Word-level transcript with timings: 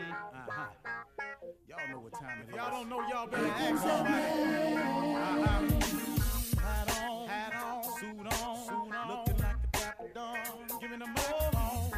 Uh-huh. 0.00 0.66
Y'all 1.68 1.88
know 1.90 2.00
what 2.00 2.12
time 2.14 2.40
it 2.42 2.48
is. 2.48 2.54
Y'all 2.56 2.70
don't 2.70 2.88
know, 2.88 3.00
y'all 3.08 3.26
better 3.28 3.46
ask 3.46 3.82
somebody. 3.82 4.14
Uh-huh. 5.14 5.62
Hat 6.60 7.00
on, 7.00 7.28
hat 7.28 7.54
on, 7.62 7.84
suit 7.98 8.18
on, 8.18 8.56
suit 8.66 8.94
on. 8.94 9.08
Looking 9.08 9.38
like 9.38 9.56
a 9.62 9.78
dapper 9.78 10.08
dawn, 10.14 10.36
giving 10.80 10.98
them 10.98 11.14
all 11.16 11.50
on. 11.56 11.90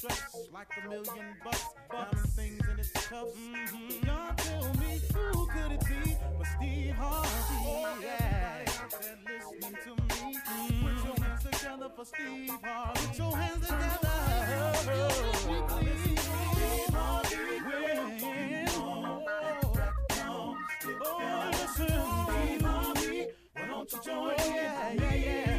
Dressed 0.00 0.52
like 0.52 0.68
a 0.84 0.88
million 0.88 1.36
bucks, 1.44 1.64
diamond 1.90 2.28
things 2.30 2.68
in 2.72 2.78
its 2.78 2.90
cuffs. 2.92 3.36
Mm-hmm. 3.36 4.06
Y'all 4.06 4.34
tell 4.36 4.74
me 4.74 5.00
who 5.14 5.46
could 5.46 5.72
it 5.72 5.80
be 5.86 6.16
but 6.38 6.46
Steve 6.56 6.94
Harvey? 6.94 7.28
Oh, 7.66 7.98
yeah. 8.02 8.64
Listening 9.26 9.76
to 9.84 9.90
me, 10.02 10.38
put 10.80 11.04
your 11.04 11.16
hands 11.26 11.42
together 11.44 11.88
for 11.94 12.04
Steve 12.04 12.50
Harvey. 12.62 13.06
Put 13.06 13.18
your 13.18 13.36
hands 13.36 13.66
together. 13.66 14.10
Steve 14.74 15.68
Harvey, 15.68 16.14
when- 16.92 17.23
Oh, 21.06 21.48
listen, 21.52 21.86
Steve 21.86 22.62
Harvey, 22.62 23.26
why 23.54 23.66
don't 23.66 23.92
you 23.92 23.98
join 24.04 24.30
in? 24.30 24.54
Yeah, 24.54 24.92
yeah, 24.92 25.14
yeah. 25.14 25.53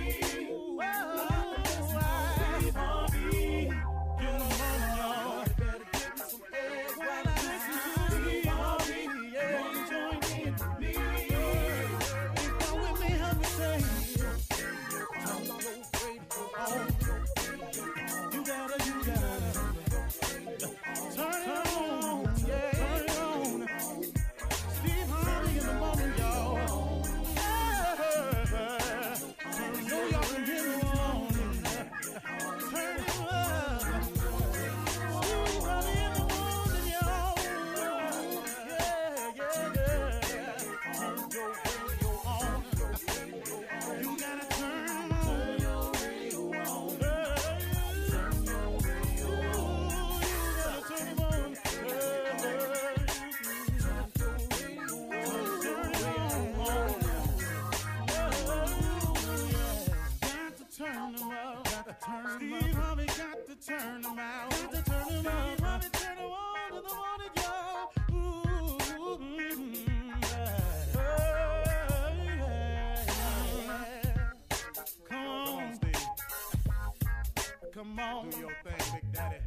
Come 77.85 77.99
on. 77.99 78.29
Do 78.29 78.39
your 78.39 78.51
thing, 78.63 78.99
Big 79.01 79.13
Daddy. 79.13 79.37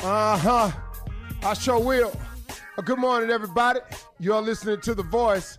Uh 0.00 0.38
huh. 0.38 0.70
I 1.42 1.54
sure 1.54 1.80
will. 1.80 2.12
Uh, 2.78 2.82
good 2.82 2.98
morning, 2.98 3.30
everybody. 3.30 3.80
You're 4.20 4.40
listening 4.40 4.80
to 4.82 4.94
The 4.94 5.02
Voice. 5.02 5.58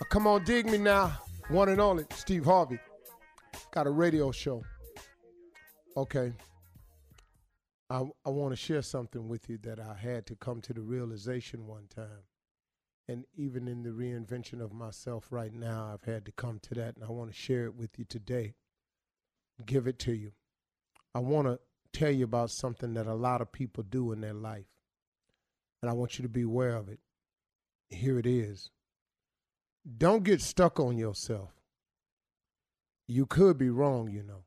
Uh, 0.00 0.04
come 0.04 0.26
on, 0.26 0.44
dig 0.44 0.66
me 0.66 0.78
now. 0.78 1.18
One 1.48 1.68
and 1.70 1.80
only, 1.80 2.04
Steve 2.14 2.44
Harvey. 2.44 2.78
Got 3.72 3.86
a 3.86 3.90
radio 3.90 4.30
show. 4.30 4.62
Okay. 5.96 6.32
I, 7.88 8.04
I 8.24 8.30
want 8.30 8.52
to 8.52 8.56
share 8.56 8.82
something 8.82 9.26
with 9.26 9.48
you 9.48 9.58
that 9.62 9.80
I 9.80 9.94
had 9.94 10.26
to 10.26 10.36
come 10.36 10.60
to 10.62 10.74
the 10.74 10.82
realization 10.82 11.66
one 11.66 11.86
time. 11.94 12.24
And 13.08 13.24
even 13.36 13.68
in 13.68 13.84
the 13.84 13.90
reinvention 13.90 14.60
of 14.60 14.72
myself 14.72 15.28
right 15.30 15.54
now, 15.54 15.92
I've 15.94 16.04
had 16.04 16.26
to 16.26 16.32
come 16.32 16.58
to 16.64 16.74
that, 16.74 16.96
and 16.96 17.04
I 17.04 17.10
want 17.10 17.30
to 17.30 17.36
share 17.36 17.64
it 17.64 17.74
with 17.74 17.98
you 17.98 18.04
today. 18.04 18.54
Give 19.64 19.86
it 19.86 19.98
to 20.00 20.12
you. 20.12 20.32
I 21.16 21.18
want 21.20 21.46
to 21.46 21.58
tell 21.98 22.10
you 22.10 22.24
about 22.24 22.50
something 22.50 22.92
that 22.92 23.06
a 23.06 23.14
lot 23.14 23.40
of 23.40 23.50
people 23.50 23.82
do 23.82 24.12
in 24.12 24.20
their 24.20 24.34
life. 24.34 24.66
And 25.80 25.90
I 25.90 25.94
want 25.94 26.18
you 26.18 26.22
to 26.24 26.28
be 26.28 26.42
aware 26.42 26.76
of 26.76 26.90
it. 26.90 26.98
Here 27.88 28.18
it 28.18 28.26
is. 28.26 28.68
Don't 29.96 30.22
get 30.22 30.42
stuck 30.42 30.78
on 30.78 30.98
yourself. 30.98 31.54
You 33.08 33.24
could 33.24 33.56
be 33.56 33.70
wrong, 33.70 34.10
you 34.10 34.22
know. 34.22 34.44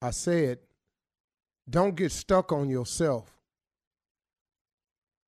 I 0.00 0.10
said, 0.10 0.60
don't 1.68 1.96
get 1.96 2.12
stuck 2.12 2.50
on 2.50 2.70
yourself. 2.70 3.30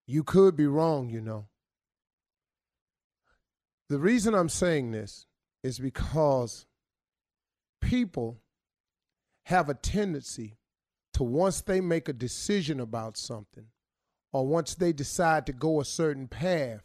You 0.06 0.24
could 0.24 0.56
be 0.56 0.66
wrong, 0.66 1.10
you 1.10 1.20
know. 1.20 1.48
The 3.90 3.98
reason 3.98 4.34
I'm 4.34 4.48
saying 4.48 4.92
this 4.92 5.26
is 5.62 5.78
because 5.78 6.64
people 7.80 8.40
have 9.46 9.68
a 9.68 9.74
tendency 9.74 10.56
to 11.14 11.22
once 11.22 11.60
they 11.60 11.80
make 11.80 12.08
a 12.08 12.12
decision 12.12 12.80
about 12.80 13.16
something 13.16 13.66
or 14.32 14.46
once 14.46 14.74
they 14.74 14.92
decide 14.92 15.46
to 15.46 15.52
go 15.52 15.80
a 15.80 15.84
certain 15.84 16.28
path, 16.28 16.84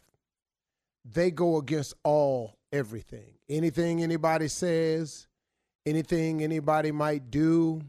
they 1.04 1.30
go 1.30 1.56
against 1.56 1.94
all 2.02 2.58
everything. 2.72 3.34
Anything 3.48 4.02
anybody 4.02 4.48
says, 4.48 5.28
anything 5.84 6.42
anybody 6.42 6.90
might 6.90 7.30
do, 7.30 7.82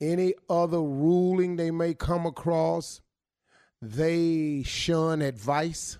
any 0.00 0.34
other 0.48 0.80
ruling 0.80 1.56
they 1.56 1.70
may 1.70 1.94
come 1.94 2.26
across, 2.26 3.00
they 3.82 4.62
shun 4.64 5.22
advice. 5.22 5.98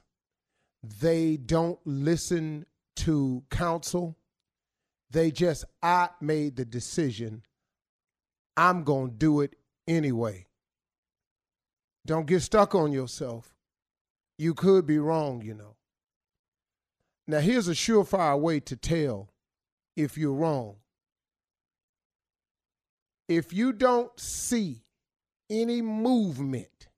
They 1.01 1.37
don't 1.37 1.81
listen 1.85 2.67
to 2.97 3.43
counsel. 3.51 4.17
They 5.11 5.31
just, 5.31 5.65
I 5.83 6.11
made 6.21 6.57
the 6.57 6.65
decision. 6.65 7.43
I'm 8.57 8.85
going 8.85 9.11
to 9.11 9.17
do 9.17 9.41
it 9.41 9.55
anyway. 9.87 10.47
Don't 12.07 12.27
get 12.27 12.41
stuck 12.41 12.75
on 12.75 12.93
yourself. 12.93 13.55
You 14.37 14.55
could 14.55 14.87
be 14.87 14.99
wrong, 14.99 15.43
you 15.43 15.55
know. 15.55 15.77
Now, 17.27 17.41
here's 17.41 17.69
a 17.69 17.73
surefire 17.73 18.39
way 18.39 18.61
to 18.61 18.77
tell 18.77 19.31
if 19.97 20.17
you're 20.17 20.33
wrong. 20.33 20.77
If 23.29 23.53
you 23.53 23.73
don't 23.73 24.19
see 24.19 24.85
any 25.51 25.83
movement 25.83 26.89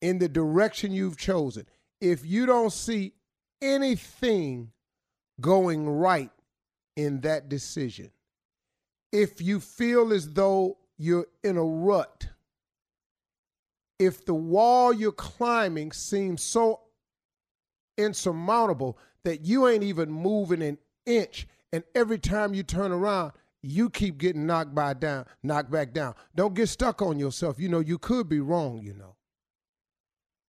in 0.00 0.18
the 0.18 0.28
direction 0.28 0.92
you've 0.92 1.16
chosen, 1.16 1.66
if 2.00 2.26
you 2.26 2.46
don't 2.46 2.72
see 2.72 3.12
anything 3.60 4.72
going 5.40 5.88
right 5.88 6.30
in 6.96 7.20
that 7.22 7.48
decision, 7.48 8.10
if 9.12 9.40
you 9.40 9.60
feel 9.60 10.12
as 10.12 10.32
though 10.32 10.78
you're 10.98 11.26
in 11.42 11.56
a 11.56 11.64
rut, 11.64 12.28
if 13.98 14.24
the 14.24 14.34
wall 14.34 14.92
you're 14.92 15.12
climbing 15.12 15.92
seems 15.92 16.42
so 16.42 16.80
insurmountable 17.96 18.98
that 19.24 19.44
you 19.44 19.68
ain't 19.68 19.84
even 19.84 20.10
moving 20.10 20.62
an 20.62 20.78
inch, 21.06 21.46
and 21.72 21.84
every 21.94 22.18
time 22.18 22.54
you 22.54 22.62
turn 22.62 22.92
around, 22.92 23.32
you 23.62 23.88
keep 23.88 24.18
getting 24.18 24.46
knocked 24.46 24.74
by 24.74 24.92
down, 24.92 25.24
knocked 25.42 25.70
back 25.70 25.92
down. 25.92 26.14
Don't 26.34 26.54
get 26.54 26.68
stuck 26.68 27.00
on 27.00 27.18
yourself. 27.18 27.60
You 27.60 27.68
know, 27.68 27.80
you 27.80 27.96
could 27.96 28.28
be 28.28 28.40
wrong, 28.40 28.80
you 28.82 28.92
know. 28.94 29.14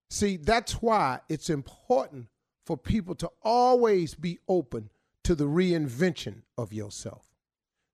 See, 0.10 0.38
that's 0.38 0.74
why 0.82 1.20
it's 1.30 1.50
important 1.50 2.28
for 2.66 2.78
people 2.78 3.16
to 3.16 3.30
always 3.44 4.16
be 4.16 4.40
open 4.48 4.90
to 5.24 5.36
the 5.36 5.46
reinvention 5.46 6.42
of 6.58 6.74
yourself. 6.74 7.30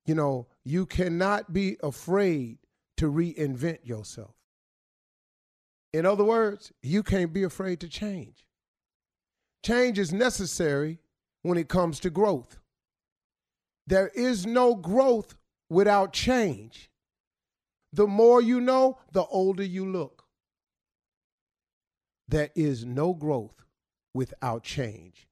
You 0.06 0.16
know, 0.16 0.48
you 0.64 0.86
cannot 0.86 1.54
be 1.54 1.78
afraid 1.84 2.58
to 2.98 3.12
reinvent 3.12 3.80
yourself. 3.84 4.36
In 5.94 6.06
other 6.06 6.24
words, 6.24 6.72
you 6.82 7.04
can't 7.04 7.34
be 7.34 7.44
afraid 7.44 7.80
to 7.82 7.88
change. 7.88 8.46
Change 9.64 10.00
is 10.00 10.14
necessary 10.14 11.00
when 11.42 11.58
it 11.58 11.68
comes 11.68 12.00
to 12.02 12.10
growth. 12.10 12.60
There 13.88 14.10
is 14.10 14.46
no 14.46 14.76
growth 14.76 15.36
without 15.70 16.14
change. 16.14 16.92
The 17.92 18.08
more 18.08 18.42
you 18.42 18.62
know, 18.62 19.00
the 19.12 19.26
older 19.26 19.64
you 19.64 19.86
look. 19.92 20.26
There 22.28 22.50
is 22.56 22.86
no 22.86 23.14
growth 23.14 23.66
without 24.14 24.64
change. 24.64 25.28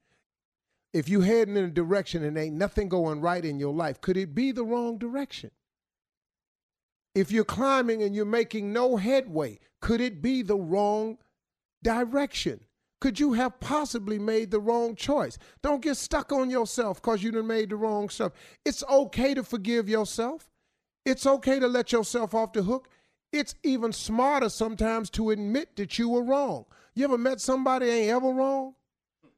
If 0.93 1.09
you're 1.09 1.23
heading 1.23 1.57
in 1.57 1.65
a 1.65 1.69
direction 1.69 2.23
and 2.23 2.37
ain't 2.37 2.55
nothing 2.55 2.89
going 2.89 3.21
right 3.21 3.43
in 3.43 3.59
your 3.59 3.73
life, 3.73 4.01
could 4.01 4.17
it 4.17 4.33
be 4.33 4.51
the 4.51 4.63
wrong 4.63 4.97
direction? 4.97 5.51
If 7.13 7.31
you're 7.31 7.43
climbing 7.43 8.03
and 8.03 8.15
you're 8.15 8.25
making 8.25 8.71
no 8.71 8.97
headway, 8.97 9.59
could 9.81 10.01
it 10.01 10.21
be 10.21 10.41
the 10.43 10.55
wrong 10.55 11.17
direction? 11.83 12.61
Could 12.99 13.19
you 13.19 13.33
have 13.33 13.59
possibly 13.59 14.17
made 14.17 14.49
the 14.49 14.59
wrong 14.59 14.95
choice? 14.95 15.37
Don't 15.61 15.81
get 15.81 15.97
stuck 15.97 16.31
on 16.31 16.49
yourself 16.49 17.01
because 17.01 17.21
you 17.21 17.31
done 17.31 17.47
made 17.47 17.69
the 17.69 17.75
wrong 17.75 18.09
stuff. 18.09 18.31
It's 18.65 18.83
okay 18.89 19.33
to 19.33 19.43
forgive 19.43 19.87
yourself. 19.87 20.49
It's 21.05 21.25
okay 21.25 21.59
to 21.59 21.67
let 21.67 21.91
yourself 21.91 22.33
off 22.33 22.53
the 22.53 22.63
hook. 22.63 22.89
It's 23.31 23.55
even 23.63 23.91
smarter 23.91 24.49
sometimes 24.49 25.09
to 25.11 25.31
admit 25.31 25.75
that 25.75 25.99
you 25.99 26.09
were 26.09 26.23
wrong. 26.23 26.65
You 26.95 27.05
ever 27.05 27.17
met 27.17 27.41
somebody 27.41 27.87
ain't 27.87 28.11
ever 28.11 28.29
wrong? 28.29 28.73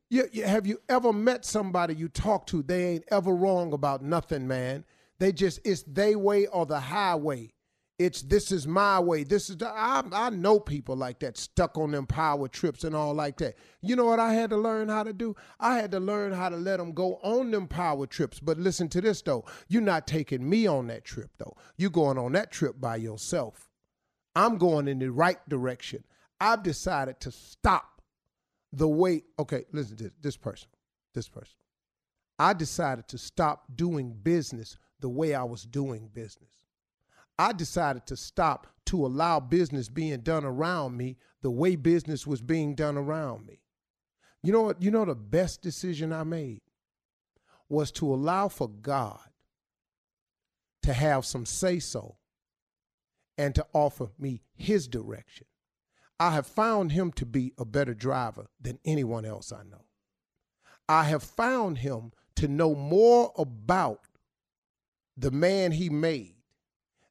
You, 0.09 0.27
you, 0.31 0.44
have 0.44 0.65
you 0.65 0.80
ever 0.89 1.13
met 1.13 1.45
somebody 1.45 1.95
you 1.95 2.07
talk 2.07 2.47
to? 2.47 2.63
They 2.63 2.86
ain't 2.94 3.06
ever 3.12 3.33
wrong 3.33 3.74
about 3.74 4.01
nothing, 4.03 4.47
man. 4.47 4.86
They 5.19 5.31
just 5.31 5.59
it's 5.65 5.83
they 5.83 6.15
way 6.15 6.47
or 6.47 6.65
the 6.65 6.80
highway. 6.80 7.53
It's 8.00 8.21
this 8.21 8.53
is 8.53 8.65
my 8.65 8.97
way. 9.01 9.25
This 9.25 9.50
is 9.50 9.57
the, 9.57 9.68
I, 9.68 10.01
I 10.13 10.30
know 10.30 10.57
people 10.57 10.95
like 10.95 11.19
that 11.19 11.38
stuck 11.38 11.77
on 11.77 11.91
them 11.91 12.07
power 12.07 12.47
trips 12.47 12.86
and 12.86 12.95
all 12.95 13.13
like 13.13 13.38
that. 13.39 13.56
You 13.81 13.97
know 13.97 14.06
what 14.06 14.21
I 14.21 14.33
had 14.33 14.51
to 14.51 14.57
learn 14.57 14.88
how 14.88 15.03
to 15.03 15.12
do? 15.12 15.36
I 15.59 15.75
had 15.75 15.91
to 15.91 16.00
learn 16.00 16.31
how 16.31 16.47
to 16.47 16.56
let 16.56 16.77
them 16.77 16.94
go 16.94 17.19
on 17.21 17.51
them 17.51 17.68
power 17.68 18.07
trips. 18.07 18.39
But 18.39 18.57
listen 18.57 18.88
to 18.89 19.01
this 19.01 19.21
though. 19.21 19.44
You're 19.68 19.81
not 19.81 20.07
taking 20.07 20.50
me 20.50 20.65
on 20.65 20.88
that 20.88 21.03
trip 21.03 21.31
though. 21.38 21.57
You're 21.77 21.89
going 21.89 22.18
on 22.18 22.31
that 22.31 22.51
trip 22.51 22.80
by 22.80 22.95
yourself. 22.95 23.69
I'm 24.35 24.57
going 24.57 24.87
in 24.87 24.99
the 24.99 25.11
right 25.11 25.37
direction. 25.49 26.03
I've 26.39 26.63
decided 26.63 27.19
to 27.21 27.31
stop 27.31 28.01
the 28.71 28.87
way. 28.87 29.23
Okay, 29.37 29.65
listen 29.71 29.97
to 29.97 30.11
this, 30.21 30.37
person. 30.37 30.69
This 31.13 31.27
person. 31.27 31.55
I 32.37 32.53
decided 32.53 33.07
to 33.09 33.17
stop 33.17 33.65
doing 33.75 34.13
business 34.13 34.77
the 34.99 35.09
way 35.09 35.33
I 35.33 35.43
was 35.43 35.63
doing 35.63 36.09
business. 36.13 36.51
I 37.37 37.53
decided 37.53 38.05
to 38.07 38.17
stop 38.17 38.67
to 38.87 39.05
allow 39.05 39.39
business 39.39 39.87
being 39.87 40.19
done 40.21 40.43
around 40.43 40.97
me 40.97 41.17
the 41.41 41.51
way 41.51 41.75
business 41.75 42.27
was 42.27 42.41
being 42.41 42.75
done 42.75 42.97
around 42.97 43.45
me. 43.45 43.61
You 44.43 44.51
know 44.51 44.61
what? 44.61 44.81
You 44.81 44.91
know 44.91 45.05
the 45.05 45.15
best 45.15 45.61
decision 45.61 46.13
I 46.13 46.23
made 46.23 46.61
was 47.67 47.91
to 47.93 48.13
allow 48.13 48.47
for 48.47 48.67
God 48.67 49.19
to 50.83 50.93
have 50.93 51.25
some 51.25 51.45
say 51.45 51.79
so 51.79 52.15
and 53.39 53.56
to 53.56 53.65
offer 53.71 54.09
me 54.19 54.41
his 54.53 54.88
direction. 54.89 55.47
I 56.19 56.31
have 56.31 56.45
found 56.45 56.91
him 56.91 57.13
to 57.13 57.25
be 57.25 57.53
a 57.57 57.63
better 57.63 57.94
driver 57.94 58.47
than 58.59 58.80
anyone 58.83 59.24
else 59.24 59.53
I 59.53 59.63
know. 59.63 59.86
I 60.89 61.06
have 61.06 61.24
found 61.24 61.77
him 61.77 62.12
to 62.36 62.50
know 62.50 62.75
more 62.75 63.31
about 63.38 64.01
the 65.15 65.31
man 65.31 65.71
he 65.71 65.89
made 65.89 66.36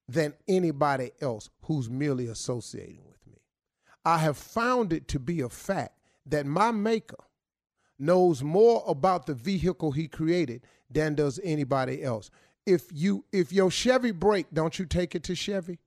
than 0.06 0.34
anybody 0.46 1.12
else 1.22 1.48
who's 1.62 1.88
merely 1.88 2.26
associating 2.26 3.06
with 3.08 3.26
me. 3.26 3.38
I 4.04 4.18
have 4.18 4.36
found 4.36 4.92
it 4.92 5.08
to 5.08 5.18
be 5.18 5.40
a 5.40 5.48
fact 5.48 5.98
that 6.26 6.44
my 6.44 6.72
maker 6.72 7.24
knows 7.98 8.42
more 8.42 8.84
about 8.86 9.24
the 9.24 9.34
vehicle 9.34 9.92
he 9.92 10.08
created 10.08 10.66
than 10.90 11.14
does 11.14 11.40
anybody 11.42 12.02
else. 12.02 12.30
If 12.66 12.88
you 12.92 13.24
if 13.32 13.50
your 13.50 13.70
Chevy 13.70 14.10
break, 14.10 14.46
don't 14.52 14.78
you 14.78 14.84
take 14.84 15.14
it 15.14 15.22
to 15.24 15.34
Chevy? 15.34 15.78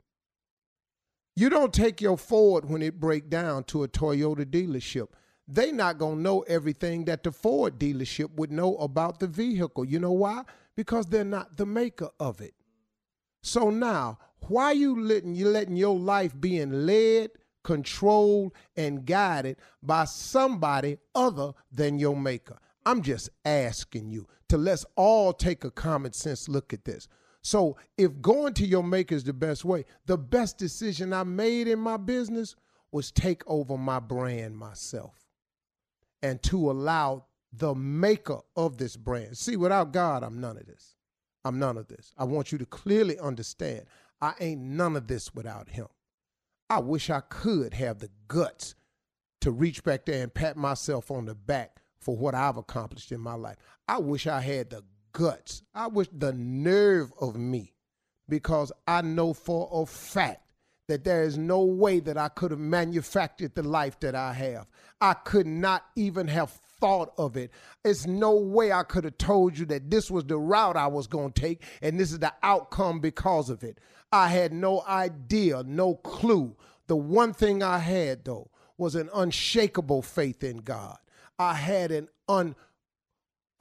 You 1.35 1.49
don't 1.49 1.73
take 1.73 2.01
your 2.01 2.17
Ford 2.17 2.69
when 2.69 2.81
it 2.81 2.99
break 2.99 3.29
down 3.29 3.63
to 3.65 3.83
a 3.83 3.87
Toyota 3.87 4.45
dealership. 4.45 5.07
They 5.47 5.71
not 5.71 5.97
going 5.97 6.17
to 6.17 6.21
know 6.21 6.41
everything 6.41 7.05
that 7.05 7.23
the 7.23 7.31
Ford 7.31 7.79
dealership 7.79 8.35
would 8.35 8.51
know 8.51 8.75
about 8.77 9.19
the 9.19 9.27
vehicle. 9.27 9.85
You 9.85 9.99
know 9.99 10.11
why? 10.11 10.43
Because 10.75 11.07
they're 11.07 11.23
not 11.23 11.57
the 11.57 11.65
maker 11.65 12.09
of 12.19 12.41
it. 12.41 12.53
So 13.41 13.69
now, 13.69 14.19
why 14.47 14.71
you 14.71 15.01
letting 15.01 15.35
you 15.35 15.47
letting 15.47 15.75
your 15.75 15.97
life 15.97 16.39
being 16.39 16.85
led, 16.85 17.31
controlled, 17.63 18.53
and 18.75 19.05
guided 19.05 19.57
by 19.81 20.05
somebody 20.05 20.97
other 21.15 21.53
than 21.71 21.97
your 21.97 22.15
maker? 22.15 22.57
I'm 22.85 23.01
just 23.01 23.29
asking 23.45 24.09
you 24.09 24.27
to 24.49 24.57
let's 24.57 24.85
all 24.95 25.33
take 25.33 25.63
a 25.63 25.71
common 25.71 26.13
sense 26.13 26.49
look 26.49 26.73
at 26.73 26.85
this. 26.85 27.07
So 27.41 27.77
if 27.97 28.21
going 28.21 28.53
to 28.55 28.65
your 28.65 28.83
maker 28.83 29.15
is 29.15 29.23
the 29.23 29.33
best 29.33 29.65
way, 29.65 29.85
the 30.05 30.17
best 30.17 30.57
decision 30.57 31.13
I 31.13 31.23
made 31.23 31.67
in 31.67 31.79
my 31.79 31.97
business 31.97 32.55
was 32.91 33.11
take 33.11 33.41
over 33.47 33.77
my 33.77 33.99
brand 33.99 34.57
myself 34.57 35.27
and 36.21 36.41
to 36.43 36.69
allow 36.69 37.25
the 37.53 37.73
maker 37.73 38.39
of 38.55 38.77
this 38.77 38.95
brand. 38.95 39.37
See, 39.37 39.55
without 39.55 39.91
God, 39.91 40.23
I'm 40.23 40.39
none 40.39 40.57
of 40.57 40.65
this. 40.65 40.95
I'm 41.43 41.57
none 41.57 41.77
of 41.77 41.87
this. 41.87 42.13
I 42.17 42.25
want 42.25 42.51
you 42.51 42.57
to 42.59 42.65
clearly 42.65 43.17
understand 43.19 43.85
I 44.21 44.33
ain't 44.39 44.61
none 44.61 44.95
of 44.95 45.07
this 45.07 45.33
without 45.33 45.69
him. 45.69 45.87
I 46.69 46.79
wish 46.79 47.09
I 47.09 47.21
could 47.21 47.73
have 47.73 47.99
the 47.99 48.09
guts 48.27 48.75
to 49.41 49.51
reach 49.51 49.83
back 49.83 50.05
there 50.05 50.21
and 50.21 50.33
pat 50.33 50.55
myself 50.55 51.09
on 51.09 51.25
the 51.25 51.35
back 51.35 51.81
for 51.99 52.15
what 52.15 52.35
I've 52.35 52.57
accomplished 52.57 53.11
in 53.11 53.19
my 53.19 53.33
life. 53.33 53.57
I 53.87 53.97
wish 53.97 54.27
I 54.27 54.39
had 54.39 54.69
the 54.69 54.83
guts. 55.11 55.63
I 55.73 55.87
wish 55.87 56.07
the 56.11 56.33
nerve 56.33 57.11
of 57.19 57.35
me 57.35 57.73
because 58.27 58.71
I 58.87 59.01
know 59.01 59.33
for 59.33 59.69
a 59.71 59.85
fact 59.85 60.41
that 60.87 61.03
there 61.03 61.23
is 61.23 61.37
no 61.37 61.63
way 61.63 61.99
that 62.01 62.17
I 62.17 62.27
could 62.27 62.51
have 62.51 62.59
manufactured 62.59 63.55
the 63.55 63.63
life 63.63 63.99
that 64.01 64.15
I 64.15 64.33
have. 64.33 64.67
I 64.99 65.13
could 65.13 65.47
not 65.47 65.85
even 65.95 66.27
have 66.27 66.51
thought 66.79 67.13
of 67.17 67.37
it. 67.37 67.51
It's 67.85 68.05
no 68.07 68.35
way 68.35 68.71
I 68.71 68.83
could 68.83 69.05
have 69.05 69.17
told 69.17 69.57
you 69.57 69.65
that 69.67 69.89
this 69.89 70.11
was 70.11 70.25
the 70.25 70.37
route 70.37 70.75
I 70.75 70.87
was 70.87 71.07
going 71.07 71.31
to 71.31 71.41
take 71.41 71.63
and 71.81 71.99
this 71.99 72.11
is 72.11 72.19
the 72.19 72.33
outcome 72.43 72.99
because 72.99 73.49
of 73.49 73.63
it. 73.63 73.77
I 74.11 74.27
had 74.27 74.51
no 74.51 74.81
idea, 74.81 75.63
no 75.63 75.95
clue. 75.95 76.57
The 76.87 76.97
one 76.97 77.33
thing 77.33 77.63
I 77.63 77.77
had, 77.77 78.25
though, 78.25 78.49
was 78.77 78.95
an 78.95 79.09
unshakable 79.13 80.01
faith 80.01 80.43
in 80.43 80.57
God. 80.57 80.97
I 81.39 81.53
had 81.53 81.91
an 81.91 82.09
un 82.27 82.55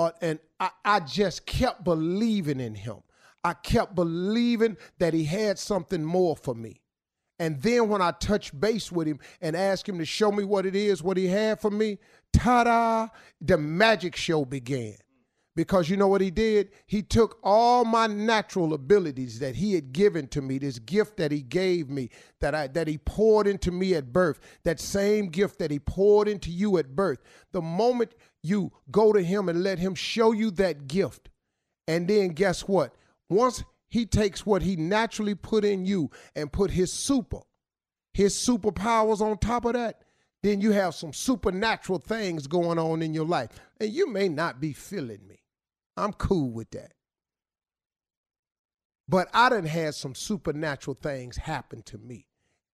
uh, 0.01 0.13
and 0.23 0.39
I, 0.59 0.71
I 0.83 1.01
just 1.01 1.45
kept 1.45 1.85
believing 1.85 2.59
in 2.59 2.75
him. 2.75 3.03
I 3.45 3.53
kept 3.53 3.95
believing 3.95 4.79
that 4.99 5.13
he 5.13 5.25
had 5.25 5.59
something 5.59 6.03
more 6.03 6.37
for 6.37 6.55
me. 6.55 6.81
And 7.39 7.61
then 7.61 7.89
when 7.89 8.01
I 8.01 8.13
touched 8.13 8.59
base 8.59 8.91
with 8.91 9.07
him 9.07 9.19
and 9.43 9.55
asked 9.55 9.87
him 9.87 9.99
to 9.99 10.07
show 10.07 10.33
me 10.33 10.45
what 10.45 10.65
it 10.65 10.75
is, 10.75 11.03
what 11.03 11.19
he 11.19 11.27
had 11.27 11.61
for 11.61 11.71
me, 11.71 11.99
ta 12.33 12.65
da, 12.65 13.09
the 13.43 13.59
magic 13.59 14.17
show 14.17 14.47
began. 14.47 14.97
Because 15.57 15.91
you 15.91 15.97
know 15.97 16.09
what 16.09 16.21
he 16.21 16.31
did? 16.31 16.71
He 16.87 17.03
took 17.03 17.39
all 17.43 17.85
my 17.85 18.07
natural 18.07 18.73
abilities 18.73 19.41
that 19.41 19.57
he 19.57 19.75
had 19.75 19.93
given 19.93 20.29
to 20.29 20.41
me, 20.41 20.57
this 20.59 20.79
gift 20.79 21.17
that 21.19 21.33
he 21.33 21.43
gave 21.43 21.91
me, 21.91 22.09
that 22.41 22.55
I 22.55 22.69
that 22.69 22.87
he 22.89 22.99
poured 22.99 23.47
into 23.47 23.71
me 23.71 23.95
at 23.95 24.13
birth, 24.13 24.41
that 24.63 24.81
same 24.81 25.27
gift 25.27 25.59
that 25.59 25.71
he 25.71 25.79
poured 25.79 26.29
into 26.29 26.51
you 26.51 26.79
at 26.79 26.95
birth. 26.95 27.19
The 27.53 27.61
moment 27.61 28.15
you 28.43 28.73
go 28.91 29.13
to 29.13 29.23
him 29.23 29.49
and 29.49 29.63
let 29.63 29.79
him 29.79 29.95
show 29.95 30.33
you 30.33 30.51
that 30.53 30.87
gift, 30.87 31.29
and 31.87 32.09
then 32.09 32.29
guess 32.29 32.63
what? 32.63 32.95
Once 33.29 33.65
he 33.89 34.07
takes 34.07 34.47
what 34.47 34.63
he 34.63 34.77
naturally 34.77 35.35
put 35.35 35.65
in 35.65 35.85
you 35.85 36.11
and 36.37 36.53
put 36.53 36.71
his 36.71 36.93
super, 36.93 37.41
his 38.13 38.35
superpowers 38.35 39.21
on 39.21 39.37
top 39.39 39.65
of 39.65 39.75
that, 39.75 40.03
then 40.43 40.61
you 40.61 40.73
have 40.73 40.95
some 40.95 41.13
supernatural 41.13 41.99
things 41.99 42.47
going 42.47 42.79
on 42.79 43.03
in 43.03 43.13
your 43.13 43.27
life. 43.27 43.51
And 43.81 43.93
you 43.93 44.09
may 44.11 44.29
not 44.29 44.61
be 44.61 44.73
feeling 44.73 45.27
me. 45.29 45.43
I'm 45.97 46.13
cool 46.15 46.51
with 46.51 46.71
that. 46.71 46.95
But 49.09 49.29
I 49.35 49.49
done 49.51 49.65
had 49.67 49.95
some 49.95 50.15
supernatural 50.15 50.97
things 51.03 51.37
happen 51.37 51.83
to 51.83 51.99
me. 51.99 52.27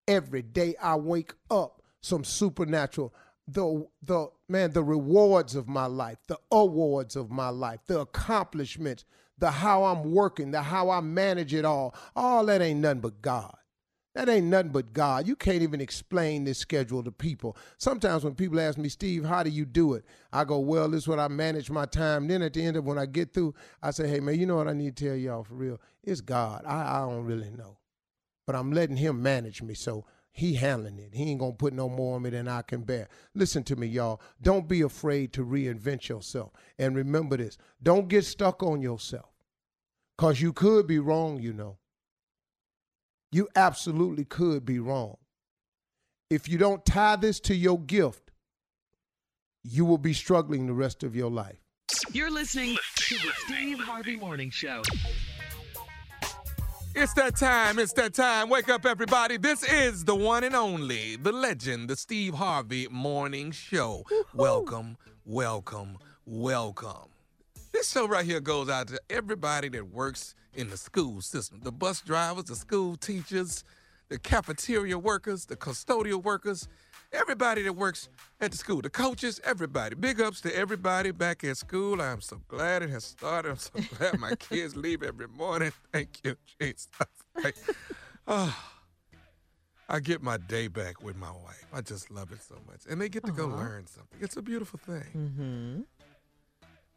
Every 0.07 0.43
day 0.43 0.77
I 0.81 0.97
wake 0.97 1.33
up, 1.51 1.83
some 2.03 2.25
supernatural, 2.25 3.15
the 3.49 3.87
the 4.03 4.29
man, 4.49 4.73
the 4.73 4.83
rewards 4.83 5.55
of 5.55 5.69
my 5.69 5.87
life, 5.87 6.19
the 6.27 6.39
awards 6.51 7.17
of 7.17 7.31
my 7.31 7.49
life, 7.49 7.81
the 7.87 8.01
accomplishments, 8.01 9.05
the 9.39 9.51
how 9.51 9.85
I'm 9.85 10.13
working, 10.13 10.51
the 10.51 10.63
how 10.63 10.91
I 10.91 11.01
manage 11.01 11.55
it 11.55 11.65
all. 11.65 11.95
All 12.15 12.45
that 12.47 12.61
ain't 12.63 12.81
nothing 12.81 13.01
but 13.01 13.23
God. 13.23 13.57
That 14.15 14.31
ain't 14.31 14.47
nothing 14.47 14.73
but 14.73 14.95
God. 14.95 15.29
You 15.29 15.37
can't 15.37 15.61
even 15.61 15.83
explain 15.83 16.45
this 16.45 16.57
schedule 16.57 17.05
to 17.05 17.13
people. 17.13 17.55
Sometimes 17.77 18.25
when 18.25 18.35
people 18.35 18.59
ask 18.59 18.79
me, 18.79 18.89
Steve, 18.89 19.27
how 19.27 19.43
do 19.43 19.51
you 19.51 19.67
do 19.67 19.93
it? 19.93 20.07
I 20.33 20.45
go, 20.45 20.59
well, 20.59 20.89
this 20.89 21.03
is 21.03 21.09
what 21.09 21.19
I 21.19 21.29
manage 21.29 21.71
my 21.71 21.85
time. 21.85 22.27
Then 22.27 22.41
at 22.41 22.55
the 22.55 22.65
end 22.65 22.79
of 22.79 22.87
when 22.87 22.97
I 22.97 23.05
get 23.05 23.35
through, 23.35 23.55
I 23.83 23.91
say, 23.91 24.09
hey, 24.09 24.21
man, 24.21 24.41
you 24.41 24.47
know 24.47 24.57
what 24.57 24.69
I 24.69 24.73
need 24.73 24.97
to 24.97 25.05
tell 25.05 25.17
y'all 25.17 25.45
for 25.45 25.53
real? 25.53 25.79
It's 26.03 26.23
God. 26.23 26.65
I, 26.67 26.97
I 26.97 27.01
don't 27.01 27.27
really 27.27 27.51
know. 27.51 27.77
But 28.47 28.57
I'm 28.57 28.73
letting 28.73 28.97
him 28.97 29.23
manage 29.23 29.61
me. 29.61 29.75
So 29.75 30.07
he 30.37 30.55
handling 30.55 30.99
it. 30.99 31.15
He 31.15 31.31
ain't 31.31 31.41
gonna 31.41 31.53
put 31.53 31.73
no 31.73 31.89
more 31.89 32.17
on 32.17 32.23
me 32.23 32.29
than 32.29 32.47
I 32.47 32.61
can 32.61 32.83
bear. 32.83 33.09
Listen 33.35 33.65
to 33.65 33.75
me, 33.75 33.87
y'all. 33.87 34.21
Don't 34.43 34.69
be 34.69 34.83
afraid 34.83 35.33
to 35.33 35.45
reinvent 35.45 36.11
yourself. 36.11 36.53
And 36.79 36.95
remember 36.95 37.39
this: 37.39 37.57
don't 37.83 38.07
get 38.07 38.27
stuck 38.27 38.63
on 38.63 38.83
yourself, 38.83 39.31
cause 40.19 40.43
you 40.43 40.53
could 40.53 40.87
be 40.87 40.99
wrong. 40.99 41.41
You 41.41 41.55
know. 41.55 41.79
You 43.33 43.49
absolutely 43.57 44.27
could 44.27 44.67
be 44.67 44.79
wrong. 44.79 45.17
If 46.29 46.51
you 46.51 46.59
don't 46.59 46.85
tie 46.85 47.17
this 47.17 47.41
to 47.41 47.55
your 47.55 47.81
gift, 47.81 48.31
you 49.65 49.87
will 49.87 49.99
be 49.99 50.13
struggling 50.13 50.67
the 50.67 50.75
rest 50.75 51.03
of 51.03 51.17
your 51.17 51.31
life. 51.31 51.63
You're 52.13 52.31
listening 52.31 52.77
to 52.97 53.15
the 53.15 53.33
Steve 53.47 53.79
Harvey 53.79 54.17
Morning 54.17 54.51
Show. 54.51 54.83
It's 56.99 57.13
that 57.13 57.37
time. 57.37 57.79
It's 57.79 57.93
that 57.93 58.15
time. 58.15 58.49
Wake 58.49 58.71
up, 58.71 58.87
everybody. 58.87 59.37
This 59.37 59.63
is 59.63 60.03
the 60.07 60.15
one 60.15 60.45
and 60.45 60.57
only, 60.57 61.17
the 61.17 61.31
legend, 61.31 61.91
the 61.91 61.95
Steve 61.95 62.33
Harvey 62.33 62.89
Morning 62.91 63.51
Show. 63.51 64.03
Welcome, 64.33 64.97
welcome, 65.27 65.99
welcome. 66.25 67.11
This 67.71 67.91
show 67.91 68.09
right 68.09 68.25
here 68.25 68.41
goes 68.41 68.71
out 68.71 68.89
to 68.89 69.01
everybody 69.11 69.69
that 69.69 69.93
works 69.93 70.35
in 70.55 70.71
the 70.71 70.79
school 70.79 71.21
system 71.21 71.61
the 71.63 71.71
bus 71.71 72.01
drivers, 72.01 72.45
the 72.45 72.57
school 72.57 72.97
teachers, 72.97 73.63
the 74.09 74.19
cafeteria 74.19 74.99
workers, 74.99 75.45
the 75.45 75.57
custodial 75.57 76.23
workers, 76.23 76.67
everybody 77.13 77.63
that 77.63 77.73
works 77.73 78.09
at 78.41 78.53
the 78.53 78.59
school, 78.59 78.81
the 78.81 78.91
coaches, 78.91 79.41
everybody. 79.45 79.95
Big 79.95 80.21
ups 80.21 80.41
to 80.43 80.57
everybody 80.57 81.11
back 81.11 81.45
at 81.45 81.57
school. 81.57 82.01
I'm 82.01 82.21
so 82.21 82.41
glad 82.49 82.83
it 82.83 82.91
has 82.91 83.05
started. 83.05 83.51
I'm 83.51 83.57
so 83.57 83.73
glad 83.99 84.19
my 84.19 84.35
kids 84.37 84.77
leave 84.77 85.03
every 85.03 85.29
morning. 85.29 85.73
Thank 85.93 86.21
you, 86.25 86.37
Jesus. 86.61 86.89
Like, 87.45 87.55
oh, 88.27 88.59
I 89.91 90.01
get 90.01 90.23
my 90.23 90.39
day 90.39 90.69
back 90.69 91.03
with 91.03 91.17
my 91.17 91.31
wife. 91.31 91.67
I 91.71 91.83
just 91.83 92.11
love 92.11 92.33
it 92.33 92.43
so 92.43 92.55
much. 92.67 92.81
And 92.89 92.99
they 92.99 93.11
get 93.11 93.27
to 93.27 93.31
go 93.31 93.47
learn 93.47 93.87
something. 93.87 94.19
It's 94.23 94.39
a 94.39 94.43
beautiful 94.43 94.81
thing. 94.83 95.05
Mm-hmm. 95.15 95.81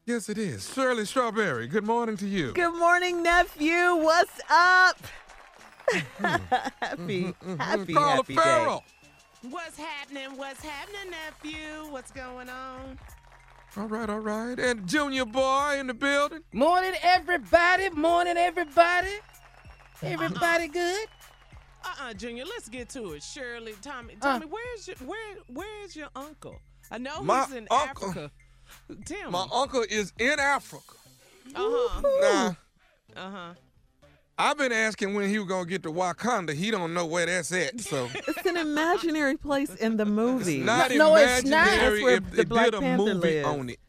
Yes, 0.06 0.30
it 0.30 0.38
is. 0.38 0.72
Shirley 0.74 1.04
Strawberry, 1.04 1.68
good 1.68 1.86
morning 1.86 2.16
to 2.18 2.26
you. 2.26 2.54
Good 2.54 2.74
morning, 2.74 3.22
nephew. 3.22 3.96
What's 3.96 4.40
up? 4.50 4.98
Mm-hmm. 5.90 6.26
happy, 6.82 7.24
mm-hmm. 7.24 7.56
happy, 7.58 7.94
Carla 7.94 8.16
happy 8.16 8.36
Ferrell. 8.36 8.84
What's 9.42 9.78
happening? 9.78 10.36
What's 10.36 10.62
happening, 10.64 11.12
nephew? 11.12 11.90
What's 11.92 12.12
going 12.12 12.50
on? 12.50 13.00
All 13.78 13.88
right, 13.88 14.10
all 14.10 14.20
right. 14.20 14.60
And 14.60 14.86
Junior 14.88 15.26
Boy 15.26 15.78
in 15.80 15.88
the 15.88 15.94
building. 15.94 16.42
Morning, 16.52 16.94
everybody. 17.02 17.90
Morning, 17.90 18.36
everybody. 18.36 19.14
Everybody 20.02 20.68
good? 20.68 21.08
Uh-uh, 21.86 22.14
Junior. 22.14 22.44
Let's 22.46 22.68
get 22.68 22.90
to 22.90 23.14
it. 23.14 23.24
Shirley, 23.24 23.74
Tommy, 23.82 24.16
Uh. 24.22 24.34
Tommy, 24.34 24.46
where's 24.48 24.88
your 24.88 24.98
where 24.98 25.36
where's 25.48 25.96
your 25.96 26.10
uncle? 26.16 26.60
I 26.92 26.98
know 26.98 27.22
My 27.24 27.46
he's 27.46 27.56
in 27.56 27.68
uncle- 27.72 28.10
Africa. 28.10 28.32
Tell 29.06 29.32
My 29.32 29.46
me. 29.46 29.50
day 29.88 29.96
is 29.96 30.14
in 30.20 30.40
Africa. 30.40 30.84
Uh-huh. 31.56 32.02
Now, 32.22 32.58
Uh-huh. 33.16 33.54
I've 34.40 34.58
been 34.58 34.72
asking 34.72 35.14
when 35.16 35.30
he 35.30 35.38
was 35.38 35.48
gonna 35.50 35.66
get 35.66 35.84
to 35.84 35.92
Wakanda. 35.92 36.54
He 36.54 36.72
don't 36.72 36.94
know 36.94 37.06
where 37.06 37.26
that's 37.26 37.52
at. 37.52 37.80
So. 37.82 38.08
It's 38.28 38.46
an 38.46 38.58
imaginary 38.58 39.36
place 39.38 39.76
in 39.76 39.98
the 39.98 40.06
movie. 40.06 40.58
it's 40.58 40.66
not 40.66 40.92
No, 40.92 41.16
it's 41.16 41.44
not. 41.44 41.68
imaginary 41.68 41.90
That's 41.92 42.04
where 42.04 42.16
if 42.16 42.30
the 42.32 42.36
they 42.38 42.44
Black 42.46 42.66
did 42.66 42.74
a 42.76 42.80
Panther 42.80 43.04
movie 43.16 43.36
lives. 43.44 43.48
on 43.48 43.70
it. 43.70 43.80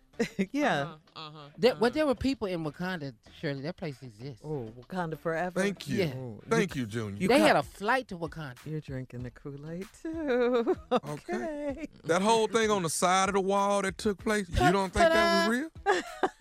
yeah. 0.52 0.80
Uh-huh. 0.82 0.94
uh-huh. 1.16 1.38
There, 1.56 1.74
well, 1.80 1.90
there 1.90 2.06
were 2.06 2.14
people 2.14 2.46
in 2.48 2.64
Wakanda, 2.64 3.14
Shirley. 3.40 3.62
That 3.62 3.76
place 3.76 3.96
exists. 4.02 4.42
Oh, 4.44 4.70
Wakanda 4.80 5.18
forever. 5.18 5.60
Thank 5.60 5.88
you. 5.88 5.98
Yeah. 5.98 6.12
Oh, 6.16 6.40
Thank 6.50 6.74
you, 6.76 6.84
Junior. 6.84 7.16
you 7.22 7.28
they 7.28 7.38
had 7.38 7.56
a 7.56 7.62
flight 7.62 8.08
to 8.08 8.16
Wakanda. 8.18 8.56
You're 8.66 8.80
drinking 8.80 9.22
the 9.22 9.30
Kool-Aid 9.30 9.86
too. 10.02 10.76
Okay. 10.92 11.88
that 12.04 12.22
whole 12.22 12.48
thing 12.48 12.70
on 12.70 12.82
the 12.82 12.90
side 12.90 13.28
of 13.28 13.34
the 13.34 13.40
wall 13.40 13.82
that 13.82 13.96
took 13.98 14.18
place, 14.22 14.46
you 14.50 14.72
don't 14.72 14.92
think 14.92 15.08
that 15.12 15.48
was 15.48 15.56
real? 15.58 15.70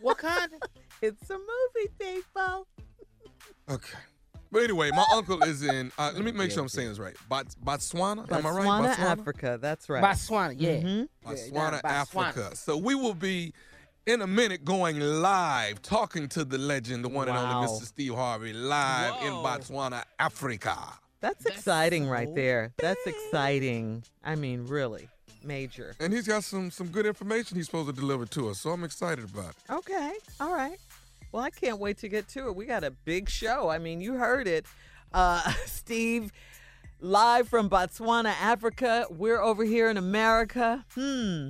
Wakanda? 0.04 0.60
It's 1.02 1.30
a 1.30 1.38
movie, 1.38 1.90
people. 2.00 2.68
Okay. 3.70 3.98
But 4.52 4.64
anyway, 4.64 4.90
my 4.92 5.06
uncle 5.14 5.44
is 5.44 5.62
in. 5.64 5.92
Uh, 5.98 6.12
let 6.16 6.24
me 6.24 6.32
make 6.32 6.50
sure 6.50 6.62
I'm 6.64 6.70
saying 6.70 6.90
this 6.90 6.98
right. 6.98 7.16
Bots- 7.28 7.56
Botswana. 7.56 8.32
Am 8.32 8.46
I 8.46 8.50
right? 8.50 8.66
Botswana, 8.68 9.00
Africa. 9.00 9.60
That's 9.62 9.90
right. 9.90 10.04
Botswana, 10.04 10.56
yeah. 10.58 10.72
Mhm. 10.82 11.08
Yeah, 11.24 11.32
Botswana, 11.32 11.82
yeah, 11.84 11.92
Africa. 12.02 12.56
So 12.56 12.76
we 12.76 12.96
will 12.96 13.14
be 13.14 13.54
in 14.08 14.24
a 14.24 14.28
minute 14.28 14.66
going 14.66 15.00
live, 15.00 15.84
talking 15.84 16.28
to 16.30 16.44
the 16.44 16.58
legend, 16.58 17.06
the 17.06 17.10
one 17.10 17.30
and 17.30 17.38
only 17.38 17.68
Mr. 17.68 17.84
Steve 17.84 18.16
Harvey, 18.16 18.54
live 18.54 19.22
in 19.22 19.34
Botswana, 19.34 20.04
Africa. 20.18 20.76
That's 21.22 21.44
That's 21.44 21.58
exciting 21.58 22.06
so 22.06 22.12
right 22.12 22.34
there. 22.34 22.74
That's 22.78 23.06
exciting. 23.06 24.04
I 24.24 24.36
mean, 24.36 24.66
really 24.66 25.10
major. 25.44 25.94
And 26.00 26.12
he's 26.12 26.28
got 26.28 26.44
some 26.44 26.72
some 26.72 26.88
good 26.88 27.06
information 27.06 27.56
he's 27.56 27.68
supposed 27.68 27.88
to 27.88 27.94
deliver 27.94 28.26
to 28.26 28.50
us. 28.50 28.60
So 28.60 28.72
I'm 28.72 28.84
excited 28.84 29.26
about 29.26 29.52
it. 29.52 29.56
Okay. 29.72 30.14
All 30.40 30.54
right. 30.54 30.80
Well, 31.32 31.44
I 31.44 31.50
can't 31.50 31.80
wait 31.80 31.98
to 32.00 32.10
get 32.10 32.28
to 32.30 32.48
it. 32.48 32.56
We 32.56 32.66
got 32.66 32.84
a 32.84 32.92
big 32.92 33.30
show. 33.30 33.70
I 33.70 33.78
mean, 33.78 34.02
you 34.02 34.16
heard 34.16 34.48
it. 34.48 34.66
Uh, 35.14 35.42
Steve, 35.66 36.32
live 37.00 37.48
from 37.48 37.70
Botswana, 37.70 38.34
Africa. 38.42 39.06
We're 39.10 39.42
over 39.42 39.64
here 39.64 39.90
in 39.90 39.98
America. 39.98 40.86
Hmm. 40.96 41.50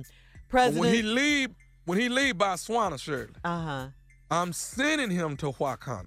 But 0.50 0.74
when 0.74 0.92
he 0.92 1.00
President. 1.02 1.14
leave, 1.14 1.50
when 1.84 1.98
he 1.98 2.08
leave 2.08 2.34
Botswana, 2.36 2.98
Shirley, 3.00 3.32
Uh 3.44 3.62
huh. 3.64 3.86
I'm 4.30 4.52
sending 4.52 5.10
him 5.10 5.36
to 5.38 5.46
Wakanda. 5.52 6.06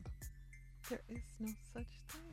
There 0.89 1.01
is 1.10 1.22
no 1.39 1.50
such 1.74 1.88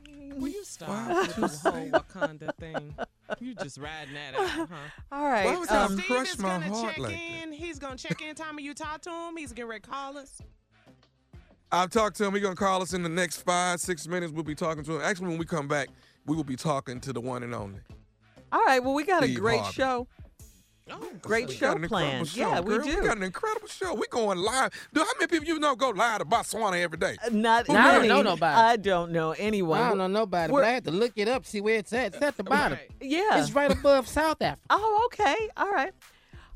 thing. 0.05 0.39
Will 0.39 0.49
you 0.49 0.63
stop 0.63 0.89
Why 0.89 1.21
with 1.21 1.35
the 1.35 1.47
whole 1.69 1.89
Wakanda 1.89 2.55
thing? 2.57 2.95
You 3.39 3.55
just 3.55 3.77
riding 3.77 4.13
that 4.13 4.35
out, 4.35 4.67
huh? 4.69 4.75
All 5.11 5.23
right. 5.23 5.45
Why 5.45 5.57
would 5.57 5.69
y'all 5.69 5.77
um, 5.85 5.97
Crush 5.97 6.27
Steve 6.29 6.33
is 6.33 6.39
my 6.39 6.49
gonna 6.49 6.65
heart 6.67 6.95
check 6.95 6.97
like 6.99 7.17
in. 7.43 7.51
He's 7.53 7.79
gonna 7.79 7.97
check 7.97 8.21
in. 8.21 8.35
Tommy, 8.35 8.63
you 8.63 8.73
talk 8.73 9.01
to 9.01 9.09
him. 9.09 9.37
He's 9.37 9.53
getting 9.53 9.69
ready 9.69 9.81
to 9.81 9.89
call 9.89 10.17
us. 10.17 10.41
I've 11.71 11.89
talked 11.89 12.17
to 12.17 12.25
him. 12.25 12.33
He's 12.33 12.43
gonna 12.43 12.55
call 12.55 12.81
us 12.81 12.93
in 12.93 13.03
the 13.03 13.09
next 13.09 13.37
five, 13.43 13.79
six 13.79 14.07
minutes. 14.07 14.31
We'll 14.33 14.43
be 14.43 14.55
talking 14.55 14.83
to 14.83 14.95
him. 14.95 15.01
Actually, 15.01 15.29
when 15.29 15.37
we 15.37 15.45
come 15.45 15.67
back, 15.67 15.89
we 16.25 16.35
will 16.35 16.43
be 16.43 16.55
talking 16.55 16.99
to 17.01 17.13
the 17.13 17.21
one 17.21 17.43
and 17.43 17.53
only. 17.55 17.79
all 18.51 18.63
right. 18.65 18.83
Well, 18.83 18.93
we 18.93 19.03
got 19.03 19.23
a 19.23 19.33
great 19.33 19.59
Harvey. 19.61 19.73
show. 19.73 20.07
Oh, 20.89 21.09
Great 21.21 21.47
We 21.47 21.53
show 21.53 21.67
got 21.67 21.77
an 21.77 21.83
incredible 21.85 22.09
planned. 22.09 22.27
show, 22.27 22.39
Yeah, 22.49 22.59
we 22.59 22.75
girl. 22.75 22.83
do. 22.85 22.99
We 22.99 23.05
got 23.07 23.15
an 23.15 23.23
incredible 23.23 23.67
show. 23.69 23.93
We 23.93 24.07
going 24.09 24.39
live. 24.39 24.71
Dude, 24.93 25.03
how 25.05 25.13
many 25.17 25.27
people 25.27 25.47
you 25.47 25.57
know 25.57 25.73
go 25.73 25.89
live 25.91 26.19
to 26.19 26.25
Botswana 26.25 26.81
every 26.81 26.97
day? 26.97 27.15
Uh, 27.25 27.29
Not 27.31 27.69
Now, 27.69 27.87
I 27.87 27.91
don't 27.99 28.07
know 28.09 28.21
nobody. 28.21 28.55
I 28.59 28.75
don't 28.75 29.11
know 29.13 29.31
anyone. 29.31 29.79
I 29.79 29.87
don't 29.89 29.99
know 29.99 30.07
nobody, 30.07 30.51
We're- 30.51 30.65
but 30.65 30.69
I 30.69 30.73
had 30.73 30.83
to 30.85 30.91
look 30.91 31.13
it 31.15 31.29
up, 31.29 31.45
see 31.45 31.61
where 31.61 31.75
it's 31.77 31.93
at. 31.93 32.15
It's 32.15 32.21
at 32.21 32.35
the 32.35 32.43
bottom. 32.43 32.77
Right. 32.79 32.91
Yeah. 32.99 33.39
It's 33.39 33.51
right 33.53 33.71
above 33.71 34.05
South 34.09 34.41
Africa. 34.41 34.59
Oh, 34.69 35.03
okay. 35.05 35.49
All 35.55 35.71
right. 35.71 35.93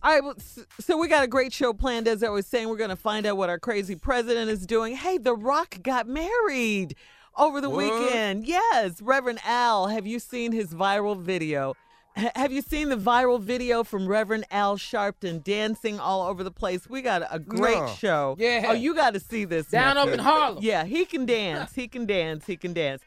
All 0.06 0.20
right. 0.22 0.36
So 0.80 0.98
we 1.00 1.08
got 1.08 1.24
a 1.24 1.28
great 1.28 1.52
show 1.52 1.74
planned. 1.74 2.08
As 2.08 2.22
I 2.22 2.30
was 2.30 2.46
saying, 2.46 2.70
we're 2.70 2.78
going 2.78 2.92
to 2.92 2.96
find 2.96 3.26
out 3.26 3.38
what 3.38 3.50
our 3.50 3.58
crazy 3.58 3.96
president 3.96 4.52
is 4.52 4.68
doing. 4.68 4.96
Hey, 4.96 5.18
The 5.18 5.34
Rock 5.34 5.82
got 5.82 6.08
married 6.08 6.96
over 7.36 7.60
the 7.60 7.72
What? 7.72 7.78
weekend. 8.04 8.46
Yes. 8.46 9.02
Reverend 9.02 9.40
Al, 9.44 9.88
have 9.88 10.06
you 10.06 10.20
seen 10.20 10.52
his 10.52 10.76
viral 10.76 11.20
video? 11.20 11.74
H- 12.16 12.30
have 12.36 12.52
you 12.52 12.62
seen 12.62 12.90
the 12.90 12.96
viral 12.98 13.42
video 13.42 13.84
from 13.84 14.08
Reverend 14.08 14.46
Al 14.52 14.78
Sharpton 14.78 15.44
dancing 15.44 16.00
all 16.00 16.22
over 16.28 16.44
the 16.44 16.52
place? 16.52 16.88
We 16.88 17.02
got 17.02 17.24
a 17.32 17.40
great 17.40 17.80
No. 17.80 17.88
show. 17.88 18.36
Oh, 18.40 18.42
yeah. 18.42 18.66
Oh, 18.68 18.74
you 18.74 18.94
got 18.94 19.16
to 19.16 19.20
see 19.20 19.44
this. 19.44 19.66
Down 19.66 19.98
up 19.98 20.10
in 20.10 20.20
Harlem. 20.20 20.60
Yeah, 20.64 20.84
he 20.86 21.06
can 21.06 21.26
dance. 21.26 21.74
He 21.74 21.88
can 21.88 22.06
dance. 22.06 22.46
He 22.46 22.58
can 22.58 22.74
dance. 22.74 23.02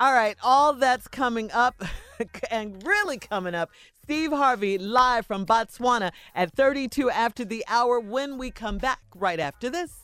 All 0.00 0.12
right, 0.12 0.36
all 0.42 0.72
that's 0.72 1.06
coming 1.06 1.52
up 1.52 1.80
and 2.50 2.84
really 2.84 3.18
coming 3.18 3.54
up. 3.54 3.70
Steve 4.04 4.32
Harvey 4.32 4.78
live 4.78 5.24
from 5.26 5.46
Botswana 5.46 6.10
at 6.34 6.52
32 6.54 7.08
after 7.10 7.44
the 7.44 7.64
hour 7.68 8.00
when 8.00 8.36
we 8.36 8.50
come 8.50 8.76
back 8.78 8.98
right 9.14 9.38
after 9.38 9.70
this. 9.70 9.94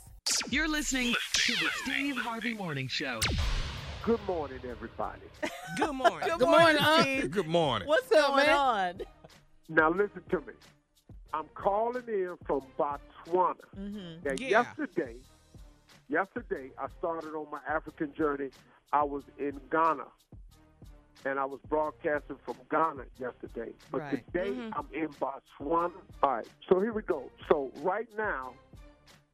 You're 0.51 0.69
listening 0.69 1.15
to 1.33 1.53
the 1.55 1.69
Steve 1.83 2.17
Harvey 2.17 2.55
Morning 2.55 2.87
Show. 2.87 3.19
Good 4.05 4.21
morning, 4.29 4.61
everybody. 4.71 5.23
Good 5.77 5.93
morning. 5.95 6.29
Good, 6.29 6.39
Good 6.39 6.49
morning, 6.49 6.77
Unc. 6.81 7.03
Steve. 7.03 7.31
Good 7.33 7.49
morning. 7.49 7.89
What's 7.89 8.13
up, 8.13 8.29
going 8.29 8.47
man? 8.47 8.57
on? 8.57 9.01
Now, 9.69 9.91
listen 9.91 10.23
to 10.31 10.39
me. 10.43 10.53
I'm 11.35 11.47
calling 11.57 12.05
in 12.07 12.37
from 12.47 12.63
Botswana. 12.79 13.57
Mm-hmm. 13.77 14.29
Now, 14.29 14.35
Yeah. 14.39 14.49
yesterday, 14.49 15.17
yesterday 16.09 16.71
I 16.79 16.87
started 17.01 17.35
on 17.35 17.47
my 17.51 17.59
African 17.69 18.15
journey. 18.15 18.51
I 18.93 19.03
was 19.03 19.25
in 19.39 19.61
Ghana, 19.73 20.05
and 21.25 21.39
I 21.39 21.45
was 21.45 21.61
broadcasting 21.69 22.37
from 22.45 22.57
Ghana 22.71 23.05
yesterday. 23.19 23.73
But 23.91 24.01
Right. 24.03 24.27
today 24.27 24.51
Mhm. 24.55 24.73
I'm 24.77 24.89
in 24.93 25.09
Botswana. 25.15 25.93
All 26.23 26.31
right, 26.31 26.49
so 26.69 26.81
here 26.81 26.93
we 26.93 27.03
go. 27.03 27.31
So 27.49 27.71
right 27.77 28.09
now, 28.17 28.55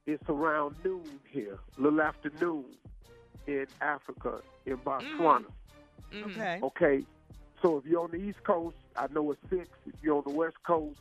it's 0.07 0.29
around 0.29 0.77
noon 0.85 1.21
here, 1.29 1.59
a 1.77 1.81
little 1.81 2.01
after 2.01 2.31
noon 2.41 2.67
in 3.47 3.67
Africa, 3.81 4.43
in 4.67 4.77
Botswana. 4.79 5.47
Mhm. 6.11 6.25
Okay. 6.31 6.61
Okay, 6.63 7.07
so 7.63 7.79
if 7.79 7.87
you're 7.87 8.03
on 8.03 8.11
the 8.11 8.17
East 8.19 8.43
Coast, 8.45 8.77
I 8.97 9.07
know 9.09 9.31
it's 9.33 9.41
six. 9.49 9.69
If 9.87 9.95
you're 10.03 10.17
on 10.17 10.25
the 10.25 10.31
West 10.31 10.63
Coast, 10.65 10.99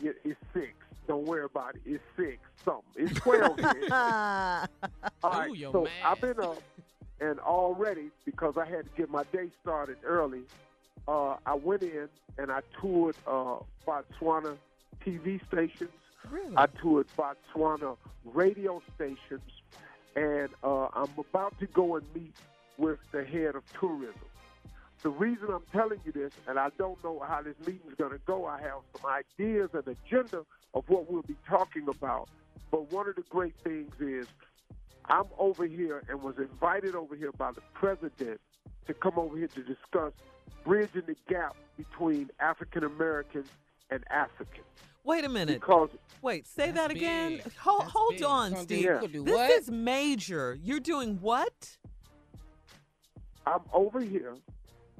it's 0.00 0.40
six. 0.52 0.74
Don't 1.06 1.24
worry 1.24 1.44
about 1.44 1.74
it. 1.76 1.82
It's 1.86 2.04
six 2.16 2.38
something. 2.64 2.92
It's 3.06 3.18
twelve. 3.20 3.58
All 5.22 5.30
right, 5.32 5.50
Ooh, 5.50 5.72
so 5.72 5.84
math. 5.84 5.92
I've 6.04 6.20
been 6.20 6.38
up, 6.40 6.62
and 7.20 7.38
already 7.40 8.10
because 8.24 8.56
I 8.56 8.64
had 8.64 8.84
to 8.84 8.90
get 8.96 9.10
my 9.10 9.24
day 9.24 9.50
started 9.62 9.96
early, 10.04 10.42
uh, 11.06 11.36
I 11.46 11.54
went 11.54 11.82
in 11.82 12.08
and 12.36 12.50
I 12.50 12.60
toured 12.80 13.16
uh, 13.26 13.56
Botswana 13.86 14.56
TV 15.04 15.40
stations. 15.46 15.90
Really? 16.30 16.54
I 16.56 16.66
toured 16.66 17.06
Botswana 17.16 17.96
radio 18.24 18.82
stations, 18.94 19.50
and 20.14 20.48
uh, 20.62 20.88
I'm 20.94 21.10
about 21.18 21.58
to 21.60 21.66
go 21.66 21.96
and 21.96 22.04
meet 22.14 22.34
with 22.76 22.98
the 23.12 23.24
head 23.24 23.54
of 23.54 23.62
tourism. 23.78 24.14
The 25.02 25.10
reason 25.10 25.48
I'm 25.52 25.62
telling 25.72 26.00
you 26.04 26.12
this, 26.12 26.32
and 26.48 26.58
I 26.58 26.70
don't 26.76 27.02
know 27.04 27.22
how 27.26 27.40
this 27.42 27.54
meeting 27.60 27.88
is 27.88 27.94
going 27.94 28.10
to 28.10 28.20
go, 28.26 28.46
I 28.46 28.60
have 28.60 28.80
some 28.96 29.10
ideas 29.10 29.70
and 29.72 29.86
agenda 29.86 30.44
of 30.74 30.88
what 30.88 31.10
we'll 31.10 31.22
be 31.22 31.36
talking 31.48 31.86
about. 31.88 32.28
But 32.70 32.92
one 32.92 33.08
of 33.08 33.14
the 33.14 33.22
great 33.30 33.54
things 33.62 33.94
is 34.00 34.26
I'm 35.08 35.24
over 35.38 35.66
here 35.66 36.02
and 36.08 36.22
was 36.22 36.36
invited 36.38 36.94
over 36.94 37.16
here 37.16 37.32
by 37.32 37.52
the 37.52 37.62
president 37.72 38.40
to 38.86 38.94
come 38.94 39.14
over 39.18 39.36
here 39.36 39.48
to 39.48 39.62
discuss 39.62 40.12
bridging 40.64 41.02
the 41.06 41.16
gap 41.28 41.56
between 41.76 42.30
African 42.40 42.84
Americans 42.84 43.48
and 43.90 44.04
Africans. 44.10 44.64
Wait 45.04 45.24
a 45.24 45.28
minute. 45.28 45.60
Because 45.60 45.88
Wait, 46.20 46.46
say 46.46 46.66
That's 46.70 46.88
that 46.88 46.90
again. 46.90 47.40
big. 47.42 47.54
Hold, 47.56 47.84
hold 47.84 48.14
big. 48.16 48.24
on, 48.24 48.56
Steve. 48.56 48.86
gonna 48.86 49.08
This 49.08 49.34
what? 49.34 49.50
is 49.52 49.70
major. 49.70 50.58
You're 50.62 50.80
doing 50.80 51.18
what? 51.20 51.76
I'm 53.46 53.60
over 53.72 54.00
here 54.00 54.34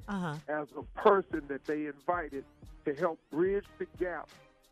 Uh 0.07 0.19
huh. 0.19 0.35
as 0.47 0.67
a 0.75 0.81
person 0.99 1.43
that 1.49 1.63
they 1.65 1.85
invited 1.85 2.45
to 2.85 2.95
help 2.95 3.19
bridge 3.29 3.65
the 3.77 3.85
gap 3.99 4.27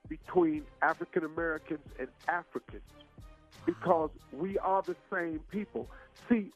between 0.09 0.63
African 0.81 1.25
Americans 1.25 1.85
and 1.99 2.07
Africans 2.27 2.81
because 3.67 4.09
we 4.31 4.57
are 4.57 4.81
the 4.81 4.95
same 5.13 5.41
people. 5.51 5.87
See, 6.27 6.51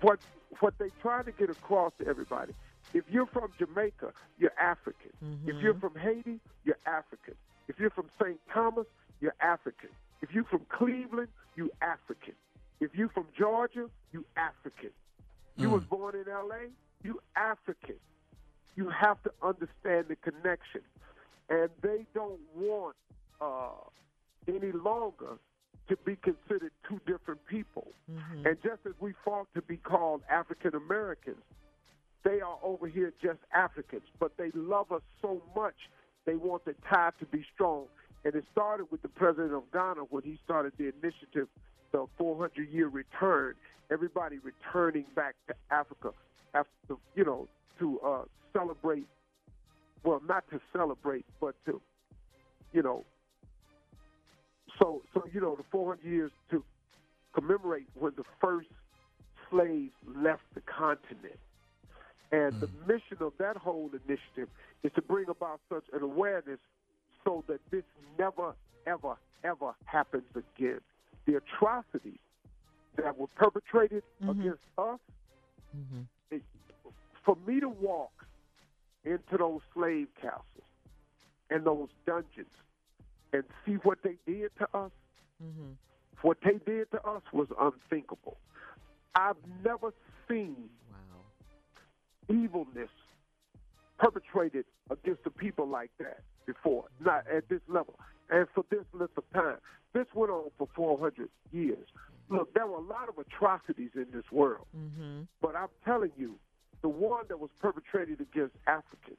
what 0.00 0.18
what 0.58 0.74
they 0.78 0.88
try 1.00 1.22
to 1.22 1.30
get 1.30 1.48
across 1.48 1.92
to 2.00 2.08
everybody, 2.08 2.52
if 2.92 3.04
you're 3.08 3.26
from 3.26 3.52
Jamaica, 3.58 4.12
you're 4.38 4.58
African. 4.60 5.12
If 5.46 5.62
you're 5.62 5.74
from 5.74 5.94
Haiti, 5.94 6.40
you're 6.64 6.78
African. 6.86 7.34
If 7.68 7.78
you're 7.78 7.90
from 7.90 8.08
St. 8.20 8.40
Thomas, 8.52 8.86
you're 9.20 9.34
African. 9.40 9.90
If 10.22 10.32
you're 10.34 10.44
from 10.44 10.62
Cleveland, 10.76 11.28
you 11.54 11.70
African. 11.80 12.34
If 12.80 12.90
you're 12.94 13.10
from 13.10 13.26
Georgia, 13.38 13.88
you 14.12 14.24
African. 14.36 14.90
You 15.56 15.68
was 15.70 15.82
born 15.84 16.14
in 16.16 16.24
LA, 16.26 16.70
you 17.04 17.20
African. 17.36 17.96
You 18.76 18.88
have 18.88 19.22
to 19.22 19.32
understand 19.42 20.06
the 20.08 20.16
connection. 20.16 20.80
And 21.48 21.68
they 21.82 22.06
don't 22.14 22.40
want 22.56 22.96
uh, 23.40 23.68
any 24.48 24.72
longer 24.72 25.38
to 25.90 25.96
be 26.06 26.16
considered 26.16 26.72
two 26.88 27.00
different 27.06 27.44
people. 27.46 27.88
And 28.46 28.56
just 28.62 28.80
as 28.86 28.92
we 29.00 29.12
fought 29.24 29.48
to 29.54 29.60
be 29.60 29.76
called 29.76 30.22
African 30.30 30.74
Americans, 30.74 31.42
they 32.24 32.40
are 32.40 32.58
over 32.62 32.86
here 32.86 33.12
just 33.22 33.40
Africans, 33.54 34.02
but 34.18 34.36
they 34.38 34.50
love 34.54 34.92
us 34.92 35.02
so 35.20 35.42
much 35.54 35.74
they 36.26 36.36
want 36.36 36.64
the 36.64 36.74
tie 36.88 37.10
to 37.18 37.26
be 37.26 37.44
strong. 37.54 37.86
And 38.24 38.34
it 38.34 38.44
started 38.52 38.86
with 38.90 39.02
the 39.02 39.08
president 39.08 39.52
of 39.54 39.64
Ghana 39.72 40.02
when 40.10 40.22
he 40.22 40.38
started 40.44 40.72
the 40.78 40.92
initiative, 41.02 41.48
the 41.92 42.06
400 42.18 42.68
year 42.70 42.88
return. 42.88 43.54
Everybody 43.90 44.38
returning 44.38 45.06
back 45.16 45.34
to 45.48 45.54
Africa 45.70 46.10
after, 46.54 46.96
you 47.16 47.24
know, 47.24 47.48
to 47.80 47.98
uh, 48.00 48.22
celebrate. 48.52 49.06
Well, 50.04 50.22
not 50.28 50.44
to 50.50 50.60
celebrate, 50.72 51.24
but 51.40 51.54
to, 51.66 51.80
you 52.72 52.82
know. 52.82 53.04
So, 54.80 55.02
so 55.12 55.24
you 55.32 55.40
know, 55.40 55.54
the 55.56 55.64
400 55.70 56.04
years 56.04 56.32
to 56.50 56.64
commemorate 57.34 57.86
when 57.94 58.12
the 58.16 58.24
first 58.40 58.68
slaves 59.50 59.92
left 60.16 60.42
the 60.54 60.62
continent. 60.62 61.38
And 62.32 62.60
the 62.60 62.66
hmm. 62.66 62.86
mission 62.86 63.18
of 63.20 63.32
that 63.38 63.56
whole 63.56 63.90
initiative 64.06 64.48
is 64.82 64.92
to 64.94 65.02
bring 65.02 65.28
about 65.28 65.60
such 65.68 65.84
an 65.92 66.02
awareness 66.02 66.58
so 67.24 67.44
that 67.48 67.60
this 67.70 67.82
never, 68.18 68.54
ever, 68.86 69.16
ever 69.44 69.74
happens 69.84 70.24
again. 70.34 70.80
The 71.26 71.36
atrocities 71.36 72.18
that 72.96 73.18
were 73.18 73.26
perpetrated 73.36 74.02
mm-hmm. 74.22 74.40
against 74.40 74.62
us, 74.78 74.98
mm-hmm. 75.76 76.02
it, 76.30 76.42
for 77.24 77.36
me 77.46 77.60
to 77.60 77.68
walk 77.68 78.12
into 79.04 79.36
those 79.36 79.60
slave 79.74 80.08
castles 80.20 80.44
and 81.50 81.64
those 81.64 81.88
dungeons 82.06 82.46
and 83.32 83.44
see 83.64 83.74
what 83.82 83.98
they 84.02 84.16
did 84.26 84.50
to 84.58 84.64
us, 84.76 84.90
mm-hmm. 85.42 85.72
what 86.22 86.38
they 86.44 86.58
did 86.66 86.90
to 86.92 87.02
us 87.02 87.22
was 87.32 87.48
unthinkable. 87.60 88.36
I've 89.14 89.36
never 89.64 89.92
seen 90.28 90.56
evilness 92.28 92.90
perpetrated 93.98 94.64
against 94.90 95.24
the 95.24 95.30
people 95.30 95.66
like 95.68 95.90
that 95.98 96.20
before, 96.46 96.84
not 97.04 97.24
at 97.34 97.48
this 97.48 97.60
level, 97.68 97.98
and 98.30 98.46
for 98.54 98.64
this 98.70 98.84
length 98.92 99.18
of 99.18 99.24
time. 99.32 99.56
This 99.92 100.06
went 100.14 100.30
on 100.30 100.50
for 100.56 100.68
400 100.74 101.28
years. 101.52 101.86
Look, 102.28 102.54
there 102.54 102.66
were 102.66 102.76
a 102.76 102.80
lot 102.80 103.08
of 103.08 103.18
atrocities 103.18 103.90
in 103.94 104.06
this 104.12 104.24
world, 104.30 104.66
mm-hmm. 104.76 105.22
but 105.42 105.56
I'm 105.56 105.68
telling 105.84 106.12
you, 106.16 106.36
the 106.82 106.88
one 106.88 107.24
that 107.28 107.38
was 107.38 107.50
perpetrated 107.60 108.20
against 108.20 108.54
Africans 108.66 109.18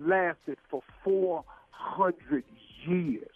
lasted 0.00 0.58
for 0.68 0.82
400 1.04 2.44
years. 2.86 3.30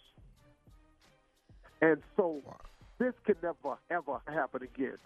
And 1.81 2.01
so 2.15 2.41
this 2.99 3.13
can 3.25 3.35
never, 3.43 3.77
ever 3.89 4.19
happen 4.27 4.63
again. 4.63 4.97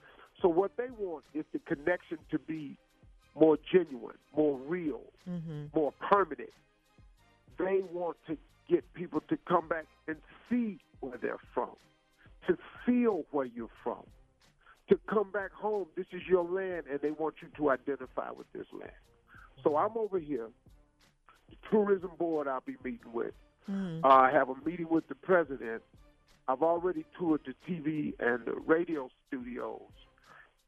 So 0.42 0.48
what 0.48 0.72
they 0.78 0.88
want 0.98 1.26
is 1.34 1.46
the 1.52 1.60
connection 1.60 2.18
to 2.32 2.40
be 2.40 2.78
more 3.40 3.58
genuine, 3.72 4.16
more 4.36 4.58
real, 4.58 5.02
more 5.76 5.94
permanent. 6.10 6.50
They 7.58 7.82
want 7.92 8.18
to 8.28 8.38
get 8.70 8.84
people 8.94 9.22
to 9.30 9.38
come 9.48 9.68
back 9.68 9.86
and 10.08 10.18
see 10.50 10.80
where 11.02 11.18
they're 11.22 11.38
from, 11.54 11.72
to 12.48 12.58
feel 12.86 13.26
where 13.32 13.46
you're 13.48 13.68
from, 13.84 14.04
to 14.90 15.00
come 15.10 15.32
back 15.32 15.52
home. 15.52 15.88
This 15.98 16.06
is 16.14 16.22
your 16.30 16.44
land, 16.44 16.84
and 16.90 17.00
they 17.02 17.12
want 17.12 17.36
you 17.42 17.50
to 17.58 17.70
identify 17.72 18.32
with 18.32 18.48
this 18.54 18.66
land. 18.72 18.92
So 19.64 19.76
I'm 19.76 19.98
over 19.98 20.20
here, 20.20 20.48
the 21.50 21.56
tourism 21.70 22.12
board 22.18 22.48
I'll 22.48 22.62
be 22.66 22.76
meeting 22.84 23.12
with. 23.14 23.34
Uh, 24.04 24.08
I 24.08 24.32
have 24.32 24.50
a 24.50 24.56
meeting 24.66 24.88
with 24.90 25.08
the 25.10 25.16
president. 25.16 25.82
I've 26.50 26.64
already 26.64 27.06
toured 27.18 27.42
the 27.46 27.54
TV 27.72 28.14
and 28.20 28.44
the 28.46 28.54
radio 28.66 29.08
studios. 29.28 29.82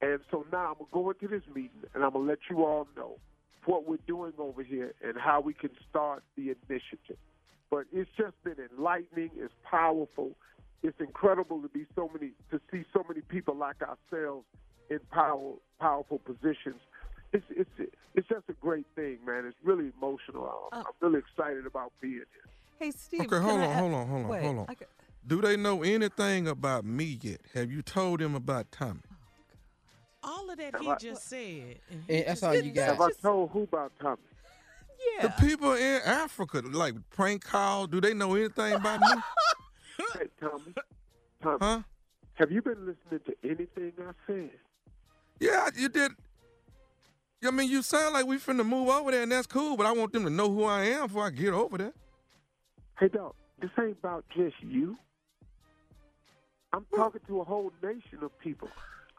And 0.03 0.19
so 0.29 0.45
now 0.51 0.67
I'm 0.67 0.73
going 0.75 0.85
to 0.85 0.91
go 0.93 1.09
into 1.09 1.27
this 1.39 1.47
meeting 1.55 1.81
and 1.95 2.03
I'm 2.03 2.11
going 2.13 2.25
to 2.25 2.29
let 2.29 2.39
you 2.51 2.63
all 2.63 2.87
know 2.95 3.17
what 3.65 3.87
we're 3.87 3.97
doing 4.05 4.33
over 4.37 4.61
here 4.61 4.93
and 5.03 5.17
how 5.17 5.41
we 5.41 5.55
can 5.55 5.71
start 5.89 6.21
the 6.37 6.55
initiative. 6.69 7.17
But 7.71 7.85
it's 7.91 8.11
just 8.15 8.35
been 8.43 8.57
enlightening, 8.77 9.31
it's 9.35 9.53
powerful, 9.63 10.31
it's 10.83 10.99
incredible 10.99 11.59
to 11.63 11.67
be 11.69 11.87
so 11.95 12.11
many 12.13 12.31
to 12.51 12.61
see 12.71 12.83
so 12.93 13.03
many 13.07 13.21
people 13.21 13.55
like 13.55 13.77
ourselves 13.81 14.45
in 14.91 14.99
power 15.11 15.53
powerful 15.79 16.19
positions. 16.19 16.79
It's 17.33 17.45
it's 17.49 17.69
it's 18.13 18.27
just 18.27 18.43
a 18.49 18.53
great 18.53 18.85
thing, 18.95 19.19
man. 19.25 19.45
It's 19.45 19.57
really 19.63 19.91
emotional. 19.97 20.69
I'm, 20.73 20.79
uh, 20.79 20.83
I'm 20.83 20.93
really 20.99 21.19
excited 21.19 21.65
about 21.65 21.93
being 22.01 22.13
here. 22.15 22.25
Hey, 22.79 22.91
Steve. 22.91 23.21
Okay, 23.21 23.39
hold 23.39 23.61
on, 23.61 23.69
a- 23.69 23.73
hold 23.75 23.93
on, 23.93 24.07
hold 24.07 24.23
on, 24.23 24.27
Wait, 24.27 24.41
hold 24.43 24.57
on. 24.57 24.65
I 24.67 24.73
got- 24.73 24.89
Do 25.25 25.41
they 25.41 25.55
know 25.55 25.83
anything 25.83 26.47
about 26.47 26.83
me 26.85 27.19
yet? 27.21 27.41
Have 27.53 27.71
you 27.71 27.81
told 27.81 28.19
them 28.19 28.35
about 28.35 28.71
Tommy? 28.71 29.01
All 30.23 30.49
of 30.49 30.57
that 30.57 30.73
Have 30.73 30.81
he 30.81 30.89
I- 30.89 30.95
just 30.97 31.27
said. 31.27 31.79
and 31.89 32.03
he 32.07 32.17
that's 32.23 32.41
just- 32.41 32.43
all 32.43 32.55
you 32.55 32.71
got. 32.71 32.87
Have 32.89 33.01
I 33.01 33.11
told 33.21 33.51
who 33.51 33.63
about 33.63 33.91
Tommy? 33.99 34.17
yeah. 35.17 35.27
The 35.27 35.29
people 35.47 35.73
in 35.73 36.01
Africa, 36.05 36.61
like 36.65 36.95
prank 37.11 37.43
call, 37.43 37.87
do 37.87 38.01
they 38.01 38.13
know 38.13 38.35
anything 38.35 38.73
about 38.73 38.99
me? 39.01 39.07
Hey, 40.15 40.25
Tommy. 40.39 40.73
Tommy, 41.43 41.57
Huh? 41.61 41.81
have 42.35 42.51
you 42.51 42.61
been 42.63 42.85
listening 42.87 43.19
to 43.27 43.35
anything 43.43 43.93
I 43.99 44.11
said? 44.25 44.49
Yeah, 45.39 45.69
you 45.75 45.89
did. 45.89 46.11
I 47.45 47.51
mean, 47.51 47.69
you 47.69 47.81
sound 47.83 48.13
like 48.13 48.25
we 48.25 48.37
finna 48.37 48.65
move 48.65 48.89
over 48.89 49.11
there, 49.11 49.21
and 49.23 49.31
that's 49.31 49.45
cool. 49.47 49.77
But 49.77 49.85
I 49.85 49.91
want 49.91 50.11
them 50.11 50.23
to 50.23 50.29
know 50.31 50.49
who 50.51 50.63
I 50.63 50.85
am 50.85 51.07
before 51.07 51.25
I 51.25 51.29
get 51.29 51.53
over 51.53 51.77
there. 51.77 51.93
Hey, 52.99 53.09
dog, 53.09 53.35
this 53.61 53.69
ain't 53.79 53.97
about 53.99 54.25
just 54.35 54.55
you. 54.61 54.97
I'm 56.73 56.85
talking 56.95 57.21
to 57.27 57.41
a 57.41 57.43
whole 57.43 57.71
nation 57.83 58.19
of 58.21 58.37
people. 58.39 58.69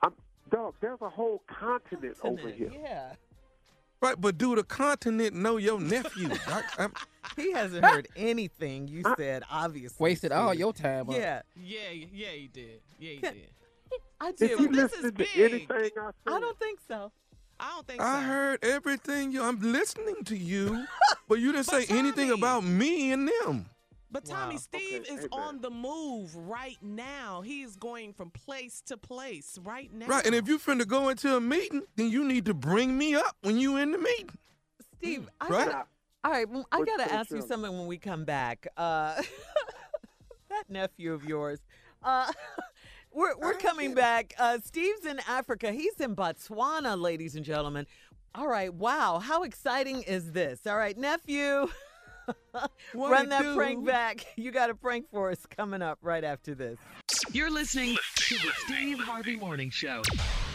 I'm, 0.02 0.12
dog, 0.50 0.74
there's 0.80 1.00
a 1.02 1.08
whole 1.10 1.42
continent 1.46 2.16
over 2.22 2.48
here. 2.48 2.70
Yeah. 2.72 3.12
Right, 4.00 4.20
but 4.20 4.36
do 4.36 4.56
the 4.56 4.64
continent 4.64 5.36
know 5.36 5.58
your 5.58 5.78
nephew? 5.80 6.30
I, 6.48 6.62
I'm- 6.78 6.92
He 7.36 7.52
hasn't 7.52 7.84
heard 7.84 8.08
anything 8.16 8.88
you 8.88 9.02
said, 9.16 9.44
obviously. 9.50 10.02
Wasted 10.02 10.32
all 10.32 10.52
your 10.54 10.72
time. 10.72 11.08
up. 11.08 11.16
Yeah, 11.16 11.42
Yeah, 11.56 11.90
yeah, 11.90 12.28
he 12.30 12.48
did. 12.52 12.80
Yeah, 12.98 13.10
he 13.12 13.20
did. 13.20 13.48
I 14.20 14.28
If 14.30 14.36
do. 14.38 14.46
you 14.46 14.68
this 14.68 14.92
is 14.92 15.02
listen 15.02 15.02
to 15.04 15.12
big. 15.12 15.28
anything 15.36 15.66
I 15.70 16.06
said, 16.06 16.12
I 16.26 16.40
don't 16.40 16.58
think 16.58 16.78
so. 16.88 17.12
I 17.60 17.70
don't 17.74 17.86
think 17.86 18.00
so. 18.00 18.06
I 18.08 18.22
heard 18.22 18.64
everything 18.64 19.30
you. 19.30 19.42
I'm 19.42 19.60
listening 19.60 20.24
to 20.24 20.36
you, 20.36 20.84
but 21.28 21.38
you 21.38 21.52
didn't 21.52 21.66
say 21.66 21.86
But 21.86 21.96
anything 21.96 22.30
about 22.32 22.64
me 22.64 23.12
and 23.12 23.28
them. 23.44 23.66
But 24.12 24.26
Tommy, 24.26 24.56
Wow. 24.56 24.60
Steve 24.60 25.00
Okay, 25.00 25.14
is 25.14 25.20
hey, 25.22 25.28
on 25.32 25.62
the 25.62 25.70
move 25.70 26.36
right 26.36 26.76
now. 26.82 27.40
He 27.40 27.62
is 27.62 27.76
going 27.76 28.12
from 28.12 28.30
place 28.30 28.82
to 28.82 28.98
place 28.98 29.58
right 29.64 29.90
now. 29.90 30.06
Right, 30.06 30.26
and 30.26 30.34
if 30.34 30.46
you 30.48 30.58
finna 30.58 30.86
go 30.86 31.08
into 31.08 31.34
a 31.34 31.40
meeting, 31.40 31.82
then 31.96 32.10
you 32.10 32.22
need 32.22 32.44
to 32.44 32.52
bring 32.54 32.98
me 32.98 33.14
up 33.14 33.36
when 33.40 33.56
you 33.58 33.78
in 33.78 33.90
the 33.90 33.96
meeting. 33.98 34.28
Steve, 34.98 35.28
I 35.40 35.48
Right? 35.48 35.66
gotta, 35.70 35.86
all 36.24 36.30
right, 36.30 36.46
well, 36.48 36.68
I 36.70 36.78
gotta 36.80 36.92
that, 36.98 37.12
ask 37.12 37.30
you 37.30 37.40
something 37.40 37.72
when 37.72 37.86
we 37.86 37.96
come 37.96 38.26
back. 38.26 38.66
Uh, 38.76 39.20
that 40.50 40.68
nephew 40.68 41.14
of 41.14 41.24
yours. 41.24 41.60
Uh, 42.02 42.30
we're 43.12 43.34
we're 43.38 43.54
coming 43.54 43.94
back. 43.94 44.34
Uh, 44.38 44.58
Steve's 44.62 45.06
in 45.06 45.20
Africa. 45.26 45.72
He's 45.72 45.98
in 46.00 46.14
Botswana, 46.14 47.00
ladies 47.00 47.34
and 47.34 47.44
gentlemen. 47.46 47.86
All 48.34 48.46
right, 48.48 48.72
wow, 48.72 49.18
how 49.20 49.42
exciting 49.42 50.02
is 50.02 50.32
this? 50.32 50.66
All 50.66 50.76
right, 50.76 50.98
nephew. 50.98 51.68
What 52.92 53.10
Run 53.10 53.28
that 53.30 53.42
do? 53.42 53.56
prank 53.56 53.84
back. 53.86 54.26
You 54.36 54.50
got 54.50 54.70
a 54.70 54.74
prank 54.74 55.06
for 55.10 55.30
us 55.30 55.44
coming 55.46 55.82
up 55.82 55.98
right 56.02 56.24
after 56.24 56.54
this. 56.54 56.78
You're 57.32 57.50
listening 57.50 57.96
to 58.16 58.34
the 58.34 58.50
Steve 58.66 58.98
Harvey 58.98 59.36
Morning 59.36 59.70
Show. 59.70 60.02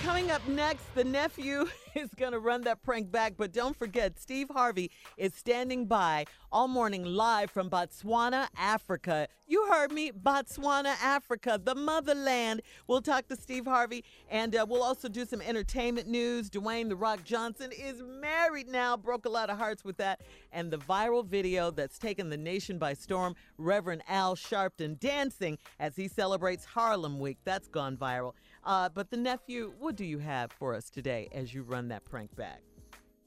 Coming 0.04 0.32
up 0.32 0.48
next, 0.48 0.84
the 0.96 1.04
nephew 1.04 1.68
is 1.96 2.10
going 2.16 2.32
to 2.32 2.40
run 2.40 2.62
that 2.62 2.84
prank 2.84 3.12
back, 3.12 3.34
but 3.36 3.52
don't 3.52 3.76
forget, 3.76 4.20
Steve 4.20 4.48
Harvey 4.50 4.92
is 5.18 5.34
standing 5.34 5.86
by 5.86 6.26
all 6.52 6.68
morning 6.68 7.04
live 7.04 7.52
from 7.52 7.70
Botswana, 7.70 8.48
Africa. 8.58 9.28
You 9.48 9.66
heard 9.68 9.92
me, 9.92 10.12
Botswana, 10.12 10.96
Africa, 11.02 11.60
the 11.62 11.76
motherland. 11.76 12.62
We'll 12.88 13.02
talk 13.02 13.28
to 13.28 13.36
Steve 13.36 13.66
Harvey, 13.66 14.04
and 14.30 14.56
uh, 14.56 14.66
we'll 14.68 14.84
also 14.84 15.10
do 15.10 15.26
some 15.26 15.42
entertainment 15.42 16.08
news. 16.08 16.50
Dwayne 16.50 16.90
The 16.90 16.96
Rock 16.96 17.24
Johnson 17.24 17.72
is 17.72 18.02
married 18.04 18.68
now, 18.68 18.98
broke 18.98 19.26
a 19.26 19.30
lot 19.30 19.50
of 19.50 19.58
hearts 19.58 19.84
with 19.84 19.98
that. 19.98 20.22
And 20.52 20.72
the 20.72 20.78
viral 20.78 21.26
video 21.26 21.72
that's 21.72 21.98
taken 21.98 22.30
the 22.30 22.38
nation 22.38 22.78
by 22.78 22.94
storm, 22.94 23.36
Reverend 23.58 24.04
Al 24.08 24.36
Sharpton 24.36 25.00
dancing 25.00 25.58
as 25.80 25.96
he 25.96 26.08
celebrates 26.08 26.66
Harlem 26.66 27.20
Week. 27.20 27.38
That's 27.44 27.68
gone 27.68 27.98
viral. 27.98 28.34
Uh, 28.68 28.90
but 28.90 29.10
the 29.10 29.16
nephew, 29.16 29.72
what 29.80 29.96
do 29.96 30.04
you 30.04 30.20
have 30.20 30.52
for 30.52 30.76
us 30.76 30.90
today 30.90 31.30
as 31.32 31.54
you 31.54 31.64
run 31.64 31.88
that 31.88 32.04
prank 32.04 32.36
back? 32.36 32.62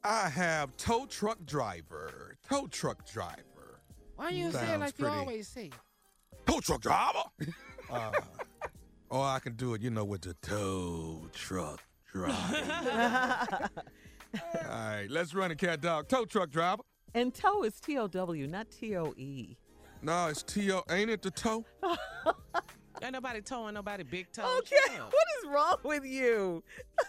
I 0.04 0.28
have 0.28 0.76
tow 0.76 1.06
truck 1.06 1.38
driver. 1.46 2.36
Tow 2.46 2.66
truck 2.66 3.10
driver. 3.10 3.80
Why 4.16 4.28
you 4.28 4.52
say 4.52 4.74
it 4.74 4.80
like 4.80 4.96
pretty- 4.98 5.14
you 5.14 5.20
always 5.20 5.48
say? 5.48 5.70
Tow 6.46 6.60
truck 6.60 6.82
driver. 6.82 7.22
uh, 7.90 8.12
or 9.08 9.24
I 9.24 9.38
can 9.38 9.54
do 9.54 9.72
it, 9.72 9.80
you 9.80 9.88
know, 9.88 10.04
with 10.04 10.20
the 10.20 10.34
tow 10.42 11.22
truck 11.32 11.82
driver. 12.12 13.70
All 14.34 14.68
right, 14.68 15.06
let's 15.08 15.34
run 15.34 15.50
it, 15.50 15.56
cat 15.56 15.80
dog. 15.80 16.06
Tow 16.08 16.26
truck 16.26 16.50
driver. 16.50 16.82
And 17.14 17.32
tow 17.32 17.64
is 17.64 17.80
T 17.80 17.96
O 17.96 18.08
W, 18.08 18.46
not 18.46 18.70
T 18.70 18.94
O 18.94 19.14
E. 19.16 19.56
No, 20.02 20.28
it's 20.28 20.42
T-O. 20.42 20.82
Ain't 20.90 21.10
it 21.10 21.20
the 21.20 21.30
toe? 21.30 21.64
Ain't 23.02 23.12
nobody 23.12 23.40
towing 23.40 23.74
nobody 23.74 24.02
big 24.02 24.30
toe. 24.32 24.58
Okay, 24.58 24.76
Shut 24.86 25.00
what 25.12 25.26
is 25.42 25.48
wrong 25.50 25.76
with 25.84 26.04
you? 26.04 26.62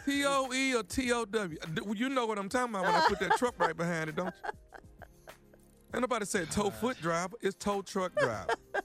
T-O-E 0.06 0.73
or 0.75 0.84
T-O-W? 0.84 1.58
D- 1.73 1.82
You 1.95 2.10
know 2.10 2.25
what 2.25 2.38
I'm 2.38 2.47
talking 2.49 2.73
about 2.73 2.86
when 2.86 2.95
I 2.95 3.06
put 3.08 3.19
that 3.19 3.38
truck 3.38 3.56
right 3.60 3.75
behind 3.75 4.10
it, 4.10 4.15
don't 4.15 4.27
you? 4.27 4.51
Ain't 5.93 6.01
nobody 6.01 6.25
said 6.25 6.49
tow 6.49 6.69
foot 6.69 6.99
driver. 7.01 7.36
It's 7.41 7.56
tow 7.58 7.82
truck 7.82 8.15
driver. 8.15 8.54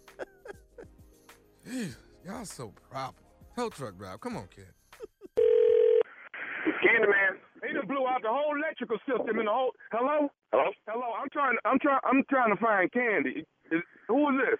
Jeez, 1.69 1.97
y'all 2.27 2.45
so 2.45 2.73
proper. 2.91 3.23
Tow 3.57 3.69
truck 3.69 3.97
driver. 3.97 4.19
Come 4.19 4.37
on, 4.37 4.49
kid. 4.55 4.67
Candyman. 6.83 7.39
He 7.67 7.73
done 7.73 7.87
blew 7.87 8.07
out 8.07 8.23
the 8.23 8.29
whole 8.29 8.55
electrical 8.57 8.99
system 9.09 9.39
in 9.39 9.47
the 9.47 9.51
whole. 9.53 9.73
Hello. 9.93 10.29
Hello. 10.53 10.71
Hello. 10.89 11.07
I'm 11.21 11.29
trying. 11.33 11.57
I'm 11.65 11.79
trying. 11.79 12.01
I'm 12.05 12.23
trying 12.29 12.55
to 12.55 12.61
find 12.61 12.91
Candy. 12.93 13.47
Is, 13.71 13.83
who 14.09 14.29
is 14.31 14.37
this? 14.43 14.59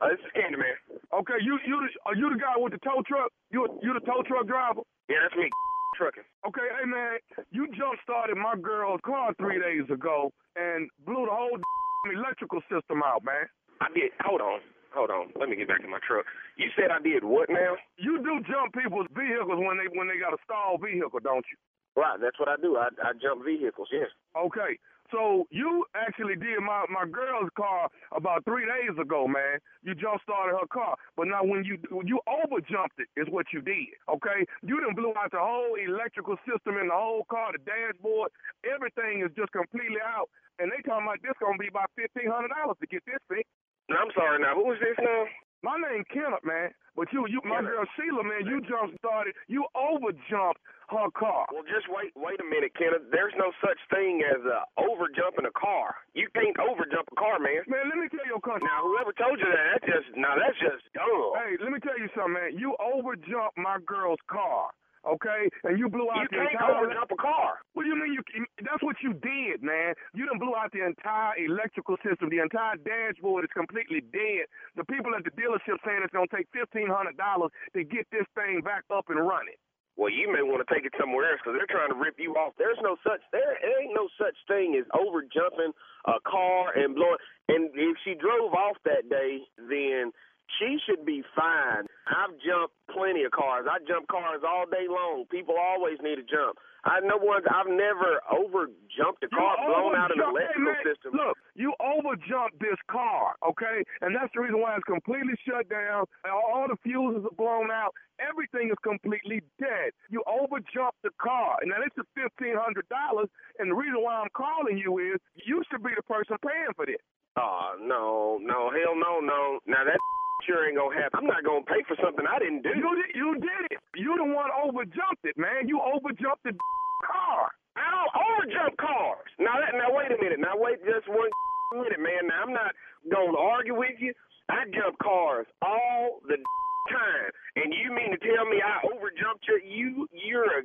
Uh, 0.00 0.08
this 0.08 0.18
is 0.20 0.30
Candyman. 0.34 0.74
Okay. 1.20 1.38
You 1.42 1.58
you 1.66 1.76
the- 1.86 2.00
are 2.06 2.14
you 2.16 2.30
the 2.30 2.40
guy 2.40 2.54
with 2.58 2.72
the 2.72 2.82
tow 2.82 3.02
truck? 3.06 3.30
You 3.50 3.66
you 3.82 3.94
the 3.94 4.00
tow 4.02 4.22
truck 4.26 4.46
driver? 4.46 4.82
Yeah, 5.08 5.22
that's 5.22 5.36
me. 5.36 5.48
Trucking. 5.96 6.26
Okay, 6.42 6.66
hey 6.74 6.86
man, 6.90 7.22
you 7.54 7.68
jump 7.70 7.94
started 8.02 8.34
my 8.36 8.56
girl's 8.58 8.98
car 9.06 9.30
three 9.38 9.60
days 9.62 9.86
ago 9.94 10.32
and 10.58 10.90
blew 11.06 11.22
the 11.22 11.30
whole 11.30 11.54
electrical 12.12 12.58
system 12.66 12.98
out, 13.06 13.22
man. 13.22 13.46
I 13.80 13.86
did. 13.94 14.10
Hold 14.26 14.40
on. 14.42 14.58
Hold 14.90 15.10
on. 15.10 15.30
Let 15.38 15.48
me 15.48 15.54
get 15.54 15.68
back 15.70 15.82
in 15.86 15.90
my 15.90 16.02
truck. 16.06 16.26
You 16.58 16.66
said 16.74 16.90
I 16.90 16.98
did 17.02 17.22
what 17.22 17.46
now? 17.50 17.74
You 17.98 18.18
do 18.22 18.42
jump 18.50 18.74
people's 18.74 19.06
vehicles 19.14 19.58
when 19.62 19.78
they 19.78 19.86
when 19.94 20.06
they 20.10 20.18
got 20.18 20.34
a 20.34 20.40
stalled 20.42 20.82
vehicle, 20.82 21.22
don't 21.22 21.46
you? 21.46 21.58
Right. 21.94 22.18
That's 22.18 22.38
what 22.42 22.48
I 22.50 22.56
do. 22.58 22.74
I, 22.76 22.90
I 23.02 23.14
jump 23.22 23.44
vehicles. 23.46 23.86
Yes. 23.94 24.10
Okay. 24.34 24.74
So 25.10 25.46
you 25.50 25.84
actually 25.94 26.36
did 26.36 26.60
my 26.60 26.84
my 26.88 27.04
girl's 27.04 27.50
car 27.56 27.88
about 28.16 28.44
three 28.44 28.64
days 28.64 28.96
ago, 28.98 29.28
man. 29.28 29.60
You 29.82 29.94
jump 29.94 30.22
started 30.22 30.56
her 30.56 30.66
car, 30.66 30.96
but 31.16 31.28
now 31.28 31.44
when 31.44 31.64
you 31.64 31.76
you 32.04 32.20
over 32.26 32.60
jumped 32.64 32.98
it 32.98 33.08
is 33.20 33.28
what 33.28 33.46
you 33.52 33.60
did. 33.60 33.94
Okay, 34.08 34.46
you 34.62 34.80
done 34.80 34.94
blew 34.94 35.12
out 35.16 35.30
the 35.30 35.40
whole 35.40 35.76
electrical 35.76 36.36
system 36.48 36.78
in 36.80 36.88
the 36.88 36.96
whole 36.96 37.24
car, 37.30 37.52
the 37.52 37.60
dashboard, 37.62 38.32
everything 38.64 39.22
is 39.22 39.30
just 39.36 39.52
completely 39.52 40.00
out. 40.00 40.28
And 40.58 40.70
they 40.70 40.80
talking 40.86 41.04
about 41.06 41.20
this 41.20 41.36
gonna 41.40 41.58
be 41.58 41.68
about 41.68 41.90
fifteen 41.96 42.30
hundred 42.30 42.54
dollars 42.56 42.78
to 42.80 42.86
get 42.86 43.04
this 43.04 43.20
fixed. 43.28 43.50
I'm 43.90 44.08
sorry. 44.16 44.40
Now, 44.40 44.54
who 44.56 44.72
is 44.72 44.80
this 44.80 44.96
now? 44.96 45.24
My 45.64 45.80
name 45.80 46.04
Kenneth, 46.12 46.44
man. 46.44 46.76
But 46.92 47.08
you, 47.10 47.24
you, 47.26 47.40
my 47.42 47.64
Kenneth. 47.64 47.72
girl 47.72 47.84
Sheila, 47.96 48.20
man, 48.20 48.44
you 48.44 48.60
jump 48.68 48.92
started, 49.00 49.32
you 49.48 49.64
over 49.72 50.12
jumped 50.28 50.60
her 50.92 51.08
car. 51.16 51.48
Well, 51.48 51.64
just 51.64 51.88
wait. 51.88 52.12
Wait 52.12 52.36
a 52.36 52.44
minute, 52.44 52.76
Kenneth. 52.76 53.08
There's 53.08 53.32
no 53.40 53.48
such 53.64 53.80
thing 53.88 54.20
as 54.28 54.44
uh, 54.44 54.68
over 54.76 55.08
jumping 55.08 55.48
a 55.48 55.54
car. 55.56 55.96
You 56.12 56.28
can't 56.36 56.52
over 56.60 56.84
jump 56.84 57.08
a 57.08 57.16
car, 57.16 57.40
man. 57.40 57.64
Man, 57.64 57.88
let 57.88 57.96
me 57.96 58.12
tell 58.12 58.28
you 58.28 58.36
country. 58.44 58.68
Now, 58.68 58.84
whoever 58.84 59.16
told 59.16 59.40
you 59.40 59.48
that, 59.48 59.80
that's 59.80 59.88
just 59.88 60.08
now 60.20 60.36
that's 60.36 60.60
just 60.60 60.84
dumb. 60.92 61.32
Hey, 61.40 61.56
let 61.64 61.72
me 61.72 61.80
tell 61.80 61.96
you 61.96 62.12
something, 62.12 62.36
man. 62.36 62.60
You 62.60 62.76
overjumped 62.76 63.56
my 63.56 63.80
girl's 63.88 64.20
car, 64.28 64.68
okay? 65.06 65.48
And 65.64 65.78
you 65.78 65.88
blew 65.88 66.10
out 66.10 66.24
You 66.24 66.28
the 66.32 66.36
can't 66.44 66.52
entire. 66.56 66.84
over 66.84 66.92
jump 66.92 67.10
a 67.12 67.16
car. 67.20 67.60
What 67.74 67.84
do 67.84 67.88
you 67.88 67.96
mean 67.96 68.12
you? 68.14 68.22
That's 68.64 68.82
what 68.82 68.96
you 69.02 69.12
did, 69.14 69.62
man. 69.62 69.94
You 70.14 70.26
done 70.26 70.38
blew 70.38 70.56
out 70.56 70.72
the 70.72 70.84
entire 70.84 71.36
electrical 71.38 71.96
system. 72.04 72.28
The 72.30 72.40
entire 72.40 72.76
dashboard 72.80 73.44
is 73.44 73.52
completely 73.54 74.00
dead. 74.12 74.46
The 74.76 74.84
people 74.84 75.14
at 75.14 75.24
the 75.24 75.32
dealership 75.36 75.78
saying 75.84 76.02
it's 76.02 76.12
gonna 76.14 76.30
take 76.34 76.48
fifteen 76.52 76.88
hundred 76.88 77.16
dollars 77.16 77.50
to 77.74 77.84
get 77.84 78.06
this 78.10 78.26
thing 78.34 78.60
back 78.62 78.84
up 78.92 79.06
and 79.08 79.18
running. 79.20 79.58
Well, 79.96 80.10
you 80.10 80.26
may 80.26 80.42
want 80.42 80.58
to 80.58 80.74
take 80.74 80.84
it 80.84 80.92
somewhere 80.98 81.30
else 81.30 81.38
because 81.38 81.54
they're 81.54 81.70
trying 81.70 81.94
to 81.94 81.98
rip 82.00 82.18
you 82.18 82.34
off. 82.34 82.54
There's 82.58 82.78
no 82.82 82.96
such 83.06 83.22
there 83.30 83.54
ain't 83.78 83.94
no 83.94 84.08
such 84.18 84.34
thing 84.50 84.74
as 84.74 84.86
over 84.90 85.22
jumping 85.22 85.70
a 86.10 86.18
car 86.26 86.74
and 86.74 86.94
blowing. 86.98 87.22
And 87.48 87.70
if 87.74 87.96
she 88.04 88.14
drove 88.18 88.54
off 88.54 88.76
that 88.84 89.06
day, 89.08 89.46
then 89.56 90.10
she 90.58 90.78
should 90.86 91.04
be 91.04 91.22
fine. 91.34 91.86
I've 92.06 92.36
jumped 92.44 92.74
plenty 92.92 93.24
of 93.24 93.32
cars. 93.32 93.66
I 93.68 93.80
jump 93.88 94.06
cars 94.08 94.42
all 94.46 94.66
day 94.70 94.86
long. 94.88 95.24
People 95.30 95.56
always 95.58 95.98
need 96.02 96.16
to 96.16 96.26
jump. 96.26 96.58
I 96.84 97.00
know 97.00 97.16
ones. 97.16 97.48
I've 97.48 97.66
never 97.72 98.20
over 98.28 98.68
jumped 98.92 99.24
a 99.24 99.28
car, 99.32 99.56
You 99.56 99.72
blown 99.72 99.96
out 99.96 100.12
an 100.12 100.20
electrical 100.20 100.68
man, 100.68 100.84
system. 100.84 101.16
Look, 101.16 101.40
you 101.56 101.72
overjumped 101.80 102.60
this 102.60 102.76
car, 102.92 103.40
okay? 103.40 103.80
And 104.04 104.12
that's 104.12 104.28
the 104.36 104.44
reason 104.44 104.60
why 104.60 104.76
it's 104.76 104.84
completely 104.84 105.32
shut 105.48 105.64
down. 105.72 106.04
All 106.28 106.68
the 106.68 106.76
fuses 106.84 107.24
are 107.24 107.36
blown 107.40 107.72
out. 107.72 107.96
Everything 108.20 108.68
is 108.68 108.76
completely 108.84 109.40
dead. 109.58 109.96
You 110.12 110.22
overjumped 110.28 111.00
the 111.02 111.10
car. 111.16 111.56
And 111.64 111.72
now 111.72 111.80
this 111.80 111.96
is 111.96 112.04
fifteen 112.12 112.54
hundred 112.54 112.84
dollars. 112.92 113.32
And 113.58 113.72
the 113.72 113.74
reason 113.74 114.04
why 114.04 114.20
I'm 114.20 114.30
calling 114.36 114.76
you 114.76 115.00
is 115.00 115.16
you 115.40 115.64
should 115.72 115.82
be 115.82 115.96
the 115.96 116.04
person 116.04 116.36
paying 116.44 116.76
for 116.76 116.84
this. 116.84 117.00
Oh 117.40 117.80
no, 117.80 118.38
no, 118.44 118.70
hell 118.70 118.94
no, 118.94 119.24
no. 119.24 119.58
Now 119.66 119.82
that 119.88 119.98
sure 120.46 120.68
ain't 120.68 120.76
gonna 120.78 120.94
happen. 120.94 121.20
I'm 121.24 121.28
not 121.28 121.44
gonna 121.44 121.64
pay 121.66 121.82
for 121.88 121.96
something 122.02 122.24
I 122.28 122.38
didn't 122.38 122.62
do. 122.62 122.72
You 122.76 122.90
did, 122.96 123.10
you 123.16 123.28
did 123.40 123.62
it. 123.72 123.78
You 123.96 124.16
the 124.16 124.24
one 124.28 124.50
overjumped 124.52 125.24
it, 125.24 125.36
man. 125.36 125.68
You 125.68 125.80
overjumped 125.80 126.44
the 126.44 126.54
car. 127.10 127.50
I 127.76 127.86
don't 127.90 128.12
overjump 128.14 128.74
cars. 128.78 129.28
Now 129.38 129.58
that 129.58 129.74
now 129.74 129.90
wait 129.90 130.12
a 130.12 130.18
minute. 130.22 130.38
Now 130.38 130.54
wait 130.54 130.78
just 130.86 131.08
one 131.08 131.30
minute, 131.74 131.98
man. 132.00 132.28
Now 132.30 132.42
I'm 132.46 132.52
not 132.54 132.72
gonna 133.10 133.36
argue 133.38 133.74
with 133.74 133.98
you. 133.98 134.12
I 134.50 134.68
jump 134.76 134.96
cars 135.02 135.46
all 135.64 136.20
the 136.28 136.36
time, 136.92 137.30
and 137.56 137.72
you 137.72 137.90
mean 137.96 138.12
to 138.12 138.20
tell 138.20 138.44
me 138.44 138.60
I 138.60 138.84
overjumped 138.86 139.42
your 139.48 139.58
you? 139.64 140.06
You're 140.12 140.60
a 140.60 140.62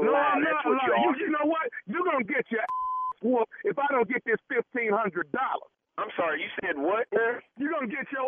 No, 0.00 0.10
lie. 0.12 0.34
I'm 0.36 0.42
not 0.42 0.64
you 0.64 0.72
lying. 0.72 1.02
You, 1.20 1.26
you 1.26 1.30
know 1.30 1.44
what? 1.46 1.68
You're 1.86 2.04
gonna 2.04 2.24
get 2.24 2.48
your 2.50 2.64
whooped 3.22 3.52
if 3.64 3.78
I 3.78 3.86
don't 3.92 4.08
get 4.08 4.24
this 4.24 4.40
fifteen 4.48 4.90
hundred 4.90 5.30
dollars. 5.32 5.68
I'm 6.00 6.08
sorry. 6.16 6.40
You 6.40 6.48
said 6.64 6.80
what 6.80 7.04
now? 7.12 7.38
You're 7.60 7.70
gonna 7.76 7.86
get 7.92 8.08
your 8.10 8.26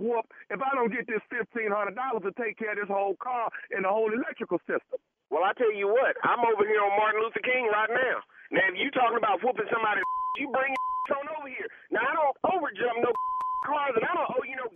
whooped 0.00 0.30
if 0.50 0.60
I 0.60 0.70
don't 0.76 0.92
get 0.92 1.06
this 1.06 1.22
fifteen 1.30 1.70
hundred 1.72 1.96
dollars 1.98 2.24
to 2.26 2.32
take 2.40 2.58
care 2.58 2.72
of 2.74 2.80
this 2.80 2.90
whole 2.92 3.16
car 3.20 3.50
and 3.72 3.84
the 3.84 3.90
whole 3.92 4.10
electrical 4.12 4.58
system. 4.66 4.98
Well, 5.30 5.44
I 5.46 5.52
tell 5.58 5.72
you 5.74 5.88
what. 5.90 6.14
I'm 6.22 6.42
over 6.44 6.64
here 6.66 6.82
on 6.82 6.94
Martin 6.98 7.22
Luther 7.22 7.42
King 7.42 7.66
right 7.72 7.90
now. 7.90 8.16
Now, 8.54 8.64
if 8.70 8.76
you 8.78 8.90
talking 8.94 9.18
about 9.18 9.42
whooping 9.42 9.66
somebody, 9.72 10.00
you 10.40 10.48
bring 10.52 10.70
your 10.70 11.18
on 11.22 11.26
over 11.40 11.50
here. 11.50 11.68
Now 11.90 12.04
I 12.06 12.14
don't 12.14 12.36
overjump 12.46 12.98
no 13.02 13.10
cars, 13.68 13.94
and 13.98 14.04
I 14.06 14.12
don't 14.14 14.30
owe 14.30 14.46
you 14.46 14.56
no 14.58 14.68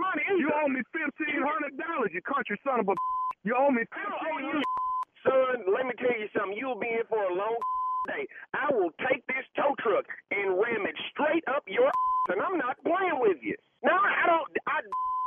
money. 0.00 0.24
You 0.38 0.48
owe 0.52 0.68
me 0.68 0.82
fifteen 0.92 1.40
hundred 1.42 1.76
dollars, 1.80 2.12
you 2.12 2.22
country 2.24 2.58
son 2.64 2.80
of 2.82 2.88
a. 2.88 2.94
You 3.44 3.56
owe 3.56 3.70
me 3.70 3.84
I 3.92 4.02
don't 4.08 4.20
owe 4.20 4.40
fifteen 4.40 4.44
you, 4.44 4.58
son. 5.24 5.54
Let 5.72 5.84
me 5.88 5.94
tell 6.00 6.16
you 6.16 6.28
something. 6.36 6.56
You'll 6.58 6.80
be 6.80 6.90
in 6.92 7.06
for 7.08 7.20
a 7.22 7.32
long 7.34 7.56
day. 8.08 8.26
I 8.54 8.72
will 8.72 8.92
take 9.08 9.26
this 9.26 9.44
tow 9.56 9.74
truck 9.82 10.04
and 10.30 10.56
ram 10.58 10.86
it 10.86 10.96
straight 11.12 11.44
up 11.48 11.64
your 11.66 11.88
ass, 11.88 12.28
and 12.32 12.40
I'm 12.42 12.58
not 12.58 12.76
playing 12.84 13.18
with 13.20 13.38
you. 13.42 13.56
Now 13.84 13.98
I 14.00 14.26
don't. 14.26 14.48
I 14.68 14.78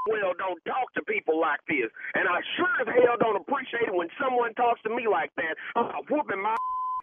well 0.10 0.34
don't 0.40 0.62
talk 0.66 0.90
to 0.96 1.04
people 1.06 1.40
like 1.40 1.62
this, 1.68 1.92
and 2.16 2.28
I 2.30 2.40
sure 2.58 2.74
as 2.82 2.90
hell 2.90 3.18
don't 3.20 3.38
appreciate 3.42 3.90
it 3.90 3.96
when 3.96 4.10
someone 4.22 4.54
talks 4.56 4.82
to 4.84 4.92
me 4.94 5.08
like 5.08 5.32
that. 5.38 5.56
Uh, 5.76 6.02
whooping 6.10 6.42
my. 6.42 6.56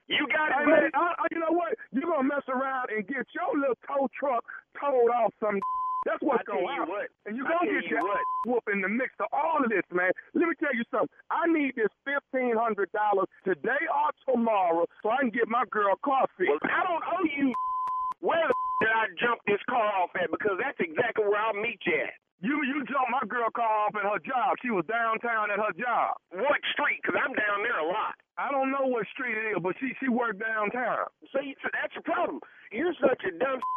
You 0.08 0.26
got 0.28 0.52
it, 0.52 0.56
Hey 0.60 0.66
man, 0.68 0.90
I, 0.94 1.16
I, 1.16 1.26
you 1.32 1.40
know 1.40 1.52
what? 1.54 1.74
You're 1.92 2.04
gonna 2.10 2.28
mess 2.28 2.44
around 2.48 2.90
and 2.92 3.06
get 3.08 3.24
your 3.32 3.50
little 3.56 3.78
tow 3.88 4.08
truck 4.18 4.44
towed 4.80 5.10
off 5.10 5.32
some. 5.40 5.60
That's 6.04 6.20
what's 6.20 6.44
going 6.44 6.64
on. 6.68 6.88
what. 6.88 7.08
And 7.26 7.36
you're 7.36 7.48
gonna 7.48 7.66
get 7.68 7.88
you 7.88 7.96
your 7.96 8.04
what. 8.04 8.20
whoop 8.46 8.64
in 8.72 8.80
the 8.84 8.88
mix 8.88 9.12
of 9.20 9.26
all 9.32 9.64
of 9.64 9.68
this, 9.72 9.84
man. 9.92 10.12
Let 10.36 10.48
me 10.48 10.54
tell 10.60 10.74
you 10.76 10.84
something. 10.92 11.12
I 11.32 11.48
need 11.48 11.74
this 11.76 11.90
fifteen 12.04 12.56
hundred 12.56 12.92
dollars 12.92 13.28
today 13.44 13.82
or 13.88 14.12
tomorrow 14.28 14.84
so 15.02 15.10
I 15.10 15.24
can 15.24 15.30
get 15.30 15.48
my 15.48 15.64
girl 15.72 15.96
car 16.04 16.28
fixed. 16.36 16.52
Well, 16.52 16.60
I 16.68 16.84
don't 16.84 17.04
owe 17.04 17.24
you. 17.24 17.52
Where 18.20 18.48
the 18.48 18.54
that 18.84 18.92
I 18.92 19.04
jump 19.20 19.40
this 19.46 19.60
car 19.68 19.84
off 20.02 20.10
at 20.16 20.28
because 20.32 20.56
that's 20.60 20.76
exactly 20.80 21.24
where 21.24 21.40
I'll 21.40 21.56
meet 21.56 21.80
you 21.86 21.96
at. 22.04 22.12
You 22.44 22.60
you 22.68 22.84
jumped 22.84 23.08
my 23.12 23.24
girl 23.24 23.48
car 23.54 23.88
off 23.88 23.96
at 23.96 24.04
her 24.04 24.20
job. 24.20 24.60
She 24.60 24.68
was 24.68 24.84
downtown 24.84 25.48
at 25.48 25.56
her 25.60 25.72
job. 25.78 26.18
What 26.34 26.60
street? 26.76 27.00
Because 27.00 27.16
I'm 27.16 27.32
down 27.32 27.64
there 27.64 27.80
a 27.80 27.88
lot. 27.88 28.16
I 28.36 28.50
don't 28.50 28.68
know 28.74 28.84
what 28.90 29.06
street 29.14 29.38
it 29.38 29.56
is, 29.56 29.58
but 29.62 29.76
she 29.80 29.94
she 30.02 30.08
worked 30.12 30.40
downtown. 30.42 31.08
See, 31.32 31.56
so 31.62 31.68
that's 31.72 31.94
the 31.96 32.02
problem. 32.04 32.40
You're 32.72 32.92
such 33.00 33.22
a 33.24 33.32
dumb. 33.38 33.60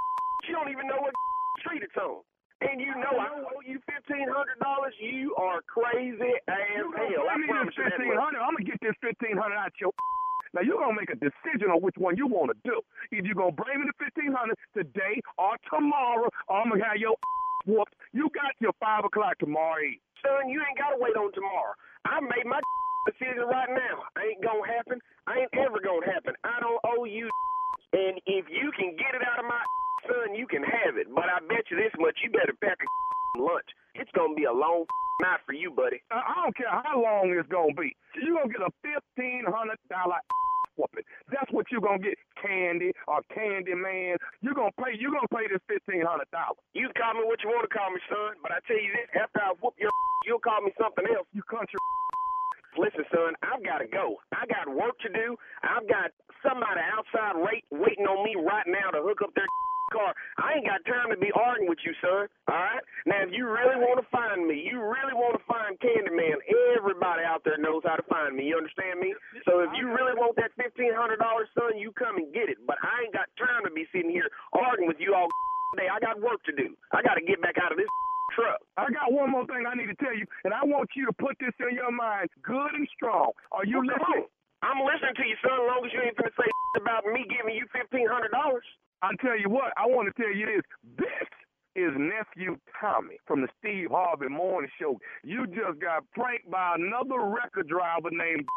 You 0.48 0.56
don't 0.56 0.70
even 0.72 0.88
know 0.88 1.02
what 1.02 1.12
street 1.60 1.82
to 1.84 1.90
on. 2.02 2.22
And 2.62 2.82
you 2.82 2.90
know 2.98 3.14
I 3.14 3.38
owe 3.38 3.62
you 3.62 3.78
fifteen 3.86 4.26
hundred 4.34 4.58
dollars. 4.58 4.94
You 4.98 5.36
are 5.38 5.62
crazy 5.70 6.34
as 6.50 6.66
You 6.74 6.90
hell. 6.90 7.30
I 7.30 7.38
pay 7.38 7.46
me 7.46 7.48
promise 7.54 7.74
this 7.78 7.86
you 7.86 7.90
fifteen 7.94 8.18
hundred. 8.18 8.42
I'm 8.42 8.58
gonna 8.58 8.66
get 8.66 8.82
this 8.82 8.98
fifteen 8.98 9.38
hundred 9.38 9.58
out 9.62 9.74
your. 9.82 9.94
Now 10.56 10.64
you're 10.64 10.80
gonna 10.80 10.96
make 10.96 11.12
a 11.12 11.20
decision 11.20 11.70
on 11.70 11.84
which 11.84 12.00
one 12.00 12.16
you 12.16 12.26
want 12.26 12.50
to 12.56 12.58
do. 12.64 12.80
Either 13.12 13.28
you're 13.28 13.36
gonna 13.36 13.52
bring 13.52 13.84
me 13.84 13.86
the 13.86 13.98
fifteen 14.00 14.32
hundred 14.32 14.56
today 14.74 15.20
or 15.38 15.60
tomorrow, 15.70 16.32
or 16.48 16.56
I'm 16.64 16.72
gonna 16.72 16.82
have 16.88 16.98
your 16.98 17.14
whooped. 17.68 17.94
You 18.16 18.32
got 18.34 18.56
your 18.64 18.72
five 18.80 19.04
o'clock 19.04 19.38
tomorrow. 19.44 19.84
Son, 20.24 20.48
you 20.50 20.64
ain't 20.64 20.80
gotta 20.80 20.98
wait 20.98 21.20
on 21.20 21.30
tomorrow. 21.36 21.76
I 22.08 22.24
made 22.24 22.48
my 22.48 22.64
decision 23.12 23.44
right 23.44 23.70
now. 23.70 24.08
Ain't 24.24 24.42
gonna 24.42 24.66
happen. 24.66 24.98
Ain't 25.30 25.52
ever 25.52 25.84
gonna 25.84 26.08
happen. 26.08 26.34
I 26.48 26.58
don't 26.64 26.80
owe 26.96 27.04
you. 27.04 27.28
And 27.94 28.18
if 28.26 28.48
you 28.48 28.72
can 28.74 28.96
get 28.96 29.14
it 29.14 29.22
out 29.28 29.38
of 29.38 29.46
my 29.46 29.62
son, 30.06 30.36
you 30.36 30.48
can 30.48 30.64
have 30.64 30.98
it. 30.98 31.08
But 31.14 31.26
I 31.32 31.40
bet 31.48 31.70
you 31.72 31.78
this 31.78 31.94
much, 32.00 32.20
you 32.24 32.30
better 32.32 32.54
pack 32.62 32.78
a 32.82 32.88
lunch. 33.42 33.70
It's 33.96 34.12
gonna 34.14 34.36
be 34.36 34.46
a 34.46 34.54
long 34.54 34.86
night 35.26 35.42
for 35.46 35.54
you, 35.54 35.72
buddy. 35.72 36.02
I 36.12 36.44
don't 36.44 36.56
care 36.58 36.70
how 36.72 37.02
long 37.02 37.34
it's 37.34 37.50
gonna 37.50 37.74
be. 37.74 37.96
You're 38.22 38.38
gonna 38.38 38.54
get 38.54 38.62
a 38.62 38.72
fifteen 38.86 39.46
hundred 39.48 39.80
dollar 39.90 40.22
whooping. 40.78 41.06
That's 41.34 41.50
what 41.52 41.68
you're 41.72 41.82
gonna 41.84 42.04
get, 42.04 42.18
Candy 42.38 42.94
or 43.08 43.22
Candy 43.34 43.74
Man. 43.74 44.18
You're 44.42 44.58
gonna 44.58 44.76
pay. 44.78 44.94
You're 45.00 45.16
gonna 45.16 45.32
pay 45.34 45.50
this 45.50 45.64
fifteen 45.66 46.06
hundred 46.06 46.30
dollars. 46.32 46.62
You 46.78 46.90
call 46.94 47.18
me 47.18 47.26
what 47.26 47.42
you 47.42 47.50
want 47.50 47.66
to 47.66 47.74
call 47.74 47.90
me, 47.90 48.02
son. 48.12 48.38
But 48.44 48.54
I 48.54 48.60
tell 48.70 48.80
you 48.80 48.92
this: 48.94 49.10
after 49.18 49.42
I 49.42 49.54
whoop 49.60 49.74
your, 49.82 49.92
you'll 50.30 50.44
call 50.44 50.62
me 50.62 50.72
something 50.78 51.06
else. 51.10 51.26
You 51.34 51.42
country. 51.50 51.80
Listen, 52.78 53.06
son, 53.10 53.34
I've 53.42 53.64
got 53.66 53.80
to 53.82 53.88
go. 53.90 54.22
I 54.38 54.46
got 54.46 54.70
work 54.70 54.94
to 55.02 55.10
do. 55.10 55.36
I've 55.66 55.88
got 55.90 56.14
somebody 56.46 56.82
outside 56.94 57.34
wait, 57.42 57.66
waiting 57.72 58.06
on 58.06 58.22
me 58.24 58.36
right 58.38 58.68
now 58.68 58.92
to 58.94 59.02
hook 59.02 59.22
up 59.26 59.34
their 59.34 59.50
car. 59.92 60.14
I 60.38 60.58
ain't 60.60 60.68
got 60.68 60.84
time 60.86 61.10
to 61.12 61.18
be 61.20 61.32
arguing 61.36 61.70
with 61.70 61.80
you, 61.86 61.94
son. 62.04 62.28
All 62.48 62.56
right? 62.60 62.84
Now, 63.06 63.24
if 63.24 63.32
you 63.32 63.48
really 63.48 63.78
want 63.80 64.00
to 64.00 64.08
find 64.12 64.46
me, 64.48 64.60
you 64.64 64.80
really 64.82 65.16
want 65.16 65.36
to 65.40 65.44
find 65.48 65.80
Candyman, 65.80 66.40
everybody 66.78 67.24
out 67.24 67.44
there 67.44 67.58
knows 67.58 67.84
how 67.86 67.96
to 67.96 68.06
find 68.08 68.36
me. 68.36 68.48
You 68.52 68.58
understand 68.58 69.00
me? 69.00 69.14
So 69.48 69.62
if 69.64 69.72
you 69.76 69.88
really 69.90 70.16
want 70.16 70.36
that 70.38 70.52
$1,500, 70.60 70.94
son, 71.56 71.78
you 71.80 71.92
come 71.96 72.18
and 72.18 72.30
get 72.34 72.50
it. 72.50 72.58
But 72.66 72.78
I 72.84 73.08
ain't 73.08 73.14
got 73.16 73.28
time 73.40 73.64
to 73.66 73.72
be 73.72 73.88
sitting 73.92 74.12
here 74.12 74.28
arguing 74.54 74.88
with 74.88 75.00
you 75.00 75.16
all 75.16 75.28
day. 75.78 75.88
I 75.92 76.00
got 76.00 76.20
work 76.20 76.44
to 76.48 76.54
do. 76.54 76.76
I 76.92 77.02
got 77.02 77.16
to 77.16 77.24
get 77.24 77.42
back 77.42 77.56
out 77.62 77.72
of 77.72 77.78
this 77.78 77.90
truck. 78.36 78.60
I 78.78 78.92
got 78.92 79.12
one 79.12 79.32
more 79.32 79.46
thing 79.48 79.66
I 79.66 79.76
need 79.76 79.88
to 79.88 79.98
tell 80.00 80.16
you, 80.16 80.26
and 80.44 80.54
I 80.54 80.64
want 80.64 80.90
you 80.96 81.06
to 81.08 81.14
put 81.16 81.38
this 81.40 81.54
in 81.64 81.76
your 81.76 81.92
mind, 81.92 82.30
good 82.44 82.74
and 82.76 82.88
strong. 82.96 83.32
Are 83.52 83.66
you 83.66 83.80
Well, 83.80 83.88
listening? 83.96 84.28
I'm 84.66 84.82
listening 84.82 85.16
to 85.22 85.26
you, 85.26 85.38
son, 85.46 85.54
as 85.54 85.68
long 85.70 85.82
as 85.86 85.92
you 85.94 86.02
ain't 86.02 86.18
finna 86.18 86.34
say 86.34 86.50
about 86.82 87.06
me 87.06 87.26
giving 87.30 87.54
you 87.56 87.66
$1,500. 87.72 88.02
I 89.02 89.12
tell 89.22 89.40
you 89.40 89.50
what, 89.50 89.74
I 89.78 89.86
want 89.86 90.14
to 90.14 90.22
tell 90.22 90.34
you 90.34 90.46
this. 90.46 90.64
This 90.98 91.30
is 91.76 91.92
nephew 91.96 92.58
Tommy 92.82 93.18
from 93.28 93.42
the 93.42 93.48
Steve 93.60 93.90
Harvey 93.92 94.28
Morning 94.28 94.70
Show. 94.82 95.00
You 95.24 95.46
just 95.46 95.80
got 95.80 96.04
pranked 96.14 96.50
by 96.50 96.76
another 96.76 97.22
record 97.22 97.68
driver 97.68 98.10
named. 98.12 98.46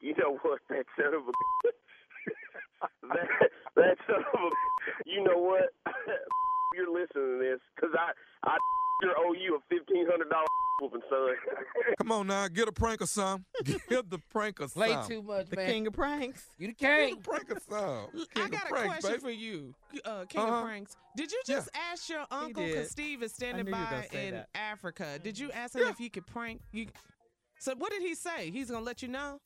You 0.00 0.14
know 0.16 0.38
what, 0.42 0.60
that 0.70 0.86
son 0.96 1.12
of 1.12 1.22
a 1.26 1.32
that 3.14 3.50
that 3.74 3.96
son 4.06 4.22
of 4.32 4.40
a 4.40 4.50
you 5.06 5.24
know 5.24 5.38
what? 5.38 5.74
You're 6.76 6.86
listening 6.86 7.34
to 7.34 7.38
this 7.42 7.60
because 7.74 7.90
I 7.98 8.12
I 8.48 8.56
sure 9.02 9.14
owe 9.18 9.32
you 9.34 9.56
a 9.56 9.58
fifteen 9.68 10.06
hundred 10.08 10.28
dollar 10.30 10.46
whooping, 10.80 11.00
son. 11.10 11.34
Come 11.98 12.12
on 12.12 12.26
now, 12.28 12.46
get 12.48 12.68
a 12.68 12.72
prank 12.72 13.02
or 13.02 13.06
something. 13.06 13.44
Get 13.88 14.08
the 14.10 14.18
prank 14.30 14.60
or 14.60 14.68
Play 14.68 14.96
too 15.08 15.22
much, 15.22 15.48
The 15.50 15.56
man. 15.56 15.66
king 15.70 15.86
of 15.88 15.92
pranks. 15.94 16.46
You 16.58 16.68
the 16.68 16.72
Get 16.74 16.98
king. 17.08 17.14
a 17.14 17.20
prank 17.20 17.50
or 17.50 17.60
something. 17.68 18.26
King 18.34 18.42
I 18.42 18.44
of 18.46 18.50
got 18.52 18.64
a 18.64 18.68
pranks, 18.68 18.88
question 18.88 19.10
baby. 19.10 19.20
for 19.22 19.30
you, 19.30 19.74
uh, 20.04 20.24
King 20.28 20.42
Uh-huh. 20.42 20.54
of 20.54 20.64
Pranks. 20.64 20.96
Did 21.16 21.32
you 21.32 21.42
Yeah. 21.48 21.54
just 21.56 21.70
ask 21.74 22.08
your 22.08 22.24
uncle, 22.30 22.64
because 22.64 22.90
Steve 22.90 23.22
is 23.24 23.32
standing 23.34 23.64
knew 23.64 23.72
you 23.72 23.76
were 23.76 23.90
by 23.90 24.08
in 24.18 24.34
that. 24.34 24.48
Africa, 24.54 25.18
did 25.22 25.36
you 25.38 25.50
ask 25.50 25.74
him 25.74 25.82
Yeah. 25.82 25.90
if 25.90 25.98
he 25.98 26.08
could 26.08 26.26
prank 26.26 26.60
you? 26.72 26.86
So 27.58 27.74
what 27.74 27.90
did 27.90 28.02
he 28.02 28.14
say? 28.14 28.50
He's 28.52 28.70
gonna 28.70 28.84
let 28.84 29.02
you 29.02 29.08
know? 29.08 29.40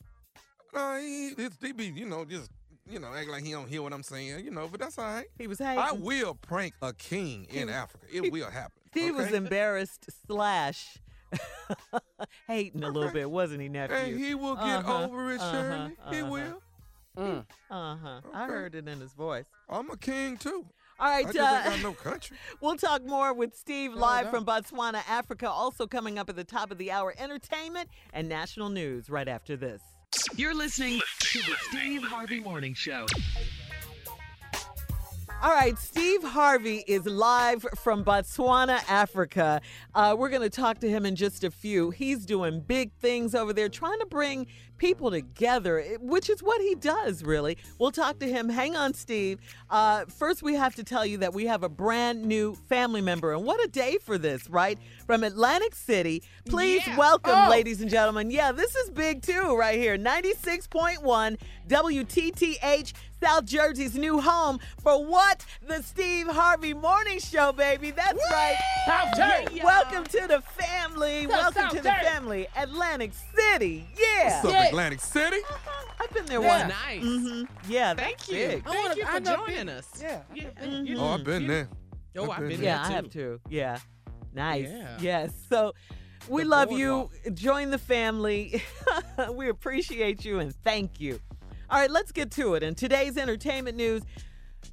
No, 0.73 0.99
he, 0.99 1.29
it's, 1.29 1.57
he 1.61 1.71
be, 1.71 1.85
you 1.85 2.05
know, 2.05 2.25
just, 2.25 2.51
you 2.87 2.99
know, 2.99 3.11
act 3.13 3.29
like 3.29 3.43
he 3.43 3.51
don't 3.53 3.67
hear 3.67 3.81
what 3.81 3.91
I'm 3.93 4.03
saying, 4.03 4.45
you 4.45 4.51
know, 4.51 4.67
but 4.67 4.79
that's 4.79 4.99
all 4.99 5.05
right. 5.05 5.25
He 5.39 5.47
was 5.47 5.57
hating. 5.57 5.79
I 5.79 5.93
will 5.93 6.35
prank 6.35 6.73
a 6.83 6.93
king 6.93 7.45
in 7.49 7.69
Africa. 7.69 8.05
It 8.11 8.31
will 8.31 8.51
happen. 8.51 8.82
Steve 8.93 9.15
was 9.15 9.31
embarrassed 9.31 10.09
slash 10.27 10.97
hating 12.47 12.83
a 12.83 12.89
little 12.89 13.11
bit, 13.11 13.29
wasn't 13.29 13.61
he, 13.61 13.69
nephew? 13.69 13.95
And 13.95 14.19
he 14.19 14.35
will 14.35 14.55
get 14.55 14.63
Uh-huh, 14.85 15.03
over 15.05 15.31
it, 15.33 15.41
uh-huh, 15.41 15.51
Shirley. 15.51 15.91
He 16.11 16.21
uh-huh. 16.21 16.31
will. 16.31 16.61
Mm. 17.17 17.45
Uh 17.69 17.95
huh. 17.95 18.21
I 18.33 18.45
heard 18.45 18.73
it 18.75 18.87
in 18.87 18.99
his 18.99 19.13
voice. 19.13 19.45
I'm 19.69 19.89
a 19.91 19.97
king 19.97 20.37
too. 20.37 20.65
All 20.99 21.09
right, 21.09 21.25
I 21.25 21.29
uh, 21.29 21.69
got 21.69 21.81
no 21.81 21.91
country. 22.09 22.37
we'll 22.61 22.75
talk 22.77 23.03
more 23.05 23.33
with 23.33 23.55
Steve 23.55 23.93
live 23.93 24.25
no. 24.25 24.31
from 24.31 24.45
Botswana, 24.45 25.01
Africa. 25.09 25.49
Also 25.49 25.85
coming 25.87 26.17
up 26.17 26.29
at 26.29 26.35
the 26.35 26.43
top 26.43 26.71
of 26.71 26.77
the 26.77 26.91
hour, 26.91 27.13
entertainment 27.17 27.89
and 28.13 28.29
national 28.29 28.69
news 28.69 29.09
right 29.09 29.27
after 29.27 29.55
this. 29.55 29.81
You're 30.35 30.53
listening 30.55 31.01
to 31.19 31.39
the 31.39 31.55
Steve 31.69 32.03
Harvey 32.03 32.39
Morning 32.39 32.73
Show. 32.75 33.05
All 35.43 35.51
right, 35.51 35.77
Steve 35.77 36.23
Harvey 36.23 36.85
is 36.87 37.05
live 37.05 37.65
from 37.75 38.05
Botswana, 38.05 38.79
Africa. 38.89 39.59
Uh, 39.93 40.15
we're 40.17 40.29
going 40.29 40.41
to 40.41 40.49
talk 40.49 40.79
to 40.79 40.89
him 40.89 41.05
in 41.05 41.17
just 41.17 41.43
a 41.43 41.51
few. 41.51 41.89
He's 41.89 42.25
doing 42.25 42.61
big 42.61 42.93
things 43.01 43.35
over 43.35 43.51
there, 43.51 43.67
trying 43.67 43.99
to 43.99 44.05
bring 44.05 44.47
people 44.77 45.11
together, 45.11 45.79
eh, 45.81 45.97
which 45.99 46.29
is 46.29 46.41
what 46.41 46.61
he 46.61 46.75
does, 46.75 47.23
really. 47.23 47.57
We'll 47.77 47.91
talk 47.91 48.19
to 48.19 48.25
him. 48.27 48.47
Hang 48.47 48.77
on, 48.77 48.93
Steve. 48.93 49.39
Uh, 49.69 50.05
first, 50.05 50.43
we 50.43 50.53
have 50.55 50.75
to 50.75 50.83
tell 50.83 51.05
you 51.05 51.17
that 51.17 51.33
we 51.33 51.45
have 51.45 51.63
a 51.63 51.69
brand 51.69 52.23
new 52.23 52.55
family 52.69 53.01
member, 53.01 53.33
and 53.33 53.43
what 53.43 53.61
a 53.61 53.67
day 53.67 53.97
for 54.01 54.17
this, 54.17 54.49
right? 54.49 54.79
From 55.05 55.25
Atlantic 55.25 55.75
City. 55.75 56.23
Please 56.47 56.87
Yeah. 56.87 56.95
welcome, 56.97 57.33
Oh. 57.35 57.49
ladies 57.49 57.81
and 57.81 57.89
gentlemen. 57.89 58.31
Yeah, 58.31 58.53
this 58.53 58.75
is 58.77 58.89
big 58.91 59.21
too, 59.21 59.57
right 59.57 59.77
here. 59.77 59.97
96.1 59.97 61.37
WTTH. 61.67 62.93
South 63.23 63.45
Jersey's 63.45 63.95
new 63.95 64.19
home 64.19 64.59
for 64.81 65.05
what? 65.05 65.45
The 65.65 65.81
Steve 65.81 66.27
Harvey 66.27 66.73
Morning 66.73 67.19
Show, 67.19 67.53
baby. 67.53 67.91
That's 67.91 68.19
right. 68.31 68.57
South 68.85 69.15
Jersey. 69.15 69.55
Yeah. 69.57 69.63
Welcome 69.65 70.03
to 70.03 70.27
the 70.27 70.41
family. 70.41 71.21
South- 71.23 71.31
Welcome 71.31 71.61
South 71.63 71.71
to 71.71 71.81
the 71.83 71.89
family. 71.89 72.47
Atlantic 72.57 73.11
City. 73.33 73.87
Yeah. 73.97 74.25
What's 74.41 74.45
up, 74.45 74.51
Yeah. 74.51 74.67
Atlantic 74.67 74.99
City? 74.99 75.37
I've 76.01 76.11
been 76.13 76.25
there 76.25 76.41
Yeah. 76.41 76.63
once. 76.67 76.73
Nice. 76.85 77.01
hmm 77.01 77.43
Yeah. 77.71 77.93
Thank 77.93 78.27
you. 78.27 78.33
big. 78.33 78.49
I 78.67 78.71
Thank 78.71 78.83
wanna- 78.83 78.95
you 78.97 79.05
for 79.05 79.19
know 79.21 79.35
joining 79.37 79.55
been- 79.55 79.69
us. 79.69 79.87
yeah. 80.01 80.21
Yeah. 80.33 80.43
Mhm. 80.61 80.97
Oh, 80.99 81.13
I've 81.13 81.23
been 81.23 81.47
there. 81.47 81.69
Oh, 82.17 82.23
I've 82.23 82.29
I've 82.31 82.37
been 82.39 82.47
been 82.49 82.61
there. 82.61 82.65
Yeah, 82.69 82.81
there 82.83 82.91
I 82.91 82.95
have 82.95 83.05
too. 83.05 83.09
too. 83.09 83.39
Yeah. 83.49 83.79
Nice. 84.33 84.67
Yeah. 84.69 84.97
Yes. 84.99 85.31
So 85.49 85.73
we 86.27 86.43
The 86.43 86.49
love 86.49 86.69
boardwalk. 86.69 87.11
you. 87.23 87.31
Join 87.31 87.69
the 87.71 87.77
family. 87.77 88.61
we 89.31 89.47
appreciate 89.47 90.25
you 90.25 90.39
and 90.39 90.53
thank 90.53 90.99
you. 90.99 91.19
All 91.69 91.79
right, 91.79 91.89
let's 91.89 92.11
get 92.11 92.29
to 92.31 92.53
it. 92.55 92.63
In 92.63 92.75
today's 92.75 93.17
entertainment 93.17 93.77
news, 93.77 94.03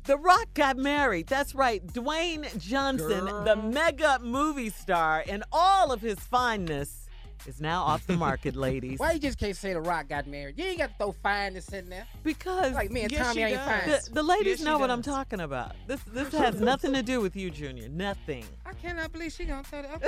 The 0.04 0.16
Rock 0.16 0.52
got 0.54 0.76
married. 0.76 1.28
That's 1.28 1.54
right. 1.54 1.84
Dwayne 1.86 2.58
Johnson, 2.58 3.24
the 3.44 3.56
mega 3.56 4.18
movie 4.20 4.70
star, 4.70 5.24
and 5.26 5.44
all 5.52 5.92
of 5.92 6.00
his 6.00 6.18
fineness 6.18 6.99
is 7.46 7.60
now 7.60 7.82
off 7.82 8.06
the 8.06 8.16
market, 8.16 8.56
ladies. 8.68 8.98
Why 8.98 9.12
you 9.12 9.18
just 9.18 9.38
can't 9.38 9.56
say 9.56 9.72
The 9.72 9.80
Rock 9.80 10.08
got 10.08 10.26
married? 10.26 10.58
You 10.58 10.64
ain't 10.64 10.78
got 10.78 10.88
to 10.90 10.94
throw 10.98 11.12
fineness 11.12 11.68
in 11.72 11.88
there. 11.88 12.06
Because 12.22 12.74
Like 12.74 12.90
me 12.90 13.02
and 13.02 13.12
Yes, 13.12 13.26
Tommy 13.26 13.42
ain't 13.42 13.60
fine. 13.60 13.88
the, 13.88 14.08
the 14.12 14.22
ladies 14.22 14.58
Yes, 14.58 14.62
know 14.62 14.76
she 14.76 14.80
what 14.80 14.90
I'm 14.90 15.02
talking 15.02 15.40
about. 15.40 15.74
This 15.86 16.00
this 16.12 16.32
has 16.32 16.60
nothing 16.60 16.92
to 16.94 17.02
do 17.02 17.20
with 17.20 17.36
you, 17.36 17.50
Junior. 17.50 17.88
Nothing. 17.88 18.44
I 18.66 18.72
cannot 18.74 19.12
believe 19.12 19.32
she 19.32 19.44
gonna 19.44 19.62
tell 19.62 19.82
that. 19.82 20.02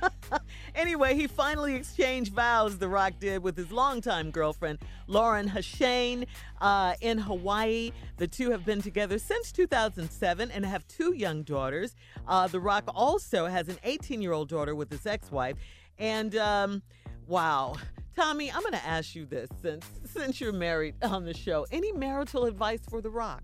Okay. 0.00 0.06
Anyway, 0.74 1.14
he 1.14 1.26
finally 1.26 1.74
exchanged 1.74 2.32
vows, 2.32 2.78
The 2.78 2.88
Rock 2.88 3.14
did, 3.20 3.42
with 3.42 3.56
his 3.56 3.70
longtime 3.72 4.30
girlfriend, 4.30 4.78
Lauren 5.06 5.48
Hashian, 5.48 6.26
uh, 6.60 6.94
in 7.00 7.18
Hawaii. 7.18 7.92
The 8.18 8.26
two 8.26 8.50
have 8.50 8.64
been 8.66 8.82
together 8.82 9.18
since 9.18 9.52
2007 9.52 10.50
and 10.50 10.66
have 10.66 10.86
two 10.88 11.14
young 11.14 11.42
daughters. 11.44 11.94
Uh, 12.26 12.46
the 12.48 12.60
Rock 12.60 12.84
also 12.94 13.46
has 13.46 13.68
an 13.68 13.78
18 13.84 14.20
year 14.20 14.32
old 14.32 14.48
daughter 14.48 14.74
with 14.74 14.90
his 14.90 15.06
ex 15.06 15.30
wife. 15.30 15.56
And 15.98 16.36
um, 16.36 16.82
wow. 17.26 17.76
Tommy, 18.14 18.50
I'm 18.50 18.62
going 18.62 18.72
to 18.72 18.86
ask 18.86 19.14
you 19.14 19.26
this 19.26 19.50
since 19.60 19.84
since 20.06 20.40
you're 20.40 20.52
married 20.52 20.94
on 21.02 21.24
the 21.24 21.34
show. 21.34 21.66
Any 21.70 21.92
marital 21.92 22.46
advice 22.46 22.80
for 22.88 23.02
The 23.02 23.10
Rock? 23.10 23.42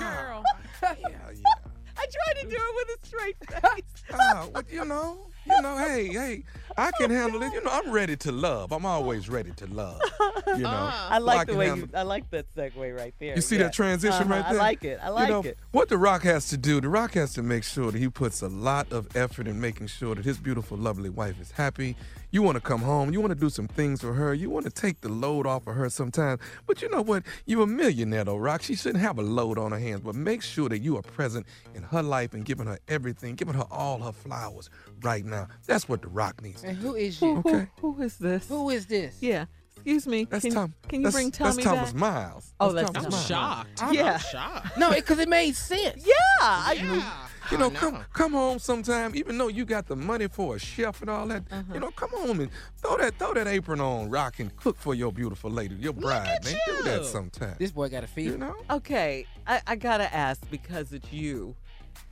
Girl. 0.00 0.42
Yeah, 0.82 0.94
yeah. 1.02 1.54
I 1.98 2.04
tried 2.06 2.42
to 2.42 2.48
do 2.48 2.56
it 2.56 2.88
with 2.88 2.98
a 3.02 3.06
straight 3.06 3.36
face. 3.62 4.04
Ah, 4.12 4.46
what 4.52 4.70
you 4.70 4.84
know, 4.84 5.28
you 5.46 5.62
know, 5.62 5.76
hey, 5.78 6.08
hey, 6.08 6.44
I 6.78 6.90
can 6.98 7.10
handle 7.10 7.42
it. 7.42 7.52
You 7.54 7.62
know, 7.62 7.70
I'm 7.72 7.90
ready 7.90 8.16
to 8.16 8.32
love. 8.32 8.72
I'm 8.72 8.84
always 8.84 9.28
ready 9.28 9.52
to 9.52 9.66
love. 9.66 10.00
You 10.48 10.58
know, 10.58 10.68
I 10.70 11.16
So 11.18 11.24
like 11.24 11.46
the 11.48 11.56
way 11.56 11.68
handle- 11.68 11.88
you. 11.88 11.98
I 11.98 12.02
like 12.02 12.30
that 12.30 12.54
segue 12.54 12.96
right 12.96 13.14
there. 13.18 13.34
You 13.34 13.40
see 13.40 13.56
Yeah. 13.56 13.64
that 13.64 13.72
transition 13.72 14.22
Uh-huh. 14.30 14.34
right 14.34 14.44
there? 14.50 14.60
I 14.60 14.62
like 14.62 14.84
it. 14.84 15.00
I 15.02 15.08
like 15.08 15.28
you 15.28 15.34
know, 15.34 15.42
it. 15.42 15.58
What 15.72 15.88
The 15.88 15.98
Rock 15.98 16.22
has 16.22 16.48
to 16.48 16.56
do, 16.56 16.80
The 16.80 16.88
Rock 16.88 17.14
has 17.14 17.32
to 17.34 17.42
make 17.42 17.64
sure 17.64 17.90
that 17.90 17.98
he 17.98 18.08
puts 18.08 18.42
a 18.42 18.48
lot 18.48 18.92
of 18.92 19.14
effort 19.16 19.46
in 19.48 19.60
making 19.60 19.86
sure 19.88 20.14
that 20.14 20.24
his 20.24 20.38
beautiful, 20.38 20.76
lovely 20.76 21.08
wife 21.10 21.40
is 21.40 21.52
happy. 21.52 21.96
You 22.30 22.42
want 22.42 22.56
to 22.56 22.60
come 22.60 22.82
home. 22.82 23.12
You 23.12 23.20
want 23.20 23.30
to 23.32 23.38
do 23.38 23.48
some 23.48 23.66
things 23.68 24.00
for 24.02 24.12
her. 24.12 24.34
You 24.34 24.50
want 24.50 24.66
to 24.66 24.70
take 24.70 25.00
the 25.00 25.08
load 25.08 25.46
off 25.46 25.66
of 25.66 25.74
her 25.76 25.88
sometimes. 25.88 26.40
But 26.66 26.82
you 26.82 26.90
know 26.90 27.00
what? 27.00 27.22
You're 27.46 27.62
a 27.62 27.66
millionaire, 27.66 28.24
though, 28.24 28.36
Rock. 28.36 28.62
She 28.62 28.74
shouldn't 28.74 29.00
have 29.02 29.18
a 29.18 29.22
load 29.22 29.58
on 29.58 29.72
her 29.72 29.78
hands. 29.78 30.02
But 30.02 30.14
make 30.16 30.42
sure 30.42 30.68
that 30.68 30.80
you 30.80 30.96
are 30.98 31.02
present 31.02 31.46
in 31.74 31.82
her 31.84 32.02
life 32.02 32.34
and 32.34 32.44
giving 32.44 32.66
her 32.66 32.78
everything, 32.88 33.36
giving 33.36 33.54
her 33.54 33.66
all 33.70 34.00
her 34.00 34.12
flowers 34.12 34.68
right 35.02 35.24
now. 35.24 35.48
That's 35.66 35.88
what 35.88 36.02
The 36.02 36.08
Rock 36.08 36.42
needs. 36.42 36.62
And 36.66 36.76
who 36.76 36.94
is 36.94 37.20
you? 37.20 37.36
who- 37.36 37.48
Okay. 37.48 37.68
who 37.80 38.02
is 38.02 38.16
this? 38.16 38.48
Who 38.48 38.70
is 38.70 38.86
this? 38.86 39.16
Yeah. 39.20 39.46
Excuse 39.76 40.06
me. 40.08 40.24
That's 40.24 40.42
can, 40.44 40.52
Tom. 40.52 40.74
Can 40.88 41.00
you 41.00 41.04
that's, 41.04 41.14
bring 41.14 41.30
Tommy 41.30 41.52
That's 41.62 41.64
Thomas 41.64 41.92
back? 41.92 42.00
Miles. 42.00 42.54
Oh, 42.58 42.72
that's 42.72 42.90
Thomas 42.90 43.04
I'm 43.04 43.10
Miles. 43.12 43.26
shocked. 43.26 43.82
I'm- 43.84 43.94
Yeah. 43.94 44.18
Shocked. 44.18 44.76
No, 44.78 44.90
because 44.92 45.18
it 45.20 45.28
made 45.28 45.54
sense. 45.54 46.04
Yeah. 46.04 46.12
I, 46.40 46.72
Yeah. 46.72 47.12
You 47.52 47.58
know, 47.58 47.68
I 47.68 47.74
come 47.74 48.04
come 48.12 48.32
home 48.32 48.58
sometime. 48.58 49.14
Even 49.14 49.38
though 49.38 49.46
you 49.46 49.64
got 49.64 49.86
the 49.86 49.94
money 49.94 50.26
for 50.26 50.56
a 50.56 50.58
chef 50.58 51.00
and 51.02 51.08
all 51.10 51.28
that, 51.28 51.44
Uh-huh. 51.52 51.62
you 51.74 51.78
know, 51.78 51.92
come 51.92 52.10
home 52.10 52.40
and 52.40 52.50
throw 52.78 52.96
that 52.96 53.16
throw 53.20 53.32
that 53.34 53.46
apron 53.46 53.80
on, 53.80 54.10
rock 54.10 54.40
and 54.40 54.54
cook 54.56 54.76
for 54.76 54.96
your 54.96 55.12
beautiful 55.12 55.52
lady, 55.52 55.76
your 55.76 55.92
bride. 55.92 56.26
at 56.26 56.44
Man, 56.44 56.56
do 56.66 56.82
that 56.82 57.04
sometime. 57.04 57.54
This 57.60 57.70
boy 57.70 57.88
got 57.88 58.02
a 58.02 58.08
fever. 58.08 58.32
you 58.32 58.38
know, 58.38 58.56
Okay, 58.68 59.26
I, 59.46 59.60
I 59.68 59.76
gotta 59.76 60.12
ask 60.12 60.40
because 60.50 60.92
it's 60.92 61.12
you. 61.12 61.54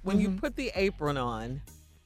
When 0.03 0.21
you 0.21 0.29
Mhm. 0.29 0.39
put 0.41 0.55
the 0.55 0.71
apron 0.77 1.17
on, 1.17 1.63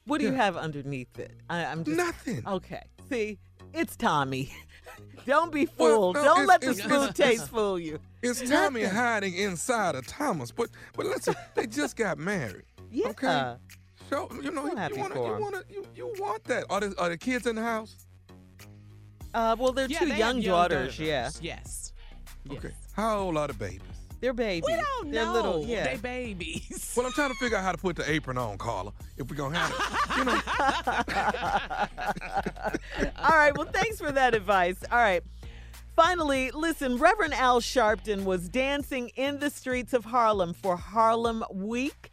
what 0.09 0.19
do 0.19 0.25
you 0.27 0.33
have 0.33 0.57
underneath 0.57 1.17
it? 1.19 1.31
I, 1.49 1.65
I'm 1.65 1.83
just 1.83 1.97
nothing. 1.97 2.43
okay. 2.47 2.83
See, 3.09 3.39
it's 3.73 3.95
Tommy. 3.95 4.51
Don't 5.25 5.51
be 5.51 5.67
Well, 5.77 5.95
fooled. 6.13 6.15
no, 6.15 6.23
Don't 6.23 6.45
let 6.47 6.61
the 6.61 6.71
it's- 6.71 6.85
smooth 6.85 7.09
it's- 7.09 7.17
taste 7.17 7.49
fool 7.49 7.79
you. 7.79 7.99
It's 8.21 8.41
Tommy 8.49 8.83
hiding 8.83 9.33
inside 9.35 9.95
of 9.95 10.05
Thomas. 10.07 10.51
But 10.51 10.69
but 10.95 11.05
listen, 11.05 11.35
they 11.55 11.67
just 11.67 11.95
got 11.95 12.17
married. 12.17 12.63
Yeah. 12.91 13.07
Okay. 13.09 13.55
So 14.09 14.27
you 14.41 14.51
know, 14.51 14.63
So 14.65 14.71
you, 14.71 14.75
happy 14.77 14.95
you 14.95 15.01
wanna 15.01 15.15
for 15.15 15.27
you 15.27 15.35
'em. 15.35 15.41
wanna 15.41 15.63
you, 15.69 15.85
you 15.95 16.13
want 16.19 16.43
that. 16.45 16.65
Are 16.69 16.79
the 16.81 16.95
are 16.99 17.09
the 17.09 17.17
kids 17.17 17.45
in 17.47 17.55
the 17.55 17.61
house? 17.61 17.95
Uh, 19.33 19.55
well, 19.59 19.71
they're 19.71 19.87
Yeah, 19.87 19.99
two 19.99 20.05
they 20.05 20.11
have 20.13 20.19
young, 20.19 20.41
daughters. 20.41 20.97
Yeah, 20.99 21.29
Yes. 21.39 21.39
Yes. 21.41 21.93
Okay. 22.51 22.71
How 22.93 23.19
old 23.19 23.37
are 23.37 23.47
the 23.47 23.53
babies? 23.53 23.81
They're 24.19 24.33
babies. 24.33 24.67
We 24.67 24.75
don't 24.75 25.11
they're 25.11 25.25
know. 25.25 25.33
little. 25.33 25.65
Yeah. 25.65 25.83
They 25.85 25.97
babies. 25.97 26.93
Well, 26.95 27.05
I'm 27.05 27.11
trying 27.13 27.29
to 27.29 27.35
figure 27.35 27.57
out 27.57 27.63
how 27.63 27.71
to 27.71 27.77
put 27.77 27.95
the 27.95 28.09
apron 28.09 28.37
on, 28.37 28.57
Carla. 28.57 28.91
If 29.17 29.29
we're 29.29 29.35
gonna 29.37 29.57
have 29.57 29.71
it, 29.71 30.17
you 30.17 30.25
know. 30.25 30.41
All 33.23 33.35
right. 33.35 33.55
Well, 33.57 33.67
thanks 33.71 33.99
for 33.99 34.11
that 34.11 34.33
advice. 34.35 34.77
All 34.91 34.97
right. 34.97 35.23
Finally, 35.95 36.51
listen, 36.51 36.97
Reverend 36.97 37.33
Al 37.33 37.59
Sharpton 37.61 38.23
was 38.23 38.47
dancing 38.49 39.09
in 39.15 39.39
the 39.39 39.49
streets 39.49 39.93
of 39.93 40.05
Harlem 40.05 40.53
for 40.53 40.77
Harlem 40.77 41.43
Week. 41.51 42.11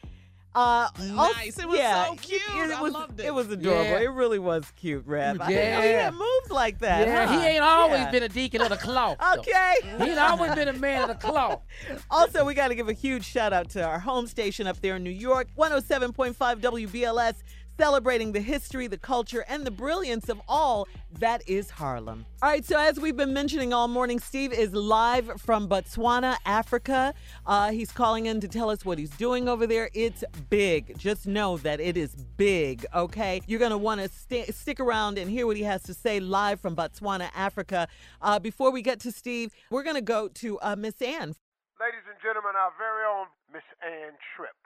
Uh, 0.56 0.88
also- 1.18 1.32
Nice. 1.34 1.58
It 1.58 1.68
was 1.68 1.78
yeah, 1.78 2.06
so 2.06 2.14
cute. 2.16 2.40
It, 2.48 2.70
I 2.72 2.80
was, 2.82 2.92
loved 2.92 3.20
It 3.20 3.26
it. 3.26 3.34
was 3.34 3.50
adorable. 3.50 3.84
Yeah. 3.84 3.98
It 4.00 4.10
really 4.10 4.38
was 4.38 4.64
cute, 4.76 5.04
Rev. 5.06 5.40
I 5.40 5.48
didn't 5.48 5.70
know 5.74 5.80
he 5.82 5.90
Yeah. 5.90 6.02
had 6.04 6.14
moves 6.14 6.50
like 6.50 6.78
that. 6.80 7.06
Yeah, 7.06 7.26
huh? 7.26 7.38
he 7.40 7.46
ain't 7.46 7.62
always 7.62 8.00
Yeah. 8.00 8.10
been 8.10 8.22
a 8.22 8.28
deacon 8.28 8.62
of 8.62 8.70
the 8.70 8.76
cloth. 8.76 9.18
though. 9.20 9.40
Okay. 9.40 9.74
He's 10.04 10.16
always 10.18 10.54
been 10.54 10.68
a 10.68 10.72
man 10.72 11.02
of 11.02 11.08
the 11.08 11.14
cloth. 11.26 11.60
Also, 12.10 12.44
we 12.44 12.54
got 12.54 12.68
to 12.68 12.74
give 12.74 12.88
a 12.88 12.92
huge 12.92 13.24
shout 13.24 13.52
out 13.52 13.68
to 13.70 13.82
our 13.84 13.98
home 13.98 14.26
station 14.26 14.66
up 14.66 14.80
there 14.80 14.96
in 14.96 15.04
New 15.04 15.10
York, 15.10 15.48
107.5 15.58 16.60
WBLS, 16.60 17.34
celebrating 17.78 18.32
the 18.32 18.40
history, 18.40 18.86
the 18.86 18.98
culture, 18.98 19.44
and 19.48 19.64
the 19.64 19.70
brilliance 19.70 20.28
of 20.28 20.40
all 20.48 20.88
that 21.18 21.42
is 21.48 21.70
Harlem. 21.70 22.26
All 22.42 22.50
right, 22.50 22.64
so 22.64 22.78
as 22.78 22.98
we've 22.98 23.16
been 23.16 23.32
mentioning 23.32 23.72
all 23.72 23.88
morning, 23.88 24.18
Steve 24.18 24.52
is 24.52 24.72
live 24.72 25.40
from 25.40 25.68
Botswana, 25.68 26.36
Africa. 26.44 27.14
Uh, 27.46 27.70
he's 27.70 27.92
calling 27.92 28.26
in 28.26 28.40
to 28.40 28.48
tell 28.48 28.70
us 28.70 28.84
what 28.84 28.98
he's 28.98 29.10
doing 29.10 29.48
over 29.48 29.66
there. 29.66 29.90
It's 29.94 30.24
big. 30.50 30.98
Just 30.98 31.26
know 31.26 31.56
that 31.58 31.80
it 31.80 31.96
is 31.96 32.14
big, 32.36 32.84
okay? 32.94 33.40
You're 33.46 33.60
going 33.60 33.70
to 33.70 33.78
want 33.78 34.00
to 34.00 34.08
st- 34.08 34.54
stick 34.54 34.80
around 34.80 35.18
and 35.18 35.30
hear 35.30 35.46
what 35.46 35.56
he 35.56 35.62
has 35.62 35.82
to 35.84 35.94
say 35.94 36.20
live 36.20 36.60
from 36.60 36.76
Botswana, 36.76 37.30
Africa. 37.34 37.88
Uh, 38.20 38.38
before 38.38 38.70
we 38.70 38.82
get 38.82 39.00
to 39.00 39.12
Steve, 39.12 39.52
we're 39.70 39.84
going 39.84 39.96
to 39.96 40.02
go 40.02 40.28
to 40.28 40.58
uh, 40.60 40.76
Miss 40.76 41.00
Ann 41.00 41.34
Ladies 41.76 42.08
and 42.08 42.16
gentlemen, 42.24 42.56
our 42.56 42.72
very 42.80 43.04
own 43.04 43.28
Miss 43.52 43.66
Ann 43.84 44.16
Tripp. 44.32 44.56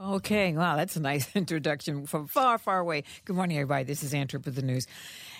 Okay, 0.00 0.52
wow, 0.52 0.76
that's 0.76 0.94
a 0.94 1.00
nice 1.00 1.28
introduction 1.34 2.06
from 2.06 2.28
far, 2.28 2.56
far 2.56 2.78
away. 2.78 3.02
Good 3.24 3.34
morning, 3.34 3.56
everybody. 3.56 3.82
This 3.82 4.04
is 4.04 4.14
Ann 4.14 4.28
Tripp 4.28 4.44
with 4.44 4.54
the 4.54 4.62
news. 4.62 4.86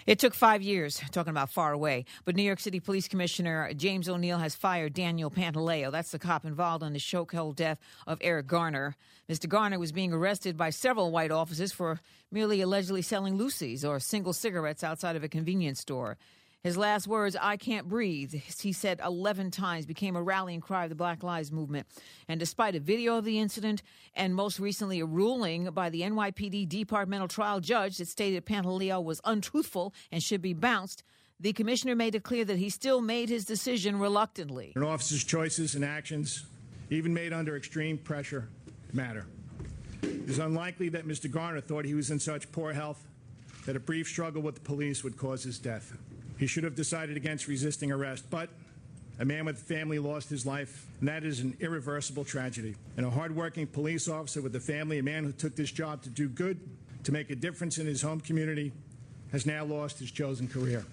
It 0.05 0.18
took 0.18 0.35
five 0.35 0.62
years, 0.62 1.01
talking 1.12 1.31
about 1.31 1.51
far 1.51 1.73
away, 1.73 2.07
but 2.25 2.35
New 2.35 2.42
York 2.42 2.59
City 2.59 2.81
Police 2.81 3.07
Commissioner 3.07 3.73
James 3.75 4.09
O'Neill 4.09 4.38
has 4.38 4.57
fired 4.57 4.94
Daniel 4.94 5.31
Pantaleo. 5.31 5.92
That's 5.92 6.11
the 6.11 6.18
cop 6.18 6.44
involved 6.44 6.83
in 6.83 6.92
the 6.92 6.99
chokehold 6.99 7.55
death 7.55 7.79
of 8.09 8.18
Eric 8.21 8.49
Garner. 8.49 8.97
Mr. 9.31 9.49
Garner 9.49 9.79
was 9.79 9.92
being 9.92 10.12
arrested 10.12 10.57
by 10.57 10.71
several 10.71 11.12
white 11.12 11.31
officers 11.31 11.71
for 11.71 12.01
merely 12.33 12.61
allegedly 12.61 13.03
selling 13.03 13.38
loosies 13.38 13.88
or 13.88 14.01
single 14.01 14.33
cigarettes 14.33 14.83
outside 14.83 15.14
of 15.14 15.23
a 15.23 15.29
convenience 15.29 15.79
store. 15.79 16.16
His 16.64 16.77
last 16.77 17.07
words, 17.07 17.37
I 17.40 17.57
can't 17.57 17.88
breathe, 17.88 18.35
he 18.35 18.73
said 18.73 19.01
11 19.05 19.53
times, 19.53 19.87
became 19.87 20.16
a 20.16 20.23
rallying 20.23 20.61
cry 20.61 20.85
of 20.85 20.88
the 20.88 20.97
Black 20.97 21.23
Lives 21.23 21.53
Movement. 21.53 21.87
And 22.27 22.40
despite 22.40 22.75
a 22.75 22.81
video 22.81 23.16
of 23.16 23.25
the 23.25 23.38
incident 23.38 23.83
and 24.14 24.35
most 24.35 24.59
recently 24.59 24.99
a 24.99 25.07
ruling 25.07 25.71
by 25.71 25.88
the 25.88 26.01
NYPD 26.01 26.68
departmental 26.68 27.29
trial 27.29 27.61
judge 27.61 27.99
that 27.99 28.09
stated 28.09 28.44
Pantaleo 28.44 29.03
was 29.03 29.21
untruthful 29.25 29.94
and 30.11 30.21
should 30.21 30.42
be 30.42 30.53
bounced, 30.53 31.05
the 31.38 31.53
commissioner 31.53 31.94
made 31.94 32.16
it 32.16 32.25
clear 32.25 32.44
that 32.44 32.59
he 32.59 32.71
still 32.71 33.01
made 33.01 33.29
his 33.29 33.44
decision 33.44 34.01
reluctantly. 34.01 34.73
An 34.75 34.83
officer's 34.83 35.23
choices 35.23 35.77
and 35.77 35.85
actions, 35.85 36.44
even 36.90 37.14
made 37.14 37.33
under 37.33 37.57
extreme 37.57 37.97
pressure, 37.97 38.49
matter. 38.92 39.27
It 40.03 40.29
is 40.29 40.40
unlikely 40.40 40.88
that 40.88 41.07
Mr. 41.07 41.31
Garner 41.31 41.61
thought 41.61 41.85
he 41.85 41.94
was 41.94 42.11
in 42.11 42.18
such 42.18 42.51
poor 42.51 42.73
health 42.73 43.07
that 43.64 43.77
a 43.77 43.81
brief 43.81 44.09
struggle 44.09 44.42
with 44.42 44.57
the 44.57 44.61
police 44.62 45.05
would 45.05 45.16
cause 45.16 45.44
his 45.44 45.61
death. 45.61 45.97
He 46.38 46.46
should 46.46 46.64
have 46.64 46.74
decided 46.74 47.16
against 47.16 47.48
resisting 47.48 47.90
arrest, 47.92 48.24
but 48.31 48.48
a 49.18 49.24
man 49.24 49.44
with 49.44 49.59
family 49.59 49.98
lost 49.98 50.31
his 50.31 50.46
life, 50.46 50.87
and 51.01 51.09
that 51.09 51.24
is 51.24 51.40
an 51.40 51.57
irreversible 51.61 52.24
tragedy. 52.24 52.77
And 52.96 53.05
a 53.05 53.11
hardworking 53.11 53.66
police 53.66 54.09
officer 54.09 54.40
with 54.40 54.55
a 54.55 54.61
family, 54.61 54.98
a 54.98 55.03
man 55.03 55.24
who 55.24 55.33
took 55.33 55.57
this 55.57 55.72
job 55.72 56.03
to 56.03 56.09
do 56.09 56.29
good, 56.29 56.61
to 57.05 57.12
make 57.12 57.31
a 57.31 57.35
difference 57.35 57.79
in 57.79 57.87
his 57.87 58.03
home 58.03 58.20
community, 58.20 58.72
has 59.33 59.44
now 59.44 59.64
lost 59.64 59.98
his 59.98 60.11
chosen 60.12 60.46
career. 60.46 60.85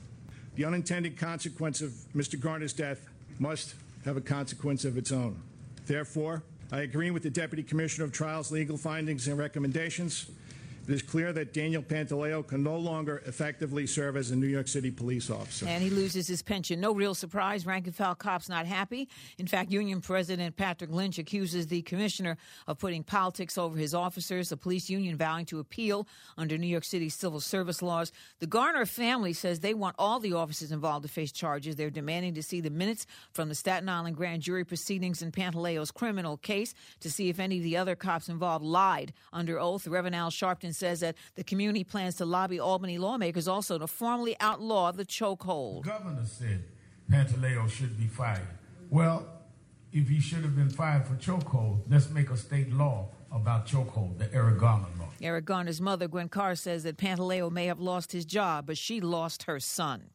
The 0.55 0.65
unintended 0.65 1.17
consequence 1.17 1.81
of 1.81 1.91
Mr. 2.15 2.39
Garner's 2.39 2.73
death 2.73 3.07
must 3.37 3.75
have 4.05 4.17
a 4.17 4.21
consequence 4.21 4.85
of 4.85 4.97
its 4.97 5.11
own. 5.11 5.39
Therefore, 5.85 6.41
I 6.71 6.81
agree 6.81 7.11
with 7.11 7.23
the 7.23 7.29
Deputy 7.29 7.61
Commissioner 7.61 8.05
of 8.05 8.11
Trials' 8.11 8.51
legal 8.51 8.77
findings 8.77 9.27
and 9.27 9.37
recommendations. 9.37 10.27
It 10.87 10.93
is 10.93 11.01
clear 11.01 11.33
that 11.33 11.53
Daniel 11.53 11.81
Pantaleo 11.81 12.45
can 12.45 12.61
no 12.61 12.77
longer 12.77 13.23
effectively 13.25 13.87
serve 13.87 14.17
as 14.17 14.29
a 14.29 14.35
New 14.35 14.47
York 14.47 14.67
City 14.67 14.91
police 14.91 15.31
officer. 15.31 15.65
And 15.67 15.81
he 15.81 15.89
loses 15.89 16.27
his 16.27 16.43
pension. 16.43 16.79
No 16.79 16.93
real 16.93 17.15
surprise. 17.15 17.65
Rank 17.65 17.87
and 17.87 17.95
file 17.95 18.13
cops 18.13 18.47
not 18.47 18.67
happy. 18.67 19.09
In 19.39 19.47
fact, 19.47 19.71
Union 19.71 19.99
President 19.99 20.55
Patrick 20.55 20.91
Lynch 20.91 21.17
accuses 21.17 21.67
the 21.67 21.81
commissioner 21.81 22.37
of 22.67 22.77
putting 22.77 23.03
politics 23.03 23.57
over 23.57 23.75
his 23.75 23.95
officers. 23.95 24.49
The 24.49 24.57
police 24.57 24.87
union 24.87 25.17
vowing 25.17 25.45
to 25.47 25.59
appeal 25.59 26.07
under 26.37 26.55
New 26.57 26.67
York 26.67 26.83
City 26.83 27.09
civil 27.09 27.39
service 27.39 27.81
laws. 27.81 28.11
The 28.39 28.47
Garner 28.47 28.85
family 28.85 29.33
says 29.33 29.61
they 29.61 29.73
want 29.73 29.95
all 29.97 30.19
the 30.19 30.33
officers 30.33 30.71
involved 30.71 31.07
to 31.07 31.11
face 31.11 31.31
charges. 31.31 31.75
They're 31.75 31.89
demanding 31.89 32.35
to 32.35 32.43
see 32.43 32.61
the 32.61 32.69
minutes 32.69 33.07
from 33.31 33.49
the 33.49 33.55
Staten 33.55 33.89
Island 33.89 34.15
grand 34.15 34.43
jury 34.43 34.63
proceedings 34.63 35.23
in 35.23 35.31
Pantaleo's 35.31 35.89
criminal 35.89 36.37
case 36.37 36.75
to 36.99 37.09
see 37.09 37.29
if 37.29 37.39
any 37.39 37.57
of 37.57 37.63
the 37.63 37.77
other 37.77 37.95
cops 37.95 38.29
involved 38.29 38.63
lied 38.63 39.13
under 39.33 39.59
oath. 39.59 39.87
Reverend 39.87 40.15
Al 40.15 40.29
Sharpton 40.29 40.74
says 40.75 40.99
that 40.99 41.15
the 41.35 41.43
community 41.43 41.83
plans 41.83 42.15
to 42.15 42.25
lobby 42.25 42.59
Albany 42.59 42.97
lawmakers 42.97 43.47
also 43.47 43.77
to 43.77 43.87
formally 43.87 44.35
outlaw 44.39 44.91
the 44.91 45.05
chokehold. 45.05 45.83
governor 45.83 46.25
said 46.25 46.63
Pantaleo 47.11 47.69
should 47.69 47.97
be 47.97 48.07
fired. 48.07 48.47
Well, 48.89 49.27
if 49.91 50.09
he 50.09 50.19
should 50.19 50.43
have 50.43 50.55
been 50.55 50.69
fired 50.69 51.07
for 51.07 51.15
chokehold, 51.15 51.81
let's 51.89 52.09
make 52.09 52.29
a 52.29 52.37
state 52.37 52.71
law 52.71 53.09
about 53.31 53.65
chokehold, 53.65 54.17
the 54.17 54.33
Eric 54.33 54.59
Garner 54.59 54.87
law. 54.99 55.09
Eric 55.21 55.45
Garner's 55.45 55.81
mother, 55.81 56.07
Gwen 56.07 56.29
Carr, 56.29 56.55
says 56.55 56.83
that 56.83 56.97
Pantaleo 56.97 57.51
may 57.51 57.65
have 57.67 57.79
lost 57.79 58.11
his 58.11 58.25
job, 58.25 58.65
but 58.65 58.77
she 58.77 58.99
lost 59.01 59.43
her 59.43 59.59
son. 59.59 60.09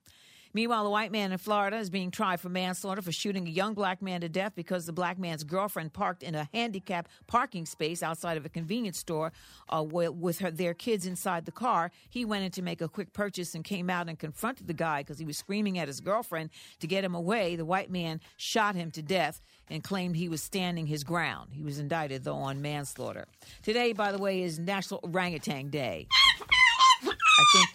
Meanwhile, 0.53 0.87
a 0.87 0.91
white 0.91 1.13
man 1.13 1.31
in 1.33 1.39
Florida 1.39 1.77
is 1.77 1.91
being 1.91 2.11
tried 2.11 2.41
for 2.41 2.49
manslaughter 2.49 3.03
for 3.03 3.13
shooting 3.13 3.47
a 3.47 3.51
young 3.51 3.75
black 3.75 4.03
man 4.03 4.21
to 4.23 4.29
death 4.29 4.53
because 4.57 4.87
the 4.87 4.93
black 4.93 5.19
man's 5.19 5.45
girlfriend 5.45 5.93
parked 5.93 6.23
in 6.23 6.35
a 6.35 6.49
handicapped 6.53 7.11
parking 7.27 7.67
space 7.67 8.03
outside 8.03 8.37
of 8.37 8.45
a 8.45 8.49
convenience 8.49 8.99
store 8.99 9.33
uh, 9.69 9.83
with 9.83 10.41
her, 10.41 10.51
their 10.51 10.75
kids 10.75 11.07
inside 11.07 11.45
the 11.45 11.53
car. 11.53 11.93
He 12.09 12.25
went 12.25 12.45
in 12.45 12.51
to 12.53 12.63
make 12.63 12.81
a 12.81 12.89
quick 12.89 13.13
purchase 13.13 13.55
and 13.55 13.65
came 13.65 13.89
out 13.89 14.09
and 14.09 14.19
confronted 14.19 14.67
the 14.67 14.75
guy 14.75 15.03
because 15.03 15.19
he 15.19 15.25
was 15.25 15.39
screaming 15.39 15.79
at 15.79 15.87
his 15.89 16.01
girlfriend 16.01 16.51
to 16.81 16.87
get 16.87 17.05
him 17.05 17.15
away. 17.15 17.55
The 17.57 17.65
white 17.65 17.91
man 17.91 18.21
shot 18.37 18.75
him 18.75 18.91
to 18.93 19.03
death 19.03 19.41
and 19.69 19.85
claimed 19.85 20.17
he 20.17 20.29
was 20.29 20.43
standing 20.43 20.87
his 20.87 21.05
ground. 21.05 21.51
He 21.53 21.63
was 21.63 21.79
indicted, 21.79 22.25
though, 22.25 22.35
on 22.35 22.61
manslaughter. 22.61 23.27
Today, 23.63 23.93
by 23.93 24.11
the 24.11 24.19
way, 24.19 24.43
is 24.43 24.59
National 24.59 25.01
Orangutan 25.05 25.71
Day. 25.71 26.09
I 26.11 27.45
think 27.53 27.69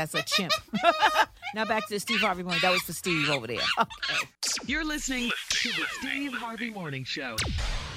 that's 0.00 0.14
a 0.14 0.22
chimp. 0.22 0.52
now 1.54 1.64
back 1.66 1.86
to 1.86 1.94
the 1.94 2.00
Steve 2.00 2.20
Harvey 2.20 2.42
morning. 2.42 2.60
That 2.62 2.72
was 2.72 2.82
for 2.82 2.92
Steve 2.92 3.28
over 3.28 3.46
there. 3.46 3.58
Okay. 3.78 3.88
You're 4.66 4.84
listening 4.84 5.30
to 5.50 5.68
the 5.68 5.84
Steve 5.98 6.32
Harvey 6.32 6.70
Morning 6.70 7.04
Show. 7.04 7.36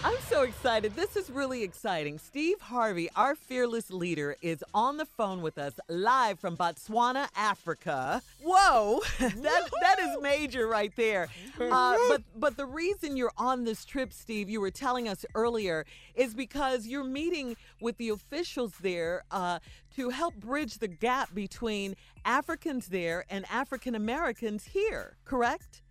I'm 0.05 0.19
so 0.27 0.41
excited. 0.41 0.97
This 0.97 1.15
is 1.15 1.29
really 1.29 1.63
exciting. 1.63 2.17
Steve 2.17 2.59
Harvey, 2.59 3.09
our 3.15 3.35
fearless 3.35 3.89
leader, 3.89 4.35
is 4.41 4.61
on 4.73 4.97
the 4.97 5.05
phone 5.05 5.41
with 5.41 5.57
us 5.57 5.79
live 5.87 6.39
from 6.39 6.57
Botswana, 6.57 7.29
Africa. 7.37 8.21
Whoa, 8.43 8.99
that 9.19 9.69
that 9.81 9.99
is 9.99 10.21
major 10.21 10.67
right 10.67 10.93
there. 10.95 11.29
Uh, 11.59 11.97
but 12.09 12.21
but 12.35 12.57
the 12.57 12.65
reason 12.65 13.15
you're 13.15 13.31
on 13.37 13.63
this 13.63 13.85
trip, 13.85 14.11
Steve, 14.11 14.49
you 14.49 14.59
were 14.59 14.71
telling 14.71 15.07
us 15.07 15.25
earlier, 15.33 15.85
is 16.15 16.33
because 16.33 16.85
you're 16.87 17.03
meeting 17.03 17.55
with 17.79 17.97
the 17.97 18.09
officials 18.09 18.73
there 18.81 19.23
uh, 19.31 19.59
to 19.95 20.09
help 20.09 20.35
bridge 20.35 20.79
the 20.79 20.87
gap 20.87 21.33
between 21.33 21.95
Africans 22.25 22.87
there 22.87 23.23
and 23.29 23.45
African 23.49 23.95
Americans 23.95 24.65
here. 24.65 25.15
Correct? 25.25 25.81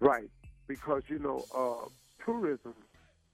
Right, 0.00 0.30
because 0.66 1.02
you 1.08 1.18
know, 1.18 1.44
uh, 1.54 1.88
tourism 2.24 2.74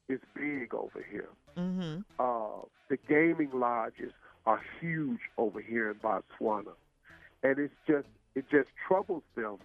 is 0.09 0.21
big 0.35 0.75
over 0.75 1.05
here. 1.11 1.29
Mm-hmm. 1.57 2.01
Uh, 2.19 2.67
the 2.89 2.99
gaming 3.09 3.51
lodges 3.53 4.13
are 4.47 4.61
huge 4.81 5.21
over 5.39 5.61
here 5.61 5.91
in 5.91 5.97
Botswana, 5.97 6.75
and 7.43 7.59
it's 7.59 7.75
just 7.87 8.07
it 8.35 8.45
just 8.51 8.69
troubles 8.87 9.23
them 9.35 9.57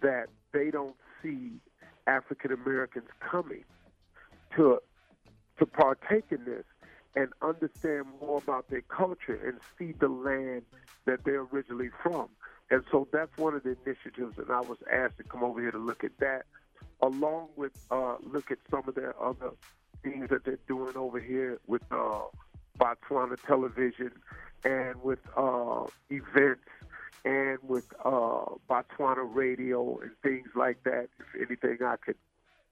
that 0.00 0.28
they 0.52 0.70
don't 0.70 0.96
see 1.22 1.52
African 2.06 2.52
Americans 2.52 3.08
coming 3.20 3.64
to 4.56 4.80
to 5.58 5.66
partake 5.66 6.24
in 6.30 6.44
this 6.44 6.64
and 7.14 7.28
understand 7.42 8.06
more 8.20 8.38
about 8.38 8.68
their 8.70 8.82
culture 8.82 9.40
and 9.44 9.58
see 9.78 9.92
the 9.98 10.08
land 10.08 10.62
that 11.04 11.24
they're 11.24 11.46
originally 11.52 11.90
from. 12.02 12.28
And 12.70 12.84
so 12.90 13.08
that's 13.12 13.36
one 13.36 13.54
of 13.54 13.62
the 13.62 13.76
initiatives, 13.84 14.38
and 14.38 14.50
I 14.50 14.60
was 14.60 14.78
asked 14.92 15.16
to 15.18 15.24
come 15.24 15.42
over 15.42 15.60
here 15.60 15.70
to 15.70 15.78
look 15.78 16.04
at 16.04 16.16
that, 16.18 16.44
along 17.00 17.48
with 17.56 17.72
uh, 17.90 18.16
look 18.22 18.50
at 18.50 18.58
some 18.70 18.82
of 18.86 18.94
their 18.94 19.14
other 19.22 19.50
things 20.02 20.28
that 20.30 20.44
they're 20.44 20.58
doing 20.66 20.96
over 20.96 21.20
here 21.20 21.58
with 21.66 21.82
uh, 21.90 22.20
Botswana 22.78 23.36
television 23.46 24.12
and 24.64 25.02
with 25.02 25.20
uh, 25.36 25.84
events 26.10 26.68
and 27.24 27.58
with 27.62 27.86
uh, 28.04 28.44
Botswana 28.68 29.28
radio 29.34 29.98
and 29.98 30.10
things 30.22 30.48
like 30.54 30.82
that. 30.84 31.08
If 31.18 31.48
anything, 31.48 31.78
I 31.84 31.96
could 31.96 32.16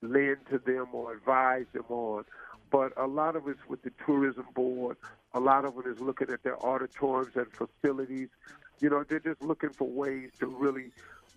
lend 0.03 0.39
to 0.51 0.59
them 0.59 0.89
or 0.93 1.14
advise 1.14 1.66
them 1.72 1.85
on. 1.89 2.24
But 2.70 2.93
a 2.97 3.07
lot 3.07 3.37
of 3.37 3.49
it's 3.49 3.66
with 3.68 3.83
the 3.83 3.93
tourism 4.05 4.47
board. 4.55 4.97
A 5.35 5.41
lot 5.41 5.64
of 5.64 5.79
it 5.79 5.87
is 5.87 6.01
looking 6.01 6.31
at 6.31 6.43
their 6.43 6.59
auditoriums 6.64 7.37
and 7.37 7.47
facilities. 7.53 8.29
You 8.81 8.91
know, 8.91 9.05
they're 9.05 9.20
just 9.20 9.43
looking 9.43 9.70
for 9.70 9.89
ways 9.89 10.31
to 10.41 10.47
really 10.47 10.91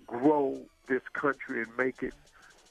grow 0.08 0.66
this 0.88 1.02
country 1.14 1.62
and 1.62 1.78
make 1.78 2.02
it, 2.02 2.14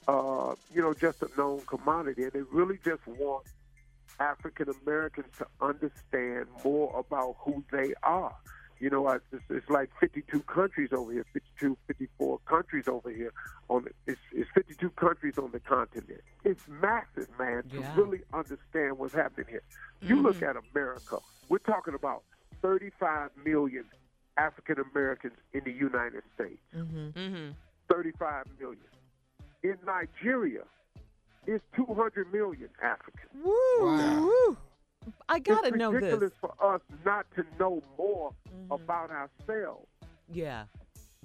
uh, 0.07 0.55
you 0.73 0.81
know, 0.81 0.93
just 0.93 1.21
a 1.21 1.29
known 1.37 1.61
commodity. 1.67 2.23
And 2.23 2.31
they 2.33 2.41
really 2.51 2.79
just 2.83 3.05
want 3.07 3.45
African 4.19 4.67
Americans 4.83 5.27
to 5.37 5.47
understand 5.61 6.47
more 6.63 6.97
about 6.99 7.35
who 7.39 7.63
they 7.71 7.93
are. 8.03 8.35
You 8.79 8.89
know, 8.89 9.09
it's, 9.09 9.43
it's 9.49 9.69
like 9.69 9.89
52 9.99 10.39
countries 10.43 10.89
over 10.93 11.11
here, 11.11 11.25
52, 11.33 11.77
54 11.87 12.39
countries 12.45 12.85
over 12.87 13.09
here. 13.09 13.33
On 13.67 13.83
the, 13.83 13.91
it's, 14.07 14.21
it's 14.31 14.49
52 14.55 14.89
countries 14.91 15.37
on 15.37 15.51
the 15.51 15.59
continent. 15.59 16.21
It's 16.45 16.61
massive, 16.67 17.27
man, 17.37 17.63
to 17.71 17.79
Yeah. 17.81 17.93
really 17.97 18.21
understand 18.33 18.97
what's 18.97 19.13
happening 19.13 19.47
here. 19.49 19.63
You 20.01 20.21
look 20.21 20.41
at 20.41 20.55
America. 20.73 21.17
We're 21.49 21.57
talking 21.57 21.93
about 21.93 22.23
35 22.61 23.31
million 23.45 23.83
African 24.37 24.77
Americans 24.93 25.33
in 25.53 25.61
the 25.65 25.73
United 25.73 26.23
States. 26.35 26.61
Mm-hmm. 26.73 27.19
Mm-hmm. 27.19 27.51
35 27.91 28.45
million. 28.59 28.79
In 29.63 29.75
Nigeria, 29.85 30.63
it's 31.45 31.63
200 31.75 32.31
million 32.31 32.69
Africans. 32.81 33.43
Woo! 33.43 33.51
woo. 33.81 34.57
I 35.27 35.39
gotta 35.39 35.69
it's 35.69 35.77
know 35.77 35.91
ridiculous 35.91 36.31
for 36.39 36.53
us 36.61 36.81
not 37.05 37.25
to 37.35 37.45
know 37.59 37.81
more 37.97 38.31
mm-hmm. 38.47 38.71
about 38.71 39.09
ourselves. 39.11 39.87
Yeah. 40.31 40.65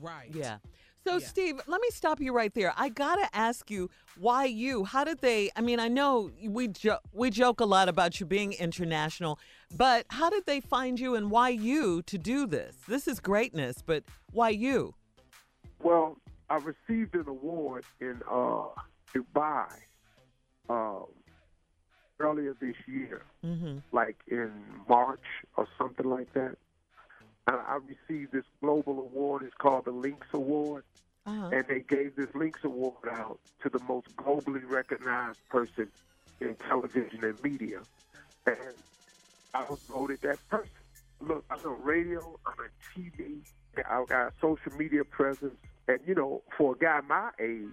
Right. 0.00 0.30
Yeah. 0.32 0.58
So, 1.06 1.18
Yeah. 1.18 1.26
Steve, 1.26 1.60
let 1.66 1.80
me 1.82 1.88
stop 1.90 2.18
you 2.20 2.32
right 2.32 2.52
there. 2.54 2.72
I 2.76 2.88
gotta 2.88 3.28
ask 3.34 3.70
you, 3.70 3.90
why 4.18 4.46
you? 4.46 4.84
How 4.84 5.04
did 5.04 5.20
they? 5.20 5.50
I 5.54 5.60
mean, 5.60 5.78
I 5.78 5.88
know 5.88 6.30
we 6.42 6.68
jo- 6.68 7.00
we 7.12 7.30
joke 7.30 7.60
a 7.60 7.66
lot 7.66 7.88
about 7.88 8.20
you 8.20 8.26
being 8.26 8.52
international, 8.54 9.38
but 9.76 10.06
how 10.08 10.30
did 10.30 10.46
they 10.46 10.60
find 10.60 10.98
you, 10.98 11.14
and 11.14 11.30
why 11.30 11.50
you 11.50 12.02
to 12.02 12.16
do 12.16 12.46
this? 12.46 12.76
This 12.88 13.06
is 13.06 13.20
greatness, 13.20 13.82
but 13.84 14.04
why 14.32 14.48
you? 14.50 14.94
Well, 15.82 16.16
I 16.50 16.56
received 16.56 17.14
an 17.14 17.28
award 17.28 17.84
in 18.00 18.20
uh, 18.30 18.66
Dubai 19.14 19.66
um, 20.68 21.06
earlier 22.20 22.54
this 22.60 22.76
year, 22.86 23.22
Mm-hmm. 23.44 23.78
like 23.92 24.16
in 24.28 24.50
March 24.88 25.20
or 25.56 25.66
something 25.76 26.08
like 26.08 26.32
that. 26.32 26.56
And 27.46 27.56
I 27.56 27.76
received 27.86 28.32
this 28.32 28.44
global 28.62 28.98
award. 29.00 29.42
It's 29.42 29.54
called 29.54 29.84
the 29.84 29.90
Lynx 29.90 30.26
Award. 30.32 30.84
Uh-huh. 31.26 31.48
and 31.54 31.64
they 31.68 31.80
gave 31.80 32.16
this 32.16 32.28
Lynx 32.34 32.60
Award 32.64 33.08
out 33.10 33.38
to 33.62 33.70
the 33.70 33.78
most 33.88 34.06
globally 34.16 34.60
recognized 34.68 35.38
person 35.48 35.88
in 36.38 36.54
television 36.68 37.24
and 37.24 37.42
media. 37.42 37.80
And 38.46 38.56
I 39.54 39.62
was 39.62 39.78
voted 39.88 40.20
that 40.20 40.38
person. 40.50 40.68
Look, 41.22 41.46
I'm 41.50 41.60
on 41.60 41.82
radio, 41.82 42.38
I'm 42.44 42.52
on 42.58 42.68
TV, 42.94 43.38
I've 43.90 44.06
got 44.06 44.34
social 44.38 44.72
media 44.78 45.02
presence. 45.02 45.54
And, 45.88 45.98
you 46.06 46.14
know, 46.14 46.42
for 46.56 46.74
a 46.74 46.78
guy 46.78 47.00
my 47.06 47.30
age 47.40 47.68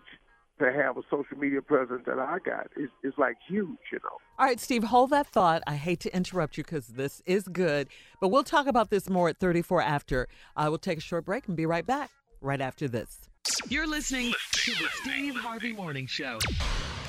to 0.59 0.71
have 0.71 0.97
a 0.97 1.01
social 1.09 1.37
media 1.37 1.61
presence 1.61 2.03
that 2.05 2.19
I 2.19 2.37
got 2.43 2.67
is, 2.77 2.89
is 3.03 3.13
like 3.17 3.37
huge, 3.47 3.77
you 3.91 3.99
know. 4.03 4.17
All 4.37 4.45
right, 4.45 4.59
Steve, 4.59 4.83
hold 4.83 5.09
that 5.09 5.27
thought. 5.27 5.63
I 5.65 5.75
hate 5.75 5.99
to 6.01 6.15
interrupt 6.15 6.57
you 6.57 6.63
because 6.63 6.87
this 6.87 7.21
is 7.25 7.47
good, 7.47 7.87
but 8.19 8.29
we'll 8.29 8.43
talk 8.43 8.67
about 8.67 8.89
this 8.89 9.09
more 9.09 9.29
at 9.29 9.37
34 9.37 9.81
after. 9.81 10.27
I 10.55 10.69
will 10.69 10.77
take 10.77 10.99
a 10.99 11.01
short 11.01 11.25
break 11.25 11.47
and 11.47 11.57
be 11.57 11.65
right 11.65 11.85
back 11.85 12.11
right 12.41 12.61
after 12.61 12.87
this. 12.87 13.21
You're 13.69 13.87
listening 13.87 14.33
to 14.51 14.71
the 14.71 14.87
Steve 15.01 15.35
Harvey 15.35 15.73
Morning 15.73 16.05
Show. 16.05 16.37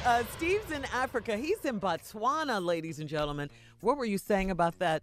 Uh, 0.06 0.22
Steve's 0.36 0.70
in 0.70 0.84
Africa. 0.86 1.36
He's 1.36 1.64
in 1.64 1.78
Botswana, 1.78 2.64
ladies 2.64 3.00
and 3.00 3.08
gentlemen. 3.08 3.50
What 3.80 3.98
were 3.98 4.06
you 4.06 4.18
saying 4.18 4.50
about 4.50 4.78
that? 4.78 5.02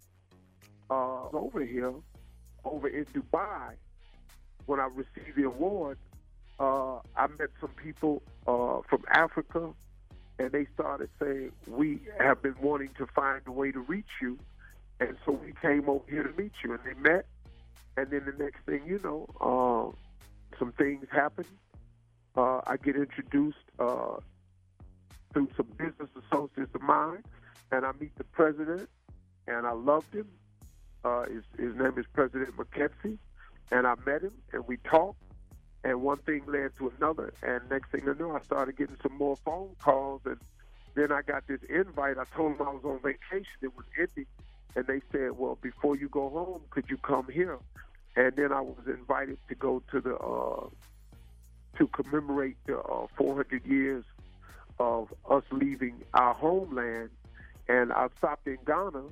uh, 0.90 1.28
over 1.32 1.64
here, 1.64 1.92
over 2.64 2.88
in 2.88 3.04
Dubai, 3.06 3.74
when 4.70 4.78
I 4.78 4.86
received 4.86 5.36
the 5.36 5.42
award, 5.42 5.98
uh, 6.60 6.98
I 7.16 7.26
met 7.40 7.50
some 7.60 7.70
people 7.70 8.22
uh, 8.46 8.82
from 8.88 9.02
Africa, 9.10 9.70
and 10.38 10.52
they 10.52 10.66
started 10.74 11.10
saying, 11.20 11.50
"We 11.66 12.02
have 12.20 12.40
been 12.40 12.54
wanting 12.62 12.90
to 12.98 13.06
find 13.08 13.42
a 13.46 13.50
way 13.50 13.72
to 13.72 13.80
reach 13.80 14.12
you," 14.22 14.38
and 15.00 15.16
so 15.26 15.32
we 15.32 15.54
came 15.60 15.88
over 15.88 16.04
here 16.08 16.22
to 16.22 16.32
meet 16.40 16.52
you. 16.62 16.72
And 16.72 16.80
they 16.84 16.94
met, 16.94 17.26
and 17.96 18.10
then 18.10 18.22
the 18.26 18.44
next 18.44 18.60
thing 18.64 18.82
you 18.86 19.00
know, 19.02 19.26
uh, 19.40 20.56
some 20.56 20.70
things 20.70 21.06
happen. 21.10 21.46
Uh, 22.36 22.60
I 22.64 22.76
get 22.76 22.94
introduced 22.94 23.58
through 23.76 25.48
some 25.56 25.66
business 25.78 26.10
associates 26.22 26.72
of 26.76 26.82
mine, 26.82 27.24
and 27.72 27.84
I 27.84 27.90
meet 27.98 28.16
the 28.18 28.24
president, 28.24 28.88
and 29.48 29.66
I 29.66 29.72
loved 29.72 30.14
him. 30.14 30.28
Uh, 31.04 31.24
his, 31.24 31.42
his 31.58 31.74
name 31.74 31.94
is 31.96 32.04
President 32.12 32.56
McKenzie, 32.56 33.18
and 33.70 33.86
I 33.86 33.94
met 34.06 34.22
him, 34.22 34.32
and 34.52 34.66
we 34.66 34.76
talked, 34.78 35.22
and 35.84 36.02
one 36.02 36.18
thing 36.18 36.42
led 36.46 36.76
to 36.78 36.92
another, 36.98 37.32
and 37.42 37.62
next 37.70 37.90
thing 37.90 38.02
I 38.08 38.12
knew, 38.12 38.32
I 38.32 38.40
started 38.40 38.76
getting 38.76 38.96
some 39.02 39.16
more 39.16 39.36
phone 39.36 39.74
calls, 39.80 40.22
and 40.24 40.38
then 40.94 41.12
I 41.12 41.22
got 41.22 41.46
this 41.46 41.60
invite. 41.68 42.18
I 42.18 42.24
told 42.36 42.58
them 42.58 42.66
I 42.66 42.72
was 42.72 42.84
on 42.84 43.00
vacation; 43.00 43.56
it 43.62 43.76
was 43.76 43.86
ending, 43.98 44.26
and 44.76 44.86
they 44.86 45.00
said, 45.12 45.32
"Well, 45.32 45.58
before 45.60 45.96
you 45.96 46.08
go 46.08 46.28
home, 46.28 46.62
could 46.70 46.90
you 46.90 46.96
come 46.98 47.28
here?" 47.32 47.58
And 48.16 48.34
then 48.36 48.52
I 48.52 48.60
was 48.60 48.86
invited 48.86 49.38
to 49.48 49.54
go 49.54 49.82
to 49.92 50.00
the 50.00 50.16
uh, 50.16 50.68
to 51.78 51.86
commemorate 51.88 52.56
the 52.66 52.78
uh, 52.78 53.06
400 53.16 53.64
years 53.64 54.04
of 54.78 55.14
us 55.30 55.44
leaving 55.52 56.02
our 56.14 56.34
homeland, 56.34 57.10
and 57.68 57.92
I 57.92 58.08
stopped 58.18 58.46
in 58.46 58.58
Ghana 58.66 59.04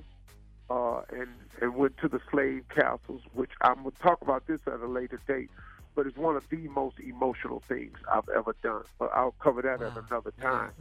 uh, 0.69 1.01
and 1.11 1.29
and 1.61 1.75
went 1.75 1.97
to 1.97 2.07
the 2.07 2.19
slave 2.31 2.63
castles, 2.69 3.21
which 3.33 3.51
I'm 3.61 3.77
gonna 3.77 3.91
talk 4.01 4.21
about 4.21 4.47
this 4.47 4.61
at 4.67 4.79
a 4.79 4.87
later 4.87 5.19
date. 5.27 5.49
But 5.95 6.07
it's 6.07 6.17
one 6.17 6.35
of 6.35 6.47
the 6.49 6.67
most 6.69 6.99
emotional 6.99 7.61
things 7.67 7.97
I've 8.11 8.29
ever 8.29 8.55
done. 8.61 8.83
But 8.99 9.11
I'll 9.13 9.35
cover 9.39 9.61
that 9.63 9.81
at 9.81 9.97
another 9.97 10.31
time 10.39 10.71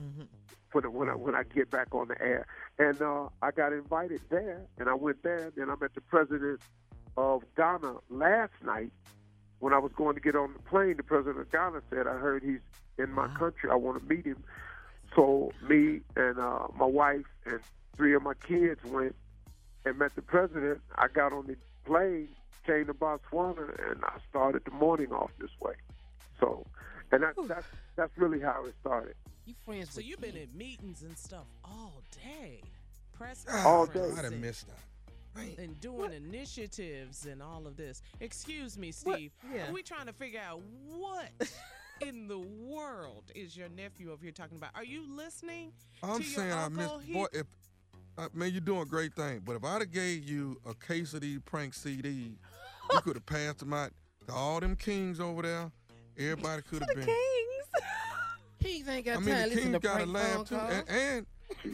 for 0.70 0.80
the, 0.80 0.90
when 0.90 1.08
I 1.08 1.14
when 1.14 1.34
I 1.34 1.42
get 1.42 1.70
back 1.70 1.94
on 1.94 2.08
the 2.08 2.20
air. 2.20 2.46
And 2.78 3.00
uh, 3.00 3.28
I 3.42 3.50
got 3.50 3.72
invited 3.72 4.20
there, 4.28 4.60
and 4.78 4.88
I 4.88 4.94
went 4.94 5.22
there. 5.22 5.50
Then 5.56 5.70
I 5.70 5.74
met 5.80 5.94
the 5.94 6.02
president 6.02 6.60
of 7.16 7.42
Ghana 7.56 7.94
last 8.10 8.52
night. 8.64 8.92
When 9.60 9.72
I 9.72 9.78
was 9.78 9.90
going 9.96 10.14
to 10.14 10.20
get 10.20 10.36
on 10.36 10.52
the 10.52 10.60
plane, 10.60 10.98
the 10.98 11.02
president 11.02 11.40
of 11.40 11.50
Ghana 11.50 11.80
said, 11.90 12.06
"I 12.06 12.14
heard 12.14 12.44
he's 12.44 12.60
in 12.98 13.10
my 13.12 13.26
country. 13.28 13.70
I 13.70 13.74
want 13.74 14.00
to 14.00 14.08
meet 14.08 14.24
him." 14.24 14.44
So 15.16 15.50
me 15.68 16.00
and 16.14 16.38
uh, 16.38 16.68
my 16.76 16.84
wife 16.84 17.26
and 17.44 17.58
three 17.96 18.14
of 18.14 18.22
my 18.22 18.34
kids 18.34 18.78
went 18.84 19.16
and 19.88 19.98
met 19.98 20.14
the 20.14 20.22
president. 20.22 20.80
I 20.96 21.08
got 21.08 21.32
on 21.32 21.46
the 21.46 21.56
plane, 21.84 22.28
came 22.66 22.86
to 22.86 22.94
Botswana 22.94 23.90
and 23.90 24.04
I 24.04 24.18
started 24.28 24.64
the 24.64 24.70
morning 24.72 25.12
off 25.12 25.30
this 25.40 25.50
way. 25.60 25.74
So, 26.38 26.64
and 27.10 27.22
that, 27.22 27.34
that's 27.48 27.66
that's 27.96 28.16
really 28.16 28.40
how 28.40 28.64
it 28.66 28.74
started. 28.80 29.14
You 29.46 29.54
friends 29.64 29.92
So 29.92 30.00
you've 30.00 30.20
been 30.20 30.36
in 30.36 30.48
meetings 30.56 31.02
and 31.02 31.16
stuff 31.16 31.46
all 31.64 32.02
day, 32.22 32.60
press 33.16 33.46
ah, 33.50 33.66
All 33.66 33.86
day. 33.86 34.10
I'd 34.16 34.24
have 34.24 34.34
missed 34.34 34.66
that. 34.66 34.76
Right. 35.34 35.58
And 35.58 35.80
doing 35.80 36.12
initiatives 36.12 37.26
and 37.26 37.42
all 37.42 37.66
of 37.66 37.76
this. 37.76 38.02
Excuse 38.20 38.76
me, 38.76 38.92
Steve. 38.92 39.30
Yeah. 39.54 39.70
We 39.70 39.82
trying 39.82 40.06
to 40.06 40.12
figure 40.12 40.40
out 40.40 40.60
what 40.96 41.30
in 42.00 42.28
the 42.28 42.38
world 42.38 43.24
is 43.34 43.56
your 43.56 43.68
nephew 43.68 44.12
over 44.12 44.22
here 44.22 44.32
talking 44.32 44.56
about? 44.56 44.70
Are 44.74 44.84
you 44.84 45.04
listening? 45.08 45.72
I'm 46.02 46.18
to 46.18 46.22
your 46.24 46.40
saying 46.40 46.52
I 46.52 46.68
missed. 46.68 46.94
He- 47.04 47.12
Boy, 47.14 47.26
if 47.32 47.46
uh, 48.18 48.28
man, 48.34 48.50
you're 48.52 48.60
doing 48.60 48.82
a 48.82 48.86
great 48.86 49.14
thing. 49.14 49.40
But 49.44 49.56
if 49.56 49.64
I'd 49.64 49.80
have 49.80 49.92
gave 49.92 50.24
you 50.28 50.60
a 50.66 50.74
case 50.74 51.14
of 51.14 51.20
these 51.20 51.38
prank 51.44 51.74
CDs, 51.74 52.34
you 52.92 53.00
could 53.02 53.14
have 53.14 53.26
passed 53.26 53.58
them 53.60 53.72
out 53.72 53.92
to 54.26 54.32
all 54.32 54.60
them 54.60 54.76
kings 54.76 55.20
over 55.20 55.42
there. 55.42 55.70
Everybody 56.18 56.62
could 56.62 56.80
have 56.80 56.88
been. 56.94 57.04
Kings 57.06 57.84
Kings 58.60 58.88
ain't 58.88 59.04
got 59.06 59.18
I 59.18 59.20
mean, 59.20 59.28
time 59.34 59.36
the 59.36 59.42
to 59.42 59.48
listen 59.54 59.62
king 59.62 59.72
to 59.72 59.78
got 59.78 59.92
a 60.00 60.06
prank 60.06 60.12
laugh 60.12 60.32
phone 60.34 60.44
too, 60.46 60.56
calls. 60.56 60.72
and, 60.88 60.88
and 60.90 61.26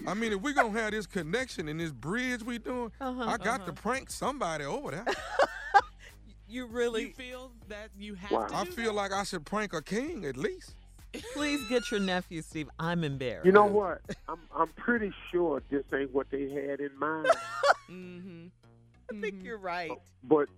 I 0.06 0.14
mean, 0.14 0.32
if 0.34 0.40
we 0.42 0.52
gonna 0.52 0.78
have 0.78 0.90
this 0.90 1.06
connection 1.06 1.68
and 1.68 1.80
this 1.80 1.92
bridge 1.92 2.42
we 2.42 2.58
doing, 2.58 2.92
Uh-huh, 3.00 3.24
I 3.24 3.38
got 3.38 3.60
uh-huh. 3.60 3.66
to 3.66 3.72
prank 3.72 4.10
somebody 4.10 4.64
over 4.64 4.90
there. 4.90 5.04
You 6.46 6.66
really 6.66 7.06
You 7.06 7.12
feel 7.14 7.50
that 7.68 7.88
you 7.98 8.14
have 8.14 8.30
Wow. 8.30 8.46
to 8.46 8.54
I 8.54 8.64
do 8.64 8.70
feel 8.72 8.92
like 8.92 9.12
I 9.12 9.24
should 9.24 9.44
prank 9.44 9.72
a 9.72 9.82
king 9.82 10.24
at 10.26 10.36
least. 10.36 10.74
Please 11.34 11.66
get 11.68 11.90
your 11.90 12.00
nephew, 12.00 12.42
Steve. 12.42 12.68
I'm 12.78 13.04
embarrassed. 13.04 13.46
You 13.46 13.52
know 13.52 13.66
what? 13.66 14.00
I'm 14.28 14.40
I'm 14.54 14.68
pretty 14.68 15.12
sure 15.30 15.62
this 15.70 15.84
ain't 15.94 16.12
what 16.14 16.30
they 16.30 16.48
had 16.50 16.80
in 16.80 16.90
mind. 16.98 17.28
Mm-hmm. 17.90 18.46
I 19.14 19.20
think 19.20 19.42
you're 19.44 19.58
right. 19.58 19.90
But 20.22 20.48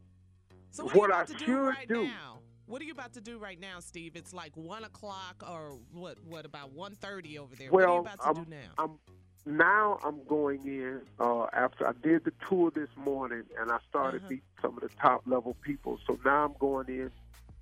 So 0.71 0.85
what, 0.85 0.95
What 0.95 1.11
are 1.11 1.15
you 1.15 1.15
I 1.15 1.17
about 1.23 1.27
to 1.29 1.35
do 1.35 1.45
should 1.45 1.61
right 1.67 1.89
do- 1.89 2.05
now? 2.05 2.39
What 2.67 2.81
are 2.81 2.85
you 2.85 2.93
about 2.93 3.13
to 3.15 3.21
do 3.21 3.39
right 3.39 3.59
now, 3.61 3.81
Steve? 3.81 4.15
It's 4.15 4.33
like 4.33 4.57
one 4.57 4.85
o'clock 4.85 5.43
or 5.49 5.77
what? 5.93 6.19
What 6.25 6.47
about 6.47 6.73
one 6.73 6.95
thirty 6.95 7.37
over 7.39 7.55
there? 7.57 7.71
what 7.71 7.83
are 7.83 7.87
you 7.89 7.93
well, 7.95 8.01
about 8.03 8.21
to 8.21 8.29
I'm, 8.29 8.45
do 8.45 8.51
now? 8.51 8.57
I'm 8.79 8.99
now 9.45 9.99
I'm 10.05 10.21
going 10.29 10.65
in 10.67 11.01
uh, 11.19 11.47
after 11.53 11.87
I 11.89 11.93
did 12.01 12.25
the 12.25 12.33
tour 12.49 12.71
this 12.71 12.89
morning 12.97 13.43
and 13.61 13.71
I 13.73 13.79
started 13.89 14.19
Uh-huh. 14.23 14.31
meeting 14.31 14.45
some 14.63 14.75
of 14.77 14.81
the 14.83 14.91
top 15.01 15.23
level 15.27 15.57
people. 15.63 15.99
So 16.07 16.19
now 16.25 16.45
I'm 16.45 16.55
going 16.61 16.89
in 16.89 17.11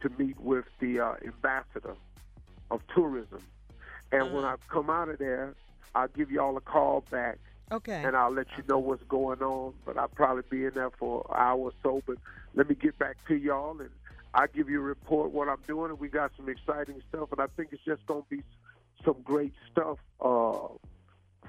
to 0.03 0.09
meet 0.22 0.38
with 0.40 0.66
the 0.80 1.01
uh, 1.01 1.14
ambassador 1.24 1.97
of 2.71 2.81
tourism. 2.95 3.43
And 4.12 4.33
when 4.33 4.45
I 4.45 4.55
Uh-huh. 4.55 4.57
come 4.69 4.91
out 4.91 5.09
of 5.09 5.19
there, 5.19 5.55
I'll 5.95 6.09
give 6.09 6.31
you 6.31 6.41
all 6.41 6.57
a 6.57 6.61
call 6.61 7.03
back 7.11 7.39
Okay. 7.73 8.03
and 8.05 8.17
I'll 8.17 8.31
let 8.33 8.47
you 8.57 8.65
know 8.69 8.79
what's 8.79 9.03
going 9.05 9.43
on. 9.43 9.75
But 9.85 9.97
I'll 9.99 10.09
probably 10.09 10.43
be 10.51 10.65
in 10.67 10.73
there 10.75 10.91
for 10.91 11.25
an 11.31 11.37
hour 11.37 11.59
or 11.59 11.73
so. 11.83 12.03
But 12.07 12.17
let 12.55 12.69
me 12.69 12.75
get 12.75 12.99
back 12.99 13.17
to 13.29 13.35
y'all 13.35 13.81
and 13.81 13.91
I'll 14.35 14.49
give 14.49 14.69
you 14.69 14.81
a 14.81 14.83
report 14.83 15.31
what 15.33 15.49
I'm 15.49 15.62
doing. 15.67 15.91
And 15.91 16.01
we 16.01 16.09
got 16.09 16.33
some 16.37 16.49
exciting 16.49 17.01
stuff. 17.09 17.31
And 17.33 17.41
I 17.41 17.47
think 17.57 17.71
it's 17.73 17.85
just 17.85 18.05
going 18.07 18.23
to 18.23 18.29
be 18.29 18.43
some 19.05 19.17
great 19.23 19.53
stuff 19.71 19.99
uh, 20.21 20.69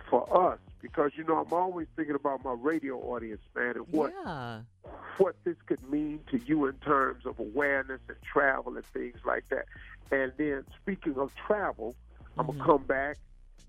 for 0.09 0.51
us 0.53 0.59
because, 0.81 1.11
you 1.15 1.23
know, 1.23 1.37
I'm 1.37 1.53
always 1.53 1.87
thinking 1.95 2.15
about 2.15 2.43
my 2.43 2.53
radio 2.53 2.97
audience, 2.99 3.41
man, 3.55 3.75
and 3.75 3.85
what 3.91 4.13
yeah. 4.13 4.61
what 5.17 5.35
this 5.43 5.55
could 5.65 5.81
mean 5.89 6.19
to 6.31 6.37
you 6.37 6.65
in 6.67 6.73
terms 6.77 7.25
of 7.25 7.39
awareness 7.39 8.01
and 8.07 8.17
travel 8.21 8.75
and 8.75 8.85
things 8.93 9.17
like 9.25 9.45
that. 9.49 9.65
And 10.11 10.31
then 10.37 10.65
speaking 10.81 11.15
of 11.17 11.31
travel, 11.35 11.95
I'm 12.37 12.47
Mm-hmm. 12.47 12.57
gonna 12.57 12.63
come 12.63 12.83
back. 12.85 13.17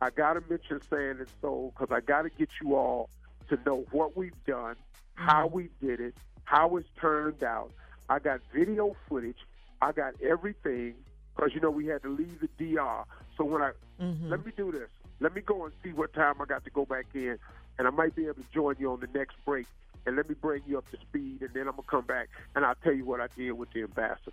I 0.01 0.11
gotta 0.11 0.41
mention 0.49 0.81
Sand 0.91 1.21
and 1.21 1.29
Soul 1.41 1.73
because 1.77 1.95
I 1.95 2.01
gotta 2.01 2.31
get 2.31 2.49
you 2.63 2.75
all 2.77 3.09
to 3.49 3.59
know 3.65 3.87
what 3.91 4.17
we've 4.17 4.43
done, 4.47 4.77
Mm-hmm. 5.19 5.29
how 5.29 5.47
we 5.47 5.71
did 5.81 6.01
it, 6.01 6.15
how 6.45 6.77
it's 6.77 6.89
turned 7.01 7.43
out. 7.43 7.73
I 8.09 8.19
got 8.19 8.41
video 8.55 8.95
footage. 9.09 9.39
I 9.81 9.93
got 9.93 10.15
everything 10.23 10.95
because 11.35 11.53
you 11.55 11.61
know 11.61 11.71
we 11.71 11.87
had 11.87 12.03
to 12.03 12.09
leave 12.09 12.41
the 12.41 12.49
DR. 12.59 13.05
So 13.37 13.45
when 13.45 13.63
I 13.63 13.73
Mhm. 14.01 14.31
let 14.31 14.45
me 14.45 14.53
do 14.57 14.71
this. 14.73 14.89
Let 15.21 15.35
me 15.35 15.41
go 15.41 15.65
and 15.65 15.73
see 15.83 15.93
what 15.93 16.13
time 16.13 16.35
I 16.41 16.45
got 16.45 16.65
to 16.65 16.71
go 16.71 16.85
back 16.85 17.07
in, 17.15 17.39
and 17.79 17.87
I 17.87 17.91
might 17.91 18.15
be 18.15 18.25
able 18.25 18.35
to 18.35 18.45
join 18.53 18.77
you 18.79 18.93
on 18.93 19.01
the 19.01 19.09
next 19.15 19.37
break. 19.45 19.67
And 20.05 20.15
let 20.15 20.29
me 20.29 20.37
bring 20.41 20.63
you 20.69 20.79
up 20.79 20.89
to 20.93 20.99
speed, 20.99 21.43
and 21.43 21.51
then 21.53 21.63
I'm 21.63 21.75
gonna 21.75 21.83
come 21.89 22.05
back 22.05 22.29
and 22.55 22.65
I'll 22.65 22.77
tell 22.77 22.93
you 22.93 23.05
what 23.05 23.21
I 23.21 23.27
did 23.37 23.51
with 23.53 23.73
the 23.73 23.83
ambassador. 23.83 24.31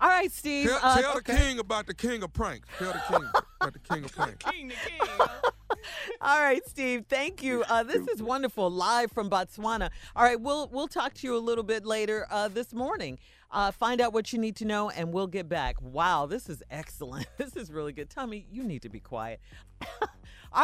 All 0.00 0.08
right, 0.08 0.30
Steve. 0.30 0.68
Tell, 0.68 0.78
uh, 0.82 1.00
tell 1.00 1.16
okay. 1.16 1.32
the 1.32 1.38
king 1.38 1.58
about 1.58 1.86
the 1.86 1.94
king 1.94 2.22
of 2.22 2.32
pranks. 2.32 2.68
Tell 2.78 2.92
the 2.92 3.02
king 3.08 3.28
about 3.60 3.72
the 3.72 3.78
king 3.78 4.04
of 4.04 4.12
pranks. 4.16 4.44
King 4.44 4.68
to 4.68 4.76
king. 4.76 5.08
All 6.20 6.40
right, 6.40 6.62
Steve. 6.68 7.04
Thank 7.08 7.42
you. 7.42 7.64
Uh, 7.68 7.82
this 7.82 8.06
is 8.08 8.22
wonderful, 8.22 8.70
live 8.70 9.12
from 9.12 9.30
Botswana. 9.30 9.90
All 10.14 10.24
right, 10.24 10.40
we'll 10.40 10.68
we'll 10.68 10.88
talk 10.88 11.14
to 11.14 11.26
you 11.26 11.36
a 11.36 11.38
little 11.38 11.64
bit 11.64 11.84
later 11.84 12.26
uh, 12.30 12.48
this 12.48 12.72
morning. 12.72 13.18
Uh, 13.54 13.70
find 13.70 14.00
out 14.00 14.12
what 14.12 14.32
you 14.32 14.38
need 14.38 14.56
to 14.56 14.64
know, 14.64 14.90
and 14.90 15.12
we'll 15.12 15.28
get 15.28 15.48
back. 15.48 15.80
Wow, 15.80 16.26
this 16.26 16.48
is 16.48 16.62
excellent. 16.70 17.26
This 17.38 17.56
is 17.56 17.70
really 17.70 17.92
good. 17.92 18.10
Tommy, 18.10 18.46
you 18.50 18.64
need 18.64 18.82
to 18.82 18.88
be 18.88 19.00
quiet. 19.00 19.40
All 19.82 20.08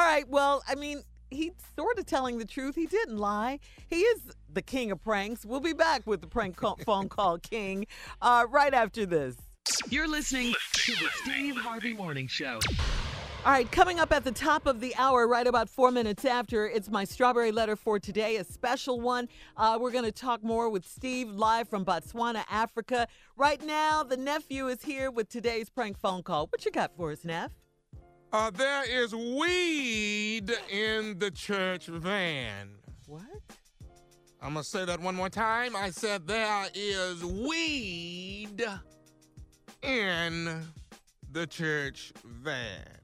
right. 0.01 0.27
Well, 0.29 0.63
I 0.69 0.75
mean, 0.75 1.03
he's 1.31 1.53
sort 1.77 1.99
of 1.99 2.07
telling 2.07 2.39
the 2.39 2.45
truth. 2.45 2.75
He 2.75 2.87
didn't 2.87 3.19
lie. 3.19 3.61
He 3.89 4.01
is 4.01 4.23
the 4.53 4.63
king 4.63 4.91
of 4.91 5.01
pranks. 5.03 5.45
We'll 5.45 5.61
be 5.61 5.73
back 5.73 6.07
with 6.07 6.21
the 6.21 6.27
prank 6.27 6.57
call, 6.57 6.79
phone 6.85 7.09
call 7.09 7.39
king 7.39 7.87
uh, 8.23 8.47
right 8.51 8.73
after 8.75 9.07
this. 9.07 9.37
You're 9.89 10.09
listening 10.09 10.55
to 10.73 10.93
the 10.93 11.09
Steve 11.23 11.57
Harvey 11.57 11.93
Morning 11.93 12.27
Show. 12.27 12.59
All 13.43 13.53
right, 13.53 13.73
coming 13.73 13.99
up 13.99 14.13
at 14.13 14.23
the 14.23 14.33
top 14.33 14.67
of 14.67 14.81
the 14.81 14.95
hour, 14.97 15.27
right 15.27 15.47
about 15.47 15.71
four 15.71 15.91
minutes 15.91 16.27
after, 16.27 16.69
it's 16.69 16.91
my 16.91 17.05
strawberry 17.05 17.51
letter 17.53 17.75
for 17.75 17.99
today, 17.99 18.37
a 18.37 18.45
special 18.45 19.01
one. 19.01 19.31
Uh, 19.57 19.79
we're 19.81 19.91
going 19.91 20.05
to 20.05 20.13
talk 20.13 20.45
more 20.45 20.69
with 20.69 20.87
Steve 20.87 21.31
live 21.31 21.67
from 21.67 21.83
Botswana, 21.83 22.45
Africa. 22.51 23.09
Right 23.39 23.65
now, 23.65 24.03
the 24.03 24.19
nephew 24.19 24.69
is 24.69 24.83
here 24.83 25.11
with 25.11 25.31
today's 25.31 25.71
prank 25.71 25.99
phone 25.99 26.23
call. 26.23 26.49
What 26.49 26.67
you 26.67 26.71
got 26.71 26.95
for 26.95 27.13
us, 27.13 27.25
Neff? 27.25 27.51
Uh, 28.31 28.51
there 28.51 28.85
is 28.87 29.15
weed 29.15 30.53
in 30.71 31.19
the 31.19 31.31
church 31.31 31.87
van. 31.87 32.69
What? 33.07 33.23
I'm 34.43 34.53
gonna 34.53 34.65
say 34.65 34.85
that 34.85 35.01
one 35.01 35.15
more 35.15 35.31
time. 35.31 35.75
I 35.75 35.89
said 35.89 36.27
there 36.27 36.69
is 36.75 37.25
weed 37.25 38.63
in 39.83 40.63
the 41.33 41.47
church 41.47 42.13
van. 42.23 43.00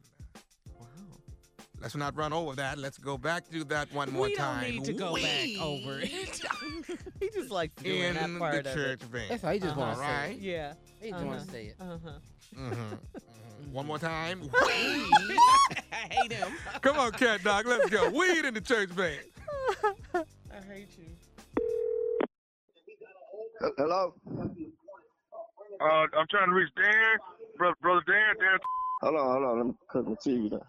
Wow. 1.87 1.89
Let's 1.89 1.97
not 1.97 2.17
run 2.17 2.33
over 2.33 2.57
that. 2.57 2.79
Let's 2.79 2.99
go 2.99 3.17
back 3.17 3.49
to 3.51 3.63
that 3.65 3.93
one 3.95 4.13
more 4.13 4.27
we 4.27 4.35
time. 4.35 4.63
don't 4.65 4.71
need 4.73 4.85
to 4.87 4.93
go 4.93 5.13
Weed 5.13 5.23
back 5.57 5.63
over 5.65 6.01
it. 6.01 6.09
he 7.21 7.31
just 7.31 7.51
likes 7.51 7.81
doing 7.81 8.03
in 8.03 8.15
that 8.15 8.39
part 8.41 8.65
the 8.65 8.73
of 8.73 8.77
it. 8.79 9.03
van. 9.05 9.29
That's 9.29 9.43
how 9.43 9.53
he 9.53 9.61
just 9.61 9.77
All 9.77 9.83
want 9.83 9.95
to 9.95 10.01
say 10.03 10.11
right. 10.11 10.31
it. 10.31 10.41
Yeah. 10.41 10.73
He 11.01 11.11
just 11.13 11.25
want 11.25 11.41
to 11.43 11.47
say 11.47 11.67
it. 11.67 11.77
Uh-huh. 11.81 12.11
Mhm, 12.59 12.75
mhm. 12.75 12.99
One 13.73 13.87
more 13.87 14.01
time. 14.01 14.41
Weed. 14.41 14.51
I 15.93 16.09
hate 16.11 16.33
him. 16.33 16.49
Come 16.81 16.99
on, 16.99 17.13
cat 17.13 17.45
dog. 17.45 17.67
Let's 17.67 17.89
go. 17.89 18.11
Weed 18.11 18.45
in 18.45 18.55
the 18.55 18.61
church 18.61 18.89
van. 18.91 19.19
I 20.15 20.25
hate 20.73 20.89
you. 20.99 21.07
Hello? 23.79 24.13
Uh, 24.29 25.85
I'm 25.85 26.27
trying 26.31 26.49
to 26.49 26.55
reach 26.55 26.73
Dan, 26.77 26.93
brother, 27.59 27.77
brother 27.81 28.03
Dan. 28.09 28.35
Dan, 28.41 28.59
Hold 29.03 29.15
on, 29.17 29.27
hold 29.27 29.45
on. 29.45 29.57
Let 29.59 29.67
me 29.67 29.75
cut 29.93 30.05
the 30.05 30.17
TV 30.31 30.51
down. 30.51 30.61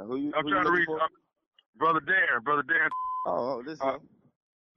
Now, 0.00 0.06
who 0.06 0.16
you, 0.16 0.32
I'm 0.32 0.44
who 0.44 0.48
you 0.48 0.54
trying 0.54 0.64
to 0.64 0.72
reach 0.72 0.86
for? 0.88 0.98
brother 1.76 2.00
Dan, 2.00 2.40
brother 2.42 2.64
Dan. 2.64 2.88
Oh, 3.26 3.60
oh, 3.60 3.62
this 3.62 3.76
is. 3.76 3.84
Uh, 3.84 4.00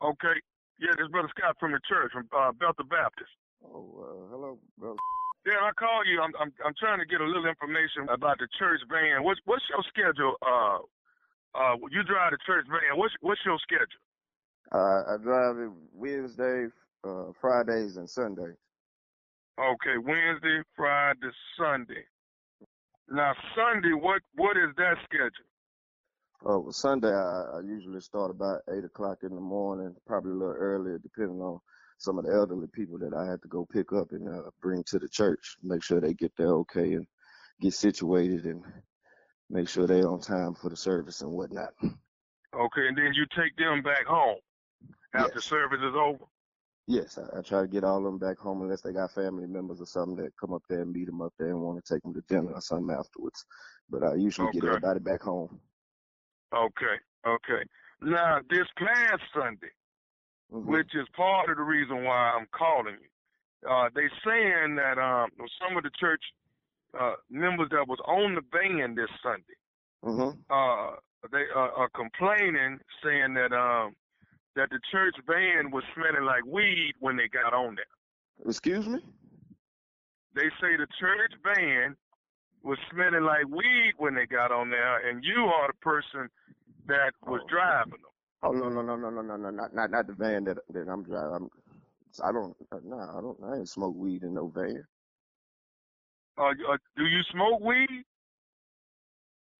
okay, 0.03 0.35
yeah, 0.83 0.91
this 0.99 1.07
brother 1.07 1.31
Scott 1.31 1.55
from 1.59 1.71
the 1.71 1.79
church 1.87 2.11
from 2.11 2.27
uh, 2.35 2.51
Bethel 2.51 2.83
Baptist. 2.91 3.31
oh, 3.63 3.87
uh, 4.03 4.31
hello, 4.31 4.59
brother. 4.77 4.99
Dan, 5.47 5.59
I 5.63 5.71
call 5.79 6.03
you. 6.05 6.19
I'm, 6.21 6.31
I'm 6.39 6.51
I'm 6.65 6.73
trying 6.79 6.99
to 6.99 7.05
get 7.05 7.19
a 7.19 7.25
little 7.25 7.47
information 7.47 8.07
about 8.11 8.39
the 8.39 8.47
church 8.59 8.79
van. 8.91 9.23
What's 9.23 9.39
what's 9.45 9.63
your 9.71 9.83
schedule? 9.87 10.35
Uh, 10.43 10.79
uh, 11.55 11.75
you 11.91 12.03
drive 12.03 12.31
the 12.31 12.39
church 12.45 12.65
van. 12.67 12.99
What's 12.99 13.13
what's 13.21 13.41
your 13.45 13.59
schedule? 13.63 14.03
Uh, 14.71 15.15
I 15.15 15.17
drive 15.23 15.57
it 15.59 15.71
Wednesday, 15.93 16.67
uh, 17.03 17.31
Fridays, 17.39 17.95
and 17.95 18.09
Sundays. 18.09 18.55
Okay, 19.59 19.97
Wednesday, 19.99 20.63
Friday, 20.75 21.27
Sunday. 21.59 22.03
Now 23.13 23.33
Sunday, 23.55 23.93
what 23.93 24.21
what 24.35 24.57
is 24.57 24.75
that 24.77 24.95
schedule? 25.05 25.45
Uh, 26.45 26.59
well, 26.59 26.71
Sunday, 26.73 27.13
I, 27.13 27.57
I 27.57 27.59
usually 27.61 28.01
start 28.01 28.31
about 28.31 28.61
8 28.69 28.83
o'clock 28.83 29.19
in 29.23 29.29
the 29.29 29.39
morning, 29.41 29.95
probably 30.05 30.31
a 30.31 30.35
little 30.35 30.53
earlier, 30.53 30.97
depending 30.97 31.39
on 31.39 31.59
some 31.99 32.17
of 32.17 32.25
the 32.25 32.33
elderly 32.33 32.67
people 32.73 32.97
that 32.99 33.13
I 33.13 33.25
have 33.29 33.39
to 33.41 33.47
go 33.47 33.65
pick 33.71 33.93
up 33.93 34.11
and 34.11 34.27
uh, 34.27 34.49
bring 34.61 34.83
to 34.87 34.99
the 34.99 35.07
church. 35.07 35.55
Make 35.63 35.83
sure 35.83 36.01
they 36.01 36.13
get 36.13 36.33
there 36.37 36.53
okay 36.55 36.93
and 36.93 37.05
get 37.61 37.73
situated 37.73 38.45
and 38.45 38.63
make 39.49 39.69
sure 39.69 39.87
they're 39.87 40.09
on 40.09 40.19
time 40.19 40.55
for 40.55 40.69
the 40.69 40.75
service 40.75 41.21
and 41.21 41.31
whatnot. 41.31 41.73
Okay, 42.55 42.87
and 42.87 42.97
then 42.97 43.13
you 43.13 43.25
take 43.37 43.55
them 43.57 43.81
back 43.83 44.05
home 44.05 44.39
after 45.15 45.35
Yes. 45.35 45.45
service 45.45 45.79
is 45.79 45.95
over. 45.95 46.25
Yes, 46.87 47.17
I, 47.17 47.39
I 47.39 47.41
try 47.41 47.61
to 47.61 47.67
get 47.67 47.83
all 47.83 47.97
of 47.97 48.03
them 48.03 48.17
back 48.17 48.37
home 48.37 48.61
unless 48.61 48.81
they 48.81 48.91
got 48.91 49.11
family 49.11 49.47
members 49.47 49.79
or 49.79 49.85
something 49.85 50.17
that 50.17 50.35
come 50.39 50.53
up 50.53 50.63
there 50.69 50.81
and 50.81 50.91
meet 50.91 51.05
them 51.05 51.21
up 51.21 51.33
there 51.39 51.49
and 51.49 51.61
want 51.61 51.83
to 51.83 51.93
take 51.93 52.03
them 52.03 52.13
to 52.13 52.21
dinner 52.27 52.51
or 52.51 52.61
something 52.61 52.93
afterwards. 52.93 53.45
But 53.89 54.03
I 54.03 54.15
usually 54.15 54.51
get 54.51 54.65
everybody 54.65 54.99
back 54.99 55.21
home. 55.21 55.59
Okay, 56.53 56.95
okay. 57.25 57.63
Now 58.01 58.39
this 58.49 58.67
past 58.77 59.21
Sunday, 59.33 59.71
which 60.49 60.93
is 60.93 61.07
part 61.15 61.49
of 61.49 61.57
the 61.57 61.63
reason 61.63 62.03
why 62.03 62.31
I'm 62.37 62.47
calling 62.55 62.97
you. 63.01 63.69
Uh, 63.69 63.89
they 63.95 64.09
saying 64.25 64.75
that 64.75 64.97
um, 64.99 65.29
some 65.61 65.77
of 65.77 65.83
the 65.83 65.89
church 65.97 66.21
uh, 66.99 67.13
members 67.29 67.69
that 67.71 67.87
was 67.87 67.99
on 68.05 68.35
the 68.35 68.41
van 68.51 68.93
this 68.93 69.09
Sunday, 69.23 69.55
Mm-hmm. 70.03 70.37
uh, 70.51 70.95
they 71.31 71.45
uh, 71.55 71.69
are 71.77 71.89
complaining, 71.95 72.77
saying 73.01 73.33
that 73.35 73.53
um, 73.53 73.95
that 74.55 74.69
the 74.69 74.79
church 74.91 75.15
van 75.27 75.71
was 75.71 75.83
smelling 75.95 76.25
like 76.25 76.45
weed 76.45 76.93
when 76.99 77.17
they 77.17 77.27
got 77.27 77.53
on 77.53 77.75
there. 77.75 78.47
Excuse 78.47 78.87
me? 78.87 78.99
They 80.35 80.49
say 80.61 80.77
the 80.77 80.87
church 80.99 81.33
van 81.43 81.95
was 82.63 82.77
smelling 82.91 83.23
like 83.23 83.47
weed 83.49 83.93
when 83.97 84.15
they 84.15 84.25
got 84.25 84.51
on 84.51 84.69
there, 84.69 85.09
and 85.09 85.23
you 85.23 85.43
are 85.43 85.67
the 85.67 85.77
person 85.81 86.29
that 86.87 87.11
was 87.25 87.41
driving 87.49 87.91
them. 87.91 88.11
Oh 88.43 88.51
no 88.51 88.69
no 88.69 88.81
no 88.81 88.95
no 88.95 89.09
no 89.09 89.21
no 89.21 89.37
no 89.37 89.49
not 89.49 89.73
not 89.73 89.91
not 89.91 90.07
the 90.07 90.13
van 90.13 90.43
that 90.45 90.57
that 90.73 90.87
I'm 90.89 91.03
driving. 91.03 91.33
I'm, 91.33 91.49
I 92.23 92.31
don't 92.31 92.55
no 92.83 92.97
I 92.99 93.21
don't 93.21 93.37
I 93.43 93.57
ain't 93.57 93.69
smoke 93.69 93.95
weed 93.95 94.23
in 94.23 94.33
no 94.33 94.47
van. 94.47 94.83
Uh, 96.37 96.47
uh, 96.47 96.77
do 96.97 97.05
you 97.05 97.21
smoke 97.31 97.61
weed? 97.61 98.03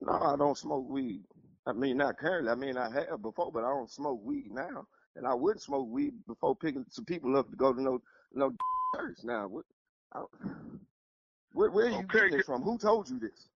No, 0.01 0.13
I 0.13 0.35
don't 0.35 0.57
smoke 0.57 0.89
weed. 0.89 1.23
I 1.65 1.73
mean 1.73 1.97
not 1.97 2.17
currently. 2.17 2.51
I 2.51 2.55
mean 2.55 2.77
I 2.77 2.89
have 2.91 3.21
before, 3.21 3.51
but 3.51 3.63
I 3.63 3.69
don't 3.69 3.89
smoke 3.89 4.21
weed 4.23 4.51
now. 4.51 4.85
And 5.15 5.27
I 5.27 5.33
wouldn't 5.33 5.61
smoke 5.61 5.87
weed 5.89 6.13
before 6.27 6.55
picking 6.55 6.85
some 6.89 7.05
people 7.05 7.37
up 7.37 7.49
to 7.49 7.55
go 7.55 7.73
to 7.73 7.81
no 7.81 8.01
no 8.33 8.53
church. 8.95 9.19
Now 9.23 9.47
what? 9.47 9.65
I, 10.13 10.23
where 11.53 11.71
where 11.71 11.87
are 11.87 11.89
you 11.89 11.97
Okay, 11.99 12.29
getting 12.29 12.37
this 12.37 12.45
from? 12.45 12.63
Who 12.63 12.77
told 12.77 13.09
you 13.09 13.19
this? 13.19 13.49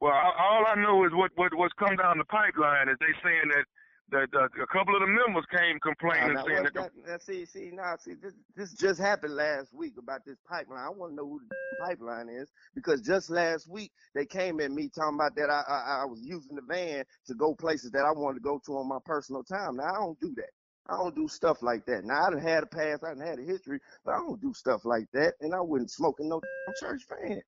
Well, 0.00 0.12
all 0.12 0.64
I 0.66 0.74
know 0.76 1.04
is 1.04 1.12
what 1.14 1.30
what 1.36 1.54
what's 1.54 1.74
come 1.74 1.96
down 1.96 2.18
the 2.18 2.24
pipeline 2.24 2.88
is 2.88 2.96
they 3.00 3.14
saying 3.22 3.48
that 3.54 3.64
that 4.10 4.28
a 4.34 4.66
couple 4.66 4.94
of 4.94 5.00
the 5.00 5.06
members 5.06 5.44
came 5.50 5.78
complaining 5.80 6.34
Now, 6.34 6.44
saying 6.44 6.62
what's 6.62 6.74
that. 6.74 6.90
that, 6.94 7.10
now, 7.10 7.18
see, 7.18 7.44
see, 7.44 7.70
now, 7.72 7.96
see, 7.98 8.14
this, 8.14 8.34
this 8.54 8.74
just 8.74 9.00
happened 9.00 9.34
last 9.34 9.72
week 9.72 9.94
about 9.98 10.24
this 10.24 10.38
pipeline. 10.48 10.84
I 10.84 10.90
want 10.90 11.12
to 11.12 11.16
know 11.16 11.26
who 11.26 11.40
the 11.40 11.56
pipeline 11.84 12.28
is 12.28 12.50
because 12.74 13.00
just 13.00 13.30
last 13.30 13.68
week 13.68 13.92
they 14.14 14.26
came 14.26 14.60
at 14.60 14.70
me 14.70 14.90
talking 14.94 15.16
about 15.16 15.34
that 15.36 15.50
I, 15.50 15.62
I 15.68 16.02
I 16.02 16.04
was 16.04 16.20
using 16.22 16.56
the 16.56 16.62
van 16.62 17.04
to 17.26 17.34
go 17.34 17.54
places 17.54 17.90
that 17.92 18.04
I 18.04 18.12
wanted 18.12 18.38
to 18.38 18.44
go 18.44 18.60
to 18.66 18.72
on 18.76 18.88
my 18.88 18.98
personal 19.04 19.42
time. 19.42 19.76
Now 19.76 19.84
I 19.84 19.98
don't 19.98 20.20
do 20.20 20.34
that. 20.36 20.50
I 20.88 20.96
don't 20.98 21.14
do 21.14 21.26
stuff 21.26 21.62
like 21.62 21.86
that. 21.86 22.04
Now 22.04 22.26
I 22.26 22.30
done 22.30 22.40
had 22.40 22.62
a 22.62 22.66
past, 22.66 23.04
I 23.04 23.14
done 23.14 23.26
had 23.26 23.38
a 23.38 23.42
history, 23.42 23.80
but 24.04 24.14
I 24.14 24.18
don't 24.18 24.40
do 24.40 24.52
stuff 24.52 24.84
like 24.84 25.06
that, 25.14 25.34
and 25.40 25.54
I 25.54 25.60
wouldn't 25.60 25.90
smoke 25.90 26.16
in 26.20 26.28
no 26.28 26.42
church 26.78 27.02
van. 27.08 27.40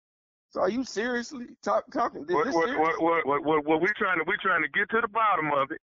So 0.48 0.60
are 0.60 0.70
you 0.70 0.84
seriously 0.84 1.46
talk, 1.62 1.84
talking? 1.92 2.24
What 2.28 2.46
what, 2.46 2.78
what 2.78 3.02
what 3.02 3.26
what 3.26 3.44
what 3.44 3.64
what 3.66 3.80
we 3.82 3.88
trying 3.98 4.18
to 4.18 4.24
we 4.26 4.36
trying 4.40 4.62
to 4.62 4.68
get 4.68 4.88
to 4.90 5.00
the 5.02 5.08
bottom 5.08 5.52
of 5.52 5.70
it 5.70 5.80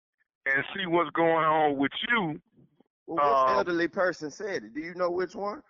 and 0.46 0.64
see 0.76 0.86
what's 0.86 1.10
going 1.10 1.44
on 1.44 1.76
with 1.76 1.92
you. 2.08 2.40
Well, 3.06 3.16
which 3.16 3.50
Um, 3.50 3.58
elderly 3.58 3.88
person 3.88 4.30
said 4.30 4.64
it? 4.64 4.74
Do 4.74 4.80
you 4.80 4.94
know 4.94 5.10
which 5.10 5.34
one? 5.34 5.62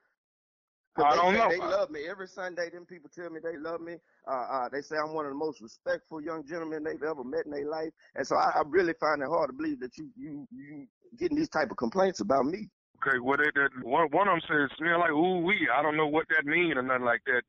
I 0.99 1.11
they 1.11 1.17
don't 1.17 1.35
know. 1.35 1.49
They 1.51 1.59
love 1.59 1.91
me 1.91 2.09
every 2.09 2.27
Sunday. 2.27 2.71
Them 2.71 2.87
people 2.87 3.11
tell 3.15 3.29
me 3.29 3.41
they 3.43 3.59
love 3.59 3.81
me. 3.83 3.97
Uh, 4.27 4.31
uh, 4.31 4.69
they 4.71 4.81
say 4.81 4.97
I'm 4.97 5.13
one 5.13 5.27
of 5.27 5.33
the 5.33 5.37
most 5.37 5.61
respectful 5.61 6.23
young 6.23 6.45
gentlemen 6.47 6.83
they've 6.85 7.03
ever 7.03 7.23
met 7.23 7.45
in 7.45 7.51
their 7.51 7.69
life, 7.69 7.91
and 8.15 8.27
so 8.27 8.37
I, 8.37 8.53
I 8.57 8.63
really 8.67 8.95
find 8.99 9.21
it 9.21 9.29
hard 9.29 9.51
to 9.51 9.53
believe 9.53 9.81
that 9.81 9.97
you 9.99 10.09
you 10.17 10.47
you 10.51 10.87
getting 11.19 11.37
these 11.37 11.51
type 11.51 11.71
of 11.71 11.77
complaints 11.77 12.21
about 12.21 12.47
me. 12.47 12.69
Okay, 13.07 13.19
what 13.19 13.39
they, 13.41 13.51
that 13.61 13.71
one 13.83 14.09
one 14.11 14.29
of 14.29 14.41
them 14.41 14.43
says 14.49 14.77
smell 14.79 15.01
like 15.01 15.11
ooh 15.11 15.41
wee. 15.41 15.69
I 15.71 15.83
don't 15.83 15.97
know 15.99 16.07
what 16.07 16.27
that 16.31 16.47
mean 16.47 16.79
or 16.79 16.83
nothing 16.83 17.05
like 17.05 17.21
that. 17.27 17.43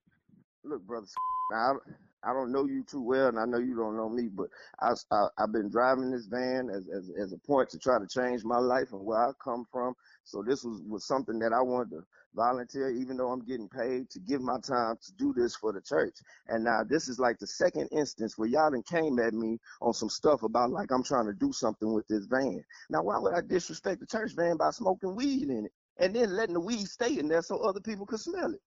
Look, 0.65 0.85
brother, 0.85 1.07
now, 1.51 1.79
I, 2.23 2.33
don't 2.33 2.51
know 2.51 2.65
you 2.65 2.83
too 2.83 3.01
well, 3.01 3.27
and 3.27 3.39
I 3.39 3.45
know 3.45 3.59
you 3.59 3.75
don't 3.75 3.97
know 3.97 4.09
me, 4.09 4.27
but 4.27 4.47
I, 4.81 4.93
I 5.11 5.27
I've 5.37 5.51
been 5.51 5.69
driving 5.69 6.11
this 6.11 6.27
van 6.27 6.69
as, 6.69 6.87
as 6.87 7.11
as 7.19 7.33
a 7.33 7.37
point 7.37 7.69
to 7.69 7.79
try 7.79 7.99
to 7.99 8.07
change 8.07 8.43
my 8.43 8.59
life 8.59 8.91
and 8.93 9.05
where 9.05 9.19
I 9.19 9.31
come 9.43 9.65
from. 9.71 9.93
So 10.23 10.43
this 10.43 10.63
was 10.63 10.81
was 10.87 11.05
something 11.05 11.39
that 11.39 11.53
I 11.53 11.61
wanted 11.61 11.91
to 11.91 12.03
volunteer, 12.35 12.91
even 12.91 13.17
though 13.17 13.31
I'm 13.31 13.43
getting 13.43 13.67
paid 13.67 14.09
to 14.11 14.19
give 14.19 14.41
my 14.41 14.59
time 14.59 14.95
to 15.05 15.13
do 15.13 15.33
this 15.33 15.55
for 15.55 15.73
the 15.73 15.81
church. 15.81 16.15
And 16.47 16.63
now 16.63 16.83
this 16.87 17.09
is 17.09 17.19
like 17.19 17.39
the 17.39 17.47
second 17.47 17.89
instance 17.91 18.37
where 18.37 18.47
y'all 18.47 18.71
done 18.71 18.83
came 18.83 19.19
at 19.19 19.33
me 19.33 19.57
on 19.81 19.93
some 19.93 20.09
stuff 20.09 20.43
about 20.43 20.71
like 20.71 20.91
I'm 20.91 21.03
trying 21.03 21.25
to 21.25 21.33
do 21.33 21.51
something 21.51 21.93
with 21.93 22.07
this 22.07 22.25
van. 22.25 22.63
Now 22.89 23.03
why 23.03 23.17
would 23.17 23.33
I 23.33 23.41
disrespect 23.41 23.99
the 23.99 24.07
church 24.07 24.33
van 24.35 24.57
by 24.57 24.71
smoking 24.71 25.15
weed 25.15 25.49
in 25.49 25.65
it 25.65 25.71
and 25.97 26.15
then 26.15 26.35
letting 26.35 26.53
the 26.53 26.59
weed 26.59 26.87
stay 26.87 27.17
in 27.17 27.27
there 27.27 27.41
so 27.41 27.57
other 27.57 27.81
people 27.81 28.05
could 28.05 28.19
smell 28.19 28.53
it? 28.53 28.61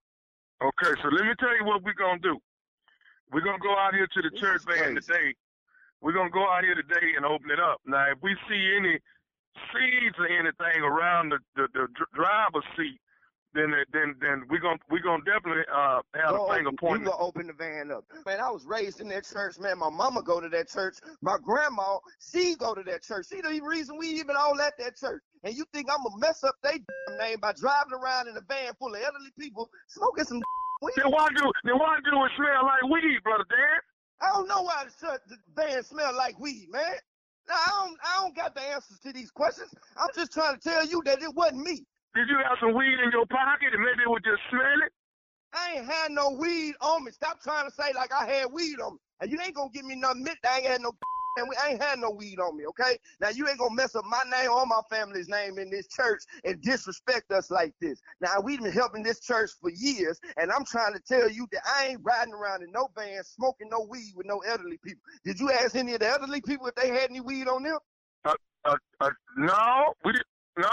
Okay, 0.62 1.01
so 1.03 1.09
let 1.09 1.24
me 1.24 1.32
tell 1.38 1.57
you 1.57 1.64
what 1.64 1.82
we're 1.82 1.94
gonna 1.94 2.18
do. 2.18 2.38
We're 3.33 3.43
gonna 3.43 3.59
go 3.59 3.76
out 3.76 3.95
here 3.95 4.07
to 4.07 4.22
the 4.22 4.31
church 4.39 4.62
van 4.66 4.95
today. 4.95 5.35
We're 6.01 6.12
gonna 6.12 6.31
go 6.31 6.49
out 6.51 6.64
here 6.64 6.74
today 6.74 7.14
and 7.16 7.24
open 7.24 7.51
it 7.51 7.61
up. 7.61 7.81
Now, 7.87 8.11
if 8.11 8.18
we 8.22 8.35
see 8.49 8.76
any 8.76 8.99
seeds 9.72 10.16
or 10.18 10.26
anything 10.26 10.83
around 10.83 11.31
the 11.31 11.39
the, 11.55 11.68
the 11.72 11.87
driver's 12.14 12.64
seat, 12.76 12.99
then 13.55 13.74
then 13.93 14.14
then 14.20 14.45
we're 14.49 14.61
gonna 14.61 14.78
we're 14.89 15.03
gonna 15.03 15.22
definitely 15.24 15.64
uh 15.72 16.01
have 16.14 16.31
Go 16.31 16.47
a 16.47 16.55
finger 16.55 16.70
pointing. 16.78 17.05
You 17.05 17.11
gonna 17.11 17.22
open 17.22 17.47
the 17.47 17.53
van 17.53 17.91
up. 17.91 18.05
Man, 18.26 18.41
I 18.41 18.51
was 18.51 18.64
raised 18.64 19.01
in 19.01 19.09
that 19.09 19.24
church, 19.24 19.59
man. 19.59 19.78
My 19.78 19.91
mama 19.91 20.22
go 20.22 20.41
to 20.41 20.49
that 20.49 20.68
church. 20.68 20.97
My 21.20 21.37
grandma, 21.43 21.99
she 22.18 22.55
go 22.57 22.74
to 22.74 22.83
that 22.85 23.03
church. 23.03 23.26
She 23.28 23.41
the 23.41 23.61
reason 23.62 23.97
we 23.99 24.09
even 24.09 24.37
all 24.37 24.61
at 24.61 24.78
that 24.78 24.97
church. 24.97 25.22
And 25.45 25.55
you 25.55 25.64
think 25.72 25.89
I'm 25.91 26.03
gonna 26.05 26.18
mess 26.18 26.45
up 26.45 26.57
they 26.62 26.81
name 27.18 27.39
by 27.41 27.53
driving 27.53 27.95
around 27.95 28.28
in 28.28 28.37
a 28.37 28.41
van 28.41 28.72
full 28.78 28.95
of 28.95 29.01
elderly 29.01 29.31
people 29.39 29.70
smoking 29.89 30.24
some 30.24 30.43
weed? 30.81 30.93
Then 30.97 31.11
why 31.11 31.28
do 31.37 31.53
then 31.64 31.78
why 31.78 31.99
do 32.05 32.24
it 32.24 32.33
smell 32.37 32.64
like 32.64 32.85
weed, 32.91 33.18
brother 33.22 33.45
Dan? 33.49 33.81
I 34.20 34.28
don't 34.33 34.49
know 34.49 34.62
why 34.62 34.85
the, 34.85 35.20
the 35.28 35.37
van 35.57 35.83
smell 35.83 36.14
like 36.16 36.39
weed, 36.39 36.68
man. 36.70 36.97
Now, 37.49 37.55
I 37.55 37.68
don't, 37.81 37.99
I 38.05 38.20
don't 38.20 38.37
got 38.37 38.55
the 38.55 38.61
answers 38.61 39.01
to 39.01 39.12
these 39.12 39.31
questions. 39.31 39.72
I'm 39.97 40.09
just 40.14 40.33
trying 40.33 40.55
to 40.55 40.61
tell 40.61 40.87
you 40.87 41.03
that 41.07 41.22
it 41.22 41.35
wasn't 41.35 41.64
me. 41.64 41.85
Did 42.14 42.28
you 42.28 42.37
have 42.37 42.59
some 42.61 42.74
weed 42.74 42.99
in 43.03 43.11
your 43.12 43.26
pocket 43.26 43.72
and 43.72 43.83
maybe 43.83 44.03
it 44.05 44.11
was 44.11 44.22
just 44.24 44.43
smelling? 44.51 44.93
I 45.53 45.78
ain't 45.78 45.87
had 45.87 46.11
no 46.12 46.31
weed 46.31 46.74
on 46.81 47.05
me. 47.05 47.12
Stop 47.12 47.43
trying 47.43 47.68
to 47.68 47.74
say 47.74 47.93
like 47.95 48.12
I 48.12 48.26
had 48.26 48.53
weed 48.53 48.78
on 48.81 48.95
me. 48.95 49.01
And 49.20 49.30
you 49.30 49.38
ain't 49.44 49.54
gonna 49.54 49.70
give 49.72 49.84
me 49.84 49.96
no 49.96 50.12
admit 50.12 50.38
I 50.44 50.58
ain't 50.58 50.66
had 50.66 50.80
no 50.80 50.92
and 51.36 51.48
we 51.48 51.56
ain't 51.68 51.82
had 51.82 51.98
no 51.98 52.10
weed 52.10 52.40
on 52.40 52.56
me, 52.56 52.66
okay? 52.66 52.98
Now 53.20 53.28
you 53.28 53.48
ain't 53.48 53.58
gonna 53.58 53.74
mess 53.74 53.94
up 53.94 54.04
my 54.04 54.22
name 54.30 54.50
or 54.50 54.66
my 54.66 54.80
family's 54.90 55.28
name 55.28 55.58
in 55.58 55.70
this 55.70 55.86
church 55.86 56.22
and 56.44 56.60
disrespect 56.60 57.30
us 57.30 57.50
like 57.50 57.72
this. 57.80 58.00
Now 58.20 58.40
we've 58.42 58.60
been 58.60 58.72
helping 58.72 59.02
this 59.02 59.20
church 59.20 59.50
for 59.60 59.70
years, 59.70 60.18
and 60.36 60.50
I'm 60.50 60.64
trying 60.64 60.92
to 60.94 61.00
tell 61.00 61.30
you 61.30 61.46
that 61.52 61.62
I 61.66 61.88
ain't 61.88 62.00
riding 62.02 62.34
around 62.34 62.62
in 62.62 62.72
no 62.72 62.88
van 62.96 63.22
smoking 63.24 63.68
no 63.70 63.86
weed 63.88 64.12
with 64.16 64.26
no 64.26 64.38
elderly 64.38 64.78
people. 64.84 65.02
Did 65.24 65.38
you 65.38 65.50
ask 65.50 65.76
any 65.76 65.94
of 65.94 66.00
the 66.00 66.08
elderly 66.08 66.40
people 66.40 66.66
if 66.66 66.74
they 66.74 66.88
had 66.88 67.10
any 67.10 67.20
weed 67.20 67.48
on 67.48 67.62
them? 67.62 67.78
Uh, 68.24 68.34
uh, 68.64 68.76
uh, 69.00 69.10
no, 69.36 69.94
we. 70.04 70.12
No, 70.58 70.68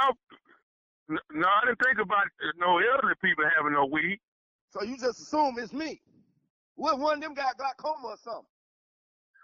no, 1.09 1.47
I 1.47 1.65
didn't 1.65 1.79
think 1.81 1.99
about 2.01 2.25
no 2.57 2.79
elderly 2.79 3.13
people 3.23 3.45
having 3.55 3.73
no 3.73 3.85
weed. 3.85 4.19
So 4.69 4.83
you 4.83 4.97
just 4.97 5.21
assume 5.21 5.55
it's 5.59 5.71
me. 5.71 6.01
What 6.77 6.99
one 6.99 7.17
of 7.17 7.21
them 7.23 7.33
got 7.33 7.57
glaucoma 7.57 8.09
or 8.09 8.17
something? 8.23 8.45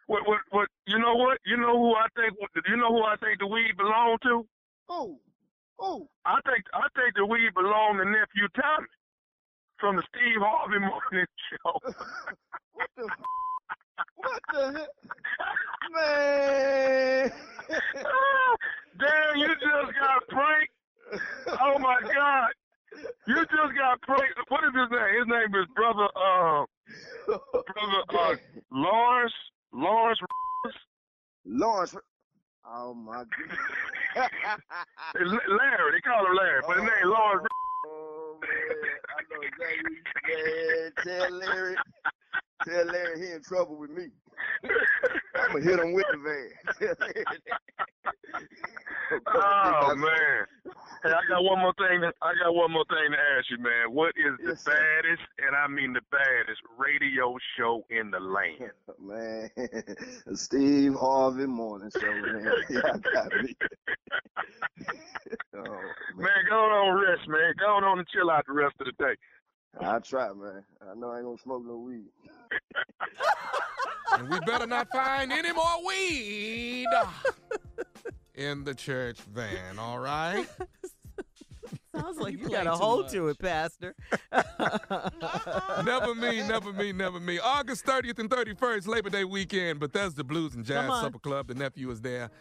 What, 0.06 0.28
what, 0.28 0.40
what? 0.52 0.68
You 0.86 1.00
know 1.00 1.16
what? 1.16 1.40
You 1.46 1.58
know 1.58 1.78
who 1.78 1.96
I 1.96 2.06
think? 2.16 2.38
You 2.68 2.78
know 2.78 2.94
who 2.94 3.04
I 3.04 3.16
think 3.18 3.40
the 3.40 3.48
weed 3.48 3.76
belong 3.76 4.18
to? 4.24 4.46
Who? 4.88 5.20
Who? 5.80 6.08
I 6.26 6.40
think 6.46 6.64
I 6.74 6.86
think 6.96 7.16
the 7.16 7.26
weed 7.26 7.54
belong 7.56 7.98
to 7.98 8.06
nephew 8.06 8.48
Tommy 8.56 8.88
from 9.80 9.96
the 9.96 10.04
Steve 10.14 10.40
Harvey 10.40 10.80
Morning 10.80 11.26
Show. 11.50 11.80
what 12.74 12.90
the? 12.98 13.08
What 14.16 14.42
the? 14.54 14.88
Man. 15.96 17.32
Damn, 19.00 19.38
you 19.38 19.48
just 19.48 19.94
got 20.00 20.28
pranked. 20.30 20.74
Oh 21.60 21.80
my 21.80 22.00
God. 22.14 22.52
You 23.26 23.36
just 23.36 23.74
got 23.76 24.02
pranked. 24.04 24.38
What 24.50 24.64
is 24.66 24.74
his 24.76 24.92
name? 24.92 25.18
His 25.18 25.28
name 25.28 25.56
is 25.60 25.68
brother 25.76 26.08
uh 26.16 26.66
brother 27.28 28.04
uh 28.10 28.36
Lawrence 28.72 29.34
Lawrence 29.74 30.20
Lawrence 31.46 31.96
Oh 32.66 32.94
my 32.94 33.24
god. 33.24 33.28
Larry, 35.16 35.92
they 35.92 36.00
call 36.00 36.26
him 36.26 36.36
Larry, 36.38 36.62
but 36.66 36.78
his 36.78 36.84
name 36.84 37.12
Lawrence 37.12 37.48
Oh 39.34 39.42
man, 39.42 39.50
I 39.50 39.82
know 39.82 39.84
exactly 39.84 39.98
man. 40.28 40.92
Tell 41.04 41.32
Larry 41.38 41.76
Tell 42.66 42.86
Larry 42.86 43.20
he 43.20 43.32
in 43.34 43.42
trouble 43.42 43.78
with 43.78 43.92
me. 43.92 44.08
I'ma 45.36 45.60
hit 45.60 45.80
him 45.80 45.94
with 45.94 46.06
the 46.12 46.18
van. 46.18 46.50
Tell 46.80 46.96
Larry 47.00 47.26
that. 47.26 47.60
Oh 49.28 49.96
man. 49.96 50.46
Hey, 51.04 51.10
I 51.10 51.20
got 51.28 51.44
one 51.44 51.60
more 51.60 51.74
thing. 51.74 52.00
To, 52.00 52.14
I 52.22 52.32
got 52.42 52.56
one 52.56 52.72
more 52.72 52.86
thing 52.88 53.12
to 53.12 53.18
ask 53.38 53.50
you, 53.52 53.58
man. 53.58 53.92
What 53.92 54.14
is 54.16 54.40
the 54.40 54.56
baddest, 54.64 55.22
and 55.38 55.54
I 55.54 55.68
mean 55.68 55.92
the 55.92 56.00
baddest, 56.10 56.62
radio 56.78 57.36
show 57.58 57.86
in 57.90 58.10
the 58.10 58.22
land? 58.22 58.72
Man, 59.04 59.50
Steve 60.34 60.94
Harvey 60.96 61.46
Morning 61.46 61.92
Show, 61.92 62.08
man. 62.10 62.54
Y'all 62.70 63.00
got 63.14 63.34
me. 63.44 63.54
oh, 65.58 65.82
Man, 66.16 66.44
go 66.50 66.56
on 66.56 66.96
rest, 67.04 67.28
man. 67.28 67.54
Go 67.60 67.66
on 67.66 68.00
and 68.00 68.08
chill 68.08 68.32
out 68.32 68.46
the 68.48 68.54
rest 68.54 68.76
of 68.80 68.86
the 68.86 68.94
day. 69.04 69.16
I 69.80 70.00
try, 70.00 70.32
man. 70.34 70.64
I 70.82 70.96
know 70.96 71.12
I 71.12 71.18
ain't 71.18 71.26
gonna 71.26 71.38
smoke 71.38 71.64
no 71.66 71.78
weed. 71.78 72.06
and 74.18 74.30
we 74.30 74.40
better 74.42 74.68
not 74.68 74.90
find 74.92 75.32
any 75.32 75.52
more 75.52 75.86
weed 75.86 76.86
in 78.36 78.64
the 78.64 78.74
church 78.76 79.20
van, 79.34 79.80
all 79.80 80.00
right? 80.00 80.48
Sounds 81.96 82.18
like 82.18 82.34
you, 82.34 82.48
play 82.48 82.64
got 82.64 82.68
a 82.68 82.72
too 82.72 82.84
hold 82.84 83.10
to 83.10 83.28
it, 83.28 83.38
Pastor. 83.38 83.96
never 85.86 86.16
me, 86.16 86.48
never 86.48 86.74
me, 86.74 86.92
never 86.92 87.20
me. 87.20 87.38
August 87.40 87.86
30th 87.86 88.18
and 88.18 88.30
31st, 88.30 88.88
Labor 88.88 89.12
Day 89.12 89.24
weekend, 89.24 89.80
Bethesda 89.80 90.24
Blues 90.24 90.56
and 90.56 90.66
Jazz 90.66 90.90
Supper 91.02 91.20
Club. 91.20 91.48
The 91.48 91.54
nephew 91.54 91.92
is 91.92 92.02
there. 92.02 92.32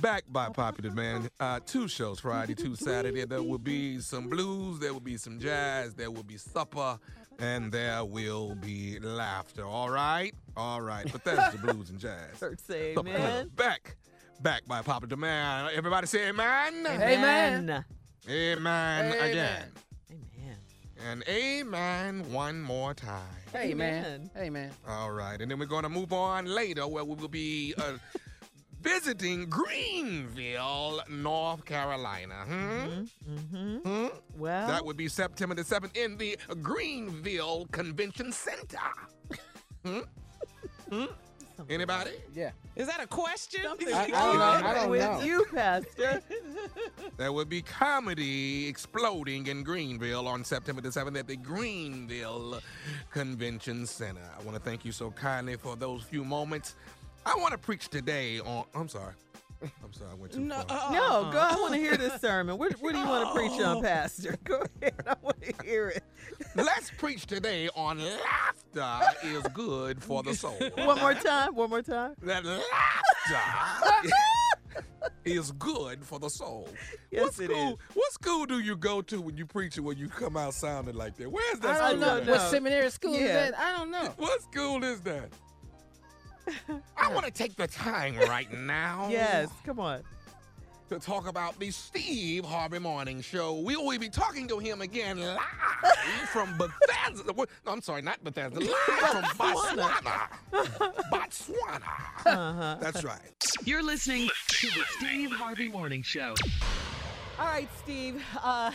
Backed 0.00 0.32
by 0.32 0.48
popular 0.48 0.88
demand. 0.90 1.30
Uh, 1.38 1.60
two 1.64 1.86
shows 1.86 2.20
Friday, 2.20 2.54
two 2.54 2.74
Saturday. 2.74 3.24
There 3.26 3.42
will 3.42 3.58
be 3.58 4.00
some 4.00 4.28
blues, 4.28 4.78
there 4.78 4.92
will 4.92 5.00
be 5.00 5.16
some 5.18 5.38
jazz, 5.38 5.94
there 5.94 6.10
will 6.10 6.22
be 6.22 6.38
supper, 6.38 6.98
and 7.38 7.70
there 7.70 8.04
will 8.04 8.54
be 8.54 8.98
laughter. 9.00 9.66
All 9.66 9.90
right? 9.90 10.34
All 10.56 10.80
right. 10.80 11.06
But 11.10 11.24
that's 11.24 11.54
the 11.54 11.58
Blues 11.58 11.90
and 11.90 11.98
Jazz. 11.98 12.16
Church 12.40 12.58
say 12.60 12.94
Supper 12.94 13.10
Club. 13.10 13.20
amen. 13.20 13.50
Back. 13.56 13.96
Back 14.40 14.62
by 14.66 14.80
popular 14.82 15.08
demand. 15.08 15.70
Everybody 15.74 16.06
say 16.06 16.28
amen. 16.28 16.86
Amen. 16.86 17.84
Amen, 18.28 19.12
Amen. 19.12 19.30
again. 19.30 19.62
Amen. 20.10 20.56
And 21.08 21.24
amen 21.28 22.30
one 22.32 22.60
more 22.60 22.94
time. 22.94 23.22
Amen. 23.54 24.30
Amen. 24.36 24.70
Hey. 24.86 24.92
All 24.92 25.10
right, 25.12 25.40
and 25.40 25.50
then 25.50 25.58
we're 25.58 25.64
going 25.66 25.82
to 25.82 25.88
move 25.88 26.12
on 26.12 26.44
later 26.46 26.86
where 26.86 27.04
we 27.04 27.14
will 27.14 27.28
be 27.28 27.74
uh, 27.78 27.92
visiting 28.82 29.46
Greenville, 29.48 31.02
North 31.08 31.64
Carolina. 31.64 32.44
Hmm? 32.46 33.30
Mm-hmm. 33.30 33.76
Hmm? 33.78 34.06
Well, 34.36 34.68
That 34.68 34.84
would 34.84 34.96
be 34.96 35.08
September 35.08 35.54
the 35.54 35.62
7th 35.62 35.96
in 35.96 36.16
the 36.16 36.36
Greenville 36.62 37.66
Convention 37.72 38.32
Center. 38.32 38.78
hmm? 39.84 40.00
Hmm? 40.90 41.04
Anybody? 41.68 42.12
Yeah. 42.34 42.52
Is 42.74 42.86
that 42.86 43.00
a 43.02 43.06
question? 43.06 43.60
I- 43.66 43.72
I 44.04 44.06
don't 44.08 44.38
know. 44.38 44.68
I 44.68 44.74
don't 44.74 44.90
with 44.90 45.02
know. 45.02 45.20
you, 45.20 45.46
Pastor. 45.54 46.22
There 47.16 47.32
will 47.32 47.44
be 47.44 47.60
comedy 47.60 48.66
exploding 48.66 49.46
in 49.48 49.62
Greenville 49.62 50.26
on 50.26 50.42
September 50.42 50.80
the 50.80 50.88
7th 50.88 51.18
at 51.18 51.26
the 51.26 51.36
Greenville 51.36 52.60
Convention 53.10 53.84
Center. 53.84 54.22
I 54.38 54.42
want 54.42 54.56
to 54.56 54.62
thank 54.62 54.86
you 54.86 54.92
so 54.92 55.10
kindly 55.10 55.56
for 55.56 55.76
those 55.76 56.02
few 56.02 56.24
moments. 56.24 56.76
I 57.26 57.34
want 57.36 57.52
to 57.52 57.58
preach 57.58 57.88
today 57.88 58.40
on. 58.40 58.64
I'm 58.74 58.88
sorry. 58.88 59.14
I'm 59.84 59.92
sorry, 59.92 60.10
I 60.12 60.14
went 60.14 60.32
too 60.32 60.40
No, 60.40 60.54
far. 60.62 60.78
Uh-uh. 60.78 60.90
No, 60.92 61.02
uh-uh. 61.02 61.30
go. 61.32 61.38
I 61.38 61.54
want 61.56 61.74
to 61.74 61.78
hear 61.78 61.94
this 61.98 62.18
sermon. 62.22 62.56
What, 62.56 62.72
what 62.80 62.94
do 62.94 62.98
you 62.98 63.06
want 63.06 63.28
to 63.28 63.34
preach 63.34 63.60
on, 63.60 63.82
Pastor? 63.82 64.34
Go 64.44 64.62
ahead. 64.80 64.94
I 65.06 65.14
want 65.20 65.42
to 65.42 65.52
hear 65.62 65.88
it. 65.90 66.02
Let's 66.54 66.90
preach 66.96 67.26
today 67.26 67.68
on 67.76 67.98
laughter 68.74 69.02
is 69.22 69.42
good 69.52 70.02
for 70.02 70.22
the 70.22 70.34
soul. 70.34 70.56
One 70.78 70.98
more 70.98 71.12
time. 71.12 71.54
One 71.54 71.68
more 71.68 71.82
time. 71.82 72.14
That 72.22 72.42
laughter 72.46 74.08
is 75.26 75.52
good 75.52 76.04
for 76.06 76.18
the 76.18 76.30
soul. 76.30 76.66
Yes, 77.10 77.24
what 77.24 77.34
school, 77.34 77.68
is. 77.72 77.76
What 77.94 78.12
school 78.14 78.46
do 78.46 78.60
you 78.60 78.76
go 78.76 79.02
to 79.02 79.20
when 79.20 79.36
you 79.36 79.44
preach 79.44 79.76
it 79.76 79.80
when 79.82 79.98
you 79.98 80.08
come 80.08 80.38
out 80.38 80.54
sounding 80.54 80.94
like 80.94 81.16
that? 81.18 81.30
Where's 81.30 81.58
that 81.60 81.82
I 81.82 81.88
school? 81.90 82.00
don't 82.00 82.00
know. 82.00 82.16
at? 82.22 82.26
What 82.40 82.50
seminary 82.50 82.90
school 82.90 83.14
is 83.14 83.28
that? 83.28 83.58
I 83.58 83.76
don't 83.76 83.90
know. 83.90 84.14
What 84.16 84.40
school 84.42 84.82
is 84.84 85.00
that? 85.02 85.28
I 86.96 87.12
want 87.12 87.24
to 87.26 87.30
take 87.32 87.56
the 87.56 87.66
time 87.66 88.16
right 88.16 88.52
now. 88.52 89.08
Yes. 89.10 89.48
Come 89.64 89.80
on. 89.80 90.02
To 90.88 90.98
talk 90.98 91.28
about 91.28 91.56
the 91.60 91.70
Steve 91.70 92.44
Harvey 92.44 92.80
Morning 92.80 93.20
Show. 93.20 93.60
We 93.60 93.76
will 93.76 93.96
be 93.98 94.08
talking 94.08 94.48
to 94.48 94.58
him 94.58 94.80
again 94.80 95.20
live 95.20 95.38
from 96.32 96.58
Bethesda. 96.58 97.32
No, 97.32 97.46
I'm 97.72 97.80
sorry, 97.80 98.02
not 98.02 98.22
Bethesda. 98.24 98.58
Live 98.58 98.70
from 99.10 99.22
Botswana. 99.38 100.28
Botswana. 101.12 101.82
Uh-huh. 102.26 102.76
That's 102.80 103.04
right. 103.04 103.20
You're 103.64 103.84
listening 103.84 104.28
to 104.48 104.66
the 104.66 104.84
Steve 104.98 105.30
Harvey 105.30 105.68
Morning 105.68 106.02
Show. 106.02 106.34
All 107.38 107.46
right, 107.46 107.68
Steve. 107.78 108.22
Uh, 108.42 108.72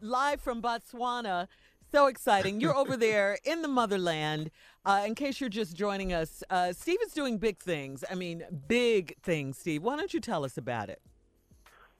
live 0.00 0.40
from 0.40 0.62
Botswana. 0.62 1.48
So 1.92 2.06
exciting. 2.06 2.58
You're 2.58 2.74
over 2.74 2.96
there 2.96 3.36
in 3.44 3.60
the 3.60 3.68
motherland. 3.68 4.50
Uh, 4.86 5.02
in 5.06 5.14
case 5.14 5.42
you're 5.42 5.50
just 5.50 5.76
joining 5.76 6.14
us, 6.14 6.42
uh, 6.48 6.72
Steve 6.72 6.96
is 7.04 7.12
doing 7.12 7.36
big 7.36 7.58
things. 7.58 8.02
I 8.10 8.14
mean, 8.14 8.44
big 8.66 9.14
things, 9.22 9.58
Steve. 9.58 9.82
Why 9.82 9.96
don't 9.96 10.14
you 10.14 10.18
tell 10.18 10.42
us 10.42 10.56
about 10.56 10.88
it? 10.88 11.02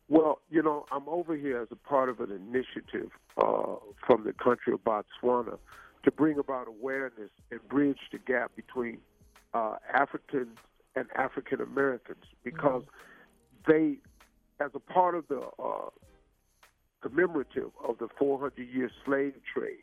Well, 0.08 0.40
you 0.50 0.62
know, 0.62 0.86
I'm 0.90 1.06
over 1.10 1.36
here 1.36 1.60
as 1.60 1.68
a 1.72 1.76
part 1.76 2.08
of 2.08 2.20
an 2.20 2.30
initiative 2.30 3.10
uh, 3.36 3.74
from 4.06 4.24
the 4.24 4.32
country 4.32 4.72
of 4.72 4.82
Botswana 4.82 5.58
to 6.04 6.10
bring 6.10 6.38
about 6.38 6.68
awareness 6.68 7.30
and 7.50 7.60
bridge 7.68 8.00
the 8.12 8.18
gap 8.18 8.52
between 8.56 8.96
uh, 9.52 9.76
Africans 9.92 10.56
and 10.96 11.04
African 11.16 11.60
Americans 11.60 12.24
because 12.44 12.82
they, 13.66 13.98
as 14.58 14.70
a 14.72 14.80
part 14.80 15.14
of 15.14 15.28
the 15.28 15.42
uh, 15.62 15.90
commemorative 17.02 17.70
of 17.86 17.98
the 17.98 18.08
400 18.18 18.52
year 18.58 18.90
slave 19.04 19.34
trade, 19.52 19.82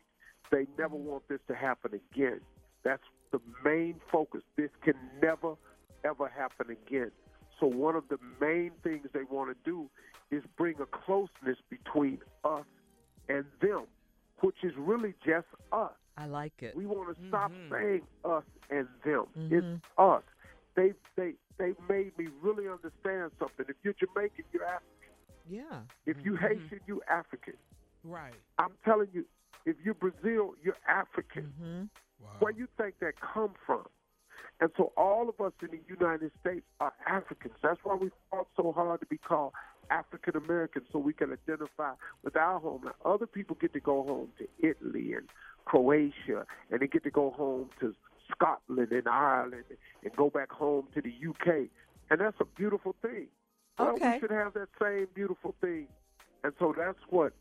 they 0.50 0.66
never 0.78 0.96
want 0.96 1.28
this 1.28 1.40
to 1.48 1.54
happen 1.54 1.92
again. 2.12 2.40
That's 2.82 3.02
the 3.30 3.40
main 3.64 3.96
focus. 4.10 4.42
This 4.56 4.70
can 4.82 4.94
never, 5.22 5.54
ever 6.04 6.28
happen 6.28 6.70
again. 6.70 7.10
So, 7.58 7.66
one 7.66 7.94
of 7.94 8.04
the 8.08 8.18
main 8.40 8.72
things 8.82 9.06
they 9.12 9.24
want 9.30 9.50
to 9.50 9.70
do 9.70 9.88
is 10.30 10.42
bring 10.56 10.76
a 10.80 10.86
closeness 10.86 11.58
between 11.68 12.18
us 12.44 12.64
and 13.28 13.44
them, 13.60 13.84
which 14.40 14.56
is 14.62 14.72
really 14.76 15.14
just 15.24 15.46
us. 15.72 15.92
I 16.16 16.26
like 16.26 16.52
it. 16.60 16.74
We 16.76 16.86
want 16.86 17.16
to 17.16 17.28
stop 17.28 17.52
saying 17.70 18.02
us 18.24 18.44
and 18.70 18.88
them. 19.04 19.26
Mhm. 19.36 19.52
It's 19.52 19.84
us. 19.98 20.22
They 20.74 20.94
they 21.16 21.34
they 21.58 21.74
made 21.88 22.16
me 22.18 22.28
really 22.42 22.68
understand 22.68 23.32
something. 23.38 23.66
If 23.68 23.76
you're 23.82 23.94
Jamaican, 23.94 24.44
you're 24.52 24.64
African. 24.64 24.99
Yeah. 25.48 25.80
If 26.06 26.16
you 26.24 26.36
Haitian, 26.36 26.80
you 26.86 27.00
African. 27.08 27.54
Right. 28.04 28.34
I'm 28.58 28.72
telling 28.84 29.08
you, 29.12 29.24
if 29.66 29.76
you're 29.84 29.94
Brazil, 29.94 30.54
you're 30.62 30.76
African. 30.88 31.52
Mm-hmm. 31.60 31.82
Where 32.38 32.52
you 32.52 32.68
think 32.76 32.94
that 33.00 33.14
come 33.20 33.52
from? 33.66 33.84
And 34.60 34.70
so 34.76 34.92
all 34.96 35.28
of 35.28 35.40
us 35.44 35.52
in 35.62 35.68
the 35.68 35.80
United 35.88 36.32
States 36.40 36.66
are 36.80 36.92
Africans. 37.06 37.54
That's 37.62 37.80
why 37.82 37.94
we 37.94 38.10
fought 38.30 38.48
so 38.56 38.72
hard 38.72 39.00
to 39.00 39.06
be 39.06 39.16
called 39.16 39.52
African 39.90 40.36
Americans 40.36 40.86
so 40.92 40.98
we 40.98 41.14
can 41.14 41.32
identify 41.32 41.92
with 42.22 42.36
our 42.36 42.60
homeland. 42.60 42.94
Other 43.04 43.26
people 43.26 43.56
get 43.60 43.72
to 43.72 43.80
go 43.80 44.02
home 44.02 44.28
to 44.38 44.46
Italy 44.58 45.14
and 45.14 45.26
Croatia, 45.64 46.46
and 46.70 46.80
they 46.80 46.86
get 46.86 47.04
to 47.04 47.10
go 47.10 47.30
home 47.30 47.70
to 47.80 47.94
Scotland 48.30 48.92
and 48.92 49.08
Ireland 49.08 49.64
and 50.04 50.16
go 50.16 50.30
back 50.30 50.50
home 50.50 50.88
to 50.94 51.00
the 51.00 51.12
UK. 51.28 51.68
And 52.10 52.20
that's 52.20 52.36
a 52.40 52.44
beautiful 52.44 52.94
thing. 53.00 53.28
Well, 53.80 53.94
Okay. 53.94 54.14
we 54.14 54.20
should 54.20 54.30
have 54.30 54.54
that 54.54 54.68
same 54.80 55.06
beautiful 55.14 55.54
thing. 55.60 55.88
And 56.44 56.52
so 56.58 56.74
that's 56.76 56.98
what 57.10 57.32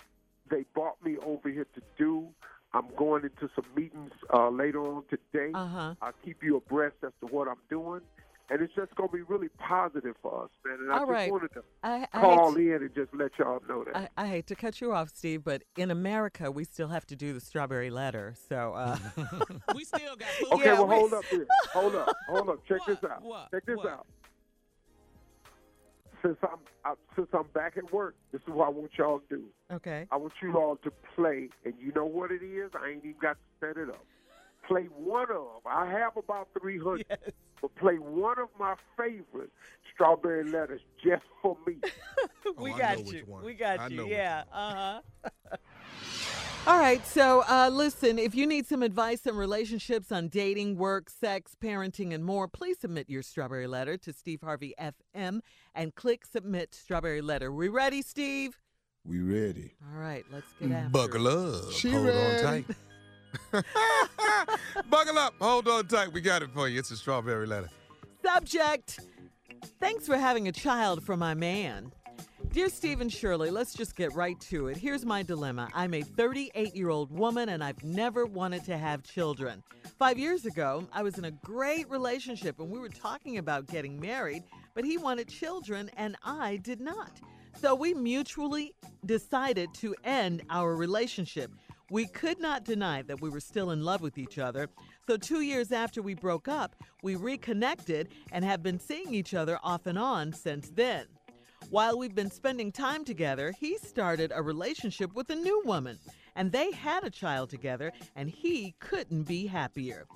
they 0.49 0.65
brought 0.73 1.03
me 1.03 1.17
over 1.25 1.49
here 1.49 1.67
to 1.75 1.81
do. 1.97 2.27
I'm 2.73 2.87
going 2.97 3.23
into 3.23 3.49
some 3.55 3.65
meetings 3.75 4.11
uh, 4.33 4.49
later 4.49 4.81
on 4.85 5.03
today. 5.09 5.51
Uh-huh. 5.53 5.95
I'll 6.01 6.13
keep 6.23 6.43
you 6.43 6.57
abreast 6.57 6.95
as 7.03 7.11
to 7.21 7.27
what 7.27 7.47
I'm 7.47 7.55
doing. 7.69 8.01
And 8.51 8.61
it's 8.61 8.73
just 8.75 8.93
going 8.95 9.09
to 9.09 9.15
be 9.15 9.21
really 9.21 9.49
positive 9.59 10.15
for 10.23 10.45
us, 10.45 10.49
man. 10.65 10.79
And 10.81 10.91
I 10.91 10.95
All 10.95 10.99
just 11.01 11.11
right. 11.11 11.31
wanted 11.31 11.53
to 11.53 11.63
I, 11.83 12.07
I 12.11 12.19
call 12.21 12.53
hate, 12.55 12.67
in 12.67 12.73
and 12.81 12.95
just 12.95 13.13
let 13.13 13.31
y'all 13.37 13.61
know 13.69 13.83
that. 13.83 14.09
I, 14.17 14.23
I 14.23 14.27
hate 14.27 14.47
to 14.47 14.55
cut 14.55 14.81
you 14.81 14.91
off, 14.91 15.09
Steve, 15.09 15.43
but 15.43 15.63
in 15.77 15.91
America, 15.91 16.49
we 16.51 16.63
still 16.63 16.87
have 16.87 17.05
to 17.07 17.15
do 17.15 17.31
the 17.31 17.39
strawberry 17.39 17.91
letter. 17.91 18.33
So, 18.49 18.73
uh, 18.73 18.97
We 19.75 19.83
still 19.85 20.15
got 20.15 20.29
Okay, 20.53 20.65
Yeah, 20.65 20.73
well, 20.73 20.87
we- 20.87 20.95
hold 20.95 21.13
up 21.13 21.25
here. 21.29 21.45
Hold 21.73 21.95
up. 21.95 22.11
Hold 22.27 22.49
up. 22.49 22.65
Check 22.67 22.79
this 22.87 22.97
out. 23.09 23.21
What? 23.21 23.51
Check 23.51 23.65
this 23.67 23.77
What? 23.77 23.87
out. 23.87 24.07
Since 26.21 26.37
I'm 26.43 26.59
I, 26.83 26.93
since 27.15 27.27
I'm 27.33 27.47
back 27.53 27.77
at 27.77 27.93
work, 27.93 28.15
this 28.31 28.41
is 28.41 28.47
what 28.49 28.67
I 28.67 28.69
want 28.71 28.91
y'all 28.97 29.19
to 29.29 29.35
do. 29.37 29.43
okay. 29.71 30.05
I 30.11 30.17
want 30.17 30.33
you 30.41 30.53
all 30.57 30.75
to 30.77 30.91
play, 31.15 31.49
and 31.63 31.73
you 31.79 31.91
know 31.93 32.05
what 32.05 32.31
it 32.31 32.43
is? 32.43 32.71
I 32.81 32.89
ain't 32.89 33.05
even 33.05 33.15
got 33.21 33.33
to 33.37 33.67
set 33.67 33.77
it 33.77 33.89
up. 33.89 34.03
Play 34.67 34.83
one 34.97 35.31
of, 35.31 35.65
I 35.65 35.85
have 35.89 36.17
about 36.17 36.49
300, 36.59 37.05
Yes. 37.09 37.19
but 37.61 37.73
play 37.75 37.95
one 37.95 38.37
of 38.37 38.49
my 38.59 38.75
favorite 38.97 39.51
strawberry 39.93 40.43
letters 40.43 40.81
just 41.03 41.23
for 41.41 41.57
me. 41.65 41.77
we 42.57 42.71
Oh, 42.71 42.75
I 42.75 42.77
got 42.77 42.97
know 43.05 43.11
you. 43.11 43.25
We 43.43 43.53
got 43.53 43.91
you. 43.91 44.07
Yeah. 44.07 44.43
Uh 44.51 45.01
huh. 45.23 45.29
All 46.67 46.77
right. 46.77 47.05
So, 47.07 47.43
uh, 47.49 47.69
listen, 47.71 48.19
if 48.19 48.35
you 48.35 48.45
need 48.45 48.67
some 48.67 48.83
advice 48.83 49.25
on 49.25 49.35
relationships, 49.35 50.11
on 50.11 50.27
dating, 50.27 50.77
work, 50.77 51.09
sex, 51.09 51.55
parenting, 51.61 52.13
and 52.13 52.23
more, 52.23 52.47
please 52.47 52.77
submit 52.79 53.09
your 53.09 53.23
strawberry 53.23 53.65
letter 53.65 53.97
to 53.97 54.13
Steve 54.13 54.41
Harvey 54.43 54.75
FM 54.79 55.39
and 55.73 55.95
click 55.95 56.25
submit 56.25 56.75
strawberry 56.75 57.21
letter. 57.21 57.51
We 57.51 57.69
ready, 57.69 58.01
Steve? 58.01 58.59
We 59.03 59.21
ready. 59.21 59.73
All 59.91 59.99
right. 59.99 60.25
Let's 60.31 60.45
get 60.61 60.71
after 60.71 60.89
Buckle 60.89 61.27
it. 61.27 61.55
up. 61.67 61.71
She 61.71 61.89
Hold 61.91 62.05
ready. 62.05 62.45
on 62.45 62.63
tight. 63.53 63.63
Buckle 64.89 65.17
up. 65.17 65.33
Hold 65.39 65.67
on 65.67 65.87
tight. 65.87 66.13
We 66.13 66.21
got 66.21 66.43
it 66.43 66.51
for 66.53 66.67
you. 66.67 66.77
It's 66.79 66.91
a 66.91 66.97
strawberry 66.97 67.47
letter. 67.47 67.69
Subject 68.23 68.99
Thanks 69.79 70.05
for 70.07 70.17
having 70.17 70.47
a 70.47 70.51
child 70.51 71.03
for 71.03 71.17
my 71.17 71.33
man. 71.33 71.91
Dear 72.47 72.69
Stephen 72.69 73.09
Shirley, 73.09 73.51
let's 73.51 73.73
just 73.73 73.95
get 73.95 74.13
right 74.15 74.39
to 74.41 74.69
it. 74.69 74.77
Here's 74.77 75.05
my 75.05 75.21
dilemma. 75.21 75.69
I'm 75.73 75.93
a 75.93 76.01
38 76.01 76.75
year 76.75 76.89
old 76.89 77.11
woman 77.11 77.49
and 77.49 77.63
I've 77.63 77.83
never 77.83 78.25
wanted 78.25 78.63
to 78.65 78.77
have 78.77 79.03
children. 79.03 79.61
Five 79.99 80.17
years 80.17 80.45
ago, 80.45 80.87
I 80.91 81.03
was 81.03 81.19
in 81.19 81.25
a 81.25 81.31
great 81.31 81.87
relationship 81.89 82.59
and 82.59 82.71
we 82.71 82.79
were 82.79 82.89
talking 82.89 83.37
about 83.37 83.67
getting 83.67 83.99
married, 83.99 84.43
but 84.73 84.83
he 84.83 84.97
wanted 84.97 85.27
children 85.27 85.91
and 85.95 86.15
I 86.23 86.55
did 86.57 86.81
not. 86.81 87.19
So 87.61 87.75
we 87.75 87.93
mutually 87.93 88.73
decided 89.05 89.73
to 89.75 89.93
end 90.03 90.41
our 90.49 90.75
relationship. 90.75 91.51
We 91.91 92.07
could 92.07 92.39
not 92.39 92.63
deny 92.63 93.01
that 93.03 93.21
we 93.21 93.29
were 93.29 93.39
still 93.39 93.71
in 93.71 93.83
love 93.83 94.01
with 94.01 94.17
each 94.17 94.39
other. 94.39 94.69
So, 95.07 95.17
two 95.17 95.41
years 95.41 95.71
after 95.71 96.03
we 96.03 96.13
broke 96.13 96.47
up, 96.47 96.75
we 97.01 97.15
reconnected 97.15 98.09
and 98.31 98.45
have 98.45 98.61
been 98.61 98.79
seeing 98.79 99.11
each 99.11 99.33
other 99.33 99.57
off 99.63 99.87
and 99.87 99.97
on 99.97 100.31
since 100.31 100.69
then. 100.69 101.07
While 101.69 101.99
we've 101.99 102.15
been 102.15 102.31
spending 102.31 102.71
time 102.71 103.05
together, 103.05 103.53
he 103.59 103.77
started 103.77 104.31
a 104.33 104.41
relationship 104.41 105.13
with 105.13 105.29
a 105.29 105.35
new 105.35 105.61
woman, 105.65 105.99
and 106.35 106.51
they 106.51 106.71
had 106.71 107.03
a 107.03 107.11
child 107.11 107.51
together, 107.51 107.91
and 108.15 108.27
he 108.27 108.73
couldn't 108.79 109.23
be 109.23 109.45
happier. 109.45 110.07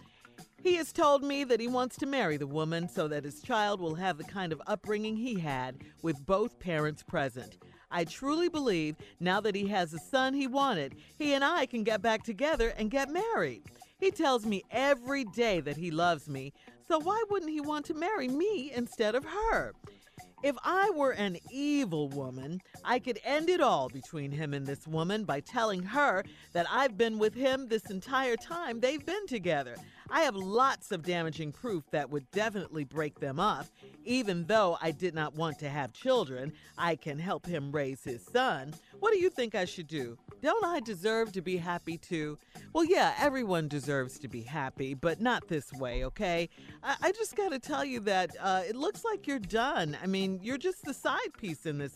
He 0.64 0.76
has 0.78 0.91
told 0.91 1.24
me 1.24 1.43
that 1.43 1.60
he 1.60 1.68
wants 1.68 1.95
to 1.97 2.08
marry 2.08 2.38
the 2.38 2.47
woman 2.47 2.89
so 2.89 3.08
that 3.08 3.24
his 3.24 3.43
child 3.43 3.80
will 3.80 3.93
have 3.93 4.18
the 4.18 4.24
kind 4.24 4.51
of 4.51 4.64
upbringing 4.66 5.16
he 5.16 5.39
had 5.39 5.76
with 6.01 6.26
both 6.26 6.58
parents 6.58 7.04
present. 7.04 7.60
I 7.91 8.06
truly 8.06 8.49
believe 8.49 8.95
now 9.20 9.39
that 9.41 9.54
he 9.54 9.68
has 9.68 9.91
the 9.91 9.99
son 9.99 10.34
he 10.34 10.47
wanted, 10.47 10.95
he 11.20 11.36
and 11.36 11.43
I 11.43 11.68
can 11.68 11.84
get 11.84 12.01
back 12.01 12.24
together 12.24 12.70
and 12.70 12.89
get 12.89 13.12
married. 13.12 13.62
He 13.99 14.10
tells 14.10 14.43
me 14.43 14.64
every 14.72 15.24
day 15.26 15.60
that 15.60 15.78
he 15.78 15.91
loves 15.91 16.28
me, 16.28 16.51
so 16.88 16.97
why 16.97 17.24
wouldn't 17.30 17.51
he 17.51 17.62
want 17.62 17.86
to 17.86 17.93
marry 17.93 18.28
me 18.28 18.72
instead 18.74 19.14
of 19.14 19.24
her? 19.24 19.74
If 20.43 20.57
I 20.61 20.91
were 20.93 21.11
an 21.11 21.37
evil 21.49 22.09
woman, 22.09 22.61
I 22.83 22.99
could 22.99 23.17
end 23.23 23.49
it 23.49 23.61
all 23.61 23.87
between 23.87 24.29
him 24.29 24.53
and 24.53 24.67
this 24.67 24.85
woman 24.85 25.23
by 25.23 25.39
telling 25.39 25.83
her 25.83 26.25
that 26.51 26.65
I've 26.69 26.97
been 26.97 27.17
with 27.17 27.33
him 27.33 27.69
this 27.69 27.89
entire 27.89 28.35
time 28.35 28.81
they've 28.81 29.05
been 29.05 29.25
together. 29.25 29.77
I 30.10 30.22
have 30.22 30.36
lots 30.36 30.91
of 30.91 31.04
damaging 31.04 31.51
proof 31.51 31.84
that 31.91 32.10
would 32.10 32.30
definitely 32.32 32.84
break 32.84 33.20
them 33.20 33.39
up. 33.39 33.68
Even 34.06 34.45
though 34.45 34.78
I 34.82 34.91
did 34.91 35.14
not 35.14 35.36
want 35.36 35.60
to 35.60 35.70
have 35.70 35.93
children, 35.93 36.54
I 36.78 36.95
can 36.95 37.18
help 37.20 37.45
him 37.45 37.72
raise 37.72 38.04
his 38.04 38.22
son. 38.24 38.74
What 38.99 39.14
do 39.14 39.20
you 39.20 39.30
think 39.30 39.56
I 39.56 39.66
should 39.66 39.88
do? 39.88 40.18
Don't 40.41 40.66
I 40.66 40.80
deserve 40.80 41.32
to 41.34 41.41
be 41.41 41.58
happy 41.58 41.97
too? 41.97 42.38
Well, 42.74 42.84
yeah, 42.84 43.14
everyone 43.18 43.68
deserves 43.68 44.20
to 44.20 44.28
be 44.28 44.41
happy, 44.41 44.93
but 44.93 45.22
not 45.22 45.47
this 45.47 45.72
way, 45.74 46.04
okay? 46.06 46.49
I, 46.84 46.95
I 47.01 47.12
just 47.12 47.36
got 47.36 47.51
to 47.51 47.60
tell 47.60 47.86
you 47.86 47.99
that 48.01 48.32
uh, 48.39 48.64
it 48.68 48.76
looks 48.76 49.06
like 49.06 49.28
you're 49.28 49.39
done. 49.39 49.97
I 50.04 50.08
mean, 50.08 50.39
you're 50.41 50.58
just 50.58 50.84
the 50.84 50.93
side 50.93 51.34
piece 51.38 51.66
in 51.66 51.78
this 51.78 51.93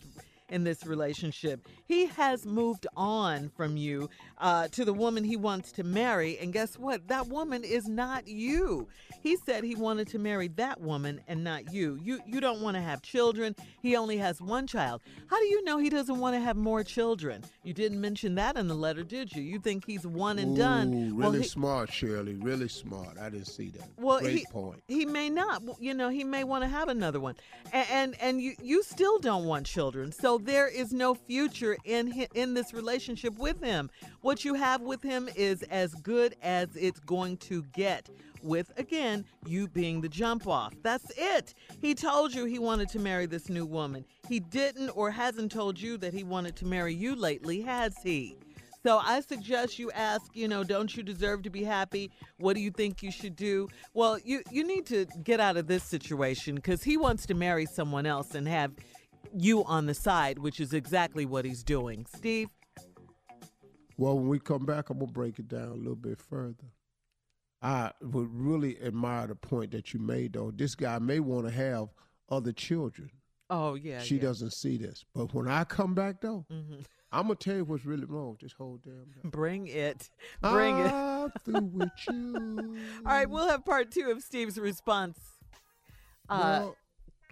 in 0.50 0.64
this 0.64 0.86
relationship. 0.86 1.66
He 1.84 2.06
has 2.06 2.46
moved 2.46 2.86
on 2.96 3.50
from 3.50 3.76
you 3.76 4.08
uh, 4.40 4.68
to 4.68 4.84
the 4.84 4.92
woman 4.92 5.24
he 5.24 5.36
wants 5.36 5.72
to 5.72 5.84
marry. 5.84 6.38
And 6.38 6.52
guess 6.52 6.78
what? 6.78 7.08
That 7.08 7.28
woman 7.28 7.64
is 7.64 7.88
not 7.88 8.26
you. 8.28 8.88
He 9.20 9.36
said 9.44 9.64
he 9.64 9.74
wanted 9.74 10.06
to 10.08 10.18
marry 10.18 10.48
that 10.48 10.80
woman 10.80 11.20
and 11.26 11.42
not 11.42 11.72
you. 11.72 11.98
You 12.02 12.20
you 12.26 12.40
don't 12.40 12.60
want 12.60 12.76
to 12.76 12.80
have 12.80 13.02
children. 13.02 13.56
He 13.82 13.96
only 13.96 14.16
has 14.18 14.40
one 14.40 14.66
child. 14.68 15.02
How 15.26 15.38
do 15.38 15.46
you 15.46 15.64
know 15.64 15.78
he 15.78 15.90
doesn't 15.90 16.18
want 16.18 16.36
to 16.36 16.40
have 16.40 16.56
more 16.56 16.84
children? 16.84 17.42
You 17.64 17.74
didn't 17.74 18.00
mention 18.00 18.36
that 18.36 18.56
in 18.56 18.68
the 18.68 18.74
letter, 18.76 19.02
did 19.02 19.32
you? 19.34 19.42
You 19.42 19.58
think 19.58 19.84
he's 19.86 20.06
one 20.06 20.38
and 20.38 20.56
done. 20.56 20.94
Ooh, 20.94 21.16
Well, 21.16 21.30
really 21.32 21.42
he- 21.42 21.48
smart, 21.48 21.92
Shirley. 21.92 22.34
Really 22.34 22.68
smart. 22.68 23.18
I 23.20 23.28
didn't 23.28 23.46
see 23.48 23.70
that. 23.70 23.88
well, 23.96 24.20
Great 24.20 24.38
he, 24.38 24.46
point. 24.52 24.82
he 24.86 25.04
may 25.04 25.28
not. 25.30 25.62
You 25.80 25.94
know, 25.94 26.08
he 26.10 26.22
may 26.22 26.44
want 26.44 26.62
to 26.62 26.68
have 26.68 26.88
another 26.88 27.18
one, 27.18 27.34
and 27.72 27.86
and, 27.90 28.16
and 28.20 28.40
you 28.40 28.54
you 28.62 28.82
still 28.84 29.18
don't 29.18 29.44
want 29.46 29.66
children. 29.66 30.12
So 30.12 30.38
there 30.38 30.68
is 30.68 30.92
no 30.92 31.14
future 31.14 31.76
in 31.84 32.12
in 32.34 32.54
this 32.54 32.72
relationship 32.72 33.36
with 33.36 33.60
him. 33.60 33.90
What 34.28 34.44
you 34.44 34.52
have 34.52 34.82
with 34.82 35.02
him 35.02 35.30
is 35.36 35.62
as 35.70 35.94
good 35.94 36.36
as 36.42 36.68
it's 36.76 37.00
going 37.00 37.38
to 37.38 37.62
get. 37.72 38.10
With 38.42 38.70
again, 38.76 39.24
you 39.46 39.68
being 39.68 40.02
the 40.02 40.08
jump 40.10 40.46
off. 40.46 40.74
That's 40.82 41.10
it. 41.16 41.54
He 41.80 41.94
told 41.94 42.34
you 42.34 42.44
he 42.44 42.58
wanted 42.58 42.90
to 42.90 42.98
marry 42.98 43.24
this 43.24 43.48
new 43.48 43.64
woman. 43.64 44.04
He 44.28 44.38
didn't 44.38 44.90
or 44.90 45.10
hasn't 45.10 45.50
told 45.50 45.80
you 45.80 45.96
that 45.96 46.12
he 46.12 46.24
wanted 46.24 46.56
to 46.56 46.66
marry 46.66 46.92
you 46.92 47.16
lately, 47.16 47.62
has 47.62 47.96
he? 48.02 48.36
So 48.82 48.98
I 48.98 49.20
suggest 49.20 49.78
you 49.78 49.90
ask, 49.92 50.24
you 50.34 50.46
know, 50.46 50.62
don't 50.62 50.94
you 50.94 51.02
deserve 51.02 51.42
to 51.44 51.50
be 51.50 51.64
happy? 51.64 52.10
What 52.36 52.54
do 52.54 52.60
you 52.60 52.70
think 52.70 53.02
you 53.02 53.10
should 53.10 53.34
do? 53.34 53.68
Well, 53.94 54.18
you 54.22 54.42
you 54.50 54.62
need 54.62 54.84
to 54.88 55.06
get 55.22 55.40
out 55.40 55.56
of 55.56 55.68
this 55.68 55.84
situation 55.84 56.56
because 56.56 56.82
he 56.82 56.98
wants 56.98 57.24
to 57.28 57.34
marry 57.34 57.64
someone 57.64 58.04
else 58.04 58.34
and 58.34 58.46
have 58.46 58.72
you 59.34 59.64
on 59.64 59.86
the 59.86 59.94
side, 59.94 60.38
which 60.38 60.60
is 60.60 60.74
exactly 60.74 61.24
what 61.24 61.46
he's 61.46 61.62
doing. 61.62 62.04
Steve, 62.14 62.50
Well, 63.98 64.16
when 64.16 64.28
we 64.28 64.38
come 64.38 64.64
back, 64.64 64.88
I'm 64.90 64.98
gonna 65.00 65.12
break 65.12 65.38
it 65.38 65.48
down 65.48 65.68
a 65.68 65.74
little 65.74 65.94
bit 65.96 66.18
further. 66.20 66.72
I 67.60 67.90
would 68.00 68.28
really 68.32 68.80
admire 68.80 69.26
the 69.26 69.34
point 69.34 69.72
that 69.72 69.92
you 69.92 69.98
made, 70.00 70.32
though. 70.34 70.52
This 70.54 70.74
guy 70.76 70.98
may 71.00 71.18
want 71.20 71.46
to 71.46 71.52
have 71.52 71.88
other 72.30 72.52
children. 72.52 73.10
Oh 73.50 73.74
yeah. 73.74 74.00
she 74.00 74.16
yeah. 74.16 74.22
doesn't 74.22 74.52
see 74.52 74.76
this, 74.76 75.04
but 75.14 75.34
when 75.34 75.48
I 75.48 75.64
come 75.64 75.94
back, 75.94 76.20
though, 76.20 76.46
Mhm. 76.50 76.84
I'm 77.10 77.22
gonna 77.24 77.34
tell 77.36 77.56
you 77.56 77.64
what's 77.64 77.84
really 77.86 78.04
wrong 78.04 78.32
with 78.32 78.40
this 78.40 78.52
whole 78.52 78.76
damn. 78.84 79.06
Thing. 79.22 79.30
Bring 79.30 79.66
it. 79.66 80.10
Bring 80.42 80.78
it. 80.78 80.92
I'm 80.92 81.30
through 81.44 81.60
with 81.62 81.88
you. 82.08 82.76
All 83.04 83.12
right, 83.12 83.28
we'll 83.28 83.48
have 83.48 83.64
part 83.64 83.90
two 83.90 84.10
of 84.10 84.22
Steve's 84.22 84.58
response 84.60 85.18
uh, 86.28 86.58
Well, 86.60 86.76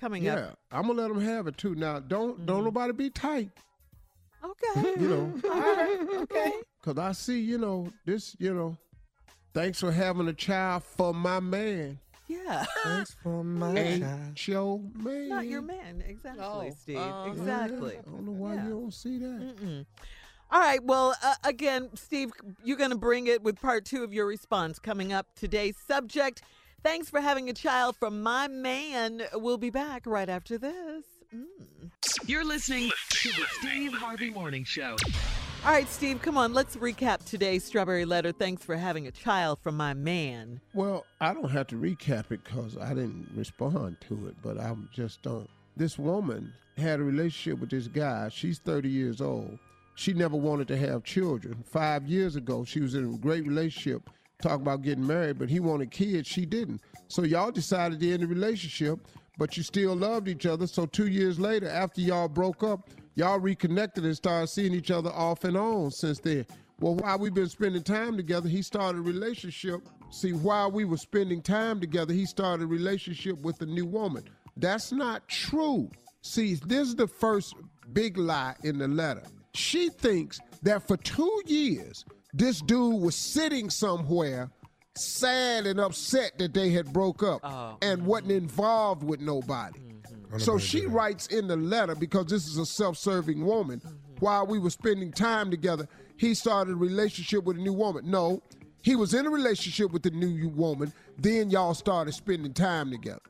coming 0.01 0.25
yeah, 0.25 0.35
up. 0.35 0.41
Mm-hmm. 0.41 0.77
I'm 0.77 0.87
gonna 0.89 1.03
let 1.03 1.11
him 1.11 1.21
have 1.21 1.47
it 1.47 1.59
too. 1.59 1.75
Now, 1.75 2.01
don't 2.01 2.45
don't 2.47 2.65
nobody 2.65 2.93
be 2.95 3.11
tight. 3.11 3.51
Okay. 4.51 4.95
You 5.01 5.09
know, 5.09 5.51
All 5.53 5.61
right. 5.61 6.07
Okay. 6.23 6.53
Cause 6.83 6.99
I 6.99 7.13
see, 7.13 7.41
you 7.41 7.59
know, 7.59 7.89
this, 8.05 8.37
you 8.39 8.55
know, 8.55 8.77
thanks 9.53 9.81
for 9.81 9.91
having 9.93 10.29
a 10.29 10.33
child 10.33 10.85
for 10.85 11.13
my 11.13 11.41
man. 11.41 11.99
Yeah. 12.29 12.65
Thanks 12.83 13.15
for 13.23 13.45
my 13.45 13.77
Ain't 13.77 14.49
your 14.49 14.79
man. 14.97 15.29
Not 15.29 15.47
your 15.47 15.63
man. 15.63 16.03
Exactly, 16.07 16.45
Oh, 16.45 16.71
Steve. 16.77 16.97
uh-huh. 16.97 17.31
exactly. 17.31 17.99
I 17.99 18.11
don't 18.11 18.27
know 18.27 18.33
why 18.33 18.55
you 18.55 18.71
don't 18.71 18.93
see 18.95 19.19
that. 19.19 19.57
Mm-mm. 19.57 19.87
All 20.51 20.61
right. 20.61 20.83
Well, 20.83 21.15
uh, 21.23 21.35
again, 21.45 21.91
Steve, 21.95 22.31
you're 22.65 22.77
going 22.77 22.91
to 22.91 22.97
bring 22.97 23.27
it 23.27 23.43
with 23.43 23.61
part 23.61 23.85
two 23.85 24.03
of 24.05 24.13
your 24.13 24.27
response 24.27 24.79
coming 24.79 25.13
up. 25.13 25.27
Today's 25.37 25.77
subject. 25.87 26.43
Thanks 26.83 27.09
for 27.11 27.21
having 27.21 27.49
a 27.49 27.53
child 27.53 27.97
from 27.97 28.23
my 28.23 28.47
man. 28.49 29.23
We'll 29.35 29.59
be 29.59 29.71
back 29.71 30.05
right 30.07 30.29
after 30.29 30.57
this. 30.59 31.05
Mm. 31.35 31.91
You're 32.27 32.45
listening 32.45 32.91
to 33.11 33.29
the 33.31 33.45
Steve 33.59 33.93
Harvey 33.93 34.31
Morning 34.31 34.65
Show. 34.65 34.97
All 35.65 35.73
right, 35.73 35.89
Steve, 35.89 36.23
come 36.23 36.39
on. 36.39 36.55
Let's 36.55 36.77
recap 36.77 37.25
today's 37.25 37.65
strawberry 37.65 38.05
letter. 38.05 38.31
Thanks 38.31 38.63
for 38.63 38.77
having 38.77 39.07
a 39.09 39.11
child 39.11 39.59
from 39.61 39.77
my 39.77 39.95
man. 39.95 40.61
Well, 40.75 41.05
I 41.21 41.35
don't 41.35 41.51
have 41.51 41.67
to 41.69 41.77
recap 41.77 42.31
it 42.31 42.45
because 42.45 42.77
I 42.77 42.91
didn't 42.91 43.29
respond 43.35 43.97
to 44.09 44.29
it, 44.29 44.37
but 44.43 44.59
I 44.59 44.73
just 44.93 45.23
don't. 45.23 45.49
This 45.77 45.99
woman 45.99 46.53
had 46.77 47.01
a 47.01 47.03
relationship 47.03 47.59
with 47.59 47.71
this 47.71 47.89
guy. 47.89 48.29
She's 48.29 48.61
30 48.61 48.89
years 48.89 49.21
old. 49.21 49.59
She 49.97 50.13
never 50.13 50.37
wanted 50.37 50.69
to 50.69 50.77
have 50.77 51.03
children. 51.03 51.65
Five 51.65 52.07
years 52.07 52.37
ago, 52.37 52.65
she 52.65 52.81
was 52.81 52.95
in 52.95 53.15
a 53.15 53.19
great 53.19 53.47
relationship, 53.47 54.09
talking 54.41 54.63
about 54.63 54.83
getting 54.83 55.07
married, 55.07 55.39
but 55.39 55.49
he 55.49 55.59
wanted 55.59 55.91
kids. 55.91 56.29
She 56.29 56.47
didn't. 56.47 56.81
So 57.09 57.23
y'all 57.23 57.51
decided 57.51 57.99
to 58.01 58.13
end 58.13 58.23
the 58.23 58.27
relationship, 58.27 59.01
but 59.39 59.57
you 59.57 59.63
still 59.63 59.95
loved 59.95 60.29
each 60.29 60.47
other. 60.47 60.67
So 60.67 60.87
two 60.87 61.09
years 61.09 61.39
later, 61.39 61.69
after 61.69 62.01
y'all 62.01 62.29
broke 62.29 62.63
up, 62.63 62.89
y'all 63.15 63.39
reconnected 63.39 64.05
and 64.05 64.17
started 64.17 64.49
seeing 64.49 64.75
each 64.75 64.91
other 64.91 65.11
off 65.11 65.45
and 65.45 65.57
on 65.57 65.91
since 65.91 66.19
then. 66.19 66.47
Well, 66.81 66.97
while 66.97 67.19
we've 67.19 67.35
been 67.35 67.49
spending 67.49 67.83
time 67.83 68.17
together, 68.17 68.49
he 68.49 68.63
started 68.63 68.99
a 68.99 69.03
relationship. 69.03 69.81
See, 70.11 70.33
while 70.33 70.71
we 70.71 70.85
were 70.85 70.99
spending 70.99 71.41
time 71.41 71.81
together, 71.81 72.13
he 72.13 72.27
started 72.27 72.65
a 72.65 72.67
relationship 72.67 73.39
with 73.41 73.61
a 73.63 73.67
new 73.67 73.87
woman. 73.87 74.25
That's 74.57 74.93
not 74.93 75.27
true. 75.29 75.91
See, 76.21 76.55
this 76.67 76.89
is 76.89 76.97
the 76.97 77.07
first 77.07 77.55
big 77.93 78.19
lie 78.19 78.57
in 78.63 78.79
the 78.79 78.89
letter. 78.89 79.23
She 79.55 79.89
thinks 79.89 80.39
that 80.63 80.87
for 80.87 80.97
two 80.99 81.43
years, 81.47 82.05
this 82.35 82.61
dude 82.61 83.01
was 83.01 83.17
sitting 83.17 83.71
somewhere 83.71 84.51
sad 84.97 85.67
and 85.67 85.81
upset 85.81 86.39
that 86.39 86.55
they 86.55 86.71
had 86.71 86.93
broke 86.93 87.23
up 87.23 87.41
oh, 87.45 87.77
and 87.83 88.05
wasn't 88.07 88.33
involved 88.33 89.03
with 89.03 89.21
nobody. 89.21 89.79
Mm-hmm. 89.79 90.39
So 90.39 90.59
she 90.59 90.87
writes 90.87 91.27
in 91.29 91.47
the 91.47 91.57
letter 91.57 91.95
because 91.95 92.27
this 92.27 92.47
is 92.47 92.59
a 92.59 92.67
self-serving 92.67 93.45
woman. 93.45 93.81
Mm-hmm. 93.81 93.97
While 94.21 94.47
we 94.47 94.59
were 94.59 94.71
spending 94.71 95.13
time 95.13 95.51
together, 95.51 95.87
he 96.17 96.35
started 96.35 96.73
a 96.73 96.77
relationship 96.77 97.45
with 97.45 97.59
a 97.59 97.61
new 97.61 97.73
woman. 97.73 98.11
No, 98.11 98.43
he 98.83 98.97
was 98.97 99.15
in 99.15 99.27
a 99.27 99.31
relationship 99.31 99.93
with 99.93 100.03
the 100.03 100.11
new 100.11 100.49
woman. 100.49 100.93
Then 101.19 101.51
y'all 101.51 101.75
started 101.75 102.13
spending 102.13 102.53
time 102.53 102.91
together. 102.91 103.21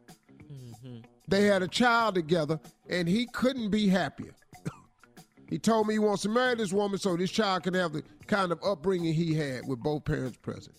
Mm-hmm. 0.53 0.99
They 1.29 1.45
had 1.45 1.63
a 1.63 1.69
child 1.69 2.15
together, 2.15 2.61
and 2.89 3.09
he 3.09 3.27
couldn't 3.27 3.71
be 3.71 3.89
happier. 3.89 4.35
he 5.49 5.59
told 5.59 5.89
me 5.89 5.95
he 5.95 5.99
wants 5.99 6.23
to 6.23 6.29
marry 6.29 6.55
this 6.55 6.73
woman 6.73 6.99
so 6.99 7.17
this 7.17 7.31
child 7.31 7.65
can 7.65 7.75
have 7.75 7.93
the 7.93 8.03
kind 8.27 8.53
of 8.53 8.61
upbringing 8.65 9.15
he 9.15 9.35
had 9.35 9.67
with 9.67 9.81
both 9.81 10.05
parents 10.05 10.37
present. 10.37 10.77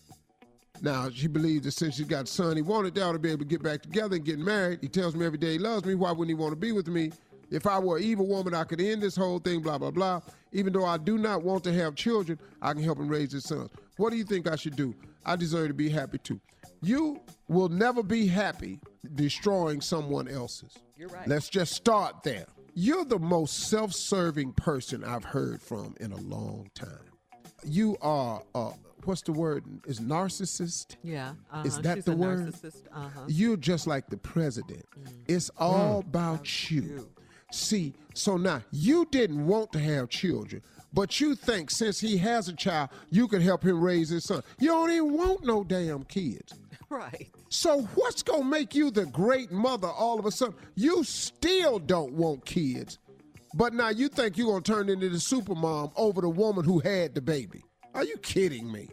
Now, 0.82 1.10
she 1.10 1.28
believes 1.28 1.66
that 1.66 1.72
since 1.72 1.96
she's 1.96 2.06
got 2.06 2.26
a 2.26 2.28
son 2.28 2.56
he 2.56 2.62
wanted, 2.62 2.96
they 2.96 3.02
ought 3.02 3.14
to 3.14 3.20
be 3.20 3.30
able 3.30 3.40
to 3.40 3.46
get 3.46 3.64
back 3.64 3.82
together 3.82 4.16
and 4.16 4.26
get 4.26 4.40
married. 4.40 4.80
He 4.82 4.88
tells 4.88 5.16
me 5.16 5.26
every 5.26 5.38
day 5.38 5.54
he 5.54 5.60
loves 5.60 5.86
me. 5.86 5.96
Why 5.96 6.12
wouldn't 6.12 6.30
he 6.30 6.36
want 6.36 6.52
to 6.52 6.56
be 6.56 6.72
with 6.72 6.88
me? 6.88 7.12
If 7.50 7.66
I 7.66 7.80
were 7.80 7.98
an 7.98 8.04
evil 8.04 8.28
woman, 8.28 8.54
I 8.54 8.64
could 8.64 8.82
end 8.82 9.02
this 9.02 9.16
whole 9.16 9.40
thing, 9.40 9.62
blah, 9.62 9.78
blah, 9.78 9.92
blah. 9.92 10.22
Even 10.52 10.74
though 10.74 10.86
I 10.86 10.98
do 10.98 11.18
not 11.18 11.44
want 11.44 11.64
to 11.64 11.74
have 11.74 11.96
children, 11.96 12.40
I 12.62 12.74
can 12.74 12.84
help 12.84 13.00
him 13.00 13.08
raise 13.08 13.32
his 13.32 13.46
sons. 13.46 13.70
What 13.96 14.12
do 14.12 14.18
you 14.18 14.24
think 14.24 14.48
I 14.48 14.56
should 14.56 14.76
do? 14.76 14.94
I 15.26 15.36
deserve 15.36 15.70
to 15.70 15.74
be 15.74 15.90
happy 15.90 16.18
too. 16.20 16.40
You 16.82 17.22
will 17.48 17.70
never 17.70 18.04
be 18.04 18.28
happy 18.28 18.80
destroying 19.16 19.82
someone 19.82 20.28
else's. 20.28 20.78
You're 20.96 21.10
right. 21.10 21.28
Let's 21.28 21.50
just 21.50 21.74
start 21.74 22.24
there. 22.24 22.46
You're 22.74 23.06
the 23.06 23.18
most 23.18 23.70
self-serving 23.70 24.54
person 24.54 25.04
I've 25.04 25.24
heard 25.24 25.62
from 25.62 25.96
in 26.00 26.12
a 26.12 26.18
long 26.18 26.70
time. 26.76 26.90
You 27.64 27.98
are 28.02 28.44
uh 28.54 28.72
what's 29.08 29.22
the 29.22 29.32
word? 29.32 29.64
Is 29.86 30.00
narcissist? 30.00 30.98
Yeah. 31.04 31.34
Uh-huh. 31.52 31.64
Is 31.66 31.80
that 31.80 31.96
She's 31.98 32.06
the 32.06 32.16
word? 32.16 32.40
narcissist. 32.40 32.84
Uh-huh. 32.94 33.22
You're 33.28 33.58
just 33.58 33.88
like 33.88 34.08
the 34.10 34.18
president. 34.18 34.86
It's 35.28 35.50
all 35.58 36.00
about 36.00 36.70
you. 36.70 37.08
See, 37.52 37.94
so 38.14 38.36
now 38.38 38.62
you 38.72 39.08
didn't 39.10 39.48
want 39.48 39.72
to 39.72 39.80
have 39.80 40.10
children, 40.10 40.62
but 40.94 41.22
you 41.22 41.34
think 41.34 41.72
since 41.72 42.00
he 42.00 42.18
has 42.18 42.50
a 42.50 42.54
child, 42.54 42.90
you 43.10 43.28
can 43.30 43.42
help 43.42 43.64
him 43.64 43.82
raise 43.82 44.10
his 44.10 44.26
son. 44.26 44.44
You 44.60 44.68
don't 44.70 44.92
even 44.92 45.14
want 45.14 45.46
no 45.46 45.64
damn 45.64 46.04
kids. 46.04 46.54
Right. 46.90 47.30
So 47.50 47.82
what's 47.96 48.24
gonna 48.24 48.46
make 48.46 48.74
you 48.74 48.92
the 48.92 49.06
great 49.08 49.52
mother 49.52 49.90
all 49.90 50.20
of 50.20 50.26
a 50.26 50.32
sudden? 50.32 50.56
You 50.76 51.04
still 51.04 51.80
don't 51.80 52.14
want 52.14 52.46
kids, 52.46 52.98
but 53.54 53.74
now 53.74 53.90
you 53.90 54.08
think 54.08 54.38
you're 54.38 54.48
gonna 54.48 54.62
turn 54.62 54.88
into 54.88 55.10
the 55.10 55.20
super 55.20 55.54
mom 55.54 55.92
over 55.98 56.22
the 56.22 56.30
woman 56.30 56.64
who 56.64 56.80
had 56.80 57.14
the 57.14 57.20
baby. 57.20 57.66
Are 57.94 58.06
you 58.06 58.16
kidding 58.20 58.72
me? 58.72 58.88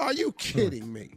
Are 0.00 0.14
you 0.14 0.32
kidding 0.32 0.90
me? 0.90 1.12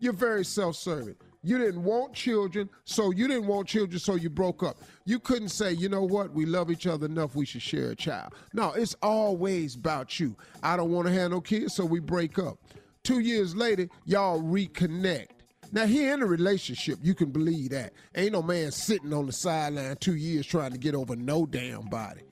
You're 0.00 0.12
very 0.12 0.44
self-serving. 0.44 1.16
You 1.42 1.56
didn't 1.56 1.82
want 1.82 2.12
children, 2.12 2.68
so 2.84 3.10
you 3.10 3.26
didn't 3.26 3.46
want 3.46 3.66
children, 3.66 3.98
so 3.98 4.16
you 4.16 4.28
broke 4.28 4.62
up. 4.62 4.76
You 5.06 5.18
couldn't 5.18 5.48
say, 5.48 5.72
you 5.72 5.88
know 5.88 6.02
what, 6.02 6.32
we 6.32 6.44
love 6.44 6.70
each 6.70 6.86
other 6.86 7.06
enough, 7.06 7.34
we 7.34 7.46
should 7.46 7.62
share 7.62 7.90
a 7.90 7.96
child. 7.96 8.34
No, 8.52 8.72
it's 8.72 8.94
always 9.02 9.76
about 9.76 10.20
you. 10.20 10.36
I 10.62 10.76
don't 10.76 10.90
want 10.90 11.06
to 11.06 11.14
have 11.14 11.30
no 11.30 11.40
kids, 11.40 11.74
so 11.74 11.86
we 11.86 12.00
break 12.00 12.38
up. 12.38 12.58
Two 13.02 13.20
years 13.20 13.56
later, 13.56 13.88
y'all 14.04 14.42
reconnect. 14.42 15.28
Now 15.72 15.86
he 15.86 16.06
in 16.06 16.22
a 16.22 16.26
relationship, 16.26 16.98
you 17.02 17.14
can 17.14 17.30
believe 17.30 17.70
that. 17.70 17.94
Ain't 18.14 18.32
no 18.32 18.42
man 18.42 18.72
sitting 18.72 19.14
on 19.14 19.24
the 19.24 19.32
sideline 19.32 19.96
two 19.96 20.16
years 20.16 20.44
trying 20.44 20.72
to 20.72 20.78
get 20.78 20.94
over 20.94 21.16
no 21.16 21.46
damn 21.46 21.88
body. 21.88 22.22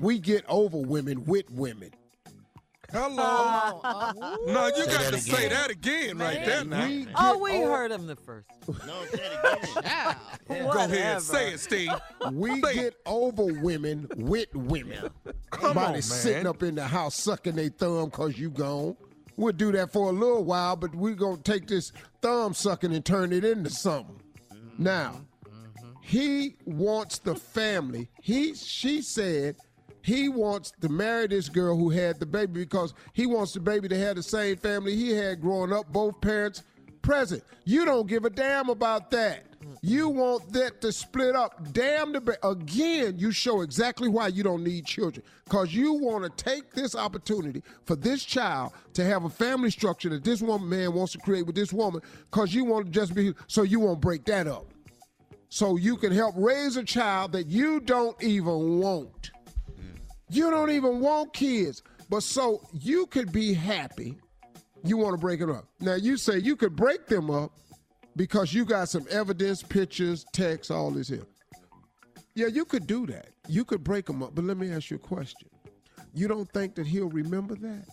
We 0.00 0.18
get 0.18 0.44
over 0.48 0.78
women 0.78 1.24
with 1.24 1.48
women. 1.50 1.90
Hello. 2.92 3.80
no, 4.46 4.66
you 4.76 4.86
got 4.86 5.12
to 5.12 5.18
say 5.20 5.48
that 5.48 5.70
again 5.70 6.18
right 6.18 6.44
there 6.44 6.64
now. 6.64 6.86
We 6.86 7.06
Oh, 7.16 7.38
we 7.38 7.52
over- 7.58 7.70
heard 7.76 7.90
him 7.92 8.06
the 8.06 8.16
first. 8.16 8.46
No, 8.86 9.04
say 9.12 9.20
it 9.24 9.76
again. 9.78 10.16
Go 10.48 10.70
ahead, 10.84 11.22
say 11.22 11.52
it, 11.54 11.60
Steve. 11.60 11.90
We 12.32 12.60
get 12.60 12.94
over 13.06 13.44
women 13.62 14.08
with 14.16 14.54
women. 14.54 15.10
Come 15.50 15.60
Somebody 15.62 15.86
on, 15.86 15.92
man. 15.92 16.02
sitting 16.02 16.46
up 16.46 16.62
in 16.62 16.74
the 16.74 16.86
house 16.86 17.14
sucking 17.16 17.56
their 17.56 17.68
thumb 17.68 18.06
because 18.06 18.38
you 18.38 18.50
gone. 18.50 18.96
We'll 19.36 19.52
do 19.52 19.72
that 19.72 19.92
for 19.92 20.08
a 20.10 20.12
little 20.12 20.44
while, 20.44 20.76
but 20.76 20.94
we're 20.94 21.14
going 21.14 21.38
to 21.38 21.42
take 21.42 21.66
this 21.66 21.90
thumb 22.22 22.54
sucking 22.54 22.94
and 22.94 23.04
turn 23.04 23.32
it 23.32 23.44
into 23.44 23.68
something. 23.70 24.20
Now, 24.78 25.20
he 26.00 26.56
wants 26.64 27.18
the 27.18 27.34
family. 27.34 28.08
He 28.22 28.54
she 28.54 29.02
said 29.02 29.56
he 30.04 30.28
wants 30.28 30.70
to 30.82 30.90
marry 30.90 31.26
this 31.26 31.48
girl 31.48 31.78
who 31.78 31.88
had 31.88 32.20
the 32.20 32.26
baby 32.26 32.60
because 32.60 32.92
he 33.14 33.24
wants 33.24 33.54
the 33.54 33.60
baby 33.60 33.88
to 33.88 33.98
have 33.98 34.16
the 34.16 34.22
same 34.22 34.54
family 34.58 34.94
he 34.94 35.12
had 35.12 35.40
growing 35.40 35.72
up, 35.72 35.90
both 35.90 36.20
parents 36.20 36.62
present. 37.00 37.42
You 37.64 37.86
don't 37.86 38.06
give 38.06 38.26
a 38.26 38.30
damn 38.30 38.68
about 38.68 39.10
that. 39.12 39.44
You 39.80 40.10
want 40.10 40.52
that 40.52 40.82
to 40.82 40.92
split 40.92 41.34
up. 41.34 41.72
Damn 41.72 42.12
the 42.12 42.20
ba- 42.20 42.46
again. 42.46 43.18
You 43.18 43.32
show 43.32 43.62
exactly 43.62 44.08
why 44.08 44.28
you 44.28 44.42
don't 44.42 44.62
need 44.62 44.84
children 44.84 45.24
because 45.44 45.74
you 45.74 45.94
want 45.94 46.24
to 46.24 46.44
take 46.44 46.74
this 46.74 46.94
opportunity 46.94 47.62
for 47.86 47.96
this 47.96 48.24
child 48.24 48.72
to 48.92 49.04
have 49.06 49.24
a 49.24 49.30
family 49.30 49.70
structure 49.70 50.10
that 50.10 50.22
this 50.22 50.42
woman 50.42 50.68
man 50.68 50.92
wants 50.92 51.12
to 51.12 51.18
create 51.18 51.46
with 51.46 51.56
this 51.56 51.72
woman 51.72 52.02
because 52.30 52.52
you 52.52 52.66
want 52.66 52.84
to 52.84 52.92
just 52.92 53.14
be 53.14 53.32
so 53.46 53.62
you 53.62 53.80
won't 53.80 54.02
break 54.02 54.26
that 54.26 54.46
up 54.46 54.66
so 55.48 55.76
you 55.76 55.96
can 55.96 56.12
help 56.12 56.34
raise 56.36 56.76
a 56.76 56.84
child 56.84 57.32
that 57.32 57.46
you 57.46 57.80
don't 57.80 58.22
even 58.22 58.80
want. 58.80 59.30
You 60.28 60.50
don't 60.50 60.70
even 60.70 61.00
want 61.00 61.32
kids, 61.32 61.82
but 62.08 62.22
so 62.22 62.62
you 62.72 63.06
could 63.06 63.32
be 63.32 63.52
happy. 63.52 64.16
You 64.82 64.96
want 64.96 65.14
to 65.14 65.18
break 65.18 65.40
it 65.40 65.48
up. 65.48 65.66
Now 65.80 65.94
you 65.94 66.16
say 66.16 66.38
you 66.38 66.56
could 66.56 66.76
break 66.76 67.06
them 67.06 67.30
up 67.30 67.52
because 68.16 68.52
you 68.52 68.64
got 68.64 68.88
some 68.88 69.06
evidence, 69.10 69.62
pictures, 69.62 70.24
text, 70.32 70.70
all 70.70 70.90
this 70.90 71.08
here. 71.08 71.26
Yeah, 72.34 72.48
you 72.48 72.64
could 72.64 72.86
do 72.86 73.06
that. 73.06 73.28
You 73.48 73.64
could 73.64 73.84
break 73.84 74.06
them 74.06 74.22
up, 74.22 74.34
but 74.34 74.44
let 74.44 74.56
me 74.56 74.70
ask 74.70 74.90
you 74.90 74.96
a 74.96 75.00
question. 75.00 75.48
You 76.12 76.28
don't 76.28 76.50
think 76.52 76.74
that 76.76 76.86
he'll 76.86 77.08
remember 77.08 77.54
that? 77.56 77.86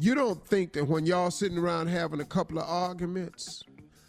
You 0.00 0.14
don't 0.14 0.46
think 0.46 0.72
that 0.74 0.86
when 0.86 1.06
y'all 1.06 1.30
sitting 1.30 1.58
around 1.58 1.88
having 1.88 2.20
a 2.20 2.24
couple 2.24 2.58
of 2.58 2.68
arguments, 2.68 3.64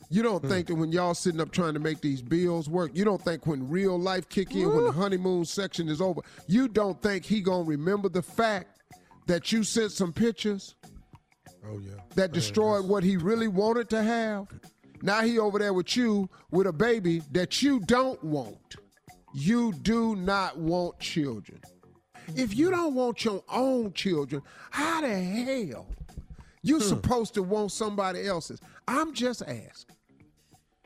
you 0.09 0.23
don't 0.23 0.41
hmm. 0.41 0.49
think 0.49 0.67
that 0.67 0.75
when 0.75 0.91
y'all 0.91 1.13
sitting 1.13 1.39
up 1.39 1.51
trying 1.51 1.75
to 1.75 1.79
make 1.79 2.01
these 2.01 2.21
bills 2.21 2.67
work, 2.69 2.91
you 2.93 3.05
don't 3.05 3.21
think 3.21 3.45
when 3.45 3.69
real 3.69 3.97
life 3.97 4.27
kick 4.27 4.55
in, 4.55 4.67
when 4.73 4.85
the 4.85 4.91
honeymoon 4.91 5.45
section 5.45 5.87
is 5.87 6.01
over, 6.01 6.21
you 6.47 6.67
don't 6.67 7.01
think 7.01 7.23
he 7.23 7.41
gonna 7.41 7.63
remember 7.63 8.09
the 8.09 8.21
fact 8.21 8.79
that 9.27 9.51
you 9.51 9.63
sent 9.63 9.91
some 9.91 10.11
pictures 10.11 10.75
Oh 11.67 11.79
yeah. 11.79 12.01
that 12.15 12.31
destroyed 12.31 12.85
what 12.85 13.03
he 13.03 13.17
really 13.17 13.47
wanted 13.47 13.89
to 13.91 14.01
have? 14.01 14.47
Now 15.01 15.21
he 15.21 15.37
over 15.37 15.59
there 15.59 15.73
with 15.73 15.95
you 15.95 16.29
with 16.51 16.67
a 16.67 16.73
baby 16.73 17.21
that 17.31 17.61
you 17.61 17.79
don't 17.81 18.21
want. 18.23 18.75
You 19.33 19.73
do 19.73 20.15
not 20.15 20.57
want 20.57 20.99
children. 20.99 21.61
If 22.35 22.55
you 22.55 22.71
don't 22.71 22.95
want 22.95 23.23
your 23.23 23.43
own 23.49 23.93
children, 23.93 24.41
how 24.71 25.01
the 25.01 25.09
hell 25.09 25.87
you 26.63 26.77
hmm. 26.77 26.83
supposed 26.83 27.35
to 27.35 27.43
want 27.43 27.71
somebody 27.71 28.25
else's? 28.27 28.59
I'm 28.87 29.13
just 29.13 29.43
asking. 29.43 29.95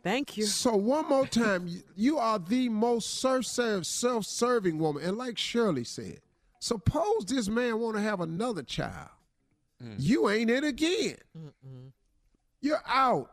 Thank 0.04 0.36
you. 0.38 0.46
So 0.46 0.76
one 0.76 1.08
more 1.08 1.26
time, 1.26 1.68
you- 1.68 1.84
you 1.96 2.18
are 2.18 2.38
the 2.38 2.68
most 2.70 3.20
self-serve, 3.22 3.86
self-serving 3.86 4.78
woman, 4.78 5.04
and 5.04 5.18
like 5.18 5.38
Shirley 5.38 5.86
said, 5.86 6.20
suppose 6.60 7.26
this 7.26 7.48
man 7.48 7.80
want 7.80 7.96
to 7.96 8.02
have 8.02 8.20
another 8.20 8.64
child, 8.64 9.10
mm. 9.82 9.96
you 9.98 10.30
ain't 10.30 10.50
it 10.50 10.64
again. 10.66 11.18
You're 12.62 12.84
out. 12.86 13.30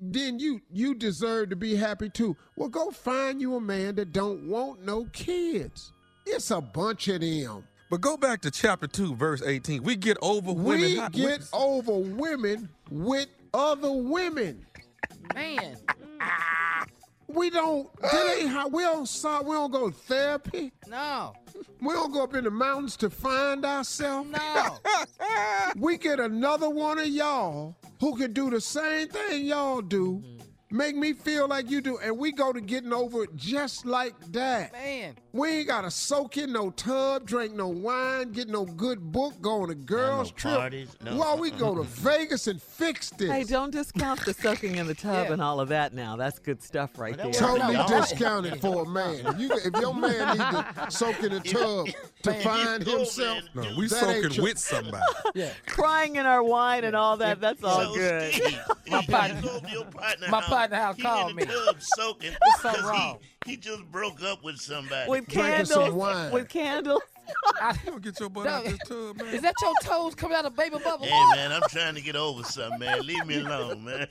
Then 0.00 0.38
you 0.38 0.60
you 0.70 0.94
deserve 0.94 1.50
to 1.50 1.56
be 1.56 1.76
happy 1.76 2.10
too. 2.10 2.36
Well, 2.56 2.68
go 2.68 2.90
find 2.90 3.40
you 3.40 3.54
a 3.56 3.60
man 3.60 3.94
that 3.94 4.12
don't 4.12 4.48
want 4.48 4.84
no 4.84 5.04
kids. 5.12 5.92
It's 6.26 6.50
a 6.50 6.60
bunch 6.60 7.08
of 7.08 7.20
them. 7.20 7.64
But 7.90 8.00
go 8.00 8.16
back 8.16 8.40
to 8.42 8.50
chapter 8.50 8.86
2, 8.86 9.14
verse 9.14 9.40
18. 9.40 9.82
We 9.82 9.94
get 9.96 10.16
over 10.20 10.52
women. 10.52 10.80
We 10.80 10.96
How- 10.96 11.08
get 11.10 11.42
over 11.52 11.96
women 11.98 12.68
with 12.90 13.28
other 13.54 13.92
women. 13.92 14.66
Man. 15.34 15.76
Ah. 16.20 16.86
We 17.28 17.50
don't. 17.50 17.88
That 18.00 18.36
ain't 18.38 18.50
how 18.50 18.68
we 18.68 18.82
don't. 18.82 19.08
So, 19.08 19.42
we 19.42 19.52
don't 19.54 19.70
go 19.70 19.90
to 19.90 19.96
therapy. 19.96 20.72
No. 20.88 21.34
We 21.80 21.92
don't 21.92 22.12
go 22.12 22.22
up 22.22 22.34
in 22.34 22.44
the 22.44 22.50
mountains 22.50 22.96
to 22.98 23.10
find 23.10 23.64
ourselves. 23.64 24.30
No. 24.30 24.78
we 25.76 25.96
get 25.98 26.20
another 26.20 26.70
one 26.70 26.98
of 26.98 27.08
y'all 27.08 27.76
who 28.00 28.16
can 28.16 28.32
do 28.32 28.50
the 28.50 28.60
same 28.60 29.08
thing 29.08 29.46
y'all 29.46 29.80
do, 29.80 30.22
mm-hmm. 30.24 30.42
Make 30.74 30.96
me 30.96 31.12
feel 31.12 31.46
like 31.46 31.70
you 31.70 31.80
do, 31.80 31.98
and 31.98 32.18
we 32.18 32.32
go 32.32 32.52
to 32.52 32.60
getting 32.60 32.92
over 32.92 33.22
it 33.24 33.34
just 33.36 33.86
like 33.86 34.14
that. 34.32 34.72
Man. 34.72 35.14
We 35.32 35.48
ain't 35.50 35.68
gotta 35.68 35.90
soak 35.90 36.36
in 36.36 36.52
no 36.52 36.70
tub, 36.70 37.26
drink 37.26 37.54
no 37.54 37.68
wine, 37.68 38.32
get 38.32 38.48
no 38.48 38.64
good 38.64 39.00
book, 39.12 39.34
go 39.40 39.62
on 39.62 39.70
a 39.70 39.74
girls 39.74 40.30
trip. 40.32 40.54
parties, 40.56 40.96
no. 41.02 41.16
While 41.16 41.38
we 41.38 41.50
go 41.50 41.74
to 41.74 41.82
Vegas 42.04 42.46
and 42.48 42.60
fix 42.60 43.10
this. 43.10 43.30
Hey, 43.30 43.44
don't 43.44 43.70
discount 43.70 44.24
the 44.24 44.34
soaking 44.34 44.76
in 44.76 44.86
the 44.86 44.94
tub 44.94 45.26
Yeah. 45.26 45.32
and 45.32 45.42
all 45.42 45.60
of 45.60 45.68
that 45.70 45.92
now. 45.94 46.16
That's 46.16 46.38
good 46.38 46.62
stuff 46.62 46.98
right 46.98 47.16
there. 47.16 47.32
Totally 47.32 47.74
No. 47.74 47.86
discounted 47.88 48.60
for 48.60 48.84
a 48.84 48.88
man. 48.88 49.26
If, 49.26 49.38
you, 49.40 49.50
if 49.52 49.80
your 49.80 49.94
man 49.94 50.38
needs 50.38 50.50
to 50.50 50.86
soak 50.90 51.22
in 51.22 51.32
a 51.32 51.40
tub 51.40 51.86
to 52.22 52.30
Man, 52.30 52.40
find 52.42 52.82
himself, 52.86 53.42
go, 53.54 53.62
No, 53.62 53.76
we 53.76 53.88
that 53.88 54.00
soaking 54.00 54.32
your- 54.32 54.44
with 54.44 54.58
somebody. 54.58 55.02
Yeah. 55.34 55.50
Crying 55.66 56.14
in 56.16 56.26
our 56.26 56.42
wine 56.44 56.84
and 56.84 56.94
all 56.94 57.16
that, 57.16 57.40
that's 57.40 57.62
all 57.64 57.92
so 57.92 57.94
good. 57.94 58.34
My 58.88 59.00
if 59.00 59.08
partner- 59.08 59.40
go 59.42 59.58
to 59.60 59.70
your 59.70 59.84
partner 59.86 60.28
my 60.70 60.76
house, 60.76 60.96
partner 60.96 60.96
house 60.96 60.96
he 60.96 61.02
called 61.02 61.30
in 61.30 61.36
the 61.36 61.46
me. 61.46 61.52
tub 61.66 61.76
soaking 61.80 62.32
It's 62.32 62.62
something 62.62 62.80
'cause 62.82 62.90
wrong. 62.90 63.18
He, 63.44 63.52
he 63.52 63.56
just 63.56 63.84
broke 63.90 64.22
up 64.22 64.42
with 64.44 64.56
somebody. 64.58 65.10
With 65.10 65.26
Drinking 65.28 65.64
some 65.66 65.82
candles. 65.82 65.94
wine. 65.94 66.32
With 66.32 66.48
candles. 66.48 67.02
I, 67.60 67.76
You 67.84 67.90
don't 67.92 68.02
get 68.02 68.20
your 68.20 68.28
butt 68.30 68.46
out 68.46 68.64
this 68.64 68.78
tub, 68.86 69.16
man. 69.16 69.34
is 69.34 69.42
that 69.42 69.54
your 69.62 69.72
toes 69.82 70.14
coming 70.14 70.36
out 70.36 70.44
of 70.44 70.54
baby 70.56 70.76
bubble? 70.82 71.06
Hey 71.06 71.24
man, 71.36 71.52
I'm 71.52 71.62
trying 71.68 71.94
to 71.94 72.00
get 72.00 72.16
over 72.16 72.42
something, 72.42 72.78
man. 72.80 73.06
Leave 73.06 73.26
me 73.26 73.40
alone, 73.40 73.84
man. 73.84 74.06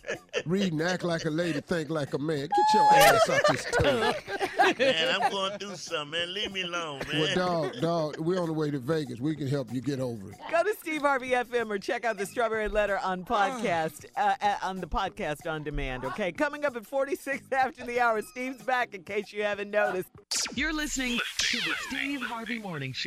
read 0.46 0.74
and 0.74 0.82
act 0.82 1.04
like 1.04 1.26
a 1.26 1.30
lady, 1.30 1.62
think 1.62 1.90
like 1.90 2.14
a 2.14 2.18
man. 2.20 2.48
Get 2.48 2.50
your 2.74 2.94
ass 2.94 3.30
out 3.30 3.42
this 3.50 3.66
tub. 3.66 4.78
man, 4.80 5.22
I'm 5.22 5.32
going 5.32 5.60
through 5.60 5.76
something, 5.76 6.12
man. 6.12 6.34
Leave 6.34 6.52
me 6.52 6.62
alone, 6.62 7.02
man. 7.12 7.22
Well, 7.22 7.36
dog, 7.36 7.74
dog, 7.82 8.20
we're 8.20 8.40
on 8.40 8.48
the 8.48 8.54
way 8.54 8.72
to 8.72 8.80
Vegas. 8.80 9.20
We 9.20 9.36
can 9.36 9.48
help 9.48 9.72
you 9.74 9.82
get 9.82 10.00
over 10.00 10.32
it. 10.32 10.38
Go 10.52 10.64
to 10.64 10.76
Steve 10.80 11.02
Harvey 11.02 11.30
FM 11.30 11.70
or 11.70 11.78
check 11.78 12.06
out 12.06 12.18
the 12.18 12.26
Strawberry 12.26 12.68
Letter 12.68 13.00
on 13.04 13.24
podcast, 13.24 14.06
uh, 14.18 14.36
uh, 14.42 14.56
on 14.64 14.80
the 14.80 14.88
podcast 14.88 15.50
on 15.50 15.64
demand. 15.64 16.06
Okay, 16.06 16.32
coming 16.32 16.66
up 16.66 16.76
at 16.76 16.86
46 16.86 17.52
after 17.52 17.86
the 17.86 18.00
hour. 18.00 18.22
Steve's 18.22 18.62
back 18.64 18.94
in 18.96 19.04
case 19.04 19.32
you 19.34 19.44
haven't 19.44 19.70
noticed. 19.72 20.10
You're 20.56 20.74
listening 20.74 21.20
to 21.38 21.58
the 21.58 21.74
Steve 21.88 22.22
Harvey 22.22 22.60
Morning 22.60 22.94
Show. 22.94 23.03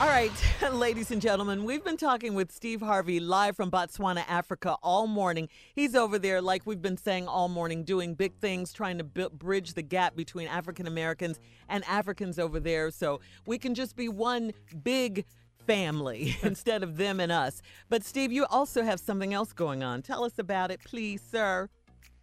All 0.00 0.06
right, 0.06 0.32
ladies 0.72 1.10
and 1.10 1.20
gentlemen, 1.20 1.64
we've 1.64 1.84
been 1.84 1.98
talking 1.98 2.32
with 2.34 2.50
Steve 2.50 2.80
Harvey 2.80 3.20
live 3.20 3.56
from 3.56 3.70
Botswana, 3.70 4.24
Africa 4.26 4.76
all 4.82 5.06
morning. 5.06 5.50
He's 5.74 5.94
over 5.94 6.18
there, 6.18 6.40
like 6.40 6.62
we've 6.64 6.80
been 6.80 6.96
saying 6.96 7.28
all 7.28 7.48
morning, 7.48 7.84
doing 7.84 8.14
big 8.14 8.34
things, 8.36 8.72
trying 8.72 8.96
to 8.96 9.04
bu- 9.04 9.28
bridge 9.28 9.74
the 9.74 9.82
gap 9.82 10.16
between 10.16 10.48
African 10.48 10.86
Americans 10.86 11.38
and 11.68 11.84
Africans 11.86 12.38
over 12.38 12.58
there 12.58 12.90
so 12.90 13.20
we 13.44 13.58
can 13.58 13.74
just 13.74 13.96
be 13.96 14.08
one 14.08 14.52
big 14.82 15.26
family 15.66 16.34
instead 16.42 16.82
of 16.82 16.96
them 16.96 17.20
and 17.20 17.30
us. 17.30 17.60
But, 17.90 18.04
Steve, 18.04 18.32
you 18.32 18.46
also 18.46 18.82
have 18.82 18.98
something 18.98 19.34
else 19.34 19.52
going 19.52 19.82
on. 19.82 20.00
Tell 20.00 20.24
us 20.24 20.38
about 20.38 20.70
it, 20.70 20.80
please, 20.84 21.20
sir. 21.20 21.68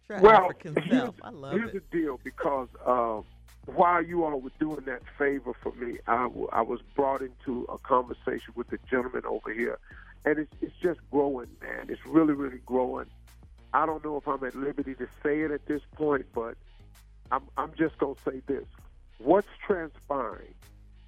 Your 0.08 0.20
well, 0.20 0.50
here's. 0.62 1.10
I 1.22 1.30
love 1.30 1.52
here's 1.52 1.74
it. 1.74 1.90
the 1.90 1.98
deal 1.98 2.20
because 2.22 2.68
uh, 2.84 3.20
while 3.66 4.02
you 4.02 4.24
all 4.24 4.40
were 4.40 4.50
doing 4.58 4.84
that 4.86 5.02
favor 5.18 5.52
for 5.62 5.72
me, 5.74 5.98
I, 6.06 6.22
w- 6.24 6.48
I 6.52 6.62
was 6.62 6.80
brought 6.94 7.20
into 7.22 7.64
a 7.72 7.78
conversation 7.78 8.52
with 8.54 8.68
the 8.68 8.78
gentleman 8.88 9.22
over 9.26 9.52
here, 9.52 9.78
and 10.24 10.38
it's, 10.38 10.52
it's 10.60 10.74
just 10.82 11.00
growing, 11.10 11.48
man. 11.60 11.86
It's 11.88 12.04
really, 12.06 12.34
really 12.34 12.60
growing. 12.64 13.06
I 13.72 13.84
don't 13.86 14.04
know 14.04 14.16
if 14.16 14.26
I'm 14.28 14.42
at 14.44 14.54
liberty 14.54 14.94
to 14.94 15.06
say 15.22 15.40
it 15.40 15.50
at 15.50 15.66
this 15.66 15.82
point, 15.96 16.26
but 16.34 16.54
I'm, 17.30 17.42
I'm 17.56 17.72
just 17.76 17.98
going 17.98 18.14
to 18.14 18.30
say 18.30 18.40
this. 18.46 18.64
What's 19.18 19.48
transpiring 19.66 20.54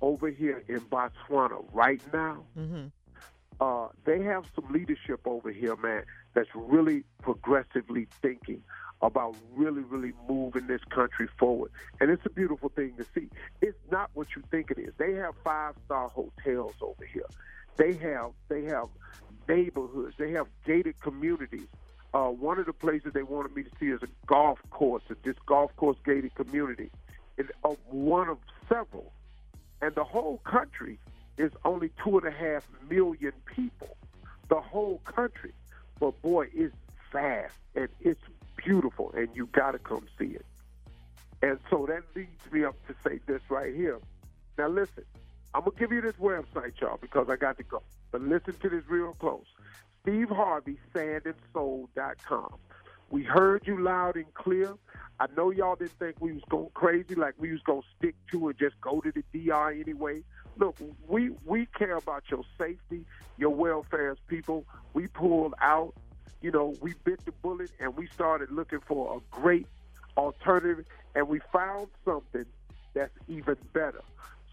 over 0.00 0.28
here 0.28 0.62
in 0.68 0.80
Botswana 0.80 1.64
right 1.72 2.00
now, 2.12 2.44
Mm-hmm. 2.58 2.86
uh, 3.60 3.88
they 4.04 4.22
have 4.22 4.44
some 4.54 4.72
leadership 4.72 5.20
over 5.26 5.50
here, 5.50 5.76
man, 5.76 6.02
that's 6.34 6.48
really 6.54 7.04
progressively 7.22 8.06
thinking 8.22 8.62
about 9.00 9.36
really, 9.54 9.82
really 9.82 10.12
moving 10.28 10.66
this 10.66 10.82
country 10.84 11.28
forward. 11.38 11.70
And 12.00 12.10
it's 12.10 12.24
a 12.26 12.30
beautiful 12.30 12.68
thing 12.68 12.94
to 12.96 13.04
see. 13.14 13.28
It's 13.60 13.78
not 13.90 14.10
what 14.14 14.28
you 14.34 14.42
think 14.50 14.70
it 14.70 14.78
is. 14.78 14.92
They 14.98 15.14
have 15.14 15.34
five 15.44 15.74
star 15.84 16.08
hotels 16.08 16.74
over 16.80 17.04
here. 17.04 17.26
They 17.76 17.94
have 17.94 18.32
they 18.48 18.64
have 18.64 18.88
neighborhoods. 19.48 20.14
They 20.18 20.32
have 20.32 20.46
gated 20.64 21.00
communities. 21.00 21.68
Uh, 22.12 22.28
one 22.28 22.58
of 22.58 22.66
the 22.66 22.72
places 22.72 23.12
they 23.12 23.22
wanted 23.22 23.54
me 23.54 23.62
to 23.62 23.70
see 23.78 23.86
is 23.86 24.02
a 24.02 24.08
golf 24.26 24.58
course, 24.70 25.02
this 25.22 25.36
golf 25.46 25.74
course 25.76 25.98
gated 26.04 26.34
community. 26.34 26.90
It's 27.36 27.50
uh, 27.62 27.74
one 27.90 28.28
of 28.28 28.38
several 28.68 29.12
and 29.80 29.94
the 29.94 30.04
whole 30.04 30.38
country 30.38 30.98
is 31.36 31.52
only 31.64 31.90
two 32.02 32.18
and 32.18 32.26
a 32.26 32.30
half 32.30 32.66
million 32.90 33.32
people. 33.46 33.96
The 34.48 34.60
whole 34.60 34.98
country, 35.04 35.52
but 36.00 36.20
boy, 36.22 36.48
it's 36.54 36.74
fast 37.12 37.54
and 37.74 37.88
it's 38.00 38.20
beautiful, 38.68 39.10
and 39.16 39.28
you 39.34 39.46
got 39.46 39.72
to 39.72 39.78
come 39.78 40.06
see 40.18 40.26
it. 40.26 40.44
And 41.40 41.58
so 41.70 41.86
that 41.86 42.02
leads 42.14 42.52
me 42.52 42.64
up 42.64 42.74
to 42.86 42.94
say 43.02 43.18
this 43.26 43.40
right 43.48 43.74
here. 43.74 43.98
Now 44.58 44.68
listen, 44.68 45.04
I'm 45.54 45.62
gonna 45.62 45.76
give 45.78 45.90
you 45.90 46.02
this 46.02 46.16
website, 46.16 46.78
y'all, 46.80 46.98
because 47.00 47.28
I 47.30 47.36
got 47.36 47.56
to 47.58 47.62
go. 47.62 47.82
But 48.10 48.22
listen 48.22 48.54
to 48.60 48.68
this 48.68 48.82
real 48.88 49.14
close. 49.14 49.46
Steve 50.02 50.28
Harvey, 50.28 50.78
sandandsoul.com. 50.94 52.54
We 53.10 53.22
heard 53.22 53.66
you 53.66 53.82
loud 53.82 54.16
and 54.16 54.32
clear. 54.34 54.74
I 55.18 55.26
know 55.34 55.50
y'all 55.50 55.76
didn't 55.76 55.98
think 55.98 56.16
we 56.20 56.32
was 56.32 56.42
going 56.50 56.70
crazy, 56.74 57.14
like 57.14 57.34
we 57.38 57.52
was 57.52 57.62
gonna 57.62 57.80
stick 57.96 58.16
to 58.32 58.48
and 58.48 58.58
just 58.58 58.78
go 58.82 59.00
to 59.00 59.10
the 59.10 59.24
DR 59.32 59.70
anyway. 59.70 60.22
Look, 60.58 60.76
we 61.06 61.30
we 61.46 61.66
care 61.78 61.96
about 61.96 62.24
your 62.30 62.42
safety, 62.58 63.06
your 63.38 63.50
welfare 63.50 64.10
as 64.10 64.18
people. 64.26 64.66
We 64.92 65.06
pulled 65.06 65.54
out, 65.62 65.94
you 66.40 66.50
know, 66.50 66.74
we 66.80 66.94
bit 67.04 67.24
the 67.24 67.32
bullet 67.32 67.70
and 67.80 67.96
we 67.96 68.06
started 68.08 68.50
looking 68.50 68.80
for 68.80 69.16
a 69.16 69.20
great 69.34 69.66
alternative, 70.16 70.84
and 71.14 71.28
we 71.28 71.40
found 71.52 71.88
something 72.04 72.44
that's 72.94 73.12
even 73.28 73.56
better. 73.72 74.02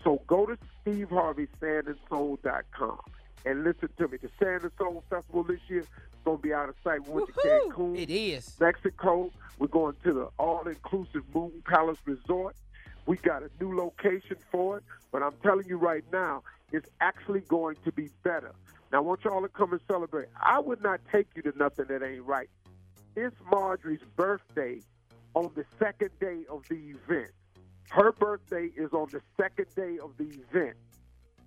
So 0.03 0.21
go 0.27 0.45
to 0.45 0.57
SteveHarveySandandSoul.com 0.85 2.99
and 3.45 3.63
listen 3.63 3.89
to 3.97 4.07
me. 4.07 4.17
The 4.17 4.29
Sand 4.39 4.61
and 4.63 4.71
Soul 4.77 5.03
Festival 5.09 5.43
this 5.43 5.59
year 5.67 5.79
is 5.79 5.87
going 6.23 6.37
to 6.37 6.43
be 6.43 6.53
out 6.53 6.69
of 6.69 6.75
sight. 6.83 7.07
We 7.07 7.13
went 7.13 7.27
to 7.27 7.33
Cancun. 7.33 7.97
It 7.97 8.11
is. 8.11 8.55
Mexico. 8.59 9.31
We're 9.57 9.67
going 9.67 9.95
to 10.03 10.13
the 10.13 10.29
all-inclusive 10.37 11.23
Moon 11.33 11.63
Palace 11.65 11.97
Resort. 12.05 12.55
We 13.05 13.17
got 13.17 13.43
a 13.43 13.49
new 13.59 13.75
location 13.75 14.37
for 14.51 14.77
it, 14.77 14.83
but 15.11 15.23
I'm 15.23 15.33
telling 15.43 15.67
you 15.67 15.77
right 15.77 16.03
now, 16.11 16.43
it's 16.71 16.89
actually 16.99 17.41
going 17.41 17.77
to 17.85 17.91
be 17.91 18.09
better. 18.23 18.51
Now, 18.91 18.99
I 18.99 19.01
want 19.01 19.23
y'all 19.23 19.41
to 19.41 19.49
come 19.49 19.71
and 19.71 19.81
celebrate. 19.87 20.27
I 20.41 20.59
would 20.59 20.81
not 20.81 21.01
take 21.11 21.27
you 21.35 21.41
to 21.43 21.53
nothing 21.57 21.85
that 21.89 22.03
ain't 22.03 22.23
right. 22.23 22.49
It's 23.15 23.35
Marjorie's 23.51 24.03
birthday 24.15 24.81
on 25.33 25.51
the 25.55 25.65
second 25.79 26.11
day 26.19 26.43
of 26.49 26.63
the 26.69 26.75
event. 26.75 27.31
Her 27.89 28.11
birthday 28.11 28.69
is 28.75 28.91
on 28.93 29.07
the 29.11 29.21
second 29.39 29.67
day 29.75 29.97
of 30.01 30.11
the 30.17 30.25
event. 30.25 30.75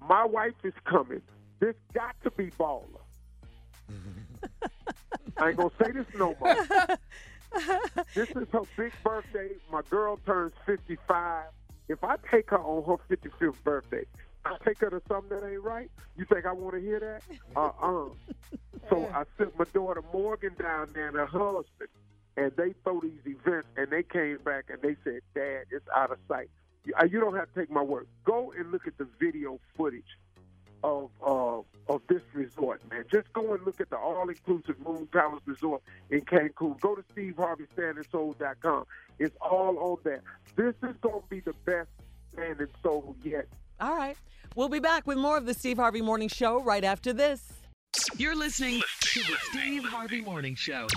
My 0.01 0.25
wife 0.25 0.55
is 0.65 0.75
coming. 0.85 1.23
This 1.61 1.75
got 1.93 2.15
to 2.23 2.31
be 2.31 2.51
baller. 2.53 2.85
I 5.37 5.49
ain't 5.49 5.57
gonna 5.57 5.71
say 5.83 5.93
this 5.93 6.07
no 6.15 6.37
more. 6.41 6.67
this 8.15 8.29
is 8.31 8.47
her 8.53 8.63
big 8.77 8.93
birthday. 9.03 9.51
My 9.71 9.83
girl 9.89 10.19
turns 10.27 10.53
55. 10.67 11.45
If 11.89 12.05
I 12.05 12.17
take 12.31 12.51
her 12.51 12.59
on 12.59 12.85
her 12.85 13.17
55th 13.17 13.63
birthday, 13.65 14.05
I 14.45 14.57
take 14.65 14.79
her 14.81 14.91
to 14.91 15.03
something 15.09 15.39
that 15.39 15.47
ain't 15.47 15.63
right. 15.63 15.91
You 16.17 16.25
think 16.25 16.47
I 16.47 16.53
want 16.53 16.75
to 16.75 16.81
hear 16.81 17.01
that? 17.01 17.23
Uh 17.57 17.71
uh 17.81 18.09
So 18.89 19.09
I 19.15 19.25
sent 19.37 19.59
my 19.59 19.65
daughter 19.73 20.03
Morgan 20.13 20.55
down 20.59 20.89
there 20.95 21.09
and 21.09 21.17
her 21.17 21.27
husband, 21.27 21.89
and 22.37 22.53
they 22.57 22.75
throw 22.85 23.01
these 23.01 23.21
events, 23.27 23.69
and 23.77 23.91
they 23.91 24.03
came 24.03 24.39
back 24.45 24.67
and 24.71 24.81
they 24.83 24.97
said, 25.05 25.21
"Dad, 25.35 25.65
it's 25.71 25.87
out 25.95 26.11
of 26.11 26.19
sight." 26.29 26.51
You, 26.85 26.95
uh, 27.01 27.05
you 27.05 27.21
don't 27.21 27.37
have 27.37 27.53
to 27.53 27.61
take 27.61 27.71
my 27.71 27.83
word. 27.83 28.07
Go 28.25 28.53
and 28.57 28.71
look 28.73 28.87
at 28.87 28.97
the 28.99 29.07
video 29.21 29.59
footage 29.77 30.17
of 30.83 31.11
uh, 31.27 31.59
of 31.93 32.03
this 32.09 32.23
resort, 32.35 32.81
man. 32.91 33.05
Just 33.11 33.33
go 33.33 33.55
and 33.55 33.65
look 33.67 33.81
at 33.81 33.91
the 33.91 33.97
all-inclusive 33.97 34.77
Moon 34.81 35.07
Palace 35.13 35.43
Resort 35.47 35.83
in 36.11 36.21
Cancun. 36.21 36.79
Go 36.81 36.95
to 36.95 37.03
SteveHarveySandandSoul.com. 37.15 38.85
It's 39.19 39.37
all 39.41 39.79
on 39.79 39.99
there. 40.05 40.23
This 40.57 40.75
is 40.83 40.97
going 41.01 41.23
to 41.23 41.29
be 41.29 41.41
the 41.41 41.55
best 41.65 41.89
Sand 42.37 42.61
and 42.61 42.69
Soul 42.83 43.17
yet. 43.23 43.49
All 43.81 43.95
right. 43.97 44.17
We'll 44.57 44.69
be 44.69 44.81
back 44.81 45.07
with 45.07 45.19
more 45.19 45.37
of 45.37 45.47
the 45.47 45.55
Steve 45.55 45.77
Harvey 45.77 46.01
Morning 46.03 46.29
Show 46.29 46.63
right 46.63 46.83
after 46.85 47.13
this. 47.13 47.53
You're 48.17 48.37
listening 48.37 48.83
to 49.01 49.21
the 49.21 49.37
Steve 49.51 49.85
Harvey 49.85 50.21
Morning 50.21 50.55
Show. 50.55 50.89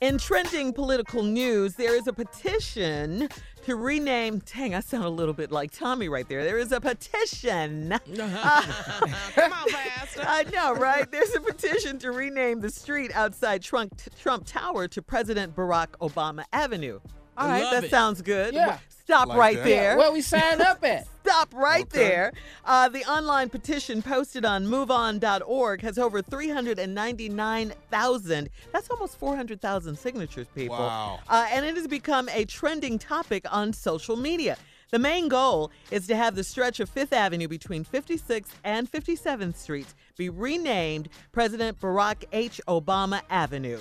In 0.00 0.18
trending 0.18 0.72
political 0.72 1.22
news, 1.22 1.74
there 1.74 1.94
is 1.96 2.06
a 2.06 2.12
petition 2.12 3.28
to 3.64 3.76
rename. 3.76 4.42
Dang, 4.54 4.74
I 4.74 4.80
sound 4.80 5.04
a 5.04 5.08
little 5.08 5.32
bit 5.32 5.50
like 5.50 5.70
Tommy 5.70 6.08
right 6.08 6.28
there. 6.28 6.44
There 6.44 6.58
is 6.58 6.72
a 6.72 6.80
petition. 6.80 7.94
Come 8.14 9.52
on, 9.52 9.68
Pastor. 9.70 10.22
I 10.26 10.44
know, 10.52 10.74
right? 10.74 11.10
There's 11.10 11.34
a 11.34 11.40
petition 11.40 11.98
to 12.00 12.12
rename 12.12 12.60
the 12.60 12.70
street 12.70 13.12
outside 13.14 13.62
Trump, 13.62 13.98
Trump 14.20 14.44
Tower 14.46 14.88
to 14.88 15.00
President 15.00 15.56
Barack 15.56 15.88
Obama 16.00 16.44
Avenue. 16.52 17.00
All 17.38 17.48
right, 17.48 17.62
Love 17.62 17.72
that 17.72 17.84
it. 17.84 17.90
sounds 17.90 18.20
good. 18.20 18.52
Yeah. 18.54 18.78
Stop 19.04 19.28
Like 19.28 19.38
right 19.38 19.56
that. 19.58 19.64
there. 19.64 19.92
Yeah, 19.92 19.96
where 19.98 20.10
we 20.12 20.20
signed 20.22 20.60
up 20.62 20.82
at. 20.84 21.06
Stop 21.24 21.52
right 21.54 21.82
Okay. 21.84 21.98
there. 21.98 22.32
Uh, 22.64 22.88
the 22.88 23.04
online 23.04 23.50
petition 23.50 24.00
posted 24.02 24.44
on 24.46 24.66
moveon.org 24.66 25.82
has 25.82 25.98
over 25.98 26.22
399,000. 26.22 28.48
That's 28.72 28.90
almost 28.90 29.18
400,000 29.18 29.98
signatures, 29.98 30.46
people. 30.54 30.78
Wow. 30.78 31.20
Uh, 31.28 31.46
and 31.50 31.66
it 31.66 31.76
has 31.76 31.86
become 31.86 32.28
a 32.30 32.44
trending 32.46 32.98
topic 32.98 33.44
on 33.50 33.72
social 33.72 34.16
media. 34.16 34.56
The 34.90 34.98
main 34.98 35.28
goal 35.28 35.70
is 35.90 36.06
to 36.06 36.16
have 36.16 36.34
the 36.36 36.44
stretch 36.44 36.78
of 36.80 36.88
Fifth 36.88 37.12
Avenue 37.12 37.48
between 37.48 37.84
56th 37.84 38.52
and 38.64 38.90
57th 38.90 39.56
Streets 39.56 39.94
be 40.16 40.30
renamed 40.30 41.08
President 41.32 41.78
Barack 41.80 42.24
H. 42.32 42.60
Obama 42.68 43.20
Avenue, 43.28 43.80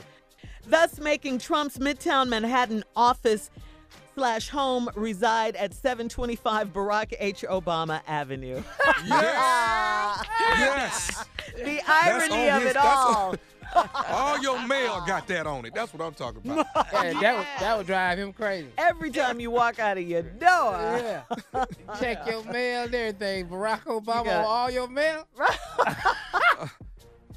thus 0.67 0.99
making 0.99 1.37
Trump's 1.39 1.77
Midtown 1.77 2.27
Manhattan 2.29 2.83
office 2.95 3.51
slash 4.15 4.49
home 4.49 4.89
reside 4.95 5.55
at 5.55 5.73
725 5.73 6.71
Barack 6.73 7.13
H. 7.19 7.43
Obama 7.49 8.01
Avenue. 8.07 8.61
Yes. 9.05 10.25
yes. 10.59 11.25
the 11.55 11.81
irony 11.87 12.49
on 12.49 12.57
of 12.57 12.61
his- 12.63 12.71
it 12.71 12.77
all. 12.77 13.35
all 14.07 14.39
your 14.39 14.65
mail 14.67 15.03
got 15.07 15.27
that 15.27 15.47
on 15.47 15.65
it. 15.65 15.73
That's 15.73 15.93
what 15.93 16.05
I'm 16.05 16.13
talking 16.13 16.41
about. 16.49 16.67
Yeah, 16.93 17.19
that 17.19 17.37
would 17.37 17.47
that 17.59 17.77
would 17.77 17.87
drive 17.87 18.19
him 18.19 18.31
crazy. 18.33 18.67
Every 18.77 19.09
time 19.11 19.39
you 19.39 19.49
walk 19.51 19.79
out 19.79 19.97
of 19.97 20.03
your 20.07 20.21
door. 20.21 20.73
Yeah. 20.73 21.23
Check 21.99 22.27
your 22.27 22.43
mail 22.43 22.83
and 22.85 22.93
everything. 22.95 23.47
Barack 23.47 23.81
Obama 23.85 24.25
got- 24.25 24.45
all 24.45 24.69
your 24.71 24.87
mail. 24.87 25.27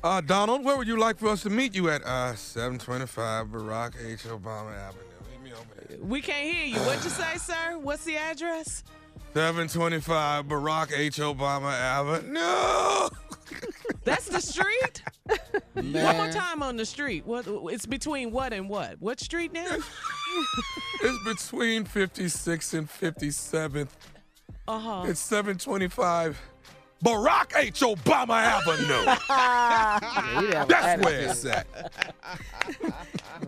Uh, 0.04 0.20
Donald, 0.20 0.62
where 0.64 0.76
would 0.76 0.86
you 0.86 0.98
like 0.98 1.18
for 1.18 1.28
us 1.28 1.42
to 1.42 1.50
meet 1.50 1.74
you 1.74 1.88
at? 1.90 2.02
Uh, 2.04 2.34
725 2.34 3.46
Barack 3.48 3.94
H. 4.04 4.24
Obama 4.24 4.76
Avenue. 4.76 5.02
Meet 5.58 5.66
me 5.68 5.72
over 5.72 5.88
there. 5.88 5.98
We 6.06 6.20
can't 6.20 6.54
hear 6.54 6.66
you. 6.66 6.78
What'd 6.80 7.04
you 7.04 7.10
say, 7.10 7.36
sir? 7.38 7.78
What's 7.78 8.04
the 8.04 8.16
address? 8.16 8.82
725 9.34 10.46
Barack 10.46 10.92
H. 10.96 11.16
Obama 11.18 11.72
Avenue. 11.72 12.32
No. 12.32 13.08
That's 14.04 14.28
the 14.28 14.40
street? 14.40 15.02
One 15.74 15.92
more 16.16 16.30
time 16.30 16.62
on 16.62 16.76
the 16.76 16.86
street. 16.86 17.26
What? 17.26 17.46
It's 17.72 17.86
between 17.86 18.30
what 18.30 18.52
and 18.52 18.68
what? 18.68 18.96
What 19.00 19.20
street 19.20 19.52
now? 19.52 19.66
It's 21.02 21.24
between 21.24 21.84
56th 21.84 22.74
and 22.74 22.88
57th 22.90 23.88
Uh-huh. 24.68 25.04
It's 25.06 25.20
725 25.20 26.38
Barack 27.04 27.52
H. 27.56 27.80
Obama 27.80 28.42
Avenue. 28.42 29.04
That's 30.66 31.04
where 31.04 31.20
it's 31.20 31.44
at. 31.44 31.66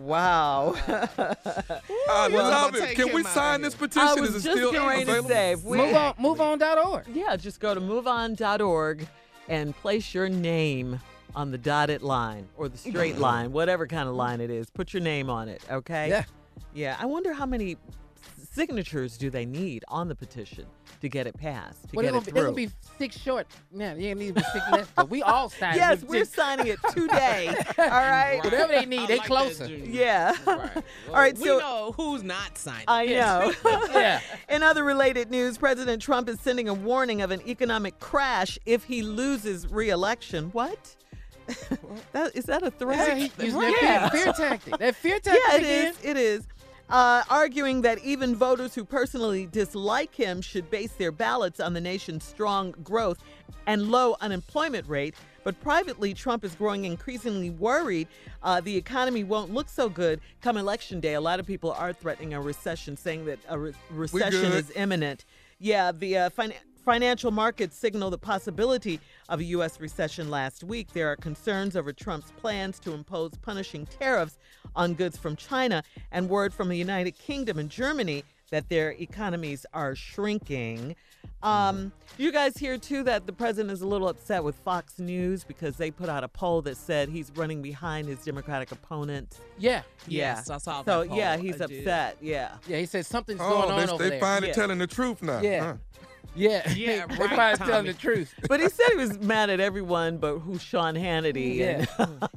Wow. 0.01 0.75
I 0.87 2.29
Well, 2.31 2.49
love 2.49 2.75
it. 2.75 2.95
Can 2.95 3.13
we 3.13 3.23
sign 3.23 3.55
of 3.55 3.61
this 3.63 3.75
petition? 3.75 4.07
I 4.07 4.13
Is 4.13 4.29
it 4.29 4.33
just 4.41 4.43
still 4.57 4.71
getting 4.71 4.87
ready 4.87 5.05
to 5.05 5.11
available? 5.11 5.29
say, 5.29 5.51
if 5.53 5.63
we- 5.63 5.77
Move 5.77 5.95
on, 5.95 6.13
moveon.org. 6.15 7.07
Yeah, 7.13 7.35
just 7.35 7.59
go 7.59 7.73
to 7.73 7.81
moveon.org 7.81 9.07
and 9.47 9.75
place 9.77 10.13
your 10.13 10.29
name 10.29 10.99
on 11.35 11.51
the 11.51 11.57
dotted 11.57 12.01
line 12.03 12.47
or 12.55 12.69
the 12.69 12.77
straight 12.77 13.17
line, 13.19 13.51
whatever 13.51 13.87
kind 13.87 14.07
of 14.07 14.15
line 14.15 14.41
it 14.41 14.51
is. 14.51 14.69
Put 14.69 14.93
your 14.93 15.01
name 15.01 15.29
on 15.29 15.49
it, 15.49 15.63
okay? 15.71 16.09
Yeah. 16.09 16.23
Yeah. 16.73 16.97
I 16.99 17.05
wonder 17.07 17.33
how 17.33 17.45
many 17.47 17.77
signatures 18.63 19.17
do 19.17 19.29
they 19.29 19.45
need 19.45 19.85
on 19.87 20.09
the 20.09 20.15
petition 20.15 20.65
to 20.99 21.07
get 21.07 21.25
it 21.25 21.37
passed, 21.37 21.83
to 21.83 21.95
Well, 21.95 22.03
get 22.03 22.11
they're 22.11 22.11
it 22.11 22.11
gonna, 22.11 22.19
be, 22.25 22.25
through? 22.25 22.33
they're 22.33 22.43
gonna 22.43 22.55
be 22.55 22.69
six 22.97 23.17
short. 23.17 23.47
Yeah, 23.73 23.95
you 23.95 24.13
need 24.15 24.27
to 24.29 24.33
be 24.33 24.41
six 24.51 24.65
less. 24.69 24.87
But 24.97 25.09
we 25.09 25.21
all 25.31 25.47
signed. 25.49 25.77
It. 25.77 25.79
Yes, 25.79 26.01
We 26.01 26.09
we're 26.09 26.19
just- 26.23 26.35
signing 26.35 26.67
it 26.67 26.79
today. 26.91 27.55
All 27.77 27.85
right. 27.87 28.41
Whatever 28.43 28.73
they 28.73 28.85
need, 28.85 29.07
they 29.07 29.19
closer. 29.19 29.65
Yeah. 29.67 30.35
All 30.47 30.57
right. 31.13 31.37
we 31.37 31.45
so 31.45 31.59
know 31.59 31.93
who's 31.95 32.21
not 32.21 32.57
signing. 32.57 32.83
I 32.89 33.05
know. 33.05 33.53
Yeah. 33.93 34.19
In 34.49 34.61
other 34.61 34.83
related 34.83 35.31
news, 35.31 35.57
President 35.57 36.01
Trump 36.01 36.27
is 36.27 36.39
sending 36.41 36.67
a 36.67 36.73
warning 36.73 37.21
of 37.21 37.31
an 37.31 37.41
economic 37.47 37.97
crash 37.99 38.59
if 38.65 38.83
he 38.83 39.03
loses 39.03 39.67
re-election. 39.71 40.49
What? 40.51 40.95
that 42.11 42.35
is 42.35 42.45
that 42.45 42.61
a 42.61 42.69
threat? 42.71 43.07
Yeah, 43.07 43.15
he- 43.15 43.45
using 43.45 43.59
that 43.61 44.11
fear, 44.11 44.23
fear 44.25 44.33
tactic. 44.33 44.77
That 44.77 44.95
fear 44.95 45.19
tactic 45.19 45.41
Yeah, 45.47 45.55
it 45.55 45.59
again. 45.61 45.87
is. 45.93 45.97
It 46.03 46.17
is. 46.17 46.47
Uh, 46.89 47.23
arguing 47.29 47.81
that 47.81 47.99
even 48.03 48.35
voters 48.35 48.73
who 48.73 48.83
personally 48.83 49.45
dislike 49.45 50.15
him 50.15 50.41
should 50.41 50.69
base 50.71 50.93
their 50.93 51.11
ballots 51.11 51.59
on 51.59 51.73
the 51.73 51.81
nation's 51.81 52.23
strong 52.23 52.71
growth 52.83 53.23
and 53.67 53.91
low 53.91 54.15
unemployment 54.21 54.87
rate. 54.87 55.13
But 55.43 55.59
privately, 55.61 56.13
Trump 56.13 56.43
is 56.43 56.55
growing 56.55 56.85
increasingly 56.85 57.51
worried 57.51 58.07
uh, 58.41 58.61
the 58.61 58.75
economy 58.75 59.23
won't 59.23 59.53
look 59.53 59.69
so 59.69 59.87
good 59.87 60.19
come 60.41 60.57
election 60.57 60.99
day. 60.99 61.13
A 61.13 61.21
lot 61.21 61.39
of 61.39 61.45
people 61.45 61.71
are 61.73 61.93
threatening 61.93 62.33
a 62.33 62.41
recession, 62.41 62.97
saying 62.97 63.25
that 63.25 63.39
a 63.47 63.57
re- 63.57 63.73
recession 63.91 64.51
is 64.53 64.71
imminent. 64.75 65.25
Yeah, 65.59 65.91
the 65.91 66.17
uh, 66.17 66.29
fin- 66.29 66.53
financial 66.93 67.29
markets 67.29 67.77
signal 67.77 68.09
the 68.09 68.17
possibility 68.17 68.99
of 69.29 69.39
a 69.41 69.43
U.S. 69.43 69.79
recession 69.79 70.31
last 70.31 70.63
week. 70.63 70.87
There 70.91 71.07
are 71.11 71.15
concerns 71.15 71.75
over 71.75 71.93
Trump's 71.93 72.31
plans 72.31 72.79
to 72.79 72.93
impose 72.93 73.33
punishing 73.43 73.85
tariffs 73.85 74.39
on 74.75 74.95
goods 74.95 75.15
from 75.15 75.35
China 75.35 75.83
and 76.11 76.27
word 76.27 76.51
from 76.51 76.67
the 76.67 76.75
United 76.75 77.11
Kingdom 77.11 77.59
and 77.59 77.69
Germany 77.69 78.23
that 78.49 78.69
their 78.69 78.93
economies 78.93 79.67
are 79.71 79.93
shrinking. 79.93 80.95
Um, 81.43 81.91
you 82.17 82.31
guys 82.31 82.57
hear 82.57 82.79
too 82.79 83.03
that 83.03 83.27
the 83.27 83.33
president 83.33 83.71
is 83.71 83.81
a 83.83 83.87
little 83.87 84.07
upset 84.07 84.43
with 84.43 84.55
Fox 84.55 84.97
News 84.97 85.43
because 85.43 85.75
they 85.75 85.91
put 85.91 86.09
out 86.09 86.23
a 86.23 86.27
poll 86.27 86.63
that 86.63 86.75
said 86.75 87.07
he's 87.09 87.31
running 87.35 87.61
behind 87.61 88.07
his 88.07 88.17
Democratic 88.25 88.71
opponent. 88.71 89.37
Yeah. 89.59 89.83
Yes, 90.07 90.49
I 90.49 90.57
saw 90.57 90.83
So 90.83 91.03
that 91.03 91.15
yeah, 91.15 91.37
he's 91.37 91.61
I 91.61 91.67
did. 91.67 91.79
upset. 91.81 92.17
Yeah. 92.19 92.55
Yeah, 92.67 92.77
he 92.79 92.87
said 92.87 93.05
something's 93.05 93.41
Oh, 93.43 93.47
going 93.61 93.71
on 93.73 93.85
they, 93.85 93.93
over 93.93 94.03
they 94.05 94.09
there. 94.09 94.19
finally 94.19 94.47
Yeah. 94.47 94.53
telling 94.55 94.79
the 94.79 94.87
truth 94.87 95.21
now. 95.21 95.39
Yeah. 95.41 95.63
huh? 95.63 95.73
Yeah. 96.39 96.69
Yeah, 96.73 97.05
they 97.07 97.15
right, 97.17 97.57
probably 97.57 97.67
telling 97.67 97.85
the 97.87 97.93
truth. 97.93 98.33
But 98.47 98.59
he 98.59 98.69
said 98.69 98.87
he 98.91 98.97
was 98.97 99.19
mad 99.19 99.49
at 99.49 99.59
everyone 99.59 100.17
but 100.17 100.39
who's 100.39 100.61
Sean 100.61 100.95
Hannity. 100.95 101.55
Yeah. 101.57 101.85
and- 101.99 102.29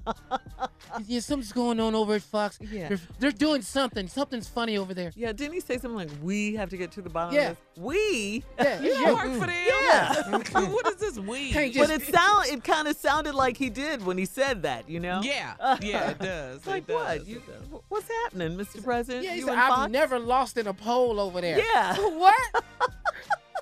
yeah, 1.06 1.20
something's 1.20 1.52
going 1.52 1.80
on 1.80 1.94
over 1.94 2.14
at 2.14 2.22
Fox. 2.22 2.58
Yeah. 2.60 2.88
They're, 2.88 3.00
they're 3.18 3.30
doing 3.32 3.62
something. 3.62 4.08
Something's 4.08 4.48
funny 4.48 4.76
over 4.76 4.92
there. 4.94 5.12
yeah, 5.16 5.32
didn't 5.32 5.54
he 5.54 5.60
say 5.60 5.78
something 5.78 5.94
like, 5.96 6.10
we 6.22 6.54
have 6.56 6.68
to 6.70 6.76
get 6.76 6.92
to 6.92 7.02
the 7.02 7.08
bottom 7.10 7.34
Yeah. 7.34 7.50
of 7.50 7.56
this? 7.56 7.82
We? 7.82 8.44
Yeah, 8.58 8.80
You 8.82 8.92
yeah. 8.92 9.12
work 9.14 9.32
for 9.40 9.46
them? 9.46 9.66
Yeah. 9.68 10.68
what 10.68 10.86
is 10.88 10.96
this 10.96 11.18
weed? 11.18 11.52
Can't 11.52 11.74
But 11.74 11.90
it 11.90 12.02
sound 12.02 12.46
it 12.48 12.62
kind 12.64 12.88
of 12.88 12.96
sounded 12.96 13.34
like 13.34 13.56
he 13.56 13.70
did 13.70 14.04
when 14.04 14.18
he 14.18 14.26
said 14.26 14.62
that, 14.62 14.88
you 14.88 15.00
know? 15.00 15.20
Yeah, 15.22 15.54
yeah, 15.80 16.10
it 16.10 16.18
does. 16.18 16.56
It's 16.56 16.66
like 16.66 16.82
it 16.84 16.88
does. 16.88 17.18
what? 17.18 17.26
You, 17.26 17.38
wh- 17.72 17.90
what's 17.90 18.08
happening, 18.24 18.56
Mr. 18.58 18.82
President? 18.84 19.24
Yeah, 19.24 19.32
he 19.32 19.38
you 19.40 19.44
said, 19.46 19.52
and 19.52 19.60
I've 19.60 19.68
Fox? 19.74 19.90
never 19.92 20.18
lost 20.18 20.56
in 20.58 20.66
a 20.66 20.74
poll 20.74 21.18
over 21.20 21.40
there. 21.40 21.58
Yeah. 21.58 21.96
What? 21.96 22.64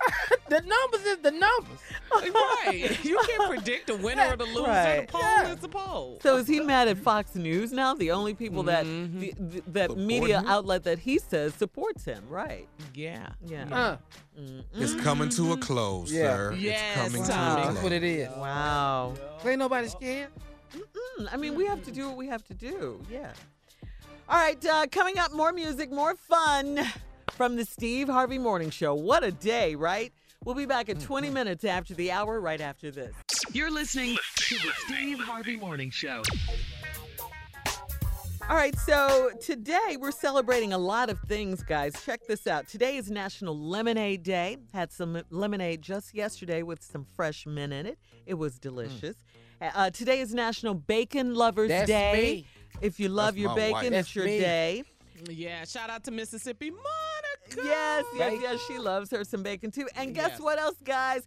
the 0.49 0.61
numbers 0.61 1.05
is 1.05 1.17
the 1.19 1.31
numbers. 1.31 1.79
right. 2.11 2.99
You 3.03 3.19
can't 3.27 3.49
predict 3.49 3.87
the 3.87 3.95
winner 3.97 4.33
or 4.33 4.35
the 4.35 4.45
loser. 4.45 4.63
Right. 4.67 5.07
The 5.07 5.11
poll 5.11 5.21
Yeah. 5.21 5.51
is 5.53 5.59
the 5.59 5.69
poll. 5.69 6.19
So 6.21 6.37
is 6.37 6.47
he 6.47 6.59
mad 6.59 6.87
at 6.87 6.97
Fox 6.97 7.35
News 7.35 7.71
now? 7.71 7.93
The 7.93 8.11
only 8.11 8.33
people 8.33 8.63
that 8.63 8.83
the, 8.85 9.33
the, 9.39 9.61
that 9.67 9.89
Support 9.91 9.97
media 10.05 10.39
him? 10.41 10.47
outlet 10.47 10.83
that 10.83 10.99
he 10.99 11.19
says 11.19 11.53
supports 11.55 12.03
him, 12.05 12.23
right? 12.29 12.67
Yeah. 12.93 13.29
Yeah. 13.45 13.65
Uh, 13.71 13.97
It's 14.75 14.95
coming 14.95 15.29
to 15.29 15.53
a 15.53 15.57
close, 15.57 16.11
Yeah. 16.11 16.35
sir. 16.35 16.53
Yes, 16.57 16.79
it's 16.97 17.13
coming 17.15 17.23
Tommy. 17.27 17.27
to 17.27 17.31
a 17.31 17.63
close. 17.63 17.73
that's 17.73 17.83
what 17.83 17.91
it 17.93 18.03
is. 18.03 18.29
Wow. 18.37 19.13
Ain't 19.45 19.59
nobody 19.59 19.87
scared. 19.87 20.29
Mm, 20.75 21.27
I 21.31 21.37
mean, 21.37 21.55
we 21.55 21.65
have 21.65 21.83
to 21.83 21.91
do 21.91 22.07
what 22.07 22.17
we 22.17 22.27
have 22.27 22.43
to 22.45 22.53
do. 22.53 23.01
Yeah. 23.09 23.31
All 24.29 24.37
right. 24.39 24.63
Uh, 24.65 24.87
coming 24.91 25.17
up, 25.19 25.33
more 25.33 25.51
music, 25.51 25.91
more 25.91 26.15
fun 26.15 26.79
from 27.31 27.55
the 27.55 27.65
Steve 27.65 28.07
Harvey 28.07 28.37
Morning 28.37 28.69
Show. 28.69 28.93
What 28.93 29.23
a 29.23 29.31
day, 29.31 29.75
right? 29.75 30.11
We'll 30.43 30.55
be 30.55 30.65
back 30.65 30.89
in 30.89 30.99
20 30.99 31.29
minutes 31.29 31.63
after 31.63 31.93
the 31.93 32.11
hour, 32.11 32.39
right 32.39 32.61
after 32.61 32.91
this. 32.91 33.13
You're 33.53 33.71
listening 33.71 34.17
to 34.37 34.55
the 34.55 34.71
Steve 34.85 35.19
Harvey 35.19 35.55
Morning 35.57 35.89
Show. 35.91 36.23
All 38.49 38.55
right, 38.57 38.77
so 38.79 39.29
today 39.39 39.97
we're 39.99 40.11
celebrating 40.11 40.73
a 40.73 40.77
lot 40.77 41.09
of 41.09 41.19
things, 41.21 41.63
guys. 41.63 41.93
Check 42.03 42.21
this 42.27 42.47
out. 42.47 42.67
Today 42.67 42.97
is 42.97 43.09
National 43.09 43.57
Lemonade 43.57 44.23
Day. 44.23 44.57
Had 44.73 44.91
some 44.91 45.21
lemonade 45.29 45.81
just 45.81 46.13
yesterday 46.13 46.63
with 46.63 46.83
some 46.83 47.05
fresh 47.15 47.45
mint 47.45 47.71
in 47.71 47.85
it. 47.85 47.97
It 48.25 48.33
was 48.33 48.59
delicious. 48.59 49.15
Uh, 49.61 49.91
today 49.91 50.19
is 50.21 50.33
National 50.33 50.73
Bacon 50.73 51.35
Lovers 51.35 51.69
That's 51.69 51.87
Day. 51.87 52.13
me. 52.13 52.45
If 52.81 52.99
you 52.99 53.09
love 53.09 53.35
That's 53.35 53.37
your 53.37 53.55
bacon, 53.55 53.71
wife. 53.73 53.83
it's 53.85 53.91
That's 53.93 54.15
your 54.15 54.25
me. 54.25 54.39
day. 54.39 54.83
Yeah. 55.29 55.65
Shout 55.65 55.89
out 55.89 56.03
to 56.05 56.11
Mississippi 56.11 56.69
Monica. 56.71 57.67
Yes, 57.67 58.05
yes, 58.17 58.33
yes. 58.41 58.59
She 58.67 58.77
loves 58.77 59.11
her 59.11 59.23
some 59.23 59.43
bacon 59.43 59.71
too. 59.71 59.87
And 59.95 60.13
guess 60.15 60.31
Yes. 60.31 60.39
what 60.39 60.59
else, 60.59 60.77
guys? 60.83 61.23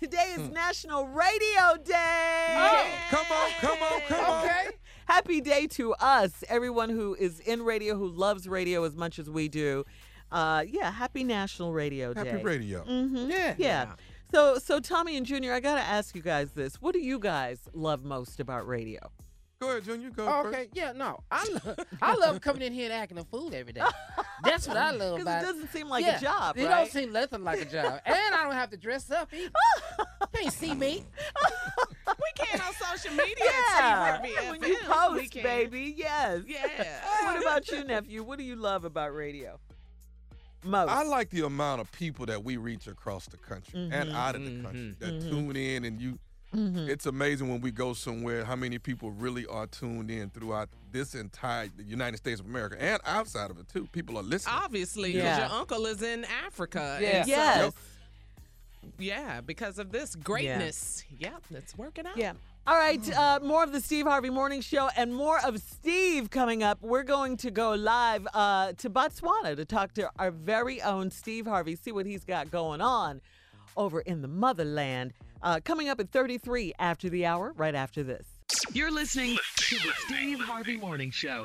Today 0.00 0.34
is 0.36 0.48
National 0.50 1.06
Radio 1.06 1.76
Day. 1.84 2.56
Oh, 2.58 2.86
come 3.10 3.26
on, 3.30 3.50
come 3.60 3.82
on, 3.82 4.00
come 4.08 4.24
on. 4.24 4.44
Okay. 4.44 4.66
Happy 5.06 5.40
day 5.40 5.68
to 5.68 5.94
us, 5.94 6.42
everyone 6.48 6.88
who 6.90 7.14
is 7.14 7.38
in 7.40 7.62
radio, 7.62 7.96
who 7.96 8.08
loves 8.08 8.48
radio 8.48 8.82
as 8.82 8.96
much 8.96 9.20
as 9.20 9.30
we 9.30 9.48
do. 9.48 9.84
Uh, 10.32 10.64
yeah, 10.66 10.90
happy 10.90 11.22
National 11.22 11.72
Radio 11.72 12.12
Day. 12.14 12.28
Happy 12.30 12.42
radio. 12.42 12.82
hmm 12.82 13.28
Yeah. 13.30 13.54
Yeah. 13.58 13.92
So, 14.32 14.58
so 14.58 14.80
Tommy 14.80 15.16
and 15.16 15.24
Junior, 15.26 15.52
I 15.52 15.60
gotta 15.60 15.82
ask 15.82 16.16
you 16.16 16.22
guys 16.22 16.50
this: 16.52 16.80
What 16.80 16.94
do 16.94 16.98
you 17.00 17.18
guys 17.20 17.60
love 17.72 18.02
most 18.02 18.40
about 18.40 18.66
radio? 18.66 18.98
Go 19.62 19.70
ahead, 19.70 19.84
Junior. 19.84 20.10
Go 20.10 20.26
Oh, 20.26 20.42
first. 20.42 20.54
okay. 20.58 20.68
Yeah. 20.72 20.90
No. 20.90 21.20
I 21.30 21.48
love. 21.52 21.78
I 22.02 22.14
love 22.16 22.40
coming 22.40 22.62
in 22.62 22.72
here 22.72 22.86
and 22.86 22.92
acting 22.94 23.16
a 23.18 23.24
fool 23.24 23.54
every 23.54 23.72
day. 23.72 23.82
That's 24.42 24.66
what 24.66 24.76
I 24.76 24.90
love 24.96 25.18
Because 25.18 25.22
about 25.22 25.42
it 25.42 25.46
doesn't 25.46 25.70
seem 25.70 25.88
like 25.88 26.04
yeah, 26.04 26.18
a 26.18 26.20
job, 26.20 26.58
It 26.58 26.62
right? 26.66 26.70
don't 26.70 26.90
seem 26.90 27.12
nothing 27.12 27.44
like 27.44 27.60
a 27.60 27.64
job, 27.64 28.00
and 28.04 28.34
I 28.34 28.42
don't 28.42 28.54
have 28.54 28.70
to 28.70 28.76
dress 28.76 29.08
up 29.12 29.32
either. 29.32 29.52
Can't 30.34 30.52
see 30.52 30.74
me. 30.74 31.04
We 32.08 32.44
can 32.44 32.60
on 32.60 32.74
social 32.74 33.12
media. 33.16 33.34
yeah, 33.38 33.48
at 33.48 34.20
Steve 34.20 34.34
Harvey 34.36 34.50
when 34.50 34.68
you 34.68 34.76
FM. 34.78 35.12
We 35.14 35.18
post, 35.20 35.32
can. 35.32 35.42
baby, 35.44 35.94
yes. 35.96 36.42
Yeah. 36.46 37.00
what 37.24 37.40
about 37.40 37.68
you, 37.70 37.84
nephew? 37.84 38.22
What 38.24 38.38
do 38.38 38.44
you 38.44 38.56
love 38.56 38.84
about 38.84 39.14
radio? 39.14 39.58
Most. 40.64 40.90
I 40.90 41.04
like 41.04 41.30
the 41.30 41.46
amount 41.46 41.80
of 41.80 41.90
people 41.92 42.26
that 42.26 42.42
we 42.44 42.56
reach 42.56 42.86
across 42.88 43.26
the 43.26 43.36
country 43.38 43.88
and 43.92 44.10
Mhm. 44.10 44.14
out 44.14 44.34
of 44.34 44.44
the 44.44 44.62
country 44.62 44.94
that 44.98 45.12
Mhm. 45.14 45.30
tune 45.30 45.56
in 45.56 45.84
and 45.84 46.00
you 46.00 46.18
Mhm. 46.54 46.88
it's 46.88 47.06
amazing 47.06 47.48
when 47.48 47.60
we 47.60 47.70
go 47.70 47.94
somewhere 47.94 48.44
how 48.44 48.54
many 48.56 48.78
people 48.78 49.10
really 49.10 49.46
are 49.46 49.66
tuned 49.66 50.10
in 50.10 50.28
throughout 50.30 50.68
this 50.90 51.14
entire 51.14 51.68
the 51.76 51.82
United 51.84 52.18
States 52.18 52.40
of 52.40 52.46
America 52.46 52.76
and 52.80 53.00
outside 53.06 53.50
of 53.50 53.58
it 53.58 53.68
too. 53.68 53.88
People 53.92 54.18
are 54.18 54.22
listening. 54.22 54.54
Obviously, 54.54 55.12
Yeah. 55.16 55.22
because 55.36 55.38
your 55.50 55.58
uncle 55.60 55.86
is 55.86 56.02
in 56.02 56.24
Africa. 56.46 56.98
Yeah. 57.00 57.08
and 57.08 57.24
so- 57.26 57.30
yes. 57.30 57.72
yeah, 58.98 59.40
because 59.40 59.78
of 59.78 59.90
this 59.92 60.14
greatness. 60.14 61.04
Yeah, 61.18 61.30
it's 61.50 61.76
working 61.76 62.06
out. 62.06 62.16
Yeah. 62.16 62.32
All 62.64 62.76
right, 62.76 63.16
uh, 63.16 63.40
more 63.42 63.64
of 63.64 63.72
the 63.72 63.80
Steve 63.80 64.06
Harvey 64.06 64.30
Morning 64.30 64.60
Show 64.60 64.88
and 64.96 65.12
more 65.12 65.40
of 65.44 65.60
Steve 65.60 66.30
coming 66.30 66.62
up. 66.62 66.80
We're 66.80 67.02
going 67.02 67.36
to 67.38 67.50
go 67.50 67.72
live 67.74 68.24
uh, 68.34 68.72
to 68.74 68.88
Botswana 68.90 69.56
to 69.56 69.64
talk 69.64 69.94
to 69.94 70.08
our 70.16 70.30
very 70.30 70.80
own 70.80 71.10
Steve 71.10 71.46
Harvey, 71.46 71.74
see 71.74 71.90
what 71.90 72.06
he's 72.06 72.24
got 72.24 72.52
going 72.52 72.80
on 72.80 73.20
over 73.76 74.00
in 74.00 74.22
the 74.22 74.28
motherland. 74.28 75.12
Uh, 75.42 75.60
coming 75.64 75.88
up 75.88 75.98
at 76.00 76.10
33 76.10 76.72
after 76.78 77.08
the 77.08 77.26
hour, 77.26 77.52
right 77.56 77.74
after 77.74 78.02
this. 78.02 78.26
You're 78.72 78.92
listening 78.92 79.36
to 79.56 79.76
the 79.76 79.92
Steve 80.06 80.40
Harvey 80.40 80.76
Morning 80.76 81.10
Show. 81.10 81.42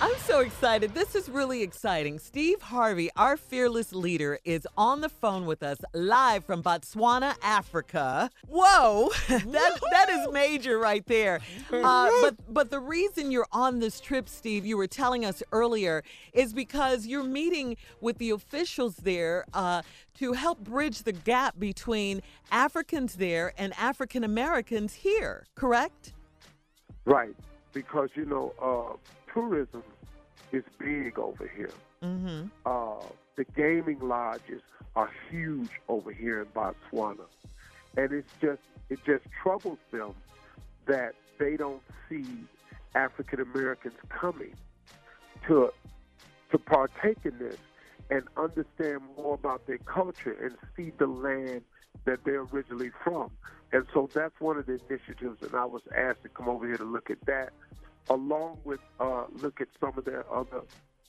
I'm 0.00 0.16
so 0.18 0.40
excited. 0.40 0.94
This 0.94 1.16
is 1.16 1.28
really 1.28 1.60
exciting. 1.62 2.20
Steve 2.20 2.62
Harvey, 2.62 3.10
our 3.16 3.36
fearless 3.36 3.92
leader, 3.92 4.38
is 4.44 4.64
on 4.76 5.00
the 5.00 5.08
phone 5.08 5.44
with 5.44 5.60
us 5.64 5.78
live 5.92 6.44
from 6.44 6.62
Botswana, 6.62 7.34
Africa. 7.42 8.30
Whoa, 8.46 9.10
that 9.28 9.80
that 9.90 10.08
is 10.08 10.28
major 10.32 10.78
right 10.78 11.04
there. 11.06 11.40
Uh, 11.72 12.10
but 12.20 12.36
but 12.48 12.70
the 12.70 12.78
reason 12.78 13.32
you're 13.32 13.48
on 13.50 13.80
this 13.80 13.98
trip, 13.98 14.28
Steve, 14.28 14.64
you 14.64 14.76
were 14.76 14.86
telling 14.86 15.24
us 15.24 15.42
earlier, 15.50 16.04
is 16.32 16.52
because 16.52 17.06
you're 17.06 17.24
meeting 17.24 17.76
with 18.00 18.18
the 18.18 18.30
officials 18.30 18.96
there 18.96 19.46
uh, 19.52 19.82
to 20.18 20.32
help 20.34 20.60
bridge 20.60 21.02
the 21.02 21.12
gap 21.12 21.58
between 21.58 22.22
Africans 22.52 23.16
there 23.16 23.52
and 23.58 23.72
African 23.76 24.22
Americans 24.22 24.94
here. 24.94 25.44
Correct? 25.56 26.12
Right, 27.04 27.34
because 27.72 28.10
you 28.14 28.26
know, 28.26 28.54
uh, 28.62 28.96
tourism 29.32 29.82
is 30.52 30.64
big 30.78 31.18
over 31.18 31.50
here. 31.54 31.72
Mm-hmm. 32.02 32.46
Uh, 32.64 33.04
the 33.36 33.44
gaming 33.56 34.00
lodges 34.00 34.62
are 34.96 35.10
huge 35.30 35.70
over 35.88 36.12
here 36.12 36.40
in 36.40 36.46
Botswana, 36.46 37.26
and 37.96 38.12
it's 38.12 38.32
just 38.40 38.62
it 38.88 38.98
just 39.04 39.24
troubles 39.42 39.78
them 39.90 40.14
that 40.86 41.14
they 41.38 41.56
don't 41.56 41.82
see 42.08 42.26
African 42.94 43.40
Americans 43.40 43.94
coming 44.08 44.54
to 45.46 45.72
to 46.50 46.58
partake 46.58 47.18
in 47.24 47.38
this 47.38 47.58
and 48.10 48.22
understand 48.36 49.02
more 49.16 49.34
about 49.34 49.66
their 49.66 49.78
culture 49.78 50.36
and 50.42 50.56
see 50.76 50.92
the 50.98 51.06
land 51.06 51.62
that 52.04 52.24
they're 52.24 52.42
originally 52.42 52.90
from. 53.04 53.30
And 53.72 53.84
so 53.92 54.08
that's 54.12 54.40
one 54.40 54.56
of 54.56 54.66
the 54.66 54.80
initiatives, 54.88 55.42
and 55.42 55.54
I 55.54 55.66
was 55.66 55.82
asked 55.94 56.22
to 56.22 56.30
come 56.30 56.48
over 56.48 56.66
here 56.66 56.78
to 56.78 56.84
look 56.84 57.10
at 57.10 57.20
that, 57.26 57.52
along 58.10 58.58
with 58.64 58.80
uh, 59.00 59.24
look 59.40 59.60
at 59.60 59.68
some 59.80 59.92
of 59.96 60.04
their 60.04 60.24
other 60.32 60.62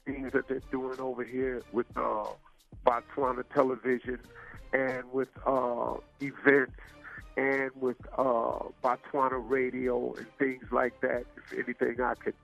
things 0.06 0.32
that 0.34 0.48
they're 0.48 0.62
doing 0.72 1.00
over 1.00 1.24
here 1.24 1.62
with 1.72 1.88
uh, 1.96 2.26
Botswana 2.86 3.44
television 3.54 4.20
and 4.74 5.04
with 5.12 5.30
uh, 5.46 5.96
events 6.22 6.80
and 7.38 7.72
with 7.76 7.98
uh, 8.18 8.60
Botswana 8.84 9.40
radio 9.50 10.14
and 10.14 10.28
things 10.38 10.66
like 10.72 11.00
that. 11.02 11.26
If 11.38 11.54
anything, 11.54 12.02
I 12.02 12.16
could 12.16 12.36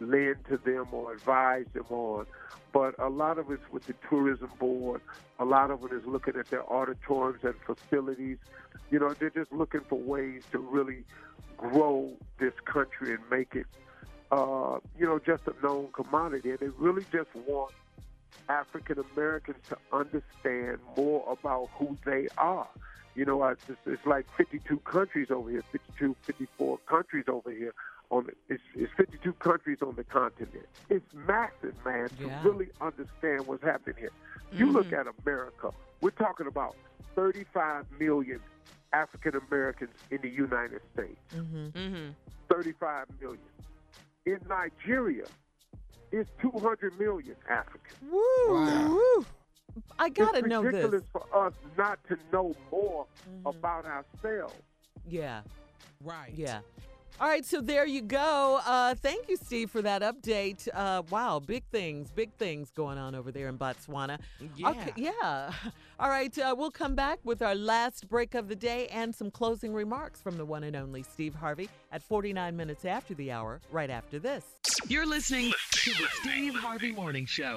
lend 0.00 0.36
to 0.48 0.56
them 0.58 0.86
or 0.92 1.12
advise 1.12 1.66
them 1.72 1.86
on. 1.90 2.26
But 2.72 2.94
a 2.98 3.08
lot 3.08 3.38
of 3.38 3.50
it's 3.50 3.62
with 3.72 3.86
the 3.86 3.94
tourism 4.08 4.50
board. 4.58 5.00
A 5.38 5.44
lot 5.44 5.70
of 5.70 5.84
it 5.84 5.92
is 5.92 6.04
looking 6.06 6.36
at 6.36 6.48
their 6.48 6.64
auditoriums 6.70 7.42
and 7.42 7.54
facilities. 7.64 8.38
You 8.90 8.98
know, 8.98 9.14
they're 9.14 9.30
just 9.30 9.52
looking 9.52 9.80
for 9.88 9.98
ways 9.98 10.42
to 10.52 10.58
really 10.58 11.04
grow 11.56 12.12
this 12.38 12.52
country 12.66 13.14
and 13.14 13.22
make 13.30 13.54
it, 13.54 13.66
uh, 14.30 14.78
you 14.98 15.06
know, 15.06 15.18
just 15.18 15.42
a 15.46 15.54
known 15.64 15.88
commodity. 15.92 16.50
And 16.50 16.58
they 16.58 16.68
really 16.78 17.04
just 17.12 17.28
want 17.46 17.72
African 18.48 19.02
Americans 19.14 19.58
to 19.68 19.76
understand 19.92 20.78
more 20.96 21.24
about 21.30 21.68
who 21.78 21.96
they 22.04 22.28
are. 22.38 22.68
You 23.14 23.24
know, 23.24 23.42
it's, 23.44 23.64
it's 23.86 24.04
like 24.04 24.26
52 24.36 24.78
countries 24.80 25.30
over 25.30 25.50
here, 25.50 25.64
52, 25.72 26.14
54 26.22 26.78
countries 26.86 27.24
over 27.28 27.50
here. 27.50 27.72
On 28.10 28.24
the, 28.24 28.32
it's, 28.48 28.62
it's 28.76 28.92
52 28.96 29.32
countries 29.34 29.78
on 29.82 29.96
the 29.96 30.04
continent. 30.04 30.66
It's 30.88 31.12
massive, 31.12 31.74
man, 31.84 32.08
to 32.20 32.30
really 32.44 32.68
understand 32.80 33.46
what's 33.48 33.64
happening 33.64 33.96
here. 33.98 34.12
You 34.52 34.70
look 34.70 34.92
at 34.92 35.06
America. 35.24 35.70
We're 36.00 36.10
talking 36.10 36.46
about 36.46 36.76
35 37.16 37.86
million 37.98 38.40
African 38.92 39.40
Americans 39.48 39.90
in 40.10 40.20
the 40.22 40.28
United 40.28 40.82
States. 40.94 41.18
Mm-hmm. 41.34 41.66
Mm-hmm. 41.76 42.10
35 42.48 43.06
million. 43.20 43.40
In 44.26 44.40
Nigeria, 44.48 45.24
it's 46.10 46.28
200 46.42 46.98
million 46.98 47.36
Africans. 47.48 47.94
Woo! 48.10 48.18
woo. 48.48 49.24
I 49.98 50.08
gotta 50.08 50.38
it's 50.38 50.48
know 50.48 50.62
ridiculous 50.62 51.02
this. 51.02 51.10
for 51.12 51.46
us 51.46 51.52
not 51.78 51.98
to 52.08 52.18
know 52.32 52.54
more 52.72 53.06
mm-hmm. 53.28 53.46
about 53.46 53.84
ourselves. 53.86 54.54
Yeah. 55.08 55.42
Right. 56.02 56.32
Yeah. 56.34 56.60
All 57.18 57.28
right, 57.28 57.46
so 57.46 57.62
there 57.62 57.86
you 57.86 58.02
go. 58.02 58.60
Uh, 58.66 58.94
thank 58.94 59.30
you, 59.30 59.38
Steve, 59.38 59.70
for 59.70 59.80
that 59.80 60.02
update. 60.02 60.68
Uh, 60.74 61.02
wow, 61.08 61.38
big 61.38 61.64
things, 61.72 62.10
big 62.10 62.30
things 62.34 62.70
going 62.70 62.98
on 62.98 63.14
over 63.14 63.32
there 63.32 63.48
in 63.48 63.56
Botswana. 63.56 64.18
Yeah. 64.54 64.68
Okay, 64.70 64.92
yeah. 64.96 65.50
All 65.98 66.10
right, 66.10 66.36
uh, 66.38 66.54
we'll 66.56 66.70
come 66.70 66.94
back 66.94 67.18
with 67.24 67.40
our 67.40 67.54
last 67.54 68.06
break 68.10 68.34
of 68.34 68.48
the 68.48 68.56
day 68.56 68.88
and 68.88 69.14
some 69.14 69.30
closing 69.30 69.72
remarks 69.72 70.20
from 70.20 70.36
the 70.36 70.44
one 70.44 70.62
and 70.62 70.76
only 70.76 71.02
Steve 71.02 71.34
Harvey 71.34 71.70
at 71.90 72.02
49 72.02 72.54
minutes 72.54 72.84
after 72.84 73.14
the 73.14 73.32
hour, 73.32 73.62
right 73.72 73.88
after 73.88 74.18
this. 74.18 74.44
You're 74.86 75.06
listening 75.06 75.54
to 75.70 75.90
the 75.92 76.08
Steve 76.20 76.54
Harvey 76.54 76.92
Morning 76.92 77.24
Show. 77.24 77.56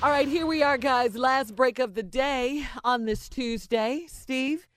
All 0.00 0.10
right, 0.10 0.28
here 0.28 0.46
we 0.46 0.62
are, 0.62 0.78
guys. 0.78 1.16
Last 1.16 1.56
break 1.56 1.80
of 1.80 1.94
the 1.94 2.04
day 2.04 2.64
on 2.84 3.04
this 3.04 3.28
Tuesday. 3.28 4.04
Steve, 4.06 4.68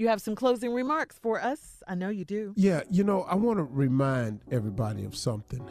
you 0.00 0.08
have 0.08 0.20
some 0.20 0.34
closing 0.34 0.72
remarks 0.72 1.18
for 1.18 1.40
us. 1.40 1.82
I 1.86 1.94
know 1.94 2.08
you 2.08 2.24
do. 2.24 2.54
Yeah, 2.56 2.82
you 2.90 3.04
know, 3.04 3.22
I 3.24 3.34
want 3.34 3.58
to 3.58 3.64
remind 3.64 4.40
everybody 4.50 5.04
of 5.04 5.14
something 5.14 5.68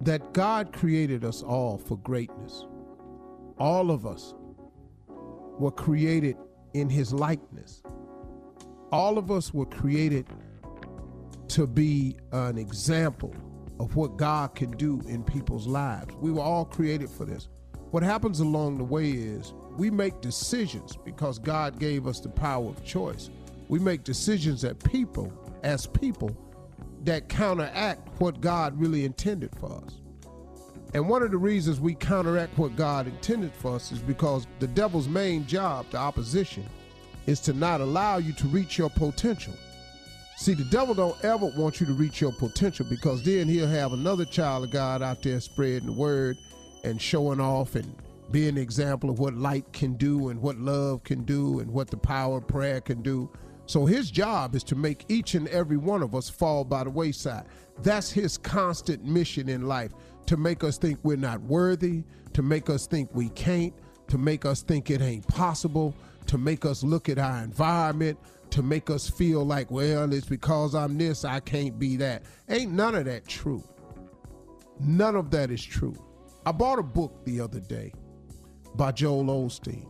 that 0.00 0.32
God 0.32 0.72
created 0.72 1.24
us 1.24 1.42
all 1.42 1.78
for 1.78 1.98
greatness. 1.98 2.66
All 3.58 3.90
of 3.90 4.06
us 4.06 4.34
were 5.58 5.72
created 5.72 6.36
in 6.72 6.88
his 6.88 7.12
likeness. 7.12 7.82
All 8.92 9.18
of 9.18 9.32
us 9.32 9.52
were 9.52 9.66
created 9.66 10.26
to 11.48 11.66
be 11.66 12.16
an 12.30 12.58
example 12.58 13.34
of 13.80 13.96
what 13.96 14.16
God 14.16 14.54
can 14.54 14.70
do 14.72 15.00
in 15.08 15.24
people's 15.24 15.66
lives. 15.66 16.14
We 16.20 16.30
were 16.30 16.42
all 16.42 16.64
created 16.64 17.10
for 17.10 17.24
this. 17.24 17.48
What 17.90 18.04
happens 18.04 18.38
along 18.38 18.78
the 18.78 18.84
way 18.84 19.10
is 19.10 19.52
we 19.76 19.90
make 19.90 20.20
decisions 20.20 20.96
because 21.04 21.40
God 21.40 21.80
gave 21.80 22.06
us 22.06 22.20
the 22.20 22.28
power 22.28 22.68
of 22.68 22.84
choice. 22.84 23.30
We 23.74 23.80
make 23.80 24.04
decisions 24.04 24.62
that 24.62 24.78
people, 24.84 25.32
as 25.64 25.84
people, 25.84 26.30
that 27.02 27.28
counteract 27.28 28.08
what 28.20 28.40
God 28.40 28.78
really 28.78 29.04
intended 29.04 29.50
for 29.58 29.82
us. 29.84 30.00
And 30.94 31.08
one 31.08 31.24
of 31.24 31.32
the 31.32 31.38
reasons 31.38 31.80
we 31.80 31.96
counteract 31.96 32.56
what 32.56 32.76
God 32.76 33.08
intended 33.08 33.52
for 33.52 33.74
us 33.74 33.90
is 33.90 33.98
because 33.98 34.46
the 34.60 34.68
devil's 34.68 35.08
main 35.08 35.44
job, 35.44 35.86
the 35.90 35.96
opposition, 35.96 36.64
is 37.26 37.40
to 37.40 37.52
not 37.52 37.80
allow 37.80 38.18
you 38.18 38.32
to 38.34 38.46
reach 38.46 38.78
your 38.78 38.90
potential. 38.90 39.54
See, 40.36 40.54
the 40.54 40.66
devil 40.66 40.94
don't 40.94 41.24
ever 41.24 41.46
want 41.56 41.80
you 41.80 41.86
to 41.86 41.94
reach 41.94 42.20
your 42.20 42.30
potential 42.30 42.86
because 42.88 43.24
then 43.24 43.48
he'll 43.48 43.66
have 43.66 43.92
another 43.92 44.24
child 44.24 44.62
of 44.62 44.70
God 44.70 45.02
out 45.02 45.20
there 45.20 45.40
spreading 45.40 45.86
the 45.86 45.92
word 45.92 46.38
and 46.84 47.02
showing 47.02 47.40
off 47.40 47.74
and 47.74 47.92
being 48.30 48.50
an 48.50 48.58
example 48.58 49.10
of 49.10 49.18
what 49.18 49.34
light 49.34 49.72
can 49.72 49.94
do 49.94 50.28
and 50.28 50.40
what 50.40 50.58
love 50.58 51.02
can 51.02 51.24
do 51.24 51.58
and 51.58 51.68
what 51.72 51.90
the 51.90 51.96
power 51.96 52.38
of 52.38 52.46
prayer 52.46 52.80
can 52.80 53.02
do. 53.02 53.28
So 53.66 53.86
his 53.86 54.10
job 54.10 54.54
is 54.54 54.62
to 54.64 54.76
make 54.76 55.04
each 55.08 55.34
and 55.34 55.48
every 55.48 55.76
one 55.76 56.02
of 56.02 56.14
us 56.14 56.28
fall 56.28 56.64
by 56.64 56.84
the 56.84 56.90
wayside. 56.90 57.46
That's 57.82 58.10
his 58.10 58.36
constant 58.36 59.04
mission 59.04 59.48
in 59.48 59.66
life 59.66 59.92
to 60.26 60.36
make 60.36 60.64
us 60.64 60.78
think 60.78 60.98
we're 61.02 61.16
not 61.16 61.40
worthy, 61.42 62.04
to 62.32 62.42
make 62.42 62.70
us 62.70 62.86
think 62.86 63.10
we 63.14 63.28
can't, 63.30 63.74
to 64.08 64.18
make 64.18 64.44
us 64.44 64.62
think 64.62 64.90
it 64.90 65.00
ain't 65.00 65.26
possible, 65.28 65.94
to 66.26 66.38
make 66.38 66.64
us 66.64 66.82
look 66.82 67.08
at 67.08 67.18
our 67.18 67.42
environment, 67.42 68.18
to 68.50 68.62
make 68.62 68.90
us 68.90 69.08
feel 69.08 69.44
like, 69.44 69.70
well, 69.70 70.12
it's 70.12 70.26
because 70.26 70.74
I'm 70.74 70.96
this, 70.96 71.24
I 71.24 71.40
can't 71.40 71.78
be 71.78 71.96
that. 71.96 72.22
Ain't 72.48 72.72
none 72.72 72.94
of 72.94 73.04
that 73.06 73.26
true. 73.26 73.64
None 74.80 75.16
of 75.16 75.30
that 75.30 75.50
is 75.50 75.64
true. 75.64 75.94
I 76.46 76.52
bought 76.52 76.78
a 76.78 76.82
book 76.82 77.24
the 77.24 77.40
other 77.40 77.60
day 77.60 77.92
by 78.76 78.92
Joel 78.92 79.24
Osteen 79.24 79.88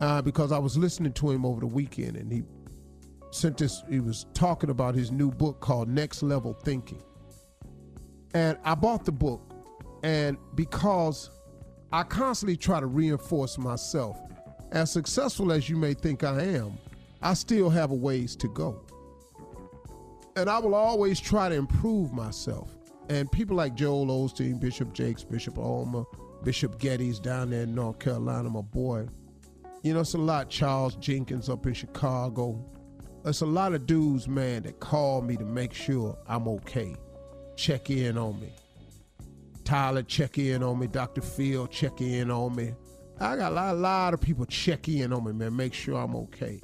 uh, 0.00 0.22
because 0.22 0.52
I 0.52 0.58
was 0.58 0.76
listening 0.76 1.12
to 1.14 1.30
him 1.30 1.44
over 1.44 1.60
the 1.60 1.66
weekend 1.66 2.16
and 2.16 2.32
he 2.32 2.42
sent 3.36 3.58
this, 3.58 3.82
he 3.88 4.00
was 4.00 4.26
talking 4.34 4.70
about 4.70 4.94
his 4.94 5.10
new 5.10 5.30
book 5.30 5.60
called 5.60 5.88
Next 5.88 6.22
Level 6.22 6.52
Thinking. 6.52 7.02
And 8.34 8.58
I 8.64 8.74
bought 8.74 9.04
the 9.04 9.12
book, 9.12 9.52
and 10.02 10.36
because 10.54 11.30
I 11.92 12.02
constantly 12.02 12.56
try 12.56 12.80
to 12.80 12.86
reinforce 12.86 13.58
myself, 13.58 14.18
as 14.72 14.90
successful 14.90 15.52
as 15.52 15.68
you 15.68 15.76
may 15.76 15.94
think 15.94 16.24
I 16.24 16.42
am, 16.42 16.78
I 17.22 17.34
still 17.34 17.70
have 17.70 17.92
a 17.92 17.94
ways 17.94 18.36
to 18.36 18.48
go. 18.48 18.84
And 20.36 20.50
I 20.50 20.58
will 20.58 20.74
always 20.74 21.18
try 21.18 21.48
to 21.48 21.54
improve 21.54 22.12
myself. 22.12 22.76
And 23.08 23.30
people 23.30 23.56
like 23.56 23.74
Joel 23.74 24.06
Osteen, 24.06 24.60
Bishop 24.60 24.92
Jakes, 24.92 25.24
Bishop 25.24 25.56
Ulmer, 25.56 26.04
Bishop 26.42 26.78
Geddes 26.78 27.18
down 27.18 27.50
there 27.50 27.62
in 27.62 27.74
North 27.74 27.98
Carolina, 27.98 28.50
my 28.50 28.60
boy. 28.60 29.06
You 29.82 29.94
know, 29.94 30.00
it's 30.00 30.14
a 30.14 30.18
lot. 30.18 30.50
Charles 30.50 30.96
Jenkins 30.96 31.48
up 31.48 31.66
in 31.66 31.72
Chicago. 31.72 32.62
It's 33.26 33.40
a 33.40 33.46
lot 33.46 33.74
of 33.74 33.86
dudes, 33.86 34.28
man, 34.28 34.62
that 34.62 34.78
call 34.78 35.20
me 35.20 35.36
to 35.36 35.44
make 35.44 35.72
sure 35.74 36.16
I'm 36.28 36.46
okay. 36.48 36.94
Check 37.56 37.90
in 37.90 38.16
on 38.16 38.40
me. 38.40 38.52
Tyler, 39.64 40.04
check 40.04 40.38
in 40.38 40.62
on 40.62 40.78
me. 40.78 40.86
Dr. 40.86 41.22
Phil, 41.22 41.66
check 41.66 42.00
in 42.00 42.30
on 42.30 42.54
me. 42.54 42.72
I 43.18 43.36
got 43.36 43.50
a 43.50 43.54
lot, 43.54 43.74
a 43.74 43.78
lot 43.78 44.14
of 44.14 44.20
people 44.20 44.46
check 44.46 44.88
in 44.88 45.12
on 45.12 45.24
me, 45.24 45.32
man, 45.32 45.56
make 45.56 45.74
sure 45.74 45.98
I'm 45.98 46.14
okay. 46.16 46.60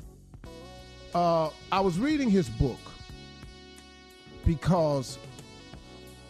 Uh, 1.15 1.51
I 1.73 1.81
was 1.81 1.99
reading 1.99 2.31
his 2.31 2.49
book 2.49 2.79
because 4.47 5.19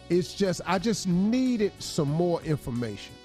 It's 0.09 0.33
just 0.33 0.61
I 0.65 0.79
just 0.79 1.07
needed 1.07 1.71
some 1.79 2.09
more 2.09 2.41
information. 2.43 3.15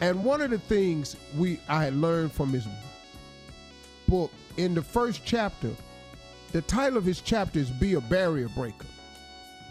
And 0.00 0.24
one 0.24 0.40
of 0.40 0.50
the 0.50 0.58
things 0.58 1.16
we 1.36 1.60
I 1.68 1.84
had 1.84 1.94
learned 1.94 2.32
from 2.32 2.52
his 2.52 2.66
book 4.08 4.30
in 4.56 4.74
the 4.74 4.82
first 4.82 5.22
chapter, 5.24 5.70
the 6.54 6.62
title 6.62 6.96
of 6.96 7.04
his 7.04 7.20
chapter 7.20 7.58
is 7.58 7.68
Be 7.68 7.94
a 7.94 8.00
Barrier 8.00 8.48
Breaker. 8.50 8.86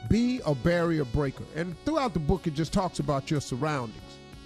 Be 0.09 0.41
a 0.45 0.53
barrier 0.53 1.05
breaker. 1.05 1.45
And 1.55 1.77
throughout 1.85 2.13
the 2.13 2.19
book 2.19 2.45
it 2.45 2.55
just 2.55 2.73
talks 2.73 2.99
about 2.99 3.31
your 3.31 3.39
surroundings, 3.39 4.01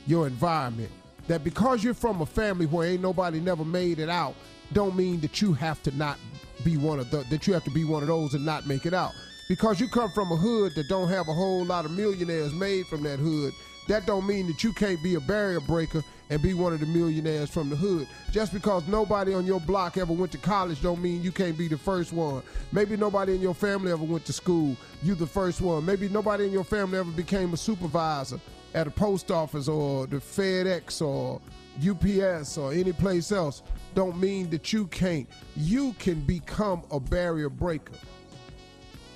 your 0.05 0.27
environment. 0.27 0.91
That 1.27 1.43
because 1.43 1.83
you're 1.83 1.95
from 1.95 2.21
a 2.21 2.27
family 2.27 2.67
where 2.67 2.89
ain't 2.89 3.01
nobody 3.01 3.39
never 3.39 3.65
made 3.65 3.97
it 3.97 4.07
out, 4.07 4.35
don't 4.71 4.95
mean 4.95 5.19
that 5.21 5.41
you 5.41 5.51
have 5.53 5.81
to 5.81 5.97
not 5.97 6.19
be 6.63 6.77
one 6.77 6.99
of 6.99 7.09
the 7.09 7.25
that 7.31 7.47
you 7.47 7.53
have 7.53 7.63
to 7.63 7.71
be 7.71 7.83
one 7.83 8.03
of 8.03 8.07
those 8.07 8.35
and 8.35 8.45
not 8.45 8.67
make 8.67 8.85
it 8.85 8.93
out. 8.93 9.13
Because 9.49 9.79
you 9.79 9.87
come 9.87 10.11
from 10.11 10.31
a 10.31 10.35
hood 10.35 10.73
that 10.75 10.87
don't 10.89 11.09
have 11.09 11.27
a 11.27 11.33
whole 11.33 11.65
lot 11.65 11.85
of 11.85 11.91
millionaires 11.91 12.53
made 12.53 12.85
from 12.85 13.01
that 13.01 13.17
hood, 13.17 13.51
that 13.87 14.05
don't 14.05 14.27
mean 14.27 14.45
that 14.45 14.63
you 14.63 14.73
can't 14.73 15.01
be 15.01 15.15
a 15.15 15.19
barrier 15.21 15.59
breaker 15.61 16.03
and 16.29 16.41
be 16.41 16.53
one 16.53 16.73
of 16.73 16.79
the 16.79 16.85
millionaires 16.85 17.49
from 17.49 17.69
the 17.69 17.75
hood. 17.75 18.07
Just 18.31 18.53
because 18.53 18.87
nobody 18.87 19.33
on 19.33 19.45
your 19.45 19.59
block 19.59 19.97
ever 19.97 20.13
went 20.13 20.31
to 20.33 20.37
college 20.37 20.81
don't 20.81 21.01
mean 21.01 21.21
you 21.23 21.31
can't 21.31 21.57
be 21.57 21.67
the 21.67 21.77
first 21.77 22.13
one. 22.13 22.43
Maybe 22.71 22.97
nobody 22.97 23.35
in 23.35 23.41
your 23.41 23.53
family 23.53 23.91
ever 23.91 24.03
went 24.03 24.25
to 24.25 24.33
school, 24.33 24.75
you 25.03 25.15
the 25.15 25.27
first 25.27 25.61
one. 25.61 25.85
Maybe 25.85 26.09
nobody 26.09 26.45
in 26.45 26.51
your 26.51 26.63
family 26.63 26.97
ever 26.97 27.11
became 27.11 27.53
a 27.53 27.57
supervisor 27.57 28.39
at 28.73 28.87
a 28.87 28.91
post 28.91 29.31
office 29.31 29.67
or 29.67 30.07
the 30.07 30.17
FedEx 30.17 31.01
or 31.01 31.41
UPS 31.87 32.57
or 32.57 32.73
any 32.73 32.91
place 32.91 33.31
else. 33.31 33.63
Don't 33.95 34.19
mean 34.19 34.49
that 34.49 34.73
you 34.73 34.87
can't. 34.87 35.27
You 35.55 35.93
can 35.99 36.19
become 36.21 36.83
a 36.91 36.99
barrier 36.99 37.49
breaker. 37.49 37.93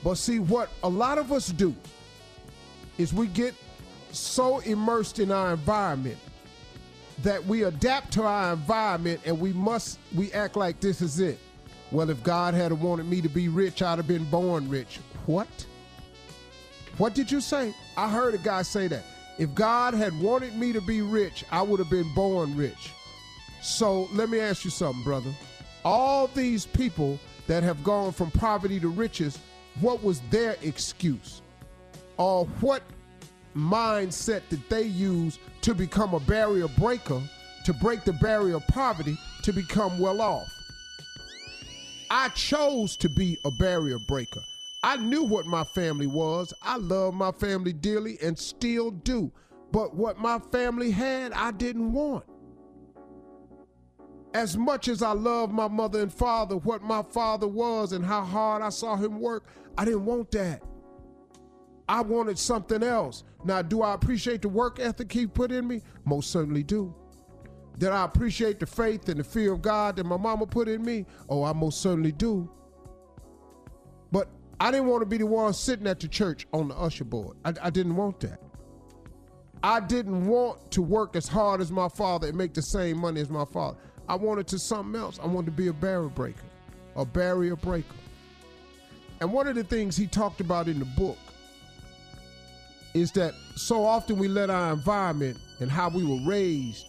But 0.04 0.16
see, 0.16 0.40
what 0.40 0.70
a 0.84 0.90
lot 0.90 1.18
of 1.18 1.32
us 1.32 1.50
do 1.50 1.76
is 2.98 3.14
we 3.14 3.28
get 3.28 3.54
so 4.12 4.60
immersed 4.60 5.20
in 5.20 5.32
our 5.32 5.52
environment 5.52 6.18
that 7.24 7.46
we 7.46 7.64
adapt 7.64 8.12
to 8.14 8.24
our 8.24 8.54
environment 8.54 9.22
and 9.26 9.40
we 9.40 9.54
must 9.54 10.00
we 10.16 10.32
act 10.34 10.56
like 10.56 10.80
this 10.80 11.02
is 11.02 11.20
it. 11.20 11.40
Well, 11.92 12.10
if 12.10 12.24
God 12.24 12.54
had 12.54 12.72
wanted 12.72 13.06
me 13.06 13.22
to 13.22 13.30
be 13.30 13.48
rich, 13.50 13.82
I'd 13.82 13.98
have 13.98 14.08
been 14.08 14.24
born 14.26 14.70
rich. 14.70 15.00
What? 15.26 15.48
What 16.98 17.14
did 17.14 17.32
you 17.32 17.42
say? 17.42 17.74
I 17.98 18.10
heard 18.10 18.34
a 18.34 18.38
guy 18.38 18.62
say 18.62 18.88
that. 18.88 19.04
If 19.38 19.54
God 19.56 19.94
had 19.94 20.18
wanted 20.20 20.56
me 20.56 20.72
to 20.74 20.82
be 20.82 21.02
rich, 21.02 21.44
I 21.52 21.62
would 21.62 21.80
have 21.80 21.90
been 21.90 22.14
born 22.14 22.56
rich. 22.56 22.92
So 23.62 24.08
let 24.14 24.30
me 24.30 24.40
ask 24.40 24.64
you 24.64 24.72
something, 24.72 25.04
brother. 25.04 25.32
All 25.84 26.28
these 26.28 26.66
people 26.66 27.20
that 27.48 27.64
have 27.64 27.84
gone 27.84 28.12
from 28.12 28.32
poverty 28.32 28.80
to 28.80 28.88
riches, 28.88 29.40
what 29.80 30.04
was 30.04 30.22
their 30.30 30.58
excuse? 30.62 31.42
Or 32.18 32.46
what 32.60 32.84
mindset 33.56 34.42
that 34.50 34.70
they 34.70 34.84
use 34.84 35.40
to 35.62 35.74
become 35.74 36.14
a 36.14 36.20
barrier 36.20 36.68
breaker, 36.68 37.22
to 37.66 37.74
break 37.74 38.04
the 38.04 38.14
barrier 38.14 38.56
of 38.56 38.68
poverty, 38.68 39.18
to 39.44 39.54
become 39.54 40.00
well 40.00 40.22
off? 40.22 40.48
I 42.10 42.30
chose 42.30 42.98
to 42.98 43.10
be 43.10 43.38
a 43.46 43.52
barrier 43.52 43.98
breaker. 44.08 44.42
I 44.84 44.98
knew 44.98 45.24
what 45.24 45.46
my 45.46 45.64
family 45.64 46.08
was. 46.08 46.54
I 46.62 46.78
love 46.78 47.14
my 47.14 47.32
family 47.32 47.72
dearly 47.72 48.18
and 48.22 48.38
still 48.38 48.92
do. 48.92 49.32
But 49.72 49.96
what 49.96 50.18
my 50.18 50.40
family 50.40 50.92
had, 50.92 51.32
I 51.34 51.52
didn't 51.52 51.94
want. 51.94 52.26
As 54.34 54.58
much 54.58 54.88
as 54.88 55.04
I 55.04 55.12
love 55.12 55.52
my 55.52 55.68
mother 55.68 56.02
and 56.02 56.12
father, 56.12 56.58
what 56.58 56.82
my 56.82 57.04
father 57.04 57.48
was 57.48 57.92
and 57.92 58.04
how 58.04 58.22
hard 58.26 58.62
I 58.62 58.70
saw 58.70 58.96
him 58.96 59.20
work, 59.20 59.46
I 59.78 59.86
didn't 59.86 60.06
want 60.06 60.32
that. 60.32 60.62
I 61.92 62.00
wanted 62.00 62.40
something 62.40 62.84
else. 62.84 63.26
Now, 63.44 63.62
do 63.62 63.82
I 63.82 63.94
appreciate 63.94 64.42
the 64.42 64.48
work 64.48 64.80
ethic 64.80 65.12
he 65.12 65.28
put 65.28 65.52
in 65.52 65.68
me? 65.68 65.82
Most 66.06 66.32
certainly 66.32 66.64
do. 66.64 66.96
Did 67.80 67.90
I 67.90 68.06
appreciate 68.06 68.62
the 68.62 68.66
faith 68.66 69.10
and 69.10 69.20
the 69.20 69.26
fear 69.26 69.52
of 69.52 69.62
God 69.62 69.98
that 69.98 70.06
my 70.06 70.16
mama 70.16 70.48
put 70.48 70.70
in 70.70 70.86
me? 70.86 71.06
Oh, 71.28 71.44
I 71.44 71.52
most 71.52 71.82
certainly 71.82 72.14
do. 72.14 72.50
But 74.10 74.30
I 74.58 74.72
didn't 74.72 74.88
want 74.88 75.02
to 75.02 75.06
be 75.06 75.18
the 75.18 75.26
one 75.26 75.52
sitting 75.52 75.86
at 75.86 76.00
the 76.00 76.08
church 76.08 76.48
on 76.54 76.70
the 76.70 76.76
usher 76.76 77.04
board. 77.04 77.36
I, 77.44 77.54
I 77.62 77.70
didn't 77.70 77.98
want 77.98 78.22
that. 78.22 78.42
I 79.62 79.82
didn't 79.82 80.28
want 80.28 80.72
to 80.72 80.82
work 80.82 81.18
as 81.18 81.28
hard 81.28 81.60
as 81.60 81.74
my 81.74 81.90
father 81.90 82.30
and 82.30 82.38
make 82.38 82.54
the 82.54 82.62
same 82.62 83.00
money 83.00 83.20
as 83.20 83.30
my 83.30 83.44
father. 83.44 83.78
I 84.08 84.16
wanted 84.16 84.48
to 84.48 84.60
something 84.60 84.98
else. 84.98 85.20
I 85.22 85.28
wanted 85.28 85.48
to 85.48 85.58
be 85.58 85.68
a 85.68 85.74
barrier 85.74 86.08
breaker, 86.08 86.46
a 86.96 87.04
barrier 87.04 87.58
breaker. 87.58 87.98
And 89.20 89.34
one 89.34 89.46
of 89.46 89.56
the 89.56 89.66
things 89.66 89.98
he 89.98 90.08
talked 90.08 90.40
about 90.40 90.70
in 90.70 90.80
the 90.80 90.86
book 90.86 91.18
is 92.94 93.12
that 93.14 93.34
so 93.56 93.86
often 93.86 94.18
we 94.18 94.28
let 94.28 94.50
our 94.50 94.74
environment 94.74 95.38
and 95.60 95.72
how 95.72 95.90
we 95.90 96.04
were 96.04 96.20
raised 96.26 96.86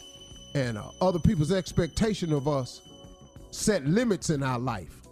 and 0.55 0.77
uh, 0.77 0.91
other 1.01 1.19
people's 1.19 1.53
expectation 1.53 2.33
of 2.33 2.49
us 2.49 2.83
set 3.51 3.85
limits 3.87 4.31
in 4.31 4.43
our 4.43 4.59
life. 4.59 5.03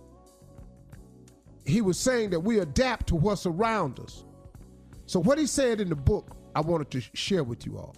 He 1.64 1.80
was 1.80 1.98
saying 1.98 2.30
that 2.30 2.40
we 2.40 2.58
adapt 2.58 3.06
to 3.08 3.16
what's 3.16 3.46
around 3.46 4.00
us. 4.00 4.24
So, 5.06 5.20
what 5.20 5.38
he 5.38 5.46
said 5.46 5.80
in 5.80 5.88
the 5.88 5.96
book, 5.96 6.36
I 6.54 6.60
wanted 6.60 6.90
to 6.92 7.00
share 7.14 7.44
with 7.44 7.66
you 7.66 7.78
all. 7.78 7.94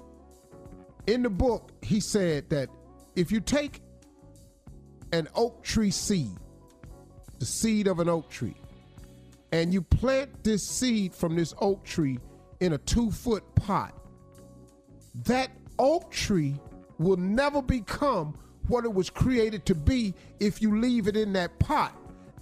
In 1.07 1.23
the 1.23 1.31
book, 1.31 1.73
he 1.83 2.01
said 2.01 2.49
that 2.51 2.69
if 3.17 3.33
you 3.33 3.41
take 3.41 3.81
an 5.13 5.29
oak 5.35 5.63
tree 5.63 5.91
seed, 5.91 6.37
the 7.39 7.47
seed 7.47 7.87
of 7.87 7.99
an 7.99 8.09
oak 8.09 8.31
tree, 8.31 8.57
and 9.53 9.73
you 9.73 9.83
plant 9.83 10.45
this 10.45 10.67
seed 10.67 11.15
from 11.15 11.37
this 11.37 11.55
oak 11.61 11.85
tree 11.85 12.19
in 12.63 12.75
a 12.75 12.79
two 12.79 13.11
foot 13.11 13.43
pot, 13.57 13.93
that 15.25 15.51
oak 15.81 16.13
tree 16.13 16.55
will 16.99 17.17
never 17.17 17.61
become 17.61 18.39
what 18.69 18.85
it 18.85 18.95
was 18.95 19.11
created 19.11 19.67
to 19.67 19.75
be 19.75 20.15
if 20.39 20.63
you 20.63 20.79
leave 20.79 21.09
it 21.09 21.17
in 21.17 21.33
that 21.33 21.59
pot. 21.59 21.93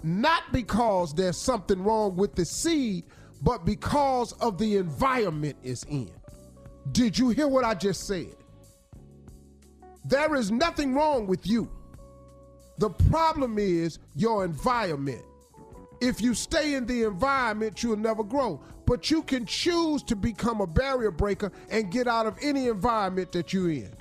Not 0.03 0.43
because 0.53 1.15
there's 1.15 1.39
something 1.39 1.83
wrong 1.83 2.17
with 2.17 2.35
the 2.35 2.45
seed, 2.45 3.05
but 3.43 3.65
because 3.65 4.33
of 4.35 4.59
the 4.59 4.77
environment 4.77 5.57
it's 5.63 5.85
in. 5.85 6.11
Did 6.93 7.19
you 7.19 7.31
hear 7.31 7.49
what 7.49 7.65
I 7.65 7.73
just 7.73 8.07
said? 8.07 8.37
There 10.05 10.35
is 10.35 10.51
nothing 10.51 10.95
wrong 10.95 11.27
with 11.27 11.47
you. 11.47 11.71
The 12.77 12.91
problem 12.91 13.59
is 13.59 13.99
your 14.15 14.45
environment. 14.45 15.25
If 16.01 16.21
you 16.21 16.35
stay 16.35 16.75
in 16.75 16.87
the 16.87 17.05
environment, 17.05 17.83
you'll 17.83 17.97
never 17.97 18.25
grow. 18.25 18.61
But 18.87 19.11
you 19.11 19.23
can 19.23 19.47
choose 19.47 20.03
to 20.05 20.17
become 20.17 20.61
a 20.61 20.67
barrier 20.67 21.11
breaker 21.11 21.53
and 21.71 21.93
get 21.93 22.09
out 22.09 22.27
of 22.27 22.37
any 22.43 22.69
environment 22.69 23.33
that 23.33 23.53
you're 23.53 23.71
in. 23.71 23.95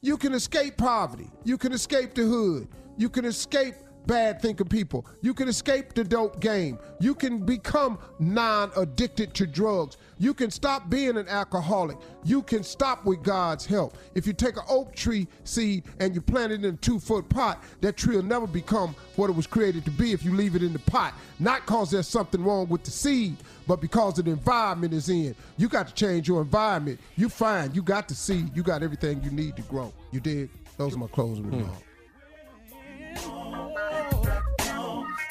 You 0.00 0.16
can 0.16 0.32
escape 0.32 0.76
poverty. 0.76 1.30
You 1.44 1.58
can 1.58 1.72
escape 1.72 2.14
the 2.14 2.22
hood. 2.22 2.68
You 2.96 3.08
can 3.08 3.24
escape 3.24 3.74
bad 4.06 4.40
thinking 4.40 4.66
people. 4.66 5.06
You 5.22 5.34
can 5.34 5.48
escape 5.48 5.94
the 5.94 6.04
dope 6.04 6.40
game. 6.40 6.78
You 7.00 7.14
can 7.14 7.44
become 7.44 7.98
non 8.18 8.70
addicted 8.76 9.34
to 9.34 9.46
drugs. 9.46 9.96
You 10.18 10.34
can 10.34 10.50
stop 10.50 10.90
being 10.90 11.16
an 11.16 11.28
alcoholic. 11.28 11.96
You 12.24 12.42
can 12.42 12.62
stop 12.62 13.04
with 13.04 13.22
God's 13.22 13.64
help. 13.64 13.96
If 14.14 14.26
you 14.26 14.32
take 14.32 14.56
an 14.56 14.64
oak 14.68 14.94
tree 14.94 15.28
seed 15.44 15.84
and 16.00 16.14
you 16.14 16.20
plant 16.20 16.52
it 16.52 16.64
in 16.64 16.74
a 16.74 16.76
two 16.76 16.98
foot 16.98 17.28
pot, 17.28 17.62
that 17.80 17.96
tree 17.96 18.16
will 18.16 18.22
never 18.22 18.46
become 18.46 18.94
what 19.16 19.30
it 19.30 19.36
was 19.36 19.46
created 19.46 19.84
to 19.84 19.90
be 19.90 20.12
if 20.12 20.24
you 20.24 20.34
leave 20.34 20.56
it 20.56 20.62
in 20.62 20.72
the 20.72 20.78
pot. 20.80 21.14
Not 21.38 21.66
because 21.66 21.90
there's 21.90 22.08
something 22.08 22.42
wrong 22.42 22.68
with 22.68 22.84
the 22.84 22.90
seed, 22.90 23.36
but 23.66 23.80
because 23.80 24.18
of 24.18 24.24
the 24.24 24.32
environment 24.32 24.92
is 24.94 25.08
in. 25.08 25.34
You 25.56 25.68
got 25.68 25.86
to 25.88 25.94
change 25.94 26.26
your 26.26 26.40
environment. 26.40 26.98
You 27.16 27.28
find 27.28 27.76
you 27.76 27.82
got 27.82 28.08
the 28.08 28.14
seed. 28.14 28.56
You 28.56 28.62
got 28.62 28.82
everything 28.82 29.22
you 29.22 29.30
need 29.30 29.56
to 29.56 29.62
grow. 29.62 29.92
You 30.10 30.20
did. 30.20 30.50
Those 30.76 30.94
are 30.94 30.98
my 30.98 31.06
closing 31.08 31.44
hmm. 31.44 31.58
remarks. 31.58 31.82